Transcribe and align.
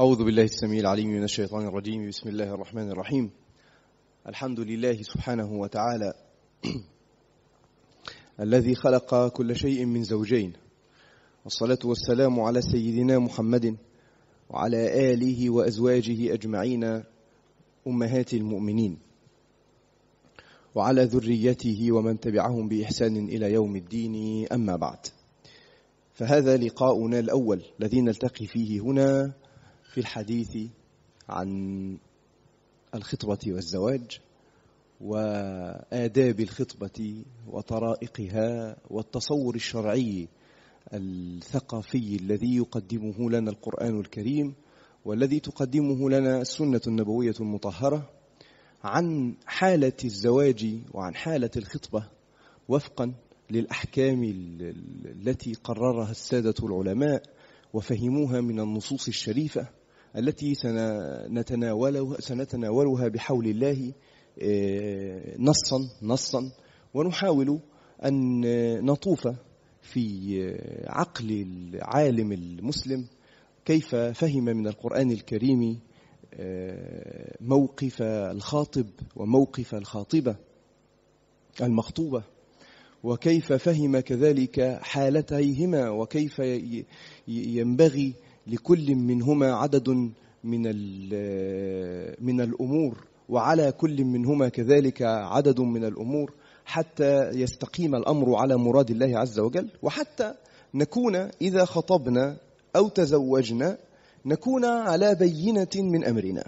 أعوذ 0.00 0.24
بالله 0.24 0.42
السميع 0.42 0.80
العليم 0.80 1.08
من 1.08 1.24
الشيطان 1.24 1.66
الرجيم. 1.66 2.08
بسم 2.08 2.28
الله 2.28 2.54
الرحمن 2.54 2.90
الرحيم. 2.90 3.30
الحمد 4.26 4.60
لله 4.60 5.02
سبحانه 5.02 5.52
وتعالى 5.52 6.14
الذي 8.40 8.74
خلق 8.74 9.28
كل 9.28 9.56
شيء 9.56 9.84
من 9.84 10.04
زوجين. 10.04 10.52
والصلاة 11.44 11.78
والسلام 11.84 12.40
على 12.40 12.62
سيدنا 12.62 13.18
محمد 13.18 13.76
وعلى 14.50 15.12
آله 15.12 15.50
وأزواجه 15.50 16.34
أجمعين 16.34 17.02
أمهات 17.86 18.34
المؤمنين 18.34 18.98
وعلى 20.74 21.04
ذريته 21.04 21.92
ومن 21.92 22.20
تبعهم 22.20 22.68
بإحسان 22.68 23.16
إلى 23.16 23.52
يوم 23.52 23.76
الدين. 23.76 24.46
أما 24.52 24.76
بعد 24.76 25.06
فهذا 26.12 26.56
لقاؤنا 26.56 27.18
الأول 27.18 27.62
الذي 27.80 28.00
نلتقي 28.00 28.46
فيه 28.46 28.80
هنا 28.80 29.34
في 29.88 29.98
الحديث 30.00 30.56
عن 31.28 31.98
الخطبة 32.94 33.38
والزواج 33.46 34.20
وآداب 35.00 36.40
الخطبة 36.40 37.24
وطرائقها 37.46 38.76
والتصور 38.90 39.54
الشرعي 39.54 40.28
الثقافي 40.92 42.16
الذي 42.16 42.56
يقدمه 42.56 43.30
لنا 43.30 43.50
القرآن 43.50 44.00
الكريم 44.00 44.54
والذي 45.04 45.40
تقدمه 45.40 46.10
لنا 46.10 46.40
السنة 46.40 46.80
النبوية 46.86 47.34
المطهرة 47.40 48.10
عن 48.84 49.34
حالة 49.46 49.92
الزواج 50.04 50.78
وعن 50.94 51.14
حالة 51.14 51.50
الخطبة 51.56 52.08
وفقا 52.68 53.14
للأحكام 53.50 54.24
التي 55.04 55.54
قررها 55.54 56.10
السادة 56.10 56.54
العلماء 56.62 57.22
وفهموها 57.72 58.40
من 58.40 58.60
النصوص 58.60 59.08
الشريفة 59.08 59.77
التي 60.18 60.54
سنتناولها, 60.54 62.20
سنتناولها 62.20 63.08
بحول 63.08 63.46
الله 63.46 63.92
نصا 65.38 65.78
نصا. 66.02 66.50
ونحاول 66.94 67.60
أن 68.04 68.40
نطوف 68.84 69.28
في 69.82 70.34
عقل 70.86 71.30
العالم 71.30 72.32
المسلم. 72.32 73.04
كيف 73.64 73.94
فهم 73.94 74.44
من 74.44 74.66
القرآن 74.66 75.10
الكريم 75.10 75.80
موقف 77.40 78.02
الخاطب 78.02 78.86
وموقف 79.16 79.74
الخاطبة 79.74 80.36
المخطوبة؟ 81.62 82.22
وكيف 83.02 83.52
فهم 83.52 84.00
كذلك 84.00 84.78
حالتيهما؟ 84.82 85.90
وكيف 85.90 86.42
ينبغي 87.28 88.14
لكل 88.48 88.94
منهما 88.94 89.54
عدد 89.54 89.88
من 90.44 90.62
من 92.20 92.40
الأمور 92.40 93.06
وعلى 93.28 93.72
كل 93.72 94.04
منهما 94.04 94.48
كذلك 94.48 95.02
عدد 95.02 95.60
من 95.60 95.84
الأمور 95.84 96.32
حتى 96.64 97.30
يستقيم 97.30 97.94
الأمر 97.94 98.34
على 98.34 98.56
مراد 98.56 98.90
الله 98.90 99.18
عز 99.18 99.38
وجل 99.38 99.68
وحتى 99.82 100.34
نكون 100.74 101.16
إذا 101.16 101.64
خطبنا 101.64 102.36
أو 102.76 102.88
تزوجنا 102.88 103.78
نكون 104.26 104.64
على 104.64 105.14
بينة 105.14 105.68
من 105.76 106.04
أمرنا. 106.04 106.44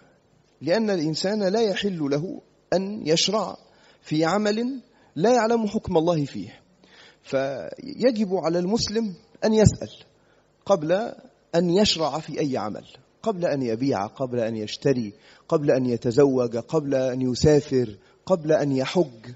لأن 0.60 0.90
الإنسان 0.90 1.42
لا 1.42 1.60
يحل 1.60 1.98
له 1.98 2.40
أن 2.72 3.06
يشرع 3.06 3.56
في 4.02 4.24
عمل 4.24 4.80
لا 5.16 5.34
يعلم 5.34 5.66
حكم 5.66 5.96
الله 5.96 6.24
فيه. 6.24 6.60
فيجب 7.22 8.34
على 8.34 8.58
المسلم 8.58 9.14
أن 9.44 9.54
يسأل 9.54 9.90
قبل 10.66 11.12
أن 11.54 11.70
يشرع 11.70 12.18
في 12.18 12.40
أي 12.40 12.56
عمل. 12.56 12.84
قبل 13.22 13.44
أن 13.44 13.62
يبيع 13.62 14.06
قبل 14.06 14.40
أن 14.40 14.56
يشتري 14.56 15.12
قبل 15.48 15.70
أن 15.70 15.86
يتزوج 15.86 16.56
قبل 16.56 16.94
أن 16.94 17.20
يسافر 17.20 17.96
قبل 18.26 18.52
أن 18.52 18.72
يحج 18.72 19.34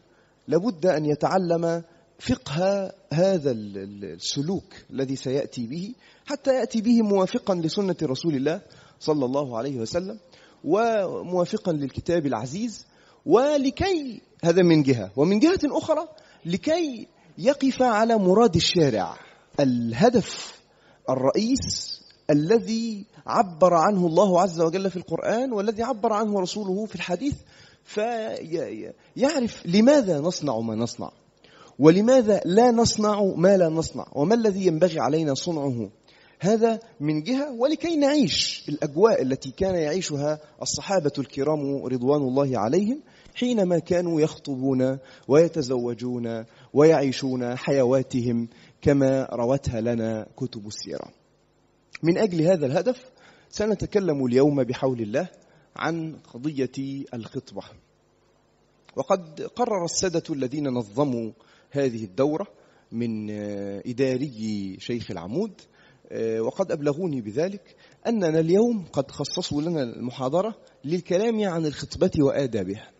لابد 0.48 0.86
أن 0.86 1.06
يتعلم 1.06 1.82
فقه 2.18 2.92
هذا 3.12 3.50
السلوك 3.50 4.74
الذي 4.90 5.16
سيأتي 5.16 5.66
به 5.66 5.94
حتى 6.26 6.54
يأتي 6.54 6.80
به 6.80 7.02
موافقا 7.02 7.54
لسنة 7.54 7.96
رسول 8.02 8.34
الله 8.34 8.60
صلى 9.00 9.24
الله 9.24 9.58
عليه 9.58 9.76
وسلم 9.76 10.18
وموافقا 10.64 11.72
للكتاب 11.72 12.26
العزيز 12.26 12.86
ولكي 13.26 14.20
هذا 14.44 14.62
من 14.62 14.82
جهة. 14.82 15.10
ومن 15.16 15.38
جهة 15.38 15.60
أخرى 15.64 16.08
لكي 16.46 17.06
يقف 17.38 17.82
على 17.82 18.18
مراد 18.18 18.56
الشارع. 18.56 19.18
الهدف 19.60 20.60
الرئيس 21.10 22.03
الذي 22.30 23.06
عبر 23.26 23.74
عنه 23.74 24.06
الله 24.06 24.40
عز 24.40 24.60
وجل 24.60 24.90
في 24.90 24.96
القرآن 24.96 25.52
والذي 25.52 25.82
عبر 25.82 26.12
عنه 26.12 26.40
رسوله 26.40 26.86
في 26.86 26.94
الحديث 26.94 27.34
فيعرف 27.84 29.66
لماذا 29.66 30.20
نصنع 30.20 30.58
ما 30.58 30.74
نصنع 30.74 31.10
ولماذا 31.78 32.40
لا 32.44 32.70
نصنع 32.70 33.22
ما 33.36 33.56
لا 33.56 33.68
نصنع 33.68 34.06
وما 34.12 34.34
الذي 34.34 34.66
ينبغي 34.66 35.00
علينا 35.00 35.34
صنعه. 35.34 35.90
هذا 36.40 36.78
من 37.00 37.22
جهة 37.22 37.52
ولكي 37.52 37.96
نعيش 37.96 38.64
الأجواء 38.68 39.22
التي 39.22 39.50
كان 39.50 39.74
يعيشها 39.74 40.38
الصحابة 40.62 41.12
الكرام 41.18 41.86
رضوان 41.86 42.22
الله 42.22 42.58
عليهم 42.58 43.00
حينما 43.34 43.78
كانوا 43.78 44.20
يخطبون 44.20 44.98
ويتزوجون 45.28 46.44
ويعيشون 46.74 47.56
حيواتهم 47.56 48.48
كما 48.82 49.28
روتها 49.32 49.80
لنا 49.80 50.26
كتب 50.36 50.66
السيرة. 50.66 51.23
من 52.04 52.18
أجل 52.18 52.42
هذا 52.42 52.66
الهدف 52.66 53.10
سنتكلم 53.48 54.26
اليوم 54.26 54.64
بحول 54.64 55.00
الله 55.00 55.28
عن 55.76 56.16
قضية 56.16 57.04
الخطبة. 57.14 57.62
وقد 58.96 59.40
قرر 59.40 59.84
السادة 59.84 60.22
الذين 60.30 60.68
نظموا 60.68 61.32
هذه 61.70 62.04
الدورة 62.04 62.46
من 62.92 63.30
إداري 63.86 64.76
شيخ 64.80 65.10
العمود 65.10 65.60
وقد 66.38 66.72
أبلغوني 66.72 67.20
بذلك 67.20 67.76
أننا 68.06 68.40
اليوم 68.40 68.84
قد 68.92 69.10
خصصوا 69.10 69.62
لنا 69.62 69.82
المحاضرة 69.82 70.54
للكلام 70.84 71.44
عن 71.44 71.66
الخطبة 71.66 72.10
وآدابها. 72.18 72.90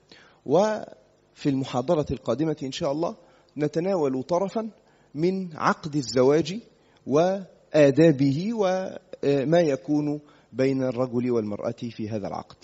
وفي 0.47 1.47
المحاضرة 1.47 2.07
القادمة 2.11 2.57
إن 2.63 2.73
شاء 2.73 2.93
الله 2.93 3.17
نتناول 3.57 4.23
طرفا 4.23 4.71
من 5.15 5.57
عقد 5.57 5.97
الزواج 5.97 6.61
و 7.07 7.39
آدابه 7.75 8.51
وما 8.55 9.61
يكون 9.61 10.21
بين 10.53 10.83
الرجل 10.83 11.31
والمرأة 11.31 11.75
في 11.91 12.09
هذا 12.09 12.29
العقد. 12.29 12.57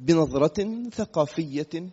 بنظرة 0.00 0.88
ثقافية 0.92 1.90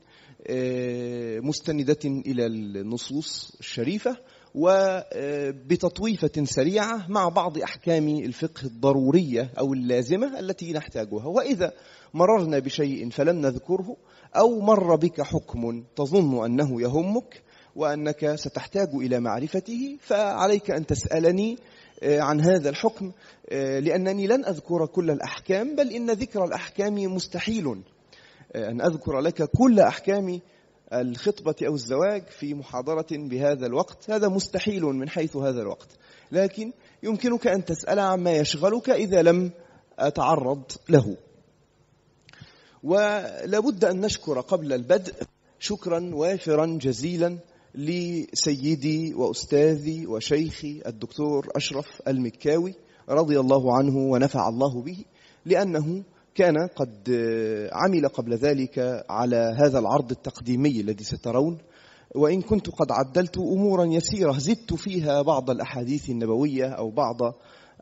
مستندة 1.41 1.99
إلى 2.05 2.45
النصوص 2.45 3.55
الشريفة 3.59 4.17
وبتطويفة 4.55 6.43
سريعة 6.43 7.05
مع 7.09 7.29
بعض 7.29 7.57
أحكام 7.57 8.07
الفقه 8.07 8.63
الضرورية 8.65 9.51
أو 9.59 9.73
اللازمة 9.73 10.39
التي 10.39 10.73
نحتاجها. 10.73 11.25
وإذا 11.25 11.73
مررنا 12.13 12.59
بشيء 12.59 13.09
فلم 13.09 13.35
نذكره 13.41 13.97
أو 14.35 14.59
مر 14.59 14.95
بك 14.95 15.21
حكم 15.21 15.83
تظن 15.95 16.45
أنه 16.45 16.81
يهمك 16.81 17.43
وأنك 17.75 18.35
ستحتاج 18.35 18.89
إلى 18.93 19.19
معرفته 19.19 19.97
فعليك 20.01 20.71
أن 20.71 20.85
تسألني 20.85 21.57
عن 22.03 22.41
هذا 22.41 22.69
الحكم 22.69 23.11
لأنني 23.51 24.27
لن 24.27 24.45
أذكر 24.45 24.85
كل 24.85 25.11
الأحكام 25.11 25.75
بل 25.75 25.91
إن 25.91 26.11
ذكر 26.11 26.45
الأحكام 26.45 26.95
مستحيل. 26.95 27.81
أن 28.55 28.81
أذكر 28.81 29.19
لك 29.19 29.43
كل 29.43 29.79
أحكام 29.79 30.39
الخطبة 30.93 31.55
أو 31.67 31.75
الزواج 31.75 32.23
في 32.39 32.53
محاضرة 32.53 33.07
بهذا 33.11 33.65
الوقت. 33.65 34.09
هذا 34.09 34.27
مستحيل 34.27 34.83
من 34.83 35.09
حيث 35.09 35.35
هذا 35.35 35.61
الوقت. 35.61 35.87
لكن 36.31 36.71
يمكنك 37.03 37.47
أن 37.47 37.65
تسأل 37.65 37.99
عما 37.99 38.31
يشغلك 38.37 38.89
إذا 38.89 39.21
لم 39.21 39.51
أتعرض 39.99 40.63
له. 40.89 41.17
ولابد 42.83 43.85
أن 43.85 44.01
نشكر 44.01 44.41
قبل 44.41 44.73
البدء 44.73 45.13
شكرا 45.59 46.11
وافرا 46.13 46.77
جزيلا. 46.81 47.37
لسيدي 47.75 49.13
وأستاذي 49.13 50.07
وشيخي 50.07 50.81
الدكتور 50.85 51.47
أشرف 51.55 52.01
المكاوي 52.07 52.73
رضي 53.09 53.39
الله 53.39 53.77
عنه 53.77 53.97
ونفع 53.97 54.49
الله 54.49 54.81
به 54.81 54.97
لأنه 55.45 56.03
كان 56.35 56.67
قد 56.75 57.09
عمل 57.71 58.07
قبل 58.07 58.33
ذلك 58.33 59.05
على 59.09 59.55
هذا 59.59 59.79
العرض 59.79 60.11
التقديمي 60.11 60.81
الذي 60.81 61.03
سترون. 61.03 61.57
وإن 62.15 62.41
كنت 62.41 62.69
قد 62.69 62.91
عدلت 62.91 63.37
أمورا 63.37 63.85
يسيرة 63.85 64.37
زدت 64.37 64.73
فيها 64.73 65.21
بعض 65.21 65.49
الأحاديث 65.49 66.09
النبوية 66.09 66.65
أو 66.65 66.89
بعض 66.89 67.17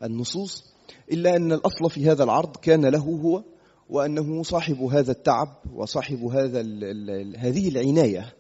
النصوص 0.04 0.64
إلا 1.12 1.36
أن 1.36 1.52
الأصل 1.52 1.90
في 1.90 2.10
هذا 2.12 2.24
العرض 2.24 2.58
كان 2.58 2.86
له 2.86 3.00
هو 3.00 3.44
وأنه 3.90 4.44
صاحب 4.44 4.82
هذا 4.82 5.12
التعب 5.12 5.48
وصاحب 5.76 6.24
هذا 6.24 6.60
هذه 7.38 7.70
العناية. 7.70 8.34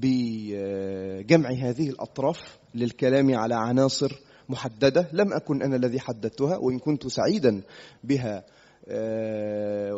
بجمع 0.00 1.50
هذه 1.50 1.90
الأطراف 1.90 2.58
للكلام 2.74 3.34
على 3.34 3.54
عناصر 3.54 4.12
محددة. 4.48 5.08
لم 5.12 5.32
أكن 5.32 5.62
أنا 5.62 5.76
الذي 5.76 6.00
حددتها 6.00 6.56
وإن 6.56 6.78
كنت 6.78 7.06
سعيدا 7.06 7.62
بها 8.04 8.44
آه، 8.88 9.94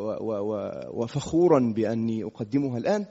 وفخورا 0.95 1.73
بأني 1.77 2.25
أقدمها 2.25 2.79
الآن. 2.79 3.07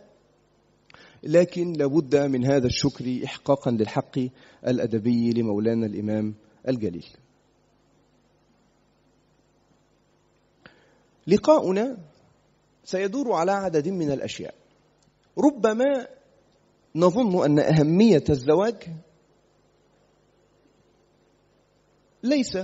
لكن 1.23 1.73
لابد 1.73 2.15
من 2.15 2.45
هذا 2.45 2.67
الشكر 2.67 3.21
إحقاقا 3.25 3.71
للحق 3.71 4.19
الأدبي 4.67 5.31
لمولانا 5.31 5.85
الإمام 5.85 6.35
الجليل. 6.67 7.07
لقاؤنا 11.27 11.97
سيدور 12.83 13.33
على 13.33 13.51
عدد 13.51 13.87
من 13.87 14.11
الأشياء. 14.11 14.53
ربما 15.37 16.07
نظن 16.95 17.45
أن 17.45 17.59
أهمية 17.59 18.23
الزواج 18.29 18.83
ليس 22.23 22.57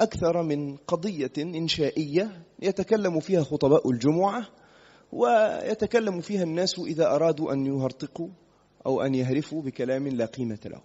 أكثر 0.00 0.42
من 0.42 0.76
قضية 0.76 1.32
إنشائية 1.38 2.42
يتكلم 2.62 3.20
فيها 3.20 3.42
خطباء 3.42 3.90
الجمعة 3.90 4.46
ويتكلم 5.12 6.20
فيها 6.20 6.42
الناس 6.42 6.78
إذا 6.78 7.14
أرادوا 7.14 7.52
أن 7.52 7.66
يهرطقوا 7.66 8.28
أو 8.86 9.02
أن 9.02 9.14
يهرفوا 9.14 9.62
بكلام 9.62 10.08
لا 10.08 10.26
قيمة 10.26 10.58
له. 10.64 10.80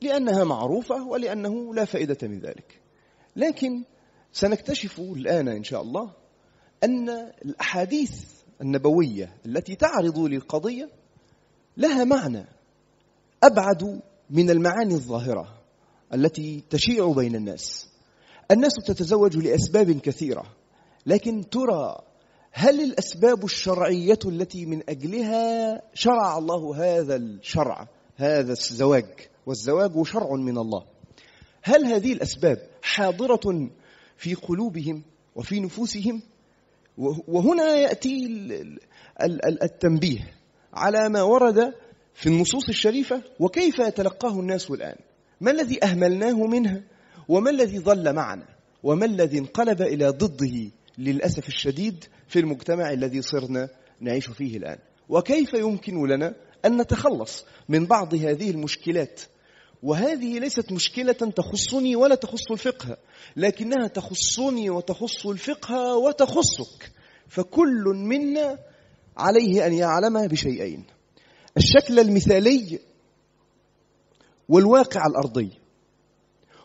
لأنها 0.00 0.44
معروفة 0.44 1.08
ولأنه 1.08 1.74
لا 1.74 1.84
فائدة 1.84 2.28
من 2.28 2.38
ذلك. 2.38 2.80
لكن 3.36 3.84
سنكتشف 4.32 5.00
الآن 5.00 5.48
إن 5.48 5.62
شاء 5.64 5.82
الله 5.82 6.12
أن 6.84 7.08
الأحاديث 7.44 8.24
النبوية 8.60 9.36
التي 9.46 9.74
تعرض 9.74 10.18
للقضية 10.18 10.99
لها 11.76 12.04
معنى. 12.04 12.46
أبعد 13.42 14.00
من 14.30 14.50
المعاني 14.50 14.94
الظاهرة 14.94 15.60
التي 16.14 16.62
تشيع 16.70 17.12
بين 17.12 17.36
الناس. 17.36 17.88
الناس 18.50 18.72
تتزوج 18.86 19.36
لأسباب 19.36 19.90
كثيرة 19.92 20.44
لكن 21.06 21.50
ترى 21.50 21.96
هل 22.52 22.80
الأسباب 22.80 23.44
الشرعية 23.44 24.18
التي 24.24 24.66
من 24.66 24.82
أجلها 24.88 25.82
شرع 25.94 26.38
الله 26.38 26.76
هذا 26.76 27.16
الشرع 27.16 27.88
هذا 28.16 28.52
الزواج 28.52 29.06
والزواج 29.46 30.02
شرع 30.02 30.34
من 30.34 30.58
الله؟ 30.58 30.84
هل 31.62 31.84
هذه 31.84 32.12
الأسباب 32.12 32.58
حاضرة 32.82 33.70
في 34.16 34.34
قلوبهم 34.34 35.02
وفي 35.34 35.60
نفوسهم؟ 35.60 36.22
وهنا 37.28 37.76
يأتي 37.76 38.26
التنبيه. 39.62 40.39
على 40.74 41.08
ما 41.08 41.22
ورد 41.22 41.74
في 42.14 42.28
النصوص 42.28 42.68
الشريفة 42.68 43.22
وكيف 43.40 43.78
يتلقاه 43.78 44.40
الناس 44.40 44.70
الآن؟ 44.70 44.96
ما 45.40 45.50
الذي 45.50 45.84
أهملناه 45.84 46.46
منها؟ 46.46 46.82
وما 47.28 47.50
الذي 47.50 47.78
ظل 47.78 48.12
معنا؟ 48.12 48.46
وما 48.82 49.04
الذي 49.04 49.38
انقلب 49.38 49.82
إلى 49.82 50.08
ضده 50.08 50.70
للأسف 50.98 51.48
الشديد 51.48 52.04
في 52.28 52.38
المجتمع 52.38 52.92
الذي 52.92 53.22
صرنا 53.22 53.68
نعيش 54.00 54.30
فيه 54.30 54.56
الآن؟ 54.56 54.78
وكيف 55.08 55.54
يمكن 55.54 56.06
لنا 56.06 56.34
أن 56.64 56.80
نتخلص 56.80 57.44
من 57.68 57.86
بعض 57.86 58.14
هذه 58.14 58.50
المشكلات؟ 58.50 59.20
وهذه 59.82 60.38
ليست 60.38 60.72
مشكلة 60.72 61.12
تخصني 61.12 61.96
ولا 61.96 62.14
تخص 62.14 62.50
الفقه 62.50 62.96
لكنها 63.36 63.88
تخصني 63.88 64.70
وتخص 64.70 65.26
الفقه 65.26 65.96
وتخصك 65.96 66.92
فكل 67.28 67.84
منا 67.94 68.58
عليه 69.16 69.66
أن 69.66 69.72
يعلم 69.72 70.26
بشيئين. 70.26 70.84
الشكل 71.56 71.98
المثالي 71.98 72.78
والواقع 74.48 75.06
الأرضي. 75.06 75.50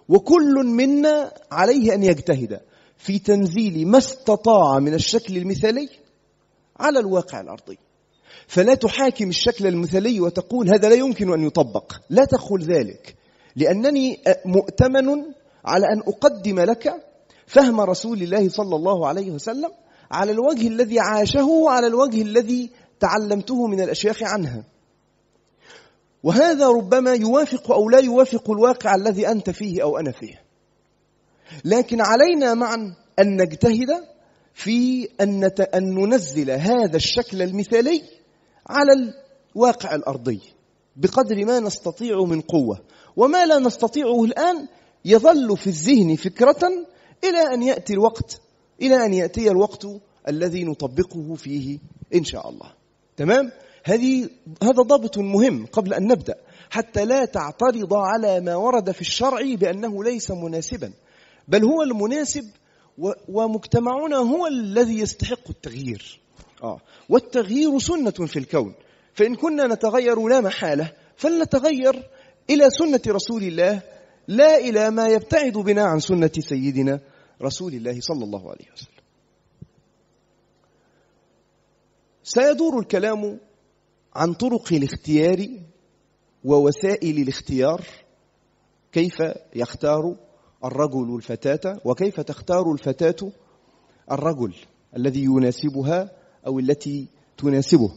وكل 0.10 0.66
منا 0.66 1.32
عليه 1.52 1.94
أن 1.94 2.04
يجتهد 2.04 2.62
في 2.98 3.20
تنزيل 3.20 3.88
ما 3.88 3.98
استطاع 3.98 4.80
من 4.80 4.94
الشكل 4.94 5.38
المثالي 5.38 5.90
على 6.80 7.00
الواقع 7.00 7.42
الأرضي. 7.42 7.78
فلا 8.48 8.76
تحاكم 8.76 9.30
الشكل 9.30 9.68
المثالي 9.68 10.20
وتقول 10.20 10.70
هذا 10.70 10.90
لا 10.90 10.96
يمكن 10.96 11.34
أن 11.34 11.44
يطبق. 11.44 11.94
لا 12.10 12.26
تقل 12.26 12.62
ذلك. 12.62 13.16
لأنني 13.56 14.20
مؤتمن 14.46 15.24
على 15.66 15.86
أن 15.86 16.00
أقدم 16.00 16.60
لك 16.60 17.06
فهم 17.48 17.82
رسول 17.82 18.22
الله 18.22 18.50
صلى 18.50 18.76
الله 18.76 19.08
عليه 19.08 19.32
وسلم 19.32 19.72
على 20.12 20.32
الوجه 20.32 20.68
الذي 20.68 21.00
عاشه 21.00 21.46
وعلى 21.46 21.88
الوجه 21.88 22.22
الذي 22.22 22.70
تعلمته 23.00 23.68
من 23.68 23.82
الأشياخ 23.82 24.24
عنها. 24.24 24.64
وهذا 26.24 26.68
ربما 26.68 27.14
يوافق 27.14 27.72
أو 27.72 27.90
لا 27.90 28.00
يوافق 28.00 28.52
الواقع 28.52 28.96
الذي 28.96 29.28
أنت 29.28 29.50
فيه 29.50 29.84
أو 29.84 29.98
أنا 29.98 30.12
فيه. 30.12 30.42
لكن 31.66 32.02
علينا 32.02 32.54
معا 32.54 32.96
أن 33.20 33.42
نجتهد 33.42 33.90
في 34.54 35.08
أن 35.22 35.52
أن 35.76 35.96
ننزل 35.96 36.52
هذا 36.52 36.98
الشكل 36.98 37.42
المثالي 37.42 38.02
على 38.68 39.14
الواقع 39.56 39.96
الأرضي 39.96 40.42
بقدر 40.96 41.46
ما 41.46 41.60
نستطيع 41.60 42.24
من 42.24 42.42
قوة. 42.42 42.82
وما 43.16 43.46
لا 43.46 43.60
نستطيعه 43.60 44.24
الآن 44.24 44.68
يظل 45.06 45.58
في 45.58 45.68
الذهن 45.68 46.16
فكرة 46.16 46.68
إلى 47.24 47.54
أن 47.54 47.64
يأتي 47.64 47.94
الوقت 47.94 48.42
إلى 48.82 49.06
أن 49.06 49.14
يأتي 49.14 49.52
الوقت 49.52 49.88
الذي 50.28 50.64
نطبقه 50.64 51.36
فيه 51.36 51.80
إن 52.16 52.24
شاء 52.24 52.50
الله. 52.50 52.72
تمام؟ 53.18 53.52
هذه 53.84 54.30
هذا 54.64 54.82
ضابط 54.82 55.18
مهم 55.18 55.66
قبل 55.66 55.94
أن 55.94 56.08
نبدأ. 56.08 56.36
حتى 56.70 57.06
لا 57.06 57.26
تعترض 57.26 57.94
على 57.94 58.40
ما 58.40 58.56
ورد 58.56 58.92
في 58.92 59.02
الشرع 59.02 59.42
بأنه 59.56 60.04
ليس 60.04 60.32
مناسبا. 60.32 60.92
بل 61.48 61.64
هو 61.64 61.84
المناسب 61.84 62.44
ومجتمعنا 63.30 64.18
هو 64.18 64.48
الذي 64.48 65.00
يستحق 65.00 65.50
التغيير. 65.50 66.20
آه. 66.64 66.80
والتغيير 67.10 67.80
سنة 67.80 68.12
في 68.12 68.40
الكون. 68.40 68.74
فإن 69.14 69.36
كنا 69.36 69.68
نتغير 69.68 70.28
لا 70.28 70.42
محالة 70.42 70.92
فلنتغير 71.16 72.10
إلى 72.50 72.70
سنة 72.70 73.02
رسول 73.08 73.44
الله 73.44 73.82
لا 74.28 74.58
إلى 74.58 74.92
ما 74.92 75.08
يبتعد 75.08 75.54
بنا 75.54 75.84
عن 75.84 76.00
سنة 76.00 76.32
سيدنا 76.40 77.00
رسول 77.42 77.74
الله 77.74 78.02
صلى 78.02 78.24
الله 78.24 78.52
عليه 78.52 78.66
وسلم. 78.74 78.96
سيدور 82.24 82.80
الكلام 82.80 83.40
عن 84.16 84.34
طرق 84.34 84.74
الاختيار 84.74 85.48
ووسائل 86.44 87.18
الاختيار 87.18 87.82
كيف 88.92 89.16
يختار 89.56 90.16
الرجل 90.66 91.16
الفتاة 91.16 91.82
وكيف 91.86 92.20
تختار 92.20 92.72
الفتاة 92.72 93.32
الرجل 94.12 94.56
الذي 94.98 95.24
يناسبها 95.24 96.12
أو 96.48 96.60
التي 96.60 97.08
تناسبه. 97.38 97.92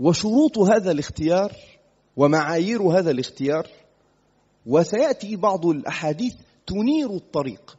وشروط 0.00 0.58
هذا 0.58 0.90
الاختيار 0.90 1.52
ومعايير 2.16 2.82
هذا 2.82 3.10
الاختيار 3.10 3.66
وسيأتي 4.66 5.36
بعض 5.36 5.66
الأحاديث 5.66 6.34
تنير 6.66 7.10
الطريق. 7.10 7.78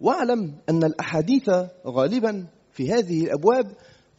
واعلم 0.00 0.54
أن 0.68 0.84
الأحاديث 0.84 1.50
غالبا 1.86 2.46
في 2.72 2.92
هذه 2.92 3.24
الأبواب 3.24 3.72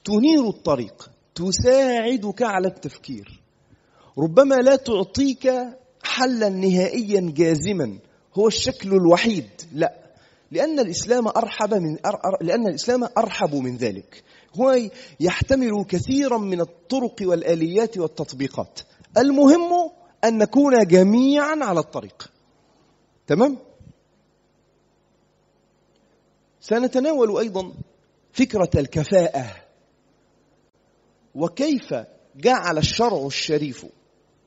تنير 0.03 0.49
الطريق 0.49 1.11
تساعدك 1.35 2.41
على 2.41 2.67
التفكير. 2.67 3.41
ربما 4.17 4.55
لا 4.55 4.75
تعطيك 4.75 5.53
حلا 6.03 6.49
نهائيا 6.49 7.33
جازما 7.35 7.99
هو 8.33 8.47
الشكل 8.47 8.93
الوحيد. 8.93 9.49
لا 9.73 9.93
لأن 10.51 10.79
الإسلام 10.79 11.27
أرحب 11.27 11.73
من 11.73 11.97
لأن 12.41 12.67
الإسلام 12.67 13.03
أرحب 13.17 13.55
من 13.55 13.77
ذلك. 13.77 14.23
هو 14.59 14.89
يحتمل 15.19 15.85
كثيرا 15.89 16.37
من 16.37 16.61
الطرق 16.61 17.15
والآليات 17.21 17.97
والتطبيقات. 17.97 18.79
المهم 19.17 19.91
أن 20.23 20.37
نكون 20.37 20.73
جميعا 20.87 21.57
على 21.61 21.79
الطريق. 21.79 22.31
تمام؟ 23.27 23.57
سنتناول 26.69 27.37
أيضا 27.37 27.73
فكرة 28.33 28.69
الكفاءة. 28.75 29.45
وكيف 31.35 31.93
جعل 32.35 32.77
الشرع 32.77 33.25
الشريف 33.25 33.85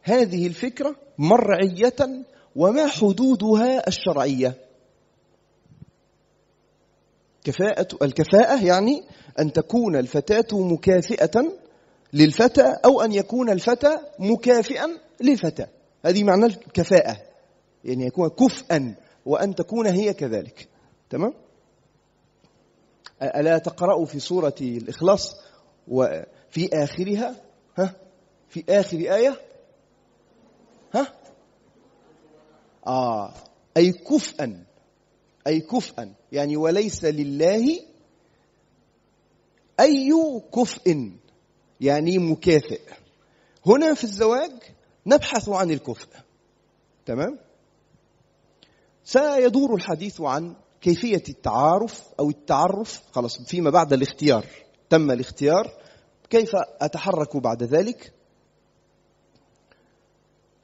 هذه 0.02 0.46
الفكرة 0.46 0.96
مرعية 1.18 2.24
وما 2.56 2.86
حدودها 2.86 3.88
الشرعية؟ 3.88 4.54
كفاءة 7.44 7.88
الكفاءة 8.02 8.64
يعني 8.64 9.02
أن 9.38 9.52
تكون 9.52 9.96
الفتاة 9.96 10.46
مكافئة 10.52 11.52
للفتى 12.12 12.76
أو 12.84 13.00
أن 13.00 13.12
يكون 13.12 13.50
الفتى 13.50 13.98
مكافئا 14.18 14.98
للفتى. 15.20 15.66
هذه 16.04 16.24
معنى 16.24 16.46
الكفاءة 16.46 17.16
يعني 17.84 18.06
يكون 18.06 18.28
كفءا 18.28 18.94
وأن 19.26 19.54
تكون 19.54 19.86
هي 19.86 20.14
كذلك. 20.14 20.68
تمام؟ 21.10 21.34
ألا 23.22 23.58
تقرأوا 23.58 24.06
في 24.06 24.20
سورة 24.20 24.54
الإخلاص 24.60 25.36
وفي 25.88 26.68
آخرها؟ 26.72 27.36
ها؟ 27.78 27.94
في 28.48 28.64
آخر 28.68 28.96
آية؟ 28.96 29.40
ها؟ 30.94 31.12
آه. 32.86 33.34
أي 33.76 33.92
كفءا. 33.92 34.64
أي 35.46 35.60
كفءا. 35.60 36.14
يعني 36.32 36.56
وليس 36.56 37.04
لله 37.04 37.80
أي 39.80 40.12
كفء. 40.54 41.12
يعني 41.80 42.18
مكافئ. 42.18 42.80
هنا 43.66 43.94
في 43.94 44.04
الزواج 44.04 44.52
نبحث 45.06 45.48
عن 45.48 45.70
الكفء. 45.70 46.08
تمام؟ 47.06 47.38
سيدور 49.04 49.74
الحديث 49.74 50.20
عن 50.20 50.54
كيفية 50.82 51.22
التعارف 51.28 52.02
أو 52.20 52.30
التعرف 52.30 53.02
خلاص 53.12 53.42
فيما 53.42 53.70
بعد 53.70 53.92
الاختيار. 53.92 54.46
تم 54.90 55.10
الاختيار. 55.10 55.70
كيف 56.30 56.50
أتحرك 56.80 57.36
بعد 57.36 57.62
ذلك؟ 57.62 58.12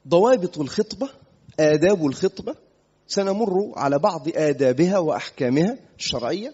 ضوابط 0.07 0.57
الخطبة 0.57 1.09
آداب 1.59 2.05
الخطبة. 2.05 2.55
سنمر 3.07 3.73
على 3.75 3.99
بعض 3.99 4.27
آدابها 4.35 4.97
وأحكامها 4.97 5.77
الشرعية. 5.97 6.53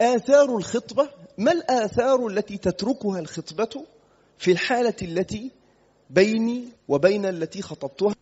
آثار 0.00 0.56
الخطبة. 0.56 1.08
ما 1.38 1.52
الآثار 1.52 2.26
التي 2.26 2.58
تتركها 2.58 3.20
الخطبة 3.20 3.84
في 4.38 4.52
الحالة 4.52 4.96
التي 5.02 5.50
بيني 6.10 6.68
وبين 6.88 7.26
التي 7.26 7.62
خطبتها؟ 7.62 8.14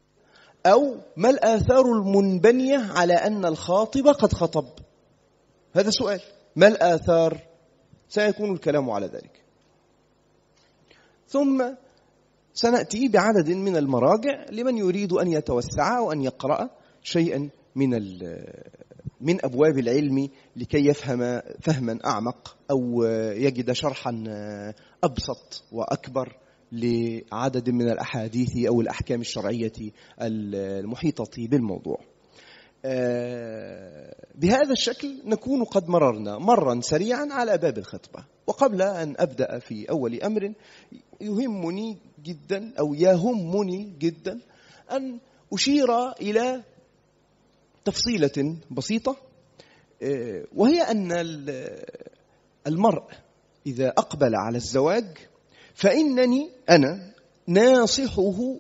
أو 0.67 0.97
ما 1.17 1.31
الآثار 1.31 1.93
المنبنية 1.93 2.79
على 2.79 3.15
أن 3.15 3.45
الخاطب 3.45 4.09
قد 4.09 4.33
خطب؟ 4.33 4.69
هذا 5.73 5.91
سؤال. 5.91 6.21
ما 6.57 6.69
الآثار؟ 6.69 7.39
سيكون 8.09 8.53
الكلام 8.53 8.91
على 8.91 9.07
ذلك. 9.07 9.43
ثم 11.29 11.65
سنأتي 12.55 13.09
بعدد 13.09 13.51
من 13.51 13.77
المراجع 13.77 14.47
لمن 14.51 14.79
يريد 14.79 15.13
أن 15.13 15.29
يتوسع 15.29 16.01
وأن 16.01 16.23
يقرأ 16.23 16.71
شيئا 17.03 17.51
من 17.77 17.91
من 19.21 19.45
أبواب 19.45 19.79
العلم 19.79 20.29
لكي 20.57 20.87
يفهم 20.87 21.41
فهما 21.61 21.99
أعمق 22.05 22.57
أو 22.71 23.03
يجد 23.33 23.73
شرحا 23.73 24.25
أبسط 25.05 25.65
وأكبر. 25.73 26.37
لعدد 26.73 27.71
من 27.71 27.91
الأحاديث 27.91 28.67
أو 28.67 28.81
الأحكام 28.81 29.21
الشرعية 29.21 29.73
المحيطة 30.21 31.49
بالموضوع. 31.49 32.01
بهذا 34.35 34.73
الشكل 34.73 35.23
نكون 35.25 35.65
قد 35.65 35.89
مررنا 35.89 36.39
مرا 36.39 36.81
سريعا 36.81 37.29
على 37.31 37.59
باب 37.59 37.79
الخطبة. 37.79 38.25
وقبل 38.47 38.83
أن 38.83 39.15
أبدأ 39.19 39.59
في 39.59 39.91
أول 39.91 40.23
أمر 40.23 40.53
يهمني 41.21 41.99
جدا 42.25 42.73
أو 42.79 42.95
يهمني 42.95 43.93
جدا 43.99 44.41
أن 44.93 45.19
أشير 45.53 46.13
إلى 46.13 46.63
تفصيلة 47.85 48.57
بسيطة 48.71 49.17
وهي 50.57 50.83
أن 50.83 51.13
المرء 52.67 53.05
إذا 53.67 53.89
أقبل 53.89 54.35
على 54.35 54.57
الزواج 54.57 55.07
فإنني 55.79 56.51
أنا 56.71 57.13
ناصحه 57.47 58.57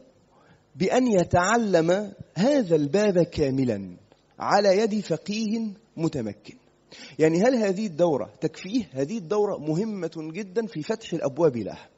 بأن 0.76 1.06
يتعلم 1.06 2.12
هذا 2.34 2.76
الباب 2.76 3.22
كاملا 3.22 3.96
على 4.38 4.78
يد 4.78 5.00
فقيه 5.00 5.68
متمكن. 5.96 6.54
يعني 7.18 7.42
هل 7.42 7.54
هذه 7.54 7.86
الدورة 7.86 8.30
تكفيه؟ 8.40 8.90
هذه 8.92 9.18
الدورة 9.18 9.58
مهمة 9.58 10.10
جدا 10.16 10.66
في 10.66 10.82
فتح 10.82 11.12
الأبواب 11.12 11.56
لها؟ 11.56 11.88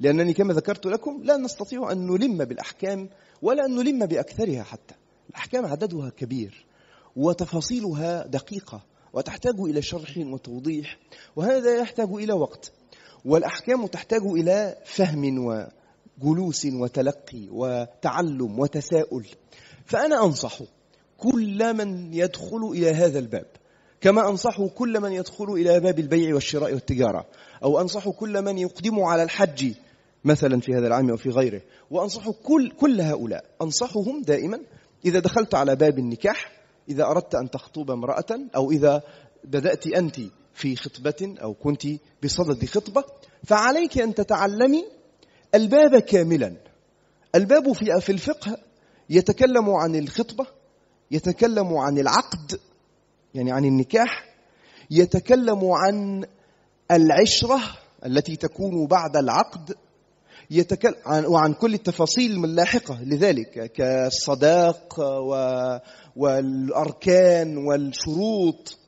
لأنني 0.00 0.32
كما 0.32 0.54
ذكرت 0.54 0.86
لكم 0.86 1.20
لا 1.24 1.36
نستطيع 1.36 1.92
أن 1.92 2.06
نلم 2.06 2.44
بالأحكام 2.44 3.08
ولا 3.42 3.66
أن 3.66 3.74
نلم 3.74 4.06
بأكثرها 4.06 4.62
حتى. 4.62 4.94
الأحكام 5.30 5.66
عددها 5.66 6.10
كبير 6.10 6.66
وتفاصيلها 7.16 8.26
دقيقة 8.26 8.84
وتحتاج 9.12 9.60
إلى 9.60 9.82
شرح 9.82 10.18
وتوضيح 10.18 10.98
وهذا 11.36 11.78
يحتاج 11.78 12.08
إلى 12.10 12.32
وقت. 12.32 12.72
والأحكام 13.26 13.86
تحتاج 13.86 14.22
إلى 14.22 14.76
فهم 14.84 15.38
وجلوس 16.22 16.66
وتلقي 16.66 17.48
وتعلم 17.50 18.58
وتساؤل. 18.58 19.26
فأنا 19.86 20.24
أنصح 20.24 20.62
كل 21.18 21.74
من 21.74 22.14
يدخل 22.14 22.70
إلى 22.72 22.90
هذا 22.90 23.18
الباب 23.18 23.46
كما 24.00 24.28
أنصح 24.28 24.62
كل 24.62 25.00
من 25.00 25.12
يدخل 25.12 25.52
إلى 25.52 25.80
باب 25.80 25.98
البيع 25.98 26.34
والشراء 26.34 26.72
والتجارة 26.74 27.26
أو 27.62 27.80
أنصح 27.80 28.08
كل 28.08 28.42
من 28.42 28.58
يقدم 28.58 29.00
على 29.00 29.22
الحج 29.22 29.74
مثلا 30.24 30.60
في 30.60 30.72
هذا 30.72 30.86
العام 30.86 31.10
أو 31.10 31.16
في 31.16 31.28
غيره 31.28 31.62
وأنصح 31.90 32.30
كل, 32.30 32.70
كل 32.70 33.00
هؤلاء 33.00 33.44
أنصحهم 33.62 34.22
دائما 34.22 34.60
إذا 35.04 35.18
دخلت 35.18 35.54
على 35.54 35.76
باب 35.76 35.98
النكاح 35.98 36.52
إذا 36.88 37.04
أردت 37.04 37.34
أن 37.34 37.50
تخطب 37.50 37.90
امرأة 37.90 38.40
أو 38.56 38.70
إذا 38.70 39.02
بدأت 39.44 39.86
أنت 39.86 40.16
في 40.56 40.76
خطبة 40.76 41.34
أو 41.42 41.54
كنت 41.54 41.82
بصدد 42.24 42.64
خطبة 42.64 43.04
فعليك 43.44 43.98
أن 43.98 44.14
تتعلمي 44.14 44.84
الباب 45.54 45.98
كاملا. 45.98 46.56
الباب 47.34 47.72
في 47.72 48.00
في 48.00 48.12
الفقه 48.12 48.56
يتكلم 49.10 49.70
عن 49.70 49.96
الخطبة 49.96 50.46
يتكلم 51.10 51.76
عن 51.76 51.98
العقد 51.98 52.60
يعني 53.34 53.52
عن 53.52 53.64
النكاح 53.64 54.24
يتكلم 54.90 55.70
عن 55.70 56.24
العشرة 56.90 57.60
التي 58.06 58.36
تكون 58.36 58.86
بعد 58.86 59.16
العقد 59.16 59.74
وعن 61.26 61.52
كل 61.52 61.74
التفاصيل 61.74 62.44
اللاحقة 62.44 63.02
لذلك 63.02 63.72
كالصداق 63.72 65.00
والأركان 66.16 67.56
والشروط. 67.56 68.78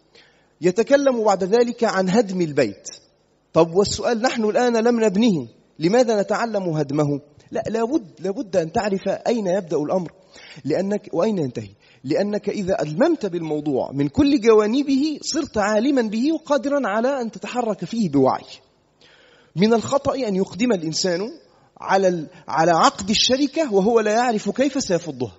يتكلم 0.60 1.24
بعد 1.24 1.44
ذلك 1.44 1.84
عن 1.84 2.10
هدم 2.10 2.40
البيت. 2.40 2.88
طب 3.52 3.74
والسؤال 3.74 4.22
نحن 4.22 4.44
الآن 4.44 4.76
لم 4.76 5.04
نبنيه 5.04 5.46
لماذا 5.78 6.22
نتعلم 6.22 6.62
هدمه؟ 6.62 7.20
لا 7.50 7.62
لابد 7.68 8.20
لابد 8.20 8.56
أن 8.56 8.72
تعرف 8.72 9.08
أين 9.08 9.46
يبدأ 9.46 9.76
الأمر. 9.76 10.12
لأنك 10.64 11.08
وأين 11.12 11.38
ينتهي؟ 11.38 11.70
لأنك 12.04 12.48
إذا 12.48 12.82
ألممت 12.82 13.26
بالموضوع 13.26 13.90
من 13.92 14.08
كل 14.08 14.40
جوانبه 14.40 15.18
صرت 15.22 15.58
عالما 15.58 16.02
به 16.02 16.32
وقادرا 16.32 16.80
على 16.84 17.20
أن 17.20 17.30
تتحرك 17.30 17.84
فيه 17.84 18.10
بوعي. 18.10 18.46
من 19.56 19.74
الخطأ 19.74 20.14
أن 20.14 20.36
يقدم 20.36 20.72
الإنسان 20.72 21.30
على 21.80 22.26
على 22.48 22.70
عقد 22.70 23.10
الشركة 23.10 23.74
وهو 23.74 24.00
لا 24.00 24.12
يعرف 24.12 24.50
كيف 24.50 24.82
سيفضها 24.82 25.36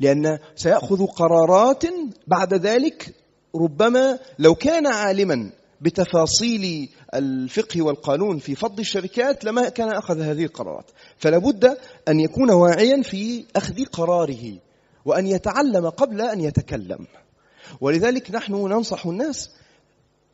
لأن 0.00 0.38
سيأخذ 0.56 1.06
قرارات 1.06 1.84
بعد 2.26 2.54
ذلك 2.54 3.14
ربما 3.56 4.18
لو 4.38 4.54
كان 4.54 4.86
عالما 4.86 5.50
بتفاصيل 5.80 6.88
الفقه 7.14 7.82
والقانون 7.82 8.38
في 8.38 8.54
فض 8.54 8.78
الشركات 8.78 9.44
لما 9.44 9.68
كان 9.68 9.88
أخذ 9.88 10.20
هذه 10.20 10.44
القرارات. 10.44 10.90
فلا 11.18 11.38
بد 11.38 11.76
أن 12.08 12.20
يكون 12.20 12.50
واعيا 12.50 13.02
في 13.02 13.44
أخذ 13.56 13.84
قراره 13.84 14.58
وأن 15.04 15.26
يتعلم 15.26 15.88
قبل 15.88 16.20
أن 16.20 16.40
يتكلم. 16.40 17.06
ولذلك 17.80 18.30
نحن 18.30 18.52
ننصح 18.54 19.06
الناس 19.06 19.50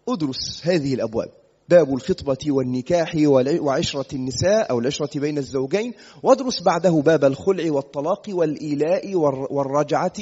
ادرس 0.09 0.61
هذه 0.63 0.95
الأبواب. 0.95 1.29
باب 1.69 1.95
الخطبة 1.95 2.39
والنكاح 2.49 3.13
وعشرة 3.61 4.15
النساء 4.15 4.71
أو 4.71 4.79
العشرة 4.79 5.21
بين 5.21 5.39
الزوجين 5.39 5.95
وادرس 6.23 6.63
بعده 6.63 6.91
باب 6.91 7.25
الخلع 7.25 7.73
والطلاق 7.73 8.23
والإيلاء 8.29 9.15
والرجعة 9.51 10.13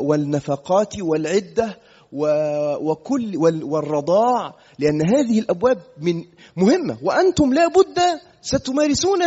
والنفقات 0.00 1.00
والعدة 1.00 1.78
وكل 2.12 3.36
والرضاع 3.62 4.54
لأن 4.78 5.02
هذه 5.02 5.38
الأبواب 5.38 5.78
من 6.00 6.24
مهمة. 6.56 6.98
وأنتم 7.02 7.52
لا 7.52 7.68
بد 7.68 7.98
ستمارسون 8.42 9.22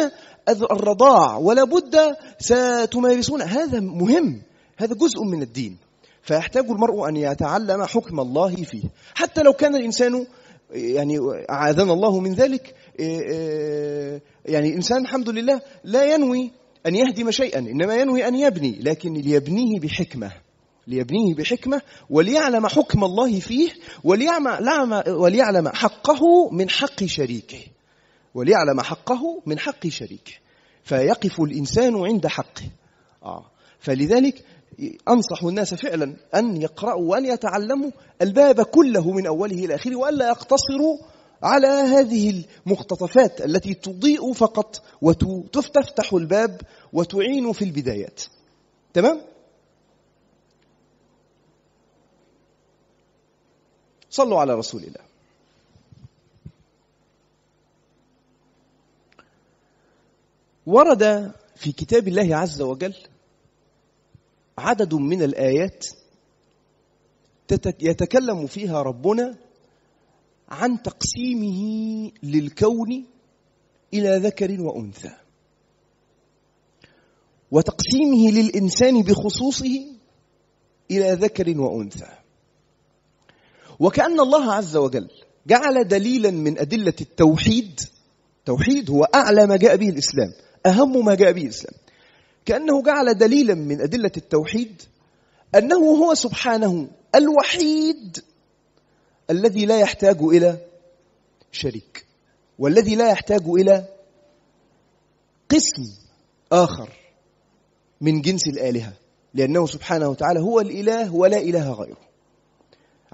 الرضاع 0.49 1.37
ولا 1.37 1.63
بد 1.63 2.15
ستمارسون. 2.39 3.41
هذا 3.41 3.79
مهم. 3.79 4.41
هذا 4.77 4.93
جزء 4.93 5.23
من 5.23 5.41
الدين. 5.41 5.77
فيحتاج 6.21 6.65
المرء 6.69 7.09
أن 7.09 7.15
يتعلم 7.15 7.83
حكم 7.85 8.19
الله 8.19 8.55
فيه. 8.55 8.83
حتى 9.15 9.41
لو 9.41 9.53
كان 9.53 9.75
الإنسان 9.75 10.25
يعني 10.71 11.19
أعاذنا 11.49 11.93
الله 11.93 12.19
من 12.19 12.33
ذلك 12.33 12.75
يعني 14.45 14.69
الإنسان 14.69 15.01
الحمد 15.01 15.29
لله 15.29 15.61
لا 15.83 16.13
ينوي 16.13 16.51
أن 16.85 16.95
يهدم 16.95 17.31
شيئا 17.31 17.59
إنما 17.59 17.95
ينوي 17.95 18.27
أن 18.27 18.35
يبني 18.35 18.79
لكن 18.81 19.13
ليبنيه 19.13 19.79
بحكمة. 19.79 20.31
ليبنيه 20.91 21.35
بحكمة 21.35 21.81
وليعلم 22.09 22.67
حكم 22.67 23.03
الله 23.03 23.39
فيه 23.39 23.71
وليعلم, 24.03 25.03
وليعلم 25.07 25.69
حقه 25.69 26.49
من 26.51 26.69
حق 26.69 27.03
شريكه. 27.03 27.59
وليعلم 28.33 28.81
حقه 28.81 29.41
من 29.45 29.59
حق 29.59 29.87
شريكه. 29.87 30.33
فيقف 30.83 31.41
الإنسان 31.41 31.95
عند 32.05 32.27
حقه. 32.27 32.69
آه. 33.23 33.45
فلذلك 33.79 34.45
أنصح 35.09 35.43
الناس 35.43 35.73
فعلا 35.73 36.15
أن 36.35 36.61
يقرأوا 36.61 37.11
وأن 37.11 37.25
يتعلموا 37.25 37.91
الباب 38.21 38.61
كله 38.61 39.11
من 39.11 39.25
أوله 39.25 39.65
إلى 39.65 39.75
آخره 39.75 39.95
وألا 39.95 40.27
يقتصروا 40.27 40.97
على 41.43 41.67
هذه 41.67 42.43
المقتطفات 42.65 43.41
التي 43.41 43.73
تضيء 43.73 44.33
فقط 44.33 44.81
وتفتح 45.01 46.13
الباب 46.13 46.61
وتعين 46.93 47.51
في 47.51 47.65
البدايات. 47.65 48.21
تمام؟ 48.93 49.21
صلوا 54.11 54.39
على 54.39 54.53
رسول 54.53 54.83
الله. 54.83 55.05
ورد 60.65 61.31
في 61.55 61.71
كتاب 61.71 62.07
الله 62.07 62.35
عز 62.35 62.61
وجل 62.61 62.95
عدد 64.57 64.93
من 64.93 65.21
الآيات 65.21 65.85
يتكلم 67.81 68.47
فيها 68.47 68.81
ربنا 68.81 69.37
عن 70.49 70.81
تقسيمه 70.83 71.61
للكون 72.23 73.05
إلى 73.93 74.17
ذكر 74.17 74.61
وأنثى. 74.61 75.15
وتقسيمه 77.51 78.31
للإنسان 78.31 79.01
بخصوصه 79.01 79.85
إلى 80.91 81.11
ذكر 81.13 81.59
وأنثى. 81.59 82.20
وكأن 83.81 84.19
الله 84.19 84.53
عز 84.53 84.75
وجل 84.77 85.09
جعل 85.47 85.87
دليلا 85.87 86.31
من 86.31 86.59
أدلة 86.59 86.93
التوحيد. 87.01 87.79
توحيد 88.45 88.89
هو 88.89 89.03
أعلى 89.03 89.47
ما 89.47 89.57
جاء 89.57 89.75
به 89.75 89.89
الإسلام 89.89 90.33
أهم 90.65 91.05
ما 91.05 91.15
جاء 91.15 91.31
به 91.31 91.41
الإسلام. 91.41 91.73
كأنه 92.45 92.83
جعل 92.83 93.13
دليلا 93.13 93.53
من 93.53 93.81
أدلة 93.81 94.11
التوحيد 94.17 94.81
أنه 95.55 95.77
هو 95.77 96.13
سبحانه 96.13 96.87
الوحيد 97.15 98.19
الذي 99.29 99.65
لا 99.65 99.79
يحتاج 99.79 100.17
إلى 100.21 100.57
شريك 101.51 102.05
والذي 102.59 102.95
لا 102.95 103.09
يحتاج 103.09 103.41
إلى 103.45 103.87
قسم 105.49 105.83
آخر 106.51 106.89
من 108.01 108.21
جنس 108.21 108.47
الآلهة 108.47 108.93
لأنه 109.33 109.65
سبحانه 109.65 110.09
وتعالى 110.09 110.39
هو 110.39 110.59
الإله 110.59 111.15
ولا 111.15 111.37
إله 111.37 111.71
غيره. 111.71 112.10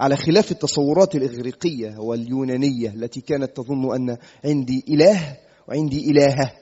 على 0.00 0.16
خلاف 0.16 0.52
التصورات 0.52 1.14
الإغريقية 1.14 1.98
واليونانية 1.98 2.88
التي 2.88 3.20
كانت 3.20 3.56
تظن 3.56 3.94
أن 3.94 4.16
عندي 4.44 4.84
إله 4.88 5.36
وعندي 5.68 6.10
إلهة. 6.10 6.52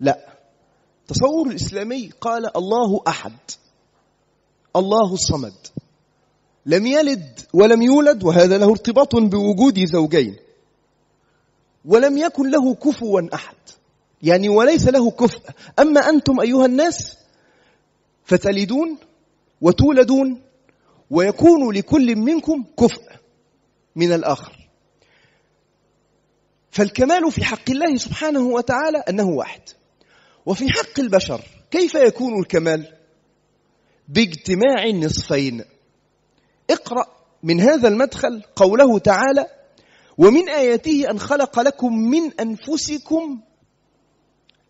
لا. 0.00 0.34
التصور 1.02 1.50
الإسلامي 1.50 2.10
قال 2.20 2.56
الله 2.56 3.00
أحد 3.08 3.32
الله 4.76 5.12
الصمد. 5.12 5.54
لم 6.66 6.86
يلد 6.86 7.40
ولم 7.54 7.82
يولد 7.82 8.24
وهذا 8.24 8.58
له 8.58 8.70
ارتباط 8.70 9.16
بوجود 9.16 9.84
زوجين. 9.84 10.36
ولم 11.84 12.18
يكن 12.18 12.50
له 12.50 12.74
كفوا 12.74 13.34
أحد. 13.34 13.56
يعني 14.22 14.48
وليس 14.48 14.88
له 14.88 15.10
كفء. 15.10 15.40
أما 15.78 16.00
أنتم 16.00 16.40
أيها 16.40 16.66
الناس 16.66 17.16
فتلدون 18.24 18.98
وتولدون 19.60 20.43
ويكون 21.14 21.74
لكل 21.74 22.16
منكم 22.16 22.64
كفء 22.78 23.02
من 23.96 24.12
الآخر. 24.12 24.68
فالكمال 26.70 27.32
في 27.32 27.44
حق 27.44 27.70
الله 27.70 27.96
سبحانه 27.96 28.46
وتعالى 28.46 28.98
أنه 28.98 29.28
واحد. 29.28 29.60
وفي 30.46 30.68
حق 30.68 31.00
البشر 31.00 31.40
كيف 31.70 31.94
يكون 31.94 32.40
الكمال؟ 32.40 32.96
باجتماع 34.08 34.84
النصفين. 34.86 35.64
اقرأ 36.70 37.06
من 37.42 37.60
هذا 37.60 37.88
المدخل 37.88 38.42
قوله 38.56 38.98
تعالى 38.98 39.46
ومن 40.18 40.48
آياته 40.48 41.10
أن 41.10 41.18
خلق 41.18 41.60
لكم 41.60 41.92
من 41.98 42.40
أنفسكم 42.40 43.40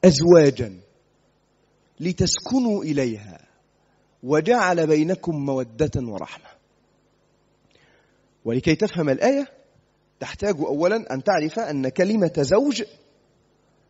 أزواجا 0.05 0.81
لتسكنوا 2.01 2.85
إليها. 2.85 3.44
وجعل 4.25 4.87
بينكم 4.87 5.37
مودة 5.47 5.91
ورحمة 5.97 6.47
ولكي 8.45 8.75
تفهم 8.75 9.09
الآية 9.09 9.49
تحتاج 10.21 10.57
أولا 10.59 11.15
أن 11.15 11.25
تعرف 11.25 11.59
أن 11.59 11.89
كلمة 11.89 12.33
زوج 12.39 12.83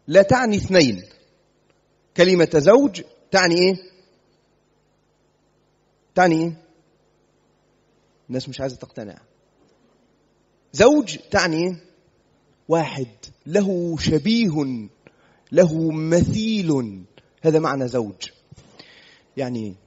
لا 0.07 0.23
تعني 0.23 0.57
اثنين 0.57 1.03
كلمة 2.17 2.51
زوج 2.55 3.03
تعني 3.31 3.55
إيه؟ 3.55 3.75
تعني 6.15 6.35
إيه؟ 6.35 6.57
الناس 8.29 8.49
مش 8.49 8.61
عايزة 8.61 8.77
تقتنع 8.77 9.19
زوج 10.73 11.17
تعني 11.31 11.57
إيه؟ 11.57 11.81
واحد 12.69 13.09
له 13.47 13.97
شبيه 13.99 14.89
له 15.53 15.91
مثيل 15.91 17.03
هذا 17.43 17.59
معنى 17.59 17.89
زوج 17.89 18.29
يعني؟ 19.37 19.84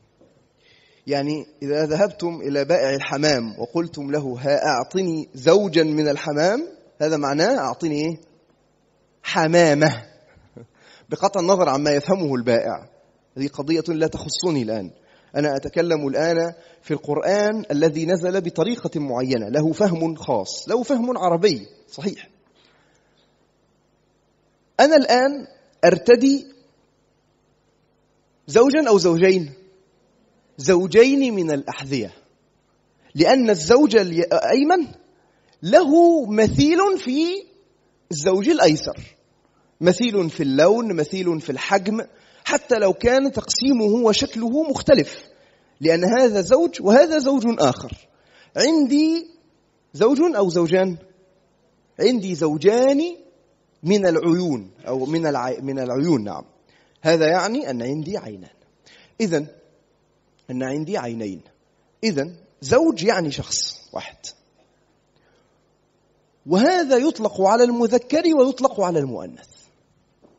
يعني 1.07 1.45
إذا 1.61 1.85
ذهبتم 1.85 2.41
إلى 2.41 2.65
بائع 2.65 2.95
الحمام 2.95 3.59
وقلتم 3.59 4.11
له 4.11 4.37
ها 4.39 4.65
أعطني 4.65 5.29
زوجا 5.33 5.83
من 5.83 6.07
الحمام 6.07 6.67
هذا 7.01 7.17
معناه 7.17 7.57
أعطني 7.57 7.95
إيه؟ 7.95 8.17
حمامة. 9.23 10.05
بقطع 11.09 11.39
النظر 11.39 11.69
عما 11.69 11.91
يفهمه 11.91 12.35
البائع. 12.35 12.89
هذه 13.37 13.47
قضية 13.47 13.83
لا 13.87 14.07
تخصني 14.07 14.61
الآن. 14.61 14.91
أنا 15.35 15.55
أتكلم 15.55 16.07
الآن 16.07 16.53
في 16.81 16.91
القرآن 16.91 17.65
الذي 17.71 18.05
نزل 18.05 18.41
بطريقة 18.41 18.99
معينة 18.99 19.49
له 19.49 19.71
فهم 19.71 20.15
خاص 20.15 20.69
له 20.69 20.83
فهم 20.83 21.17
عربي 21.17 21.67
صحيح. 21.87 22.29
أنا 24.79 24.95
الآن 24.95 25.47
أرتدي 25.85 26.47
زوجا 28.47 28.89
أو 28.89 28.97
زوجين؟ 28.97 29.66
زوجين 30.57 31.35
من 31.35 31.51
الأحذية 31.51 32.13
لأن 33.15 33.49
الزوج 33.49 33.95
الأيمن 33.95 34.87
له 35.63 36.25
مثيل 36.25 36.79
في 36.97 37.43
الزوج 38.11 38.49
الأيسر 38.49 39.17
مثيل 39.81 40.29
في 40.29 40.43
اللون 40.43 40.93
مثيل 40.93 41.41
في 41.41 41.49
الحجم 41.49 42.01
حتى 42.45 42.75
لو 42.75 42.93
كان 42.93 43.31
تقسيمه 43.31 44.05
وشكله 44.05 44.63
مختلف 44.63 45.23
لأن 45.81 46.03
هذا 46.03 46.41
زوج 46.41 46.81
وهذا 46.81 47.19
زوج 47.19 47.43
آخر. 47.59 47.91
عندي 48.55 49.27
زوج 49.93 50.17
أو 50.35 50.49
زوجان؟ 50.49 50.97
عندي 51.99 52.35
زوجان 52.35 53.01
من 53.83 54.05
العيون 54.05 54.71
أو 54.87 55.05
من 55.05 55.21
من 55.61 55.79
العيون 55.79 56.23
نعم. 56.23 56.43
هذا 57.01 57.27
يعني 57.27 57.69
أن 57.69 57.81
عندي 57.81 58.17
عينان. 58.17 58.49
إذا 59.21 59.45
أن 60.51 60.63
عندي 60.63 60.97
عينين. 60.97 61.41
إذا 62.03 62.31
زوج 62.62 63.03
يعني 63.03 63.31
شخص 63.31 63.79
واحد. 63.93 64.17
وهذا 66.45 66.97
يطلق 66.97 67.41
على 67.41 67.63
المذكر 67.63 68.23
ويطلق 68.36 68.81
على 68.81 68.99
المؤنث. 68.99 69.47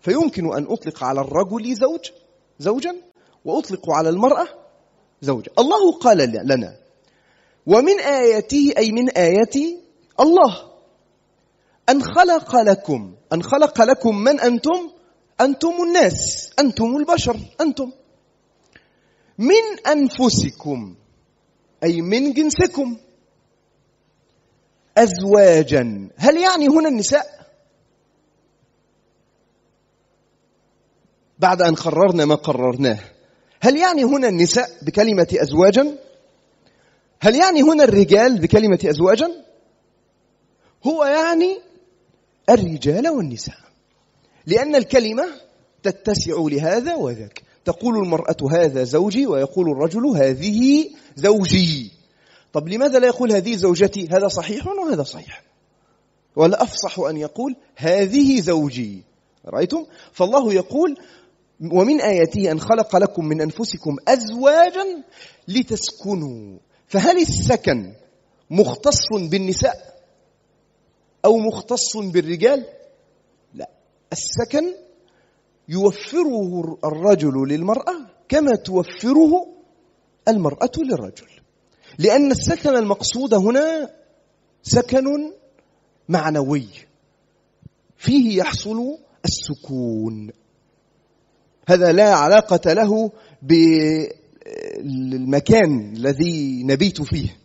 فيمكن 0.01 0.57
أن 0.57 0.67
أطلق 0.69 1.05
على 1.05 1.21
الرجل 1.21 1.75
زوج 1.75 2.11
زوجا 2.59 2.97
وأطلق 3.45 3.91
على 3.91 4.09
المرأة 4.09 4.49
زوجا. 5.23 5.51
الله 5.59 5.99
قال 5.99 6.19
لنا 6.19 6.77
ومن 7.67 8.01
آياته 8.01 8.73
أي 8.79 8.93
من 8.93 9.11
آياتي 9.11 9.81
الله 10.21 10.69
أن 11.89 12.03
خلق 12.03 12.57
لكم 12.57 13.15
أن 13.33 13.43
خلق 13.43 13.83
لكم 13.83 14.19
من 14.19 14.41
أنتم؟ 14.41 14.91
أنتم 15.41 15.73
الناس 15.83 16.51
أنتم 16.59 16.97
البشر 16.97 17.37
أنتم. 17.61 17.93
من 19.39 19.87
أنفسكم 19.87 20.95
أي 21.85 22.03
من 22.03 22.33
جنسكم. 22.33 22.97
أزواجا. 24.99 26.09
هل 26.17 26.37
يعني 26.37 26.69
هنا 26.69 26.89
النساء؟ 26.89 27.39
بعد 31.39 31.63
أن 31.63 31.75
قررنا 31.75 32.25
ما 32.25 32.35
قررناه 32.35 32.99
هل 33.61 33.77
يعني 33.77 34.05
هنا 34.05 34.29
النساء 34.29 34.71
بكلمة 34.83 35.29
أزواجا؟ 35.35 35.99
هل 37.21 37.35
يعني 37.35 37.63
هنا 37.63 37.85
الرجال 37.85 38.39
بكلمة 38.39 38.79
أزواجا؟ 38.85 39.45
هو 40.87 41.05
يعني 41.05 41.59
الرجال 42.51 43.09
والنساء 43.09 43.59
لأن 44.47 44.75
الكلمة 44.77 45.27
تتسع 45.83 46.35
لهذا 46.39 46.95
وذاك. 46.95 47.48
تقول 47.69 47.99
المرأة 47.99 48.37
هذا 48.51 48.85
زوجي 48.85 49.27
ويقول 49.27 49.71
الرجل 49.71 50.07
هذه 50.07 50.91
زوجي. 51.17 51.93
طب 52.53 52.69
لماذا 52.69 52.99
لا 52.99 53.07
يقول 53.07 53.33
هذه 53.33 53.57
زوجتي؟ 53.57 54.09
هذا 54.11 54.29
صحيح 54.29 54.67
وهذا 54.67 55.03
صحيح. 55.03 55.43
ولا 56.37 56.63
أفصح 56.63 56.99
أن 57.01 57.17
يقول 57.17 57.57
هذه 57.77 58.41
زوجي. 58.41 59.03
رأيتم؟ 59.47 59.87
فالله 60.13 60.55
يقول 60.55 60.97
ومن 61.73 62.01
آياته 62.01 62.51
أن 62.51 62.61
خلق 62.61 62.97
لكم 62.97 63.25
من 63.25 63.41
أنفسكم 63.41 63.97
أزواجا 64.09 65.03
لتسكنوا. 65.49 66.59
فهل 66.87 67.17
السكن 67.21 67.93
مختص 68.51 69.13
بالنساء 69.13 70.01
أو 71.25 71.39
مختص 71.39 71.97
بالرجال؟ 71.97 72.65
لا. 73.55 73.71
السكن 74.13 74.75
يوفره 75.69 76.79
الرجل 76.85 77.49
للمرأة 77.49 78.07
كما 78.29 78.55
توفره 78.55 79.47
المرأة 80.29 80.73
للرجل. 80.79 81.27
لأن 81.99 82.31
السكن 82.31 82.77
المقصود 82.77 83.35
هنا 83.35 83.91
سكن 84.63 85.33
معنوي. 86.09 86.69
فيه 87.97 88.39
يحصل 88.39 88.99
السكون. 89.25 90.31
هذا 91.69 91.93
لا 91.93 92.15
علاقة 92.15 92.73
له 92.73 93.11
بالمكان 94.83 95.93
الذي 95.97 96.63
نبيت 96.65 97.03
فيه. 97.03 97.37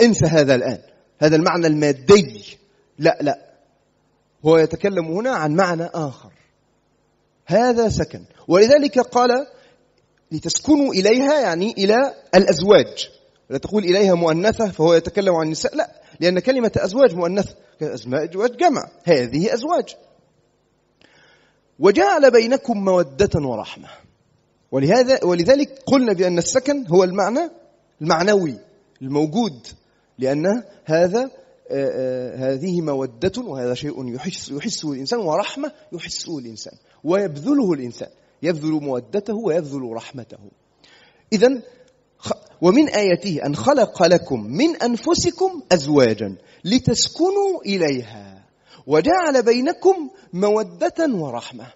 انسى 0.00 0.26
هذا 0.26 0.54
الآن. 0.54 0.78
هذا 1.18 1.36
المعنى 1.36 1.66
المادي. 1.66 2.56
لا 2.98 3.18
لا. 3.20 3.54
هو 4.46 4.56
يتكلم 4.58 5.06
هنا 5.06 5.30
عن 5.30 5.54
معنى 5.54 5.84
آخر. 5.84 6.32
هذا 7.46 7.88
سكن. 7.88 8.24
ولذلك 8.48 8.98
قال 8.98 9.46
لتسكنوا 10.32 10.92
إليها 10.92 11.40
يعني 11.40 11.72
إلى 11.72 12.14
الأزواج. 12.34 13.10
لا 13.50 13.58
تقول 13.58 13.84
إليها 13.84 14.14
مؤنثة 14.14 14.68
فهو 14.68 14.94
يتكلم 14.94 15.34
عن 15.34 15.46
النساء 15.46 15.76
لا. 15.76 15.90
لأن 16.20 16.38
كلمة 16.38 16.72
أزواج 16.76 17.14
مؤنثة 17.14 17.54
أزواج 17.82 18.56
جمع 18.56 18.82
هذه 19.04 19.54
أزواج. 19.54 19.96
وجعل 21.78 22.30
بينكم 22.30 22.84
مودة 22.84 23.30
ورحمة. 23.34 23.88
ولهذا 24.72 25.24
ولذلك 25.24 25.78
قلنا 25.86 26.12
بأن 26.12 26.38
السكن 26.38 26.86
هو 26.86 27.04
المعنى 27.04 27.50
المعنوي 28.00 28.58
الموجود 29.02 29.66
لأن 30.18 30.62
هذا 30.84 31.30
هذه 32.36 32.80
مودة 32.80 33.32
وهذا 33.42 33.74
شيء 33.74 34.14
يحس 34.14 34.50
يحسه 34.50 34.92
الإنسان 34.92 35.20
ورحمة 35.20 35.72
يحسه 35.92 36.38
الإنسان 36.38 36.74
ويبذله 37.04 37.72
الإنسان 37.72 38.08
يبذل 38.42 38.72
مودته 38.72 39.34
ويبذل 39.34 39.92
رحمته. 39.92 40.38
إذا 41.32 41.62
ومن 42.60 42.88
آياته 42.88 43.46
أن 43.46 43.56
خلق 43.56 44.02
لكم 44.02 44.40
من 44.40 44.76
أنفسكم 44.76 45.62
أزواجا 45.72 46.36
لتسكنوا 46.64 47.62
إليها 47.66 48.44
وجعل 48.86 49.42
بينكم 49.42 50.10
مودة 50.32 51.14
ورحمة. 51.14 51.66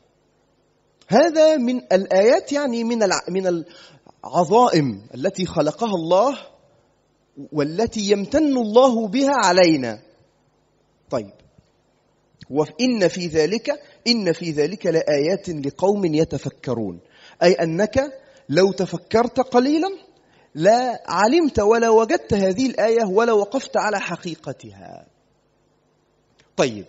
هذا 1.08 1.56
من 1.56 1.76
الآيات 1.92 2.52
يعني 2.52 2.84
من 2.84 2.98
من 3.28 3.64
العظائم 4.24 5.02
التي 5.14 5.46
خلقها 5.46 5.94
الله 5.94 6.38
والتي 7.52 8.00
يمتن 8.00 8.56
الله 8.56 9.08
بها 9.08 9.32
علينا. 9.44 10.00
طيب. 11.10 11.30
وإن 12.50 13.08
في 13.08 13.26
ذلك 13.26 13.70
إن 14.06 14.32
في 14.32 14.50
ذلك 14.50 14.86
لآيات 14.86 15.48
لقوم 15.48 16.04
يتفكرون. 16.04 17.00
أي 17.42 17.52
أنك 17.52 18.12
لو 18.48 18.72
تفكرت 18.72 19.40
قليلا 19.40 19.88
لا 20.54 21.02
علمت 21.06 21.60
ولا 21.60 21.88
وجدت 21.88 22.34
هذه 22.34 22.66
الآية 22.66 23.04
ولا 23.04 23.32
وقفت 23.32 23.76
على 23.76 24.00
حقيقتها. 24.00 25.06
طيب. 26.56 26.84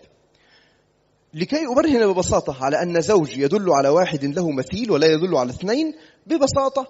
لكي 1.33 1.67
أبرهن 1.67 2.13
ببساطة 2.13 2.63
على 2.63 2.81
أن 2.81 3.01
زوج 3.01 3.37
يدل 3.37 3.69
على 3.69 3.89
واحد 3.89 4.25
له 4.25 4.51
مثيل 4.51 4.91
ولا 4.91 5.07
يدل 5.07 5.35
على 5.35 5.49
اثنين 5.49 5.93
ببساطة 6.27 6.87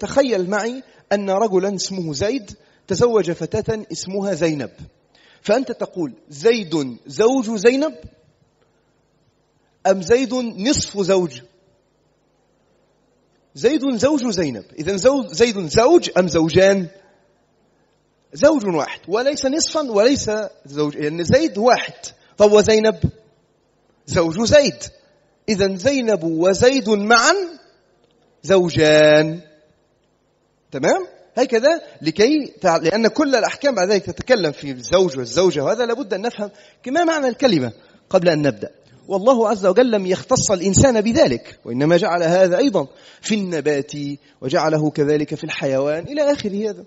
تخيل 0.00 0.50
معي 0.50 0.82
أن 1.12 1.30
رجلا 1.30 1.74
اسمه 1.74 2.12
زيد 2.12 2.50
تزوج 2.88 3.30
فتاة 3.30 3.86
اسمها 3.92 4.34
زينب. 4.34 4.70
فأنت 5.42 5.72
تقول 5.72 6.12
زيد 6.28 6.98
زوج 7.06 7.50
زينب؟ 7.50 7.94
أم 9.86 10.02
زيد 10.02 10.34
نصف 10.34 11.00
زوج؟ 11.00 11.40
زيد 13.54 13.96
زوج 13.96 14.26
زينب. 14.30 14.64
إذا 14.78 14.96
زيد 15.32 15.66
زوج 15.66 16.10
أم 16.18 16.28
زوجان؟ 16.28 16.88
زوج 18.32 18.66
واحد. 18.66 19.00
وليس 19.08 19.46
نصفا 19.46 19.90
وليس 19.90 20.30
زوج. 20.66 20.96
لأن 20.96 21.24
زيد 21.24 21.58
واحد. 21.58 21.94
طب 22.38 22.52
وزينب 22.52 23.00
زوج 24.06 24.40
زيد. 24.40 24.82
إذا 25.48 25.76
زينب 25.76 26.24
وزيد 26.24 26.88
معا 26.88 27.34
زوجان. 28.42 29.40
تمام؟ 30.70 31.17
هكذا 31.38 31.80
لكي 32.02 32.52
لأن 32.64 33.08
كل 33.08 33.34
الأحكام 33.34 33.74
بعد 33.74 33.88
ذلك 33.88 34.04
تتكلم 34.04 34.52
في 34.52 34.70
الزوج 34.70 35.18
والزوجة 35.18 35.64
وهذا 35.64 35.86
لابد 35.86 36.14
أن 36.14 36.22
نفهم 36.22 36.50
ما 36.86 37.04
معنى 37.04 37.28
الكلمة 37.28 37.72
قبل 38.10 38.28
أن 38.28 38.42
نبدأ. 38.42 38.70
والله 39.08 39.48
عز 39.48 39.66
وجل 39.66 39.90
لم 39.90 40.06
يختص 40.06 40.50
الإنسان 40.50 41.00
بذلك 41.00 41.58
وإنما 41.64 41.96
جعل 41.96 42.22
هذا 42.22 42.58
أيضا 42.58 42.86
في 43.20 43.34
النبات 43.34 43.92
وجعله 44.40 44.90
كذلك 44.90 45.34
في 45.34 45.44
الحيوان 45.44 46.04
إلى 46.04 46.32
آخر 46.32 46.50
هذا. 46.50 46.84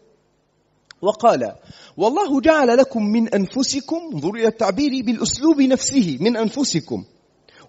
وقال 1.02 1.56
والله 1.98 2.42
جعل 2.42 2.78
لكم 2.78 3.04
من 3.04 3.30
أنفسكم 3.30 4.00
انظروا 4.14 4.36
إلى 4.36 4.48
التعبير 4.48 4.92
بالأسلوب 5.06 5.62
نفسه 5.62 6.18
من 6.20 6.38
أنفسكم. 6.38 7.04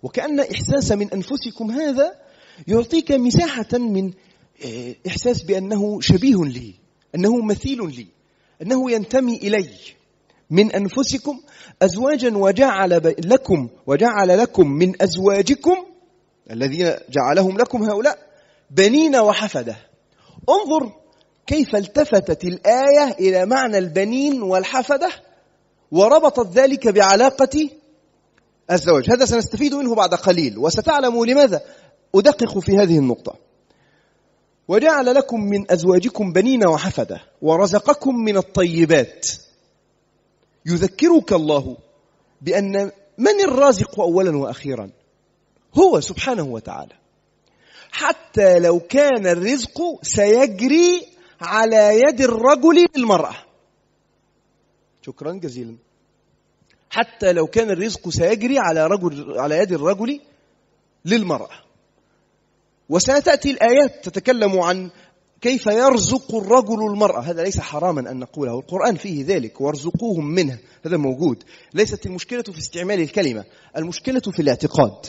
وكأن 0.02 0.40
إحساس 0.40 0.92
من 0.92 1.10
أنفسكم 1.10 1.70
هذا 1.70 2.14
يعطيك 2.68 3.12
مساحة 3.12 3.78
من 3.78 4.12
إحساس 5.06 5.42
بأنه 5.42 6.00
شبيه 6.00 6.36
لي 6.44 6.74
أنه 7.14 7.42
مثيل 7.42 7.78
لي 7.78 8.06
أنه 8.62 8.90
ينتمي 8.90 9.36
إلي. 9.36 9.68
من 10.50 10.72
أنفسكم 10.72 11.40
أزواجا 11.82 12.36
وجعل 12.36 13.14
لكم 13.18 13.68
وجعل 13.86 14.38
لكم 14.38 14.70
من 14.70 15.02
أزواجكم 15.02 15.76
الذين 16.50 16.94
جعلهم 17.10 17.58
لكم 17.58 17.82
هؤلاء 17.82 18.18
بنين 18.70 19.16
وحفدة. 19.16 19.76
انظر 20.48 20.92
كيف 21.46 21.76
التفتت 21.76 22.44
الآية 22.44 23.10
إلى 23.20 23.46
معنى 23.46 23.78
البنين 23.78 24.42
والحفدة 24.42 25.10
وربطت 25.92 26.52
ذلك 26.58 26.88
بعلاقة 26.88 27.68
الزواج 28.70 29.10
هذا 29.10 29.24
سنستفيد 29.24 29.74
منه 29.74 29.94
بعد 29.94 30.14
قليل. 30.14 30.58
وستعلموا 30.58 31.26
لماذا؟ 31.26 31.60
أدقق 32.14 32.58
في 32.58 32.72
هذه 32.72 32.98
النقطة. 32.98 33.36
وجعل 34.68 35.14
لكم 35.14 35.40
من 35.40 35.70
أزواجكم 35.70 36.32
بنين 36.32 36.66
وحفدة 36.66 37.20
ورزقكم 37.42 38.14
من 38.14 38.36
الطيبات. 38.36 39.26
يذكرك 40.66 41.32
الله 41.32 41.76
بأن 42.40 42.90
من 43.18 43.40
الرازق 43.44 44.00
أولا 44.00 44.36
وأخيرا؟ 44.36 44.90
هو 45.74 46.00
سبحانه 46.00 46.42
وتعالى. 46.42 46.94
حتى 47.90 48.58
لو 48.58 48.80
كان 48.80 49.26
الرزق 49.26 49.80
سيجري 50.02 51.06
على 51.40 52.00
يد 52.00 52.20
الرجل 52.20 52.86
للمرأة. 52.96 53.34
شكرا 55.02 55.32
جزيلا. 55.32 55.76
حتى 56.90 57.32
لو 57.32 57.46
كان 57.46 57.70
الرزق 57.70 58.08
سيجري 58.08 58.58
على 58.58 58.86
رجل 58.86 59.38
على 59.38 59.58
يد 59.58 59.72
الرجل 59.72 60.20
للمرأة. 61.04 61.61
وستأتي 62.92 63.50
الآيات 63.50 64.08
تتكلم 64.08 64.60
عن 64.60 64.90
كيف 65.40 65.66
يرزق 65.66 66.34
الرجل 66.34 66.86
المرأة. 66.90 67.20
هذا 67.20 67.42
ليس 67.42 67.60
حراما 67.60 68.10
أن 68.10 68.18
نقوله. 68.18 68.58
القرآن 68.58 68.96
فيه 68.96 69.24
ذلك 69.26 69.60
وارزقوهم 69.60 70.26
منه. 70.26 70.58
هذا 70.86 70.96
موجود. 70.96 71.42
ليست 71.74 72.06
المشكلة 72.06 72.42
في 72.42 72.58
استعمال 72.58 73.00
الكلمة 73.00 73.44
المشكلة 73.76 74.20
في 74.20 74.42
الاعتقاد. 74.42 75.06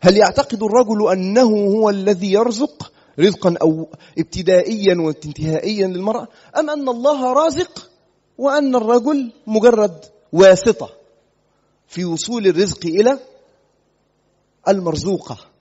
هل 0.00 0.16
يعتقد 0.16 0.62
الرجل 0.62 1.12
أنه 1.12 1.50
هو 1.50 1.90
الذي 1.90 2.32
يرزق 2.32 2.92
رزقا 3.18 3.54
أو 3.62 3.88
ابتدائيا 4.18 4.96
وانتهائيا 5.00 5.86
للمرأة؟ 5.86 6.28
أم 6.58 6.70
أن 6.70 6.88
الله 6.88 7.32
رازق 7.32 7.90
وأن 8.38 8.74
الرجل 8.76 9.32
مجرد 9.46 10.04
واسطة 10.32 10.90
في 11.88 12.04
وصول 12.04 12.46
الرزق 12.46 12.86
إلى 12.86 13.18
المرزوقة؟ 14.68 15.53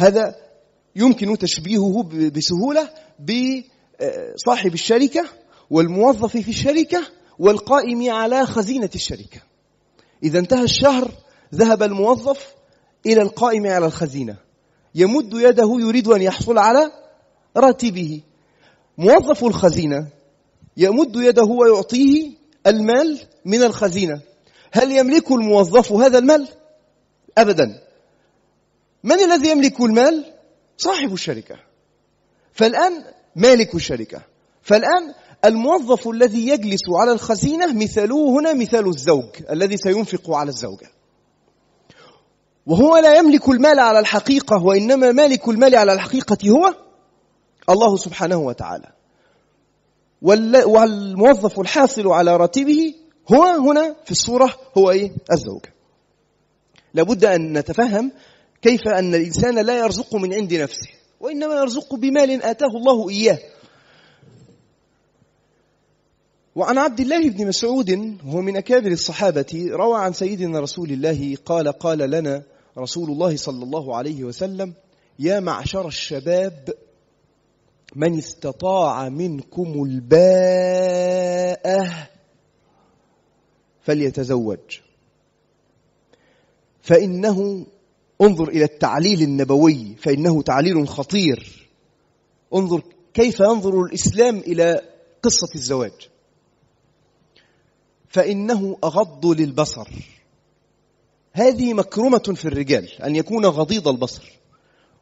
هذا 0.00 0.36
يمكن 0.96 1.38
تشبيهه 1.38 2.02
بسهولة 2.34 2.88
بصاحب 3.20 4.74
الشركة 4.74 5.24
والموظف 5.70 6.36
في 6.36 6.48
الشركة 6.48 7.02
والقائم 7.38 8.10
على 8.10 8.46
خزينة 8.46 8.90
الشركة. 8.94 9.40
إذا 10.22 10.38
انتهى 10.38 10.64
الشهر 10.64 11.10
ذهب 11.54 11.82
الموظف 11.82 12.54
إلى 13.06 13.22
القائم 13.22 13.66
على 13.66 13.86
الخزينة. 13.86 14.36
يمد 14.94 15.34
يده 15.34 15.76
يريد 15.80 16.08
أن 16.08 16.22
يحصل 16.22 16.58
على 16.58 16.92
راتبه. 17.56 18.20
موظف 18.98 19.44
الخزينة 19.44 20.08
يمد 20.76 21.16
يده 21.16 21.44
ويعطيه 21.44 22.30
المال 22.66 23.20
من 23.44 23.62
الخزينة. 23.62 24.20
هل 24.72 24.92
يملك 24.92 25.30
الموظف 25.30 25.92
هذا 25.92 26.18
المال؟ 26.18 26.48
أبدا. 27.38 27.89
من 29.04 29.20
الذي 29.20 29.50
يملك 29.50 29.80
المال؟ 29.80 30.34
صاحب 30.76 31.12
الشركة. 31.12 31.56
فالآن 32.52 33.04
مالك 33.36 33.74
الشركة. 33.74 34.22
فالآن 34.62 35.14
الموظف 35.44 36.08
الذي 36.08 36.48
يجلس 36.48 36.82
على 37.00 37.12
الخزينة 37.12 37.72
مثاله 37.72 38.38
هنا 38.40 38.52
مثال 38.52 38.88
الزوج 38.88 39.30
الذي 39.50 39.76
سينفق 39.76 40.30
على 40.30 40.48
الزوجة. 40.48 40.90
وهو 42.66 42.96
لا 42.96 43.16
يملك 43.16 43.48
المال 43.48 43.80
على 43.80 43.98
الحقيقة 43.98 44.64
وإنما 44.64 45.12
مالك 45.12 45.48
المال 45.48 45.76
على 45.76 45.92
الحقيقة 45.92 46.38
هو 46.50 46.74
الله 47.70 47.96
سبحانه 47.96 48.36
وتعالى. 48.36 48.92
والموظف 50.66 51.60
الحاصل 51.60 52.08
على 52.08 52.36
راتبه 52.36 52.94
هو 53.32 53.44
هنا 53.44 53.96
في 54.04 54.10
الصورة 54.10 54.56
هو 54.78 54.90
إيه؟ 54.90 55.12
الزوج. 55.32 55.64
لابد 56.94 57.24
أن 57.24 57.58
نتفهم 57.58 58.12
كيف 58.62 58.88
أن 58.88 59.14
الإنسان 59.14 59.66
لا 59.66 59.78
يرزق 59.78 60.14
من 60.14 60.34
عند 60.34 60.54
نفسه؟ 60.54 60.88
وإنما 61.20 61.54
يرزق 61.54 61.94
بمال 61.94 62.42
آتاه 62.42 62.68
الله 62.76 63.10
إياه. 63.10 63.38
وعن 66.56 66.78
عبد 66.78 67.00
الله 67.00 67.30
بن 67.30 67.46
مسعود 67.46 67.90
وهو 68.26 68.40
من 68.40 68.56
أكابر 68.56 68.90
الصحابة 68.90 69.68
روى 69.70 69.98
عن 69.98 70.12
سيدنا 70.12 70.60
رسول 70.60 70.90
الله 70.90 71.36
قال 71.44 71.68
قال 71.68 71.98
لنا 71.98 72.42
رسول 72.78 73.10
الله 73.10 73.36
صلى 73.36 73.64
الله 73.64 73.96
عليه 73.96 74.24
وسلم 74.24 74.74
يا 75.18 75.40
معشر 75.40 75.88
الشباب 75.88 76.68
من 77.96 78.18
استطاع 78.18 79.08
منكم 79.08 79.82
الباءة 79.84 81.08
فليتزوج 83.82 84.80
فإنه 86.82 87.66
انظر 88.22 88.48
إلى 88.48 88.64
التعليل 88.64 89.22
النبوي 89.22 89.94
فإنه 89.98 90.42
تعليل 90.42 90.88
خطير. 90.88 91.68
انظر 92.54 92.82
كيف 93.14 93.40
ينظر 93.40 93.82
الإسلام 93.82 94.38
إلى 94.38 94.82
قصة 95.22 95.48
الزواج. 95.54 96.08
فإنه 98.08 98.76
أغض 98.84 99.26
للبصر. 99.26 99.88
هذه 101.32 101.74
مكرمة 101.74 102.32
في 102.34 102.44
الرجال 102.44 103.02
أن 103.02 103.16
يكون 103.16 103.46
غضيض 103.46 103.88
البصر. 103.88 104.32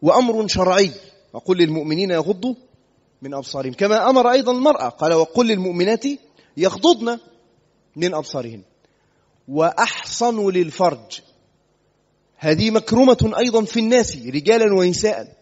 وأمر 0.02 0.46
شرعي. 0.46 0.92
وقل 1.32 1.56
للمؤمنين 1.56 2.10
يغضوا 2.10 2.54
من 3.22 3.34
أبصارهم. 3.34 3.72
كما 3.72 4.10
أمر 4.10 4.30
أيضا 4.30 4.52
المرأة. 4.52 4.88
قال 4.88 5.12
وقل 5.12 5.46
للمؤمنات 5.46 6.04
يغضضن 6.56 7.18
من 7.96 8.14
أبصارهن. 8.14 8.62
وأحصن 9.48 10.50
للفرج. 10.50 11.20
هذه 12.38 12.70
مكرمة 12.70 13.32
أيضا 13.38 13.64
في 13.64 13.80
الناس 13.80 14.16
رجالا 14.16 14.74
ونساء. 14.74 15.38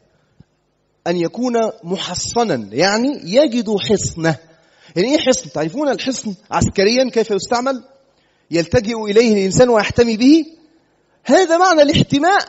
أن 1.06 1.16
يكون 1.16 1.52
محصنا 1.84 2.68
يعني 2.72 3.20
يجد 3.24 3.76
حصنة. 3.76 4.38
يعني 4.96 5.08
إيه 5.08 5.18
حصن؟ 5.18 5.50
تعرفون 5.50 5.88
الحصن 5.88 6.34
عسكريا 6.50 7.10
كيف 7.10 7.30
يستعمل؟ 7.30 7.84
يلتجئ 8.50 9.04
إليه 9.04 9.32
الإنسان 9.32 9.68
ويحتمي 9.68 10.16
به. 10.16 10.44
هذا 11.24 11.58
معنى 11.58 11.82
الاحتماء. 11.82 12.48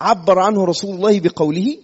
عبر 0.00 0.38
عنه 0.38 0.64
رسول 0.64 0.94
الله 0.94 1.20
بقوله 1.20 1.78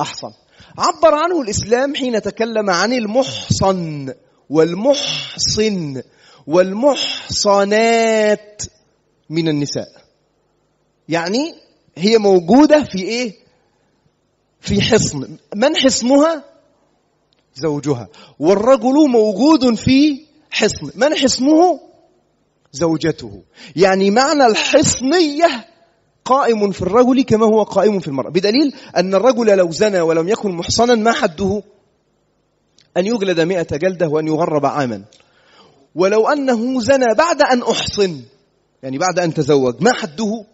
أحصن. 0.00 0.32
عبر 0.78 1.14
عنه 1.14 1.42
الإسلام 1.42 1.94
حين 1.94 2.22
تكلم 2.22 2.70
عن 2.70 2.92
المحصن 2.92 4.14
والمحصن 4.50 6.02
والمحصنات 6.46 7.92
من 9.30 9.48
النساء. 9.48 9.95
يعني 11.08 11.54
هي 11.96 12.18
موجودة 12.18 12.84
في 12.84 12.98
إيه؟ 12.98 13.34
في 14.60 14.82
حصن. 14.82 15.38
من 15.54 15.76
حصنها؟ 15.76 16.44
زوجها. 17.54 18.08
والرجل 18.38 19.08
موجود 19.08 19.74
في 19.74 20.20
حصن. 20.50 20.90
من 20.94 21.14
حصنه؟ 21.14 21.80
زوجته. 22.72 23.42
يعني 23.76 24.10
معنى 24.10 24.46
الحصنية 24.46 25.66
قائم 26.24 26.70
في 26.70 26.82
الرجل 26.82 27.22
كما 27.22 27.46
هو 27.46 27.62
قائم 27.62 28.00
في 28.00 28.08
المرأة. 28.08 28.30
بدليل 28.30 28.74
أن 28.96 29.14
الرجل 29.14 29.56
لو 29.56 29.70
زنى 29.70 30.00
ولم 30.00 30.28
يكن 30.28 30.50
محصنا 30.52 30.94
ما 30.94 31.12
حده؟ 31.12 31.62
أن 32.96 33.06
يجلد 33.06 33.40
مئة 33.40 33.76
جلدة 33.76 34.08
وأن 34.08 34.26
يغرب 34.26 34.66
عاما. 34.66 35.04
ولو 35.94 36.28
أنه 36.28 36.80
زنى 36.80 37.14
بعد 37.14 37.42
أن 37.42 37.62
أحصن 37.62 38.22
يعني 38.82 38.98
بعد 38.98 39.18
أن 39.18 39.34
تزوج 39.34 39.82
ما 39.82 39.92
حده؟ 39.92 40.44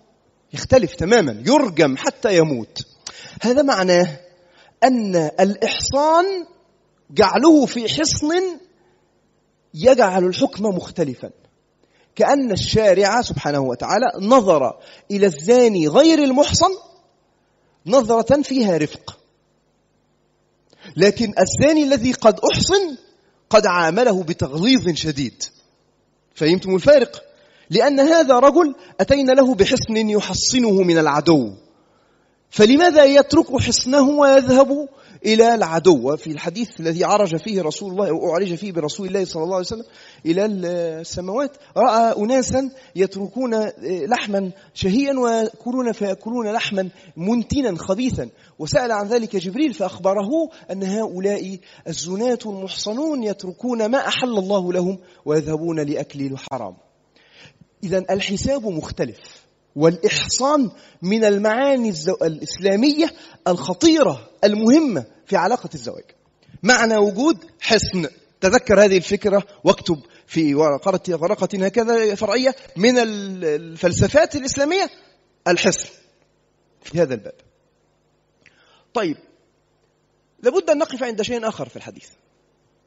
يختلف 0.53 0.95
تماما 0.95 1.43
يرجم 1.47 1.97
حتى 1.97 2.37
يموت. 2.37 2.87
هذا 3.43 3.63
معناه 3.63 4.21
أن 4.85 5.17
الإحصان 5.17 6.25
جعله 7.11 7.67
في 7.67 7.89
حصن 7.89 8.59
يجعل 9.75 10.25
الحكم 10.25 10.65
مختلفا. 10.65 11.31
كأن 12.17 12.53
الشارع 12.53 13.23
سبحانه 13.23 13.61
وتعالى 13.61 14.07
نظر 14.21 14.81
إلى 15.11 15.27
الزاني 15.27 15.89
غير 15.89 16.19
المحصن 16.19 16.71
نظرة 17.87 18.43
فيها 18.43 18.77
رفق. 18.77 19.19
لكن 20.97 21.35
الزاني 21.39 21.83
الذي 21.83 22.13
قد 22.13 22.41
أحصن 22.53 22.97
قد 23.51 23.67
عامله 23.67 24.23
بتغليظ 24.23 24.89
شديد. 24.95 25.43
فهمتم 26.35 26.75
الفارق؟ 26.75 27.32
لأن 27.71 28.01
هذا 28.01 28.39
رجل 28.39 28.75
أتينا 29.01 29.33
له 29.33 29.55
بحصن 29.55 29.97
يحصنه 29.97 30.83
من 30.83 30.99
العدو. 30.99 31.51
فلماذا 32.51 33.05
يترك 33.05 33.61
حصنه 33.61 34.09
ويذهب 34.09 34.89
إلى 35.27 35.55
العدو؟ 35.55 36.17
في 36.17 36.31
الحديث 36.31 36.81
الذي 36.81 37.05
عرج 37.05 37.37
فيه 37.37 37.63
رسول 37.63 37.91
الله 37.93 38.09
أو 38.09 38.31
أعرج 38.31 38.55
فيه 38.55 38.73
برسول 38.73 39.09
الله 39.09 39.25
صلى 39.25 39.43
الله 39.43 39.55
عليه 39.55 39.67
وسلم 39.67 39.85
إلى 40.27 40.47
السماوات 40.47 41.57
رأى 41.77 42.25
أناسا 42.25 42.71
يتركون 42.97 43.71
لحما 43.83 44.51
شهيا 44.75 45.19
ويأكلون 45.19 45.93
فيأكلون 45.93 46.53
لحما 46.53 46.89
منتنا 47.17 47.79
خبيثا. 47.79 48.29
وسأل 48.59 48.93
عن 48.93 49.07
ذلك 49.09 49.37
جبريل 49.37 49.75
فأخبره 49.75 50.31
أن 50.71 50.83
هؤلاء 50.83 51.59
الزناة 51.89 52.39
المحصنون 52.47 53.23
يتركون 53.23 53.87
ما 53.87 53.99
أحل 53.99 54.39
الله 54.39 54.73
لهم 54.73 54.99
ويذهبون 55.25 55.81
لأكل 55.81 56.21
الحرام. 56.21 56.75
إذا 57.85 57.99
الحساب 58.11 58.67
مختلف 58.67 59.19
والإحصان 59.77 60.71
من 61.03 61.25
المعاني 61.25 61.95
الإسلامية 62.23 63.13
الخطيرة 63.49 64.31
المهمة 64.45 65.05
في 65.27 65.37
علاقة 65.37 65.71
الزواج. 65.75 66.05
معنى 66.63 66.97
وجود 66.97 67.45
حصن. 67.61 68.07
تذكر 68.41 68.85
هذه 68.85 68.97
الفكرة 68.97 69.43
واكتب 69.65 70.01
في 70.27 70.55
ورقة 70.55 71.67
هكذا 71.67 72.15
فرعية 72.15 72.55
من 72.77 72.99
الفلسفات 72.99 74.37
الإسلامية 74.37 74.91
الحصن 75.49 75.89
في 76.83 77.03
هذا 77.03 77.15
الباب. 77.15 77.35
طيب 78.95 79.17
لابد 80.43 80.71
أن 80.71 80.79
نقف 80.79 81.03
عند 81.03 81.23
شيء 81.23 81.49
آخر 81.49 81.69
في 81.69 81.77
الحديث. 81.77 82.09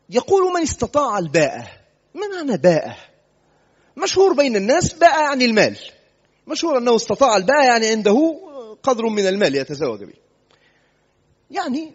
يقول 0.09 0.53
من 0.53 0.61
استطاع 0.61 1.17
الباءة؟ 1.17 1.67
ما 2.13 2.27
معنى 2.27 2.57
باءة؟ 2.57 2.97
مشهور 3.97 4.33
بين 4.33 4.55
الناس 4.55 4.93
باء 4.93 5.21
يعني 5.21 5.45
المال. 5.45 5.77
مشهور 6.47 6.77
أنه 6.77 6.95
استطاع 6.95 7.37
الباء 7.37 7.65
يعني 7.65 7.87
عنده 7.87 8.39
قدر 8.83 9.05
من 9.05 9.27
المال 9.27 9.55
يتزوج 9.55 10.03
به. 10.03 10.13
يعني 11.51 11.93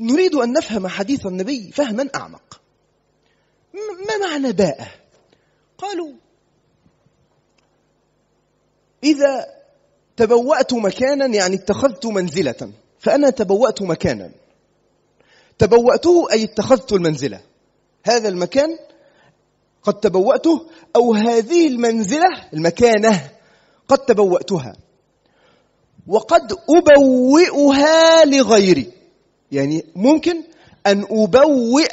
نريد 0.00 0.34
أن 0.34 0.52
نفهم 0.52 0.88
حديث 0.88 1.26
النبي 1.26 1.70
فهما 1.72 2.08
أعمق. 2.14 2.60
ما 4.08 4.26
معنى 4.26 4.52
باء 4.52 4.88
قالوا 5.78 6.12
إذا 9.04 9.46
تبوأت 10.16 10.74
مكانا 10.74 11.26
يعني 11.26 11.56
اتخذت 11.56 12.06
منزلة. 12.06 12.72
فأنا 12.98 13.30
تبوأت 13.30 13.82
مكانا. 13.82 14.30
تبوأته 15.58 16.32
أي 16.32 16.44
اتخذت 16.44 16.92
المنزلة. 16.92 17.40
هذا 18.04 18.28
المكان 18.28 18.78
قد 19.82 20.00
تبوأته 20.00 20.66
أو 20.96 21.14
هذه 21.14 21.68
المنزلة 21.68 22.28
المكانة 22.54 23.30
قد 23.88 23.98
تبوأتها. 23.98 24.76
وقد 26.06 26.52
أبوئها 26.76 28.24
لغيري. 28.24 28.92
يعني 29.52 29.84
ممكن 29.96 30.42
أن 30.86 31.04
أبوئ 31.10 31.88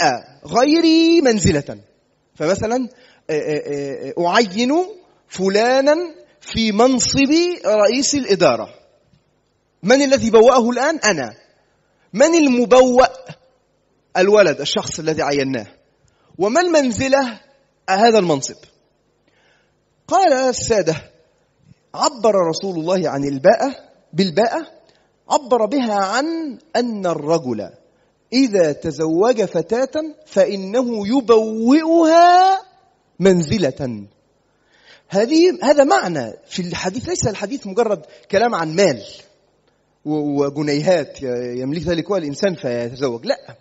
غيري 0.46 1.22
منزلة. 1.22 1.80
فمثلا 2.36 2.90
أعين 4.20 4.86
فلانا 5.28 5.96
في 6.42 6.72
منصب 6.72 7.32
رئيس 7.66 8.16
الإدارة. 8.16 8.70
من 9.84 10.02
الذي 10.02 10.30
بوأه 10.30 10.70
الآن؟ 10.70 10.98
أنا. 10.98 11.34
من 12.14 12.36
المبوأ؟ 12.36 13.08
الولد 14.18 14.62
الشخص 14.62 15.00
الذي 15.00 15.22
عيناه. 15.22 15.68
وما 16.38 16.62
المنزلة؟ 16.62 17.40
هذا 17.90 18.20
المنصب. 18.20 18.56
قال 20.08 20.34
السادة 20.34 20.96
عبر 21.96 22.36
رسول 22.36 22.80
الله 22.80 23.10
عن 23.10 23.24
الباءة 23.24 23.76
بالباءة 24.14 24.68
عبر 25.30 25.66
بها 25.66 25.94
عن 25.94 26.58
أن 26.76 27.06
الرجل 27.06 27.70
إذا 28.34 28.72
تزوج 28.72 29.44
فتاة 29.44 30.16
فإنه 30.26 31.08
يبوئها 31.08 32.62
منزلة. 33.20 34.08
هذه 35.10 35.58
هذا 35.64 35.84
معنى 35.84 36.34
في 36.48 36.62
الحديث 36.62 37.10
ليس 37.10 37.28
الحديث 37.28 37.68
مجرد 37.68 38.06
كلام 38.32 38.56
عن 38.56 38.76
مال 38.76 39.04
وجنيهات 40.06 41.22
يملك 41.62 41.82
ذلك 41.88 42.12
الإنسان 42.12 42.56
فيتزوج 42.56 43.26
لا. 43.26 43.56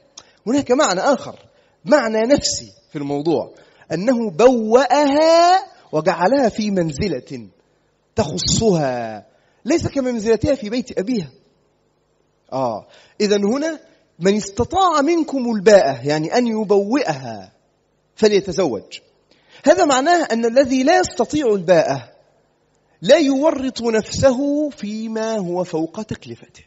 هناك 0.47 0.71
معنى 0.71 1.01
آخر 1.01 1.39
معنى 1.85 2.21
نفسي 2.21 2.73
في 2.93 2.99
الموضوع. 2.99 3.55
أنه 3.92 4.31
بوأها 4.31 5.66
وجعلها 5.92 6.49
في 6.49 6.70
منزلة 6.70 7.49
تخصها. 8.16 9.27
ليس 9.64 9.87
كمنزلتها 9.87 10.55
في 10.55 10.70
بيت 10.70 10.99
أبيها. 10.99 11.31
آه. 12.53 12.87
إذا 13.20 13.37
هنا 13.37 13.81
من 14.18 14.37
استطاع 14.37 15.01
منكم 15.01 15.51
الباءة 15.57 16.07
يعني 16.07 16.38
أن 16.38 16.46
يبوئها 16.46 17.53
فليتزوج. 18.16 18.99
هذا 19.64 19.85
معناه 19.85 20.25
أن 20.33 20.44
الذي 20.44 20.83
لا 20.83 20.99
يستطيع 20.99 21.46
الباءة 21.46 22.12
لا 23.03 23.16
يورط 23.16 23.83
نفسه 23.83 24.70
فيما 24.70 25.37
هو 25.37 25.64
فوق 25.64 26.03
تكلفته. 26.03 26.65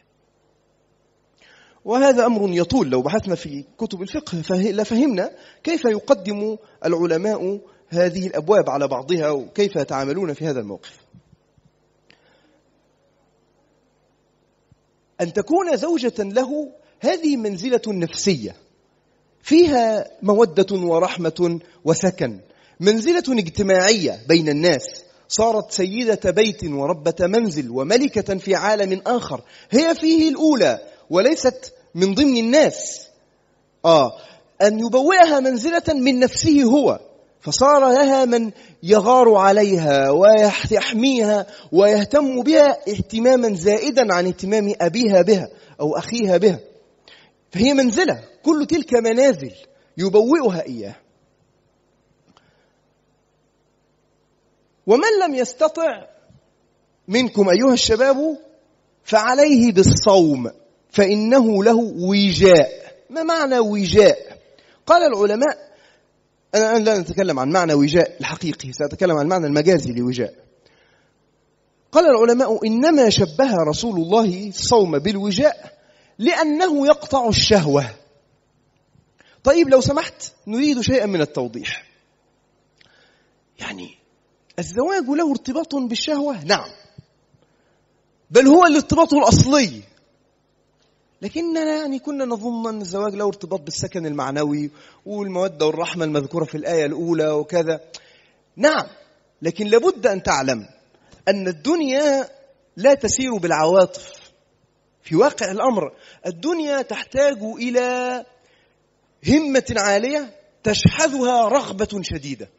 وهذا 1.89 2.25
أمر 2.25 2.49
يطول. 2.49 2.89
لو 2.89 3.01
بحثنا 3.01 3.35
في 3.35 3.63
كتب 3.77 4.01
الفقه 4.01 4.37
لفهمنا 4.57 5.31
كيف 5.63 5.85
يقدم 5.85 6.57
العلماء 6.85 7.59
هذه 7.89 8.27
الأبواب 8.27 8.69
على 8.69 8.87
بعضها 8.87 9.29
وكيف 9.29 9.75
يتعاملون 9.75 10.33
في 10.33 10.45
هذا 10.45 10.59
الموقف. 10.59 10.97
أن 15.21 15.33
تكون 15.33 15.77
زوجة 15.77 16.13
له 16.19 16.71
هذه 16.99 17.37
منزلة 17.37 17.81
نفسية. 17.87 18.55
فيها 19.41 20.07
مودة 20.21 20.75
ورحمة 20.75 21.59
وسكن. 21.85 22.39
منزلة 22.79 23.39
اجتماعية 23.39 24.19
بين 24.27 24.49
الناس. 24.49 25.03
صارت 25.27 25.71
سيدة 25.71 26.31
بيت 26.31 26.63
وربة 26.63 27.15
منزل 27.27 27.69
وملكة 27.71 28.37
في 28.37 28.55
عالم 28.55 29.01
آخر. 29.07 29.41
هي 29.71 29.95
فيه 29.95 30.29
الأولى 30.29 30.79
وليست 31.09 31.73
من 31.95 32.13
ضمن 32.13 32.37
الناس. 32.37 33.07
آه 33.85 34.11
أن 34.61 34.79
يبوئها 34.79 35.39
منزلة 35.39 35.83
من 35.93 36.19
نفسه 36.19 36.63
هو. 36.63 36.99
فصار 37.41 37.79
لها 37.79 38.25
من 38.25 38.51
يغار 38.83 39.35
عليها 39.35 40.09
ويحميها 40.09 41.45
ويهتم 41.71 42.41
بها 42.43 42.77
اهتماما 42.89 43.55
زائدا 43.55 44.13
عن 44.13 44.25
اهتمام 44.25 44.73
أبيها 44.81 45.21
بها 45.21 45.49
أو 45.81 45.97
أخيها 45.97 46.37
بها. 46.37 46.59
فهي 47.51 47.73
منزلة 47.73 48.23
كل 48.43 48.65
تلك 48.65 48.93
منازل 48.93 49.53
يبوئها 49.97 50.65
إياه. 50.65 50.95
ومن 54.87 55.09
لم 55.23 55.35
يستطع 55.35 56.07
منكم 57.07 57.49
أيها 57.49 57.73
الشباب 57.73 58.37
فعليه 59.03 59.71
بالصوم. 59.71 60.51
فإنه 60.91 61.63
له 61.63 61.77
وجاء. 61.95 62.95
ما 63.09 63.23
معنى 63.23 63.59
وجاء؟ 63.59 64.39
قال 64.85 65.13
العلماء 65.13 65.69
أنا 66.55 66.71
الآن 66.71 66.83
لا 66.83 66.97
نتكلم 66.97 67.39
عن 67.39 67.49
معنى 67.49 67.73
وجاء 67.73 68.17
الحقيقي 68.19 68.73
سأتكلم 68.73 69.17
عن 69.17 69.27
معنى 69.27 69.47
المجازي 69.47 69.91
لوجاء. 69.91 70.33
قال 71.91 72.05
العلماء 72.05 72.65
إنما 72.65 73.09
شبه 73.09 73.53
رسول 73.69 73.95
الله 73.95 74.47
الصوم 74.47 74.99
بالوجاء 74.99 75.77
لأنه 76.19 76.87
يقطع 76.87 77.27
الشهوة. 77.27 77.89
طيب 79.43 79.69
لو 79.69 79.81
سمحت 79.81 80.33
نريد 80.47 80.81
شيئا 80.81 81.05
من 81.05 81.21
التوضيح. 81.21 81.83
يعني 83.59 83.97
الزواج 84.59 85.03
له 85.03 85.31
ارتباط 85.31 85.75
بالشهوة؟ 85.75 86.43
نعم. 86.43 86.69
بل 88.31 88.47
هو 88.47 88.65
الارتباط 88.65 89.13
الأصلي. 89.13 89.81
لكننا 91.21 91.63
يعني 91.63 91.99
كنا 91.99 92.25
نظن 92.25 92.67
أن 92.67 92.81
الزواج 92.81 93.15
له 93.15 93.27
ارتباط 93.27 93.61
بالسكن 93.61 94.05
المعنوي 94.05 94.71
والمودة 95.05 95.65
والرحمة 95.65 96.05
المذكورة 96.05 96.45
في 96.45 96.55
الآية 96.55 96.85
الأولى 96.85 97.29
وكذا. 97.29 97.79
نعم 98.55 98.87
لكن 99.41 99.67
لابد 99.67 100.07
أن 100.07 100.23
تعلم 100.23 100.67
أن 101.27 101.47
الدنيا 101.47 102.29
لا 102.77 102.93
تسير 102.93 103.37
بالعواطف. 103.37 104.19
في 105.03 105.15
واقع 105.15 105.51
الأمر 105.51 105.93
الدنيا 106.25 106.81
تحتاج 106.81 107.37
إلى 107.41 108.25
همة 109.27 109.73
عالية 109.77 110.35
تشحذها 110.63 111.47
رغبة 111.47 112.01
شديدة. 112.01 112.49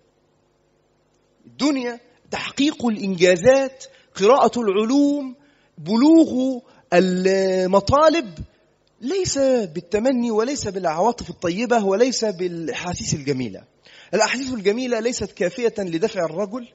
الدنيا 1.47 2.01
تحقيق 2.31 2.87
الإنجازات 2.87 3.85
قراءة 4.15 4.61
العلوم 4.61 5.37
بلوغ 5.79 6.61
المطالب 6.93 8.39
ليس 9.01 9.39
بالتمني 9.39 10.31
وليس 10.31 10.69
بالعواطف 10.69 11.31
الطيبة 11.31 11.85
وليس 11.85 12.25
بالأحاسيس 12.25 13.15
الجميلة. 13.15 13.65
الأحاسيس 14.15 14.53
الجميلة 14.53 15.01
ليست 15.01 15.33
كافية 15.33 15.75
لدفع 15.79 16.25
الرجل 16.25 16.69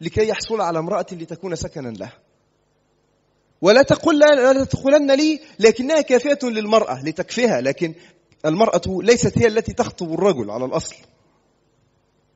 لكي 0.00 0.28
يحصل 0.28 0.60
على 0.60 0.78
امرأة 0.78 1.06
لتكون 1.12 1.56
سكنا 1.56 1.88
له. 1.88 2.12
ولا 3.62 3.82
تقول 3.82 4.18
لا 4.18 4.64
تقولن 4.64 5.10
لي 5.10 5.40
لكنها 5.58 6.00
كافية 6.00 6.38
للمرأة 6.42 7.04
لتكفيها 7.04 7.60
لكن 7.60 7.94
المرأة 8.44 8.82
ليست 8.86 9.38
هي 9.38 9.46
التي 9.46 9.72
تخطب 9.72 10.12
الرجل 10.12 10.50
على 10.50 10.64
الأصل. 10.64 10.96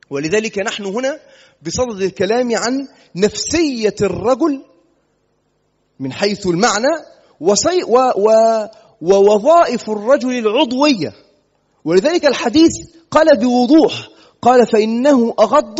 ولذلك 0.09 0.59
نحن 0.59 0.85
هنا 0.85 1.19
بصدد 1.61 2.01
الكلام 2.01 2.55
عن 2.55 2.87
نفسية 3.15 3.95
الرجل 4.01 4.65
من 5.99 6.13
حيث 6.13 6.47
المعنى 6.47 7.10
وصي 7.41 7.83
و 7.83 7.97
و 7.97 8.29
ووظائف 9.01 9.89
الرجل 9.89 10.37
العضوية. 10.37 11.13
ولذلك 11.85 12.25
الحديث 12.25 12.71
قال 13.11 13.37
بوضوح 13.37 14.07
قال 14.41 14.67
فإنه 14.67 15.33
أغض 15.39 15.79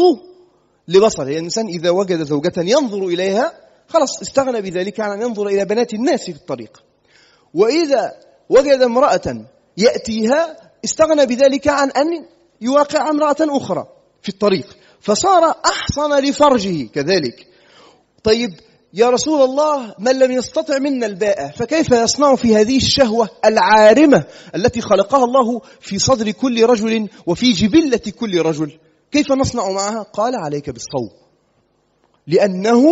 لبصره. 0.88 1.24
يعني 1.24 1.38
الإنسان 1.38 1.68
إذا 1.68 1.90
وجد 1.90 2.24
زوجة 2.24 2.54
ينظر 2.58 3.06
إليها 3.08 3.54
خلاص 3.88 4.22
استغنى 4.22 4.62
بذلك 4.62 5.00
عن 5.00 5.12
أن 5.12 5.22
ينظر 5.22 5.48
إلى 5.48 5.66
بنات 5.66 5.94
الناس 5.94 6.24
في 6.24 6.32
الطريق. 6.32 6.84
وإذا 7.54 8.14
وجد 8.50 8.82
امرأة 8.82 9.46
يأتيها 9.78 10.58
استغنى 10.86 11.26
بذلك 11.26 11.68
عن 11.68 11.92
أن 11.92 12.26
يواقع 12.62 13.10
امرأة 13.10 13.38
أخرى 13.40 13.88
في 14.22 14.30
الطريق. 14.30 14.78
فصار 15.02 15.56
أحصن 15.66 16.20
لفرجه 16.20 16.88
كذلك. 16.88 17.48
طيب 18.24 18.50
يا 18.94 19.10
رسول 19.10 19.42
الله 19.42 19.96
من 20.00 20.20
لم 20.20 20.32
يستطع 20.32 20.78
منا 20.78 21.06
الباء 21.06 21.52
فكيف 21.52 21.92
يصنع 21.92 22.36
في 22.36 22.56
هذه 22.56 22.78
الشهوة 22.78 23.30
العارمة 23.46 24.24
التي 24.56 24.82
خلقها 24.82 25.24
الله 25.24 25.62
في 25.80 26.00
صدر 26.00 26.32
كل 26.32 26.64
رجل 26.64 27.10
وفي 27.26 27.52
جبلة 27.52 28.02
كل 28.20 28.42
رجل؟ 28.42 28.80
كيف 29.12 29.32
نصنع 29.32 29.72
معها؟ 29.72 30.02
قال 30.02 30.36
عليك 30.36 30.70
بالصوم. 30.70 31.10
لأنه 32.28 32.86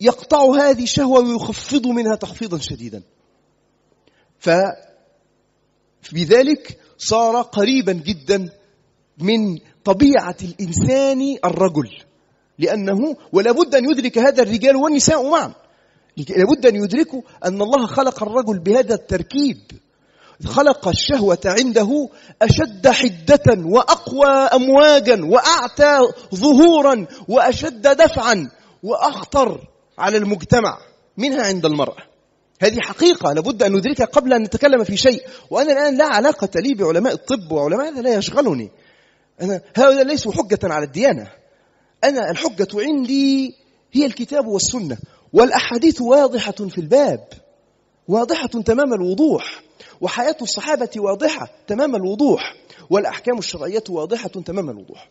يقطع 0.00 0.54
هذه 0.56 0.82
الشهوة 0.82 1.20
ويخفض 1.20 1.86
منها 1.86 2.16
تخفيضا 2.16 2.58
شديدا. 2.58 3.02
فبذلك 6.10 6.78
صار 6.98 7.42
قريبا 7.42 7.92
جدا 7.92 8.48
من 9.18 9.58
طبيعة 9.84 10.36
الإنسان 10.42 11.36
الرجل. 11.44 11.90
لأنه 12.58 13.16
ولا 13.32 13.52
بد 13.52 13.74
أن 13.74 13.90
يدرك 13.90 14.18
هذا 14.18 14.42
الرجال 14.42 14.76
والنساء 14.76 15.30
معا. 15.30 15.52
لابد 16.16 16.66
أن 16.66 16.76
يدركوا 16.76 17.22
أن 17.44 17.62
الله 17.62 17.86
خلق 17.86 18.22
الرجل 18.22 18.58
بهذا 18.58 18.94
التركيب. 18.94 19.58
خلق 20.46 20.88
الشهوة 20.88 21.38
عنده 21.44 22.08
أشد 22.42 22.88
حدة 22.88 23.64
وأقوى 23.64 24.28
أمواجا 24.28 25.24
وأعتى 25.24 25.98
ظهورا 26.34 27.06
وأشد 27.28 27.82
دفعا 27.82 28.50
وأخطر 28.82 29.60
على 29.98 30.16
المجتمع. 30.16 30.78
منها 31.16 31.46
عند 31.46 31.66
المرأة. 31.66 32.02
هذه 32.60 32.80
حقيقة. 32.80 33.32
لابد 33.32 33.62
أن 33.62 33.72
ندركها 33.72 34.04
قبل 34.04 34.32
أن 34.32 34.42
نتكلم 34.42 34.84
في 34.84 34.96
شيء. 34.96 35.22
وأنا 35.50 35.72
الآن 35.72 35.96
لا 35.96 36.04
علاقة 36.04 36.60
لي 36.60 36.74
بعلماء 36.74 37.12
الطب 37.12 37.52
وعلماء 37.52 37.92
هذا 37.92 38.02
لا 38.02 38.14
يشغلني. 38.14 38.70
أنا 39.40 39.60
هؤلاء 39.76 40.04
ليسوا 40.04 40.32
حجة 40.32 40.58
على 40.64 40.84
الديانة. 40.84 41.43
أنا 42.04 42.30
الحجة 42.30 42.68
عندي 42.74 43.54
هي 43.92 44.06
الكتاب 44.06 44.46
والسنة 44.46 44.98
والأحاديث 45.32 46.00
واضحة 46.00 46.52
في 46.52 46.78
الباب 46.78 47.28
واضحة 48.08 48.46
تمام 48.46 48.94
الوضوح 48.94 49.62
وحياة 50.00 50.36
الصحابة 50.42 50.90
واضحة 50.96 51.48
تمام 51.66 51.96
الوضوح 51.96 52.54
والأحكام 52.90 53.38
الشرعية 53.38 53.84
واضحة 53.88 54.28
تمام 54.28 54.70
الوضوح. 54.70 55.08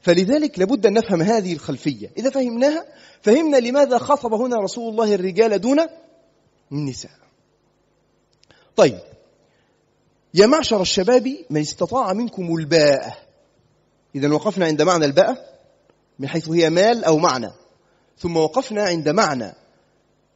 فلذلك 0.00 0.58
لابد 0.58 0.86
أن 0.86 0.92
نفهم 0.92 1.22
هذه 1.22 1.52
الخلفية. 1.52 2.10
إذا 2.18 2.30
فهمناها 2.30 2.84
فهمنا 3.22 3.56
لماذا 3.56 3.98
خاطب 3.98 4.34
هنا 4.34 4.56
رسول 4.56 4.90
الله 4.90 5.14
الرجال 5.14 5.60
دون 5.60 5.78
النساء. 6.72 7.10
طيب 8.76 8.98
يا 10.34 10.46
معشر 10.46 10.82
الشباب 10.82 11.36
من 11.50 11.60
استطاع 11.60 12.12
منكم 12.12 12.56
الباءة. 12.56 13.16
إذا 14.14 14.32
وقفنا 14.32 14.66
عند 14.66 14.82
معنى 14.82 15.04
الباءة. 15.04 15.49
من 16.20 16.28
حيث 16.28 16.48
هي 16.48 16.70
مال 16.70 17.04
أو 17.04 17.18
معنى. 17.18 17.50
ثم 18.18 18.36
وقفنا 18.36 18.82
عند 18.82 19.08
معنى. 19.08 19.54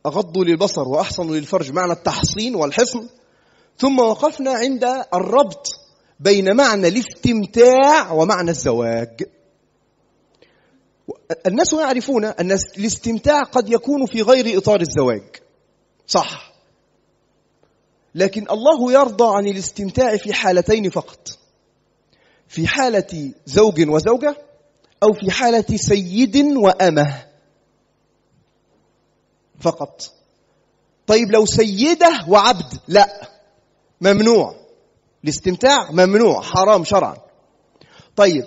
أغض 0.07 0.39
للبصر 0.39 0.89
وأحصن 0.89 1.31
للفرج 1.31 1.73
معنى 1.73 1.93
التحصين 1.93 2.55
والحصن. 2.55 3.09
ثم 3.79 3.99
وقفنا 3.99 4.53
عند 4.53 4.85
الربط 5.15 5.67
بين 6.21 6.57
معنى 6.57 6.89
الاستمتاع 6.89 8.13
ومعنى 8.13 8.51
الزواج. 8.51 9.23
الناس 11.47 11.73
يعرفون 11.73 12.25
أن 12.25 12.59
الاستمتاع 12.79 13.43
قد 13.43 13.73
يكون 13.73 14.07
في 14.07 14.23
غير 14.23 14.59
إطار 14.59 14.81
الزواج. 14.81 15.37
صح. 16.07 16.55
لكن 18.15 18.47
الله 18.51 18.93
يرضى 18.93 19.37
عن 19.37 19.47
الاستمتاع 19.47 20.17
في 20.17 20.33
حالتين 20.33 20.91
فقط. 20.91 21.39
في 22.49 22.67
حالة 22.67 23.33
زوج 23.47 23.89
وزوجة 23.89 24.37
أو 25.05 25.13
في 25.13 25.31
حالة 25.31 25.77
سيد 25.77 26.37
وأمة 26.37 27.25
فقط. 29.61 30.13
طيب 31.07 31.31
لو 31.31 31.47
سيدة 31.47 32.25
وعبد 32.29 32.73
لا. 32.89 33.29
ممنوع. 34.01 34.57
الاستمتاع 35.25 35.91
ممنوع 35.91 36.41
حرام 36.43 36.85
شرعا. 36.85 37.17
طيب 38.17 38.45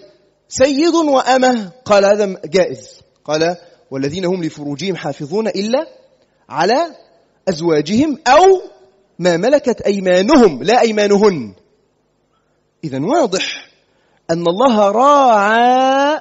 سيد 0.49 0.95
وأمة 0.95 1.72
قال 1.86 2.05
هذا 2.05 2.41
جائز. 2.45 3.01
قال 3.26 3.55
والذين 3.91 4.26
هم 4.26 4.43
لفروجهم 4.43 4.95
حافظون 4.95 5.47
إلا 5.47 5.88
على 6.49 6.95
أزواجهم 7.49 8.20
أو 8.28 8.62
ما 9.20 9.38
ملكت 9.38 9.82
أيمانهم 9.82 10.64
لا 10.64 10.82
أيمانهن. 10.82 11.53
إذا 12.84 12.99
واضح 13.01 13.70
أن 14.32 14.47
الله 14.47 14.91
راعى 14.91 16.20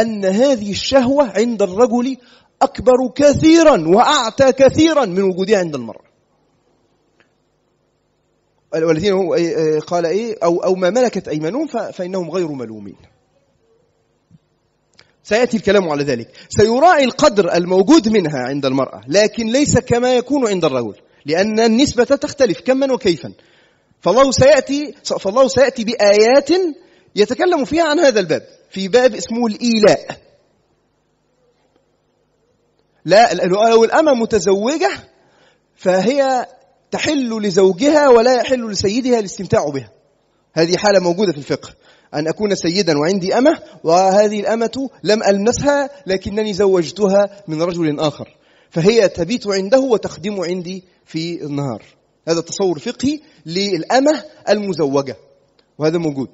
أن 0.00 0.24
هذه 0.24 0.70
الشهوة 0.70 1.32
عند 1.36 1.62
الرجل 1.62 2.16
أكبر 2.62 2.96
كثيرا 3.14 3.88
وأعتى 3.88 4.52
كثيرا 4.52 5.04
من 5.04 5.22
وجودها 5.22 5.58
عند 5.58 5.74
المرأة 5.74 6.10
والذين 8.74 9.12
هو 9.12 9.34
قال 9.86 10.06
إيه؟ 10.06 10.36
أو, 10.44 10.64
أو 10.64 10.74
ما 10.74 10.90
ملكت 10.90 11.28
أيمانهم 11.28 11.66
فإنهم 11.66 12.30
غير 12.30 12.48
ملومين. 12.48 12.96
سيأتي 15.22 15.56
الكلام 15.56 15.88
على 15.88 16.04
ذلك. 16.04 16.28
سيراعي 16.48 17.04
القدر 17.04 17.54
الموجود 17.54 18.08
منها 18.08 18.38
عند 18.38 18.66
المرأة 18.66 19.00
لكن 19.08 19.46
ليس 19.46 19.78
كما 19.78 20.14
يكون 20.14 20.48
عند 20.48 20.64
الرجل 20.64 20.94
لأن 21.26 21.60
النسبة 21.60 22.04
تختلف 22.04 22.60
كما 22.60 22.92
وكيفا. 22.92 23.32
فالله 24.00 24.30
سيأتي 24.30 24.94
فالله 25.20 25.48
سيأتي 25.48 25.84
بآيات 25.84 26.48
يتكلم 27.16 27.64
فيها 27.64 27.84
عن 27.84 27.98
هذا 27.98 28.20
الباب. 28.20 28.42
في 28.70 28.88
باب 28.88 29.14
اسمه 29.14 29.46
الإيلاء. 29.46 30.20
لا 33.04 33.34
لو 33.34 33.84
الأمة 33.84 34.14
متزوجة 34.14 34.90
فهي 35.76 36.46
تحل 36.90 37.42
لزوجها 37.42 38.08
ولا 38.08 38.40
يحل 38.40 38.70
لسيدها 38.70 39.18
الاستمتاع 39.18 39.64
بها. 39.64 39.90
هذه 40.52 40.76
حالة 40.76 41.00
موجودة 41.00 41.32
في 41.32 41.38
الفقه. 41.38 41.74
أن 42.14 42.28
أكون 42.28 42.54
سيدا 42.54 42.98
وعندي 42.98 43.38
أمة 43.38 43.58
وهذه 43.84 44.40
الأمة 44.40 44.90
لم 45.02 45.22
ألمسها 45.22 45.90
لكنني 46.06 46.52
زوجتها 46.52 47.42
من 47.48 47.62
رجل 47.62 48.00
آخر. 48.00 48.36
فهي 48.70 49.08
تبيت 49.08 49.46
عنده 49.46 49.80
وتخدم 49.80 50.40
عندي 50.40 50.84
في 51.04 51.44
النهار. 51.44 51.82
هذا 52.28 52.40
تصور 52.40 52.78
فقهي 52.78 53.20
للأمة 53.46 54.24
المزوجة. 54.48 55.16
وهذا 55.78 55.98
موجود. 55.98 56.28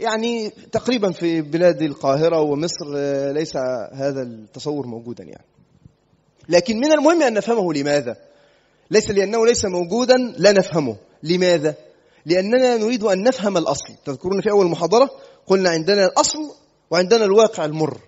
يعني 0.00 0.50
تقريبا 0.50 1.12
في 1.12 1.40
بلاد 1.40 1.82
القاهرة 1.82 2.40
ومصر 2.40 2.94
ليس 3.32 3.56
هذا 3.92 4.22
التصور 4.22 4.86
موجودا 4.86 5.24
يعني. 5.24 5.46
لكن 6.48 6.76
من 6.76 6.92
المهم 6.92 7.22
أن 7.22 7.34
نفهمه 7.34 7.72
لماذا. 7.72 8.16
ليس 8.90 9.10
لأنه 9.10 9.46
ليس 9.46 9.64
موجودا 9.64 10.16
لا 10.38 10.52
نفهمه. 10.52 10.96
لماذا؟ 11.22 11.74
لأننا 12.26 12.76
نريد 12.76 13.04
أن 13.04 13.22
نفهم 13.22 13.56
الأصل. 13.56 13.94
تذكرون 14.04 14.40
في 14.40 14.50
أول 14.50 14.66
محاضرة 14.66 15.10
قلنا 15.46 15.70
عندنا 15.70 16.06
الأصل 16.06 16.38
وعندنا 16.90 17.24
الواقع 17.24 17.64
المر. 17.64 18.00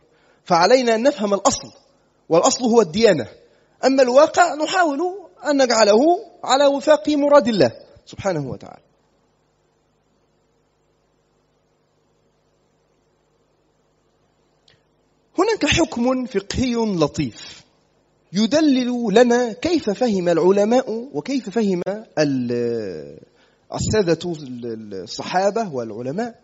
فعلينا 0.45 0.95
أن 0.95 1.03
نفهم 1.03 1.35
الأصل 1.35 1.69
والأصل 2.29 2.65
هو 2.65 2.81
الديانة. 2.81 3.27
أما 3.85 4.03
الواقع 4.03 4.55
نحاول 4.55 5.01
أن 5.51 5.63
نجعله 5.63 6.01
على 6.45 6.67
وفاق 6.67 7.09
مراد 7.09 7.49
الله 7.49 7.73
سبحانه 8.07 8.51
وتعالى. 8.51 8.83
هناك 15.39 15.67
حكم 15.67 16.27
فقهي 16.27 16.75
لطيف. 16.75 17.63
يدلل 18.33 19.15
لنا 19.15 19.53
كيف 19.53 19.91
فهم 19.91 20.29
العلماء 20.29 21.09
وكيف 21.13 21.51
فهم 21.51 21.83
السادة 23.75 24.19
الصحابة 24.25 25.75
والعلماء 25.75 26.41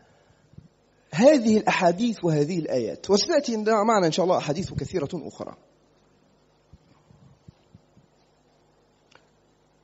هذه 1.12 1.56
الأحاديث 1.56 2.24
وهذه 2.24 2.58
الآيات. 2.58 3.10
وستأتي 3.10 3.56
معنا 3.56 4.06
إن 4.06 4.12
شاء 4.12 4.24
الله 4.24 4.38
أحاديث 4.38 4.72
كثيرة 4.72 5.08
أخرى. 5.14 5.54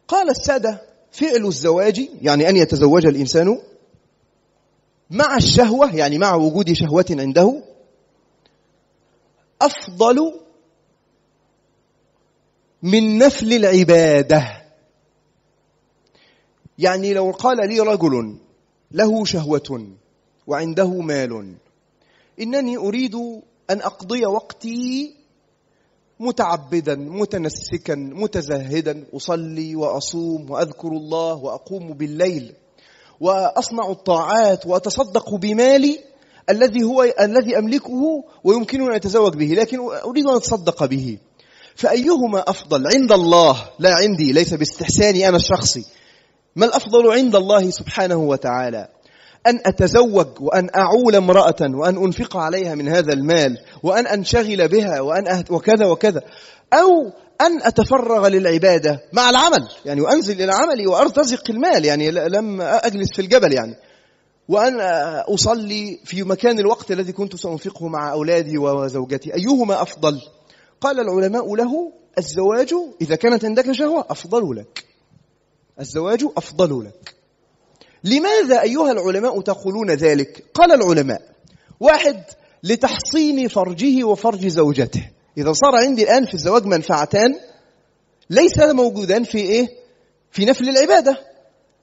قال 0.09 0.31
السادة 0.31 0.83
فعل 1.13 1.47
الزواج 1.47 2.09
يعني 2.23 2.49
أن 2.49 2.57
يتزوج 2.57 3.07
الإنسان 3.07 3.59
مع 5.11 5.37
الشهوة 5.37 5.97
يعني 5.97 6.19
مع 6.19 6.35
وجود 6.35 6.73
شهوة 6.73 7.07
عنده 7.11 7.63
أفضل 9.65 10.41
من 12.83 13.19
نفل 13.19 13.53
العبادة. 13.53 14.65
يعني 16.79 17.15
لو 17.15 17.31
قال 17.31 17.69
لي 17.69 17.81
رجل 17.81 18.39
له 18.91 19.25
شهوة 19.25 19.89
وعنده 20.47 20.89
مال 20.89 21.55
إنني 22.41 22.77
أريد 22.77 23.15
أن 23.71 23.81
أقضي 23.81 24.27
وقتي 24.27 25.15
متعبدا 26.21 26.95
متنسكا 26.95 27.95
متزهدا 27.95 29.05
أصلي 29.15 29.77
وأصوم 29.77 30.51
وأذكر 30.51 30.89
الله 30.89 31.35
وأقوم 31.35 31.93
بالليل 31.93 32.55
وأصنع 33.21 33.91
الطاعات 33.91 34.67
وأتصدق 34.67 35.35
بمالي 35.35 36.01
الذي 36.51 36.83
هو 36.83 37.03
الذي 37.21 37.59
أملكه 37.59 38.25
ويمكنني 38.45 38.87
أن 38.87 38.93
أتزوج 38.93 39.37
به 39.37 39.55
لكن 39.55 39.79
أريد 39.81 40.27
أن 40.27 40.37
أتصدق 40.37 40.85
به. 40.85 41.19
فأيهما 41.77 42.45
أفضل 42.47 42.87
عند 42.87 43.13
الله؟ 43.13 43.57
لا 43.79 43.95
عندي 43.95 44.33
ليس 44.33 44.55
باستحساني 44.55 45.29
أنا 45.29 45.37
الشخصي. 45.37 45.85
ما 46.57 46.67
الأفضل 46.67 47.13
عند 47.13 47.37
الله 47.37 47.71
سبحانه 47.71 48.17
وتعالى؟ 48.17 48.89
أن 49.47 49.61
أتزوج 49.67 50.27
وأن 50.41 50.69
أعول 50.77 51.17
امرأة 51.17 51.61
وأن 51.61 51.97
أنفق 51.97 52.37
عليها 52.37 52.75
من 52.75 52.89
هذا 52.89 53.13
المال 53.13 53.59
وأن 53.83 54.07
أنشغل 54.07 54.69
بها 54.69 55.01
وأن 55.01 55.29
أهت 55.29 55.51
وكذا 55.51 55.87
وكذا. 55.87 56.21
أو 56.73 57.13
أن 57.41 57.63
أتفرغ 57.63 58.29
للعبادة 58.29 59.01
مع 59.13 59.31
العمل 59.31 59.69
يعني 59.85 60.01
وأنزل 60.01 60.43
إلى 60.43 60.53
عملي 60.53 60.87
وأرتزق 60.87 61.51
المال 61.51 61.85
يعني 61.85 62.11
لم 62.11 62.61
أجلس 62.61 63.09
في 63.13 63.23
الجبل 63.23 63.53
يعني. 63.53 63.75
وأن 64.49 64.81
أصلي 65.35 66.01
في 66.05 66.23
مكان 66.23 66.59
الوقت 66.59 66.91
الذي 66.91 67.13
كنت 67.13 67.37
سأنفقه 67.37 67.89
مع 67.89 68.13
أولادي 68.13 68.59
وزوجتي. 68.59 69.35
أيهما 69.35 69.83
أفضل؟ 69.83 70.21
قال 70.81 71.01
العلماء 71.01 71.55
له 71.55 71.93
الزواج 72.19 72.75
إذا 73.01 73.17
كانت 73.17 73.45
عندك 73.45 73.73
شهوة 73.73 74.07
أفضل 74.11 74.57
لك. 74.57 74.85
الزواج 75.81 76.25
أفضل 76.37 76.85
لك. 76.85 77.15
لماذا 78.05 78.63
أيها 78.63 78.93
العلماء 78.93 79.41
تقولون 79.41 79.91
ذلك؟ 79.91 80.45
قال 80.55 80.73
العلماء 80.73 81.23
واحد 81.81 82.25
لتحصين 82.63 83.49
فرجه 83.49 84.05
وفرج 84.05 84.47
زوجته. 84.47 85.11
إذا 85.39 85.53
صار 85.53 85.77
عندي 85.77 86.03
الآن 86.03 86.27
في 86.27 86.35
الزواج 86.35 86.65
منفعتان 86.65 87.35
ليس 88.31 88.59
موجودان 88.59 89.25
في 89.25 89.39
إيه؟ 89.39 89.69
في 90.31 90.45
نفل 90.45 90.69
العبادة. 90.69 91.19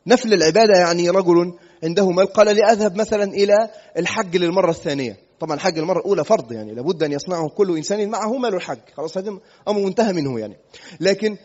نفل 0.07 0.33
العبادة 0.33 0.73
يعني 0.79 1.09
رجل 1.09 1.53
عنده 1.83 2.09
مال 2.09 2.25
قال 2.25 2.55
لي 2.55 2.63
أذهب 2.71 2.95
مثلا 2.95 3.23
إلى 3.23 3.69
الحج 3.97 4.37
للمرة 4.37 4.69
الثانية. 4.69 5.17
طبعا 5.39 5.55
الحج 5.55 5.77
المرة 5.77 5.99
الأولى 5.99 6.23
فرض 6.23 6.51
يعني 6.51 6.73
لابد 6.73 7.03
أن 7.03 7.11
يصنعه 7.11 7.49
كل 7.49 7.77
إنسان 7.77 8.09
معه 8.09 8.37
مال 8.37 8.55
الحج. 8.55 8.79
خلاص 8.97 9.17
هذا 9.17 9.37
أمر 9.67 9.81
منتهى 9.81 10.13
منه 10.13 10.39
يعني. 10.39 10.57
لكن 10.99 11.37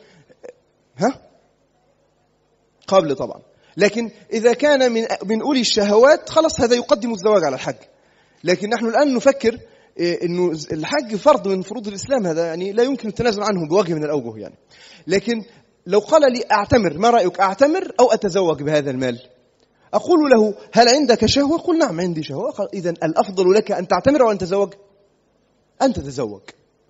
ها؟ 0.96 1.20
قبل 2.86 3.16
طبعا. 3.16 3.42
لكن 3.76 4.10
إذا 4.32 4.52
كان 4.52 4.92
من 4.92 5.06
من 5.24 5.42
أولي 5.42 5.60
الشهوات 5.60 6.28
خلاص 6.30 6.60
هذا 6.60 6.74
يقدم 6.76 7.12
الزواج 7.12 7.44
على 7.44 7.54
الحج. 7.54 7.76
لكن 8.44 8.68
نحن 8.68 8.86
الآن 8.86 9.14
نفكر 9.14 9.58
إيه، 9.98 10.22
إنه 10.22 10.52
الحج 10.72 11.16
فرض 11.16 11.48
من 11.48 11.62
فروض 11.62 11.88
الإسلام. 11.88 12.26
هذا 12.26 12.46
يعني 12.46 12.72
لا 12.72 12.82
يمكن 12.82 13.08
التنازل 13.08 13.42
عنه 13.42 13.68
بوجه 13.68 13.94
من 13.94 14.04
الأوجه 14.04 14.38
يعني. 14.38 14.54
لكن 15.06 15.42
لو 15.86 15.98
قال 15.98 16.32
لي 16.32 16.44
أعتمر 16.52 16.98
ما 16.98 17.10
رأيك 17.10 17.40
أعتمر 17.40 17.92
أو 18.00 18.12
أتزوج 18.12 18.62
بهذا 18.62 18.90
المال؟ 18.90 19.20
أقول 19.96 20.30
له 20.30 20.54
هل 20.72 20.88
عندك 20.88 21.26
شهوة؟ 21.26 21.58
قل 21.58 21.78
نعم 21.78 22.00
عندي 22.00 22.22
شهوة. 22.22 22.68
إذا 22.74 22.90
الأفضل 22.90 23.52
لك 23.54 23.72
أن 23.72 23.88
تعتمر 23.88 24.22
أو 24.22 24.30
أن 24.30 24.38
تتزوج. 24.38 24.74
أن 25.82 25.92
تتزوج. 25.92 26.40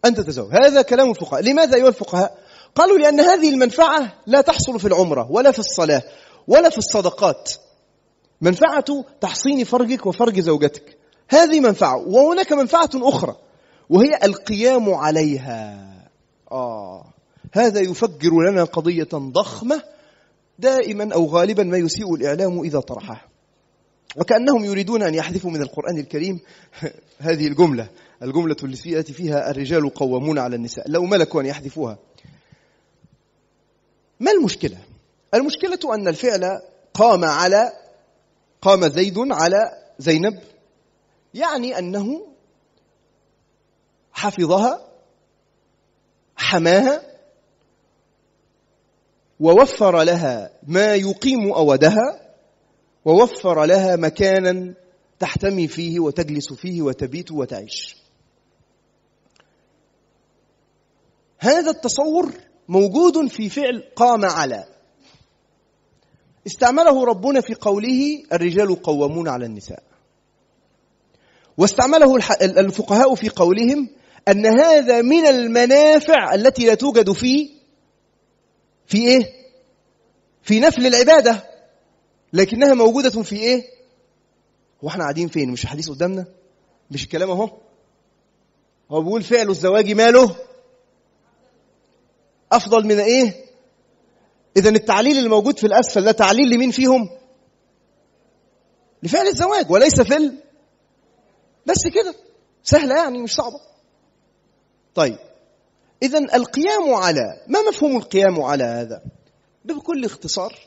أن 0.04 0.14
تتزوج. 0.14 0.50
هذا 0.52 0.82
كلام 0.82 1.10
الفقهاء. 1.10 1.42
لماذا 1.42 1.76
أيها 1.76 1.88
الفقهاء؟ 1.88 2.38
قالوا 2.74 2.98
لأن 2.98 3.20
هذه 3.20 3.48
المنفعة 3.48 4.12
لا 4.26 4.40
تحصل 4.40 4.80
في 4.80 4.88
العمرة 4.88 5.30
ولا 5.30 5.50
في 5.50 5.58
الصلاة 5.58 6.02
ولا 6.48 6.68
في 6.68 6.78
الصدقات. 6.78 7.52
منفعة 8.40 9.04
تحصين 9.20 9.64
فرجك 9.64 10.06
وفرج 10.06 10.40
زوجتك. 10.40 10.98
هذه 11.28 11.60
منفعة 11.60 12.08
وهناك 12.08 12.52
منفعة 12.52 12.90
أخرى 12.94 13.36
وهي 13.90 14.18
القيام 14.24 14.94
عليها. 14.94 15.86
آه 16.52 17.04
هذا 17.52 17.80
يفجر 17.80 18.30
لنا 18.50 18.64
قضية 18.64 19.08
ضخمة 19.14 19.82
دائما 20.58 21.14
أو 21.14 21.26
غالبا 21.26 21.62
ما 21.62 21.76
يسيء 21.76 22.14
الإعلام 22.14 22.60
إذا 22.60 22.80
طرحها 22.80 23.28
وكأنهم 24.16 24.64
يريدون 24.64 25.02
أن 25.02 25.14
يحذفوا 25.14 25.50
من 25.50 25.62
القرآن 25.62 25.98
الكريم 25.98 26.40
هذه 27.18 27.46
الجملة 27.46 27.88
الجملة 28.22 28.56
التي 28.62 29.12
فيها 29.12 29.50
الرجال 29.50 29.94
قوامون 29.94 30.38
على 30.38 30.56
النساء. 30.56 30.90
لو 30.90 31.04
ملكوا 31.04 31.40
أن 31.40 31.46
يحذفوها. 31.46 31.98
ما 34.20 34.30
المشكلة؟ 34.30 34.78
المشكلة 35.34 35.94
أن 35.94 36.08
الفعل 36.08 36.60
قام 36.94 37.24
على 37.24 37.72
قام 38.62 38.88
زيد 38.88 39.18
على 39.18 39.72
زينب 39.98 40.40
يعني 41.34 41.78
أنه 41.78 42.26
حفظها 44.12 44.88
حماها 46.36 47.15
ووفر 49.40 50.02
لها 50.02 50.50
ما 50.66 50.94
يقيم 50.94 51.52
أودها 51.52 52.20
ووفر 53.04 53.64
لها 53.64 53.96
مكانا 53.96 54.74
تحتمي 55.18 55.68
فيه 55.68 56.00
وتجلس 56.00 56.52
فيه 56.52 56.82
وتبيت 56.82 57.32
وتعيش. 57.32 57.96
هذا 61.38 61.70
التصور 61.70 62.32
موجود 62.68 63.26
في 63.26 63.48
فعل 63.48 63.82
قام 63.96 64.24
على. 64.24 64.64
استعمله 66.46 67.04
ربنا 67.04 67.40
في 67.40 67.54
قوله 67.54 68.22
الرجال 68.32 68.82
قوامون 68.82 69.28
على 69.28 69.46
النساء. 69.46 69.82
واستعمله 71.58 72.16
الفقهاء 72.42 73.14
في 73.14 73.28
قولهم 73.28 73.88
أن 74.28 74.46
هذا 74.46 75.02
من 75.02 75.26
المنافع 75.26 76.34
التي 76.34 76.66
لا 76.66 76.74
توجد 76.74 77.12
في 77.12 77.55
في 78.86 78.98
إيه؟ 79.08 79.32
في 80.42 80.60
نفل 80.60 80.86
العبادة 80.86 81.50
لكنها 82.32 82.74
موجودة 82.74 83.22
في 83.22 83.36
إيه؟ 83.36 83.62
هو 84.84 84.88
إحنا 84.88 85.02
قاعدين 85.02 85.28
فين؟ 85.28 85.50
مش 85.50 85.64
الحديث 85.64 85.90
قدامنا؟ 85.90 86.24
مش 86.90 87.04
الكلام 87.04 87.30
أهو؟ 87.30 87.50
هو 88.90 89.00
بيقول 89.02 89.22
فعل 89.22 89.50
الزواج 89.50 89.92
ماله؟ 89.92 90.36
أفضل 92.52 92.86
من 92.86 93.00
إيه؟ 93.00 93.44
إذا 94.56 94.70
التعليل 94.70 95.18
الموجود 95.18 95.58
في 95.58 95.66
الأسفل 95.66 96.04
ده 96.04 96.12
تعليل 96.12 96.50
لمين 96.50 96.70
فيهم؟ 96.70 97.08
لفعل 99.02 99.26
الزواج 99.26 99.70
وليس 99.70 100.00
في 100.00 100.16
ال... 100.16 100.38
بس 101.66 101.86
كده 101.94 102.14
سهلة 102.62 102.96
يعني 102.96 103.22
مش 103.22 103.34
صعبة 103.34 103.60
طيب 104.94 105.18
إذا 106.02 106.18
القيام 106.18 106.94
على 106.94 107.40
ما 107.48 107.58
مفهوم 107.68 107.96
القيام 107.96 108.40
على 108.40 108.64
هذا؟ 108.64 109.02
بكل 109.64 110.04
اختصار 110.04 110.58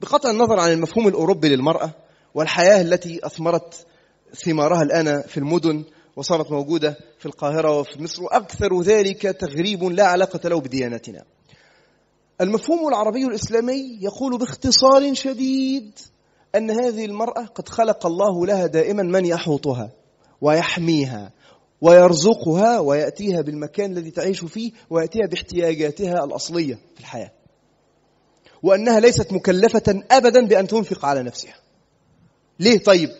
بقطع 0.00 0.30
النظر 0.30 0.60
عن 0.60 0.72
المفهوم 0.72 1.08
الأوروبي 1.08 1.48
للمرأة 1.48 1.90
والحياة 2.34 2.80
التي 2.80 3.26
أثمرت 3.26 3.86
ثمارها 4.34 4.82
الآن 4.82 5.22
في 5.22 5.38
المدن 5.38 5.84
وصارت 6.16 6.50
موجودة 6.50 6.98
في 7.18 7.26
القاهرة 7.26 7.78
وفي 7.78 8.02
مصر 8.02 8.22
وأكثر 8.22 8.82
ذلك 8.82 9.22
تغريب 9.22 9.84
لا 9.84 10.04
علاقة 10.04 10.48
له 10.48 10.60
بديانتنا 10.60 11.24
المفهوم 12.40 12.88
العربي 12.88 13.24
الإسلامي 13.24 13.98
يقول 14.00 14.38
باختصار 14.38 15.14
شديد 15.14 15.98
أن 16.54 16.70
هذه 16.70 17.04
المرأة 17.04 17.44
قد 17.44 17.68
خلق 17.68 18.06
الله 18.06 18.46
لها 18.46 18.66
دائما 18.66 19.02
من 19.02 19.26
يحوطها 19.26 19.90
ويحميها 20.40 21.32
ويرزقها 21.84 22.78
ويأتيها 22.78 23.40
بالمكان 23.40 23.92
الذي 23.92 24.10
تعيش 24.10 24.44
فيه 24.44 24.72
ويأتيها 24.90 25.26
باحتياجاتها 25.26 26.24
الأصلية 26.24 26.74
في 26.94 27.00
الحياة. 27.00 27.32
وأنها 28.62 29.00
ليست 29.00 29.32
مكلفة 29.32 30.02
أبدا 30.10 30.46
بأن 30.46 30.66
تنفق 30.66 31.04
على 31.04 31.22
نفسها. 31.22 31.54
ليه 32.60 32.78
طيب؟ 32.78 33.10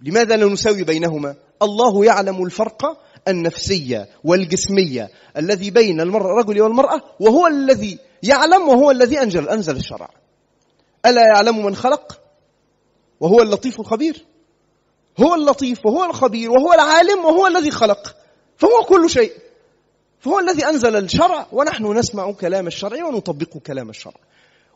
لماذا 0.00 0.36
لا 0.36 0.46
نساوي 0.46 0.84
بينهما؟ 0.84 1.34
الله 1.62 2.04
يعلم 2.04 2.44
الفرق 2.44 3.02
النفسية 3.28 4.08
والجسمية 4.24 5.10
الذي 5.36 5.70
بين 5.70 6.00
الرجل 6.00 6.60
والمرأة 6.60 7.00
وهو 7.20 7.46
الذي 7.46 7.98
يعلم 8.22 8.68
وهو 8.68 8.90
الذي 8.90 9.22
أنزل 9.22 9.48
أنزل 9.48 9.76
الشرع. 9.76 10.10
ألا 11.06 11.22
يعلم 11.34 11.64
من 11.66 11.76
خلق؟ 11.76 12.20
وهو 13.20 13.42
اللطيف 13.42 13.80
الخبير. 13.80 14.31
هو 15.20 15.34
اللطيف 15.34 15.86
وهو 15.86 16.04
الخبير 16.04 16.50
وهو 16.50 16.72
العالم 16.72 17.24
وهو 17.24 17.46
الذي 17.46 17.70
خلق. 17.70 18.16
فهو 18.56 18.82
كل 18.88 19.10
شيء. 19.10 19.32
فهو 20.20 20.38
الذي 20.38 20.66
أنزل 20.66 20.96
الشرع 20.96 21.46
ونحن 21.52 21.98
نسمع 21.98 22.32
كلام 22.32 22.66
الشرع 22.66 23.04
ونطبق 23.04 23.56
كلام 23.58 23.90
الشرع. 23.90 24.14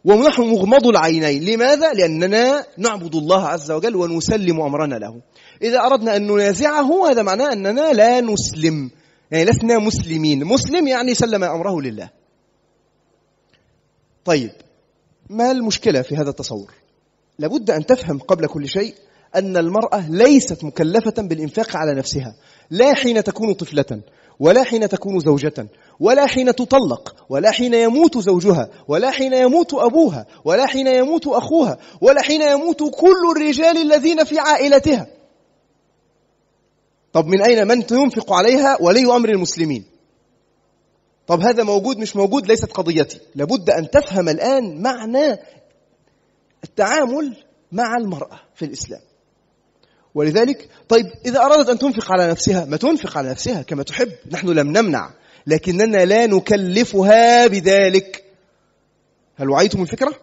ونحن 0.05 0.43
مغمض 0.43 0.87
العينين. 0.87 1.45
لماذا؟ 1.45 1.93
لأننا 1.93 2.67
نعبد 2.79 3.15
الله 3.15 3.47
عز 3.47 3.71
وجل 3.71 3.97
ونسلم 3.97 4.61
أمرنا 4.61 4.95
له. 4.95 5.21
إذا 5.63 5.81
أردنا 5.81 6.17
أن 6.17 6.27
ننازعه 6.27 7.11
هذا 7.11 7.23
معناه 7.23 7.53
أننا 7.53 7.93
لا 7.93 8.21
نسلم. 8.21 8.91
يعني 9.31 9.45
لسنا 9.45 9.79
مسلمين. 9.79 10.45
مسلم 10.45 10.89
يعني 10.89 11.15
سلم 11.15 11.45
أمره 11.45 11.81
لله. 11.81 12.11
طيب 14.25 14.51
ما 15.31 15.51
المشكلة 15.51 16.03
في 16.03 16.17
هذا 16.17 16.31
التصور؟ 16.31 16.73
لابد 17.39 17.71
أن 17.71 17.87
تفهم 17.87 18.19
قبل 18.19 18.47
كل 18.47 18.69
شيء 18.69 18.95
أن 19.37 19.57
المرأة 19.57 20.11
ليست 20.11 20.65
مكلفة 20.65 21.23
بالإنفاق 21.23 21.77
على 21.77 21.95
نفسها. 21.95 22.35
لا 22.71 22.95
حين 22.95 23.25
تكون 23.25 23.55
طفلة 23.55 24.01
ولا 24.41 24.65
حين 24.65 24.89
تكون 24.89 25.21
زوجة 25.21 25.69
ولا 26.01 26.27
حين 26.27 26.55
تطلق 26.55 27.17
ولا 27.29 27.51
حين 27.51 27.75
يموت 27.75 28.19
زوجها 28.19 28.69
ولا 28.89 29.11
حين 29.11 29.33
يموت 29.33 29.75
أبوها 29.75 30.27
ولا 30.45 30.67
حين 30.67 30.87
يموت 30.87 31.27
أخوها 31.27 31.79
ولا 32.01 32.23
حين 32.23 32.43
يموت 32.43 32.79
كل 32.79 33.31
الرجال 33.37 33.79
الذين 33.79 34.25
في 34.25 34.39
عائلتها. 34.39 35.07
طب 37.13 37.27
من 37.27 37.43
أين 37.43 37.67
من 37.69 37.85
ينفق 37.91 38.33
عليها 38.33 38.79
ولي 38.81 39.17
أمر 39.17 39.29
المسلمين؟ 39.29 39.85
طب 41.27 41.41
هذا 41.41 41.63
موجود 41.63 41.99
مش 41.99 42.17
موجود 42.17 42.47
ليست 42.47 42.73
قضيتي. 42.73 43.21
لابد 43.35 43.71
أن 43.71 43.91
تفهم 43.91 44.29
الآن 44.29 44.83
معنى 44.83 45.39
التعامل 46.65 47.37
مع 47.73 47.97
المرأة 47.97 48.41
في 48.55 48.65
الإسلام. 48.65 49.01
ولذلك 50.17 50.69
طيب 50.89 51.07
إذا 51.27 51.41
أرادت 51.41 51.69
أن 51.69 51.79
تنفق 51.79 52.13
على 52.13 52.31
نفسها 52.31 52.65
ما 52.65 52.77
تنفق 52.77 53.19
على 53.19 53.31
نفسها 53.31 53.63
كما 53.63 53.83
تحب 53.83 54.13
نحن 54.31 54.49
لم 54.49 54.67
نمنع 54.67 55.11
لكننا 55.47 56.05
لا 56.05 56.27
نكلفها 56.27 57.47
بذلك 57.47 58.25
هل 59.37 59.51
وعيتم 59.51 59.83
الفكرة؟ 59.83 60.15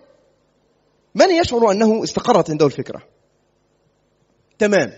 من 1.16 1.32
يشعر 1.32 1.72
أنه 1.72 2.04
استقرت 2.04 2.50
عنده 2.50 2.66
الفكرة؟ 2.66 3.04
تمام 4.60 4.92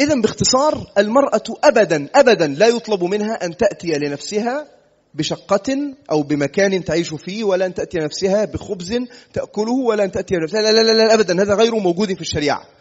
إذا 0.00 0.20
باختصار 0.20 0.92
المرأة 0.98 1.44
أبدا 1.64 2.08
أبدا 2.14 2.46
لا 2.46 2.66
يطلب 2.66 3.04
منها 3.04 3.44
أن 3.44 3.56
تأتي 3.56 3.92
لنفسها 3.92 4.66
بشقة 5.14 5.94
أو 6.10 6.22
بمكان 6.22 6.84
تعيش 6.84 7.14
فيه 7.14 7.44
ولا 7.44 7.66
أن 7.66 7.74
تأتي 7.74 7.98
نفسها 7.98 8.44
بخبز 8.44 8.98
تأكله 9.32 9.72
ولا 9.72 10.04
أن 10.04 10.10
تأتي 10.10 10.34
نفسها 10.36 10.62
لا 10.62 10.72
لا 10.72 10.82
لا, 10.82 11.06
لا 11.06 11.14
أبدا 11.14 11.42
هذا 11.42 11.54
غير 11.54 11.74
موجود 11.74 12.14
في 12.14 12.20
الشريعة 12.20 12.75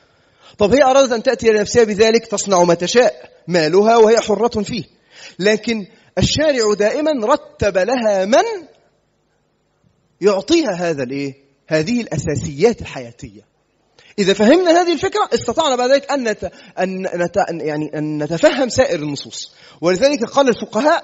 طب 0.58 0.74
هي 0.74 0.84
أرادت 0.84 1.12
أن 1.12 1.24
تأتي 1.24 1.52
لنفسها 1.52 1.84
بذلك 1.84 2.26
تصنع 2.26 2.64
ما 2.64 2.74
تشاء 2.74 3.32
مالها 3.48 3.98
وهي 3.98 4.20
حرة 4.20 4.62
فيه. 4.62 4.84
لكن 5.40 5.86
الشارع 6.18 6.74
دائما 6.74 7.12
رتب 7.26 7.78
لها 7.78 8.26
من 8.26 8.44
يعطيها 10.22 10.72
هذا 10.72 11.04
الإيه؟ 11.04 11.34
هذه 11.68 12.02
الأساسيات 12.02 12.82
الحياتية. 12.82 13.42
إذا 14.20 14.34
فهمنا 14.34 14.82
هذه 14.82 14.94
الفكرة 14.94 15.30
استطعنا 15.34 15.76
بعد 15.76 15.92
ذلك 15.92 16.12
أن 16.12 16.30
نت... 16.30 16.52
أن 16.80 17.02
نت... 17.02 17.36
يعني 17.50 17.98
أن 17.98 18.24
نتفهم 18.24 18.70
سائر 18.70 19.00
النصوص. 19.00 19.54
ولذلك 19.82 20.24
قال 20.24 20.50
الفقهاء 20.50 21.04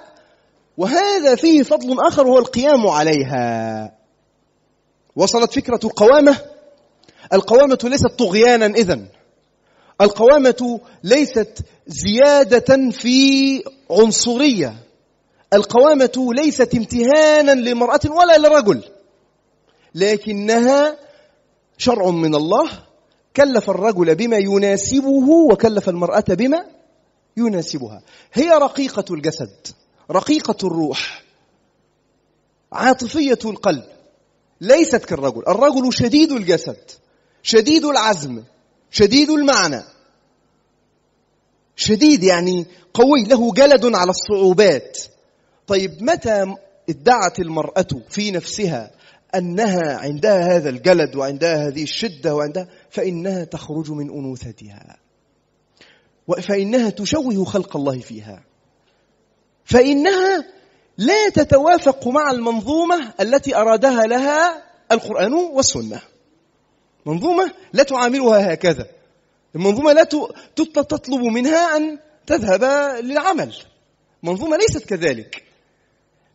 وهذا 0.78 1.36
فيه 1.36 1.64
فضل 1.64 2.08
آخر 2.08 2.28
وهو 2.28 2.40
القيام 2.40 2.88
عليها. 2.88 3.98
وصلت 5.16 5.54
فكرة 5.54 5.80
القوامه 5.84 6.38
القوامة 7.34 7.80
ليست 7.84 8.08
طغيانا 8.08 8.66
إذن. 8.66 9.08
القوامة 10.02 10.80
ليست 11.04 11.62
زيادة 11.88 12.92
في 12.92 13.64
عنصرية. 13.92 14.76
القوامة 15.54 16.34
ليست 16.36 16.76
امتهانا 16.76 17.52
لمرأة 17.52 18.00
ولا 18.06 18.38
لرجل. 18.38 18.84
لكنها 19.96 20.98
شرع 21.78 22.10
من 22.10 22.36
الله. 22.36 22.70
كلف 23.36 23.70
الرجل 23.70 24.16
بما 24.16 24.38
يناسبه 24.38 25.30
وكلف 25.52 25.90
المرأة 25.90 26.26
بما 26.30 26.66
يناسبها. 27.38 28.02
هي 28.34 28.50
رقيقة 28.50 29.06
الجسد 29.12 29.68
رقيقة 30.12 30.68
الروح 30.68 31.24
عاطفية 32.72 33.40
القلب. 33.46 33.84
ليست 34.62 35.06
كالرجل. 35.06 35.44
الرجل 35.48 35.94
شديد 35.94 36.32
الجسد 36.32 36.92
شديد 37.44 37.86
العزم. 37.86 38.44
شديد 38.92 39.30
المعنى. 39.30 39.84
شديد 41.76 42.24
يعني 42.24 42.66
قوي 42.94 43.24
له 43.28 43.54
جلد 43.54 43.96
على 43.96 44.10
الصعوبات. 44.10 44.98
طيب 45.68 46.04
متى 46.04 46.56
ادعت 46.90 47.40
المرأة 47.40 47.88
في 48.10 48.32
نفسها 48.32 48.92
أنها 49.36 49.98
عندها 49.98 50.56
هذا 50.56 50.70
الجلد 50.70 51.16
وعندها 51.16 51.68
هذه 51.68 51.84
الشدة 51.84 52.36
وعندها 52.36 52.68
فإنها 52.90 53.44
تخرج 53.44 53.92
من 53.92 54.10
أنوثتها. 54.10 54.98
فإنها 56.42 56.90
تشوه 56.90 57.46
خلق 57.46 57.76
الله 57.78 58.00
فيها. 58.00 58.44
فإنها 59.66 60.46
لا 60.98 61.30
تتوافق 61.30 62.08
مع 62.08 62.32
المنظومة 62.32 63.14
التي 63.20 63.56
أرادها 63.56 64.04
لها 64.04 64.64
القرآن 64.92 65.34
والسنة. 65.34 66.02
منظومة 67.06 67.52
لا 67.74 67.84
تعاملها 67.84 68.54
هكذا. 68.54 68.88
المنظومة 69.56 69.94
لا 69.94 70.04
تطلب 70.74 71.22
منها 71.22 71.78
أن 71.78 72.00
تذهب 72.28 72.64
للعمل. 73.04 73.56
منظومة 74.24 74.58
ليست 74.58 74.86
كذلك. 74.86 75.44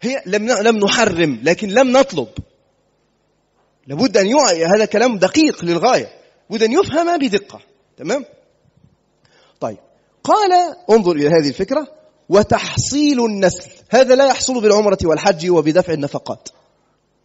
هي 0.03 0.23
لم 0.27 0.51
لم 0.51 0.77
نحرم 0.77 1.41
لكن 1.43 1.69
لم 1.69 1.97
نطلب. 1.97 2.29
لابد 3.87 4.17
أن 4.17 4.27
يوعي 4.27 4.65
هذا 4.65 4.85
كلام 4.85 5.19
دقيق 5.19 5.65
للغاية. 5.65 6.13
لابد 6.51 6.63
أن 6.63 6.73
يفهم 6.73 7.19
بدقة. 7.19 7.61
تمام؟ 7.97 8.25
طيب. 9.61 9.79
قال 10.25 10.77
انظر 10.91 11.13
إلى 11.13 11.29
هذه 11.29 11.49
الفكرة. 11.49 11.89
وتحصيل 12.29 13.25
النسل. 13.25 13.71
هذا 13.91 14.15
لا 14.15 14.27
يحصل 14.27 14.61
بالعمرة 14.61 14.99
والحج 15.05 15.51
وبدفع 15.51 15.93
النفقات. 15.93 16.49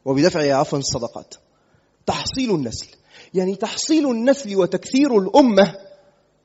وبدفع 0.06 0.56
عفوا 0.56 0.80
الصدقات. 0.80 1.36
تحصيل 2.06 2.56
النسل. 2.56 2.88
يعني 3.34 3.56
تحصيل 3.56 4.12
النسل 4.12 4.56
وتكثير 4.56 5.18
الأمة 5.18 5.76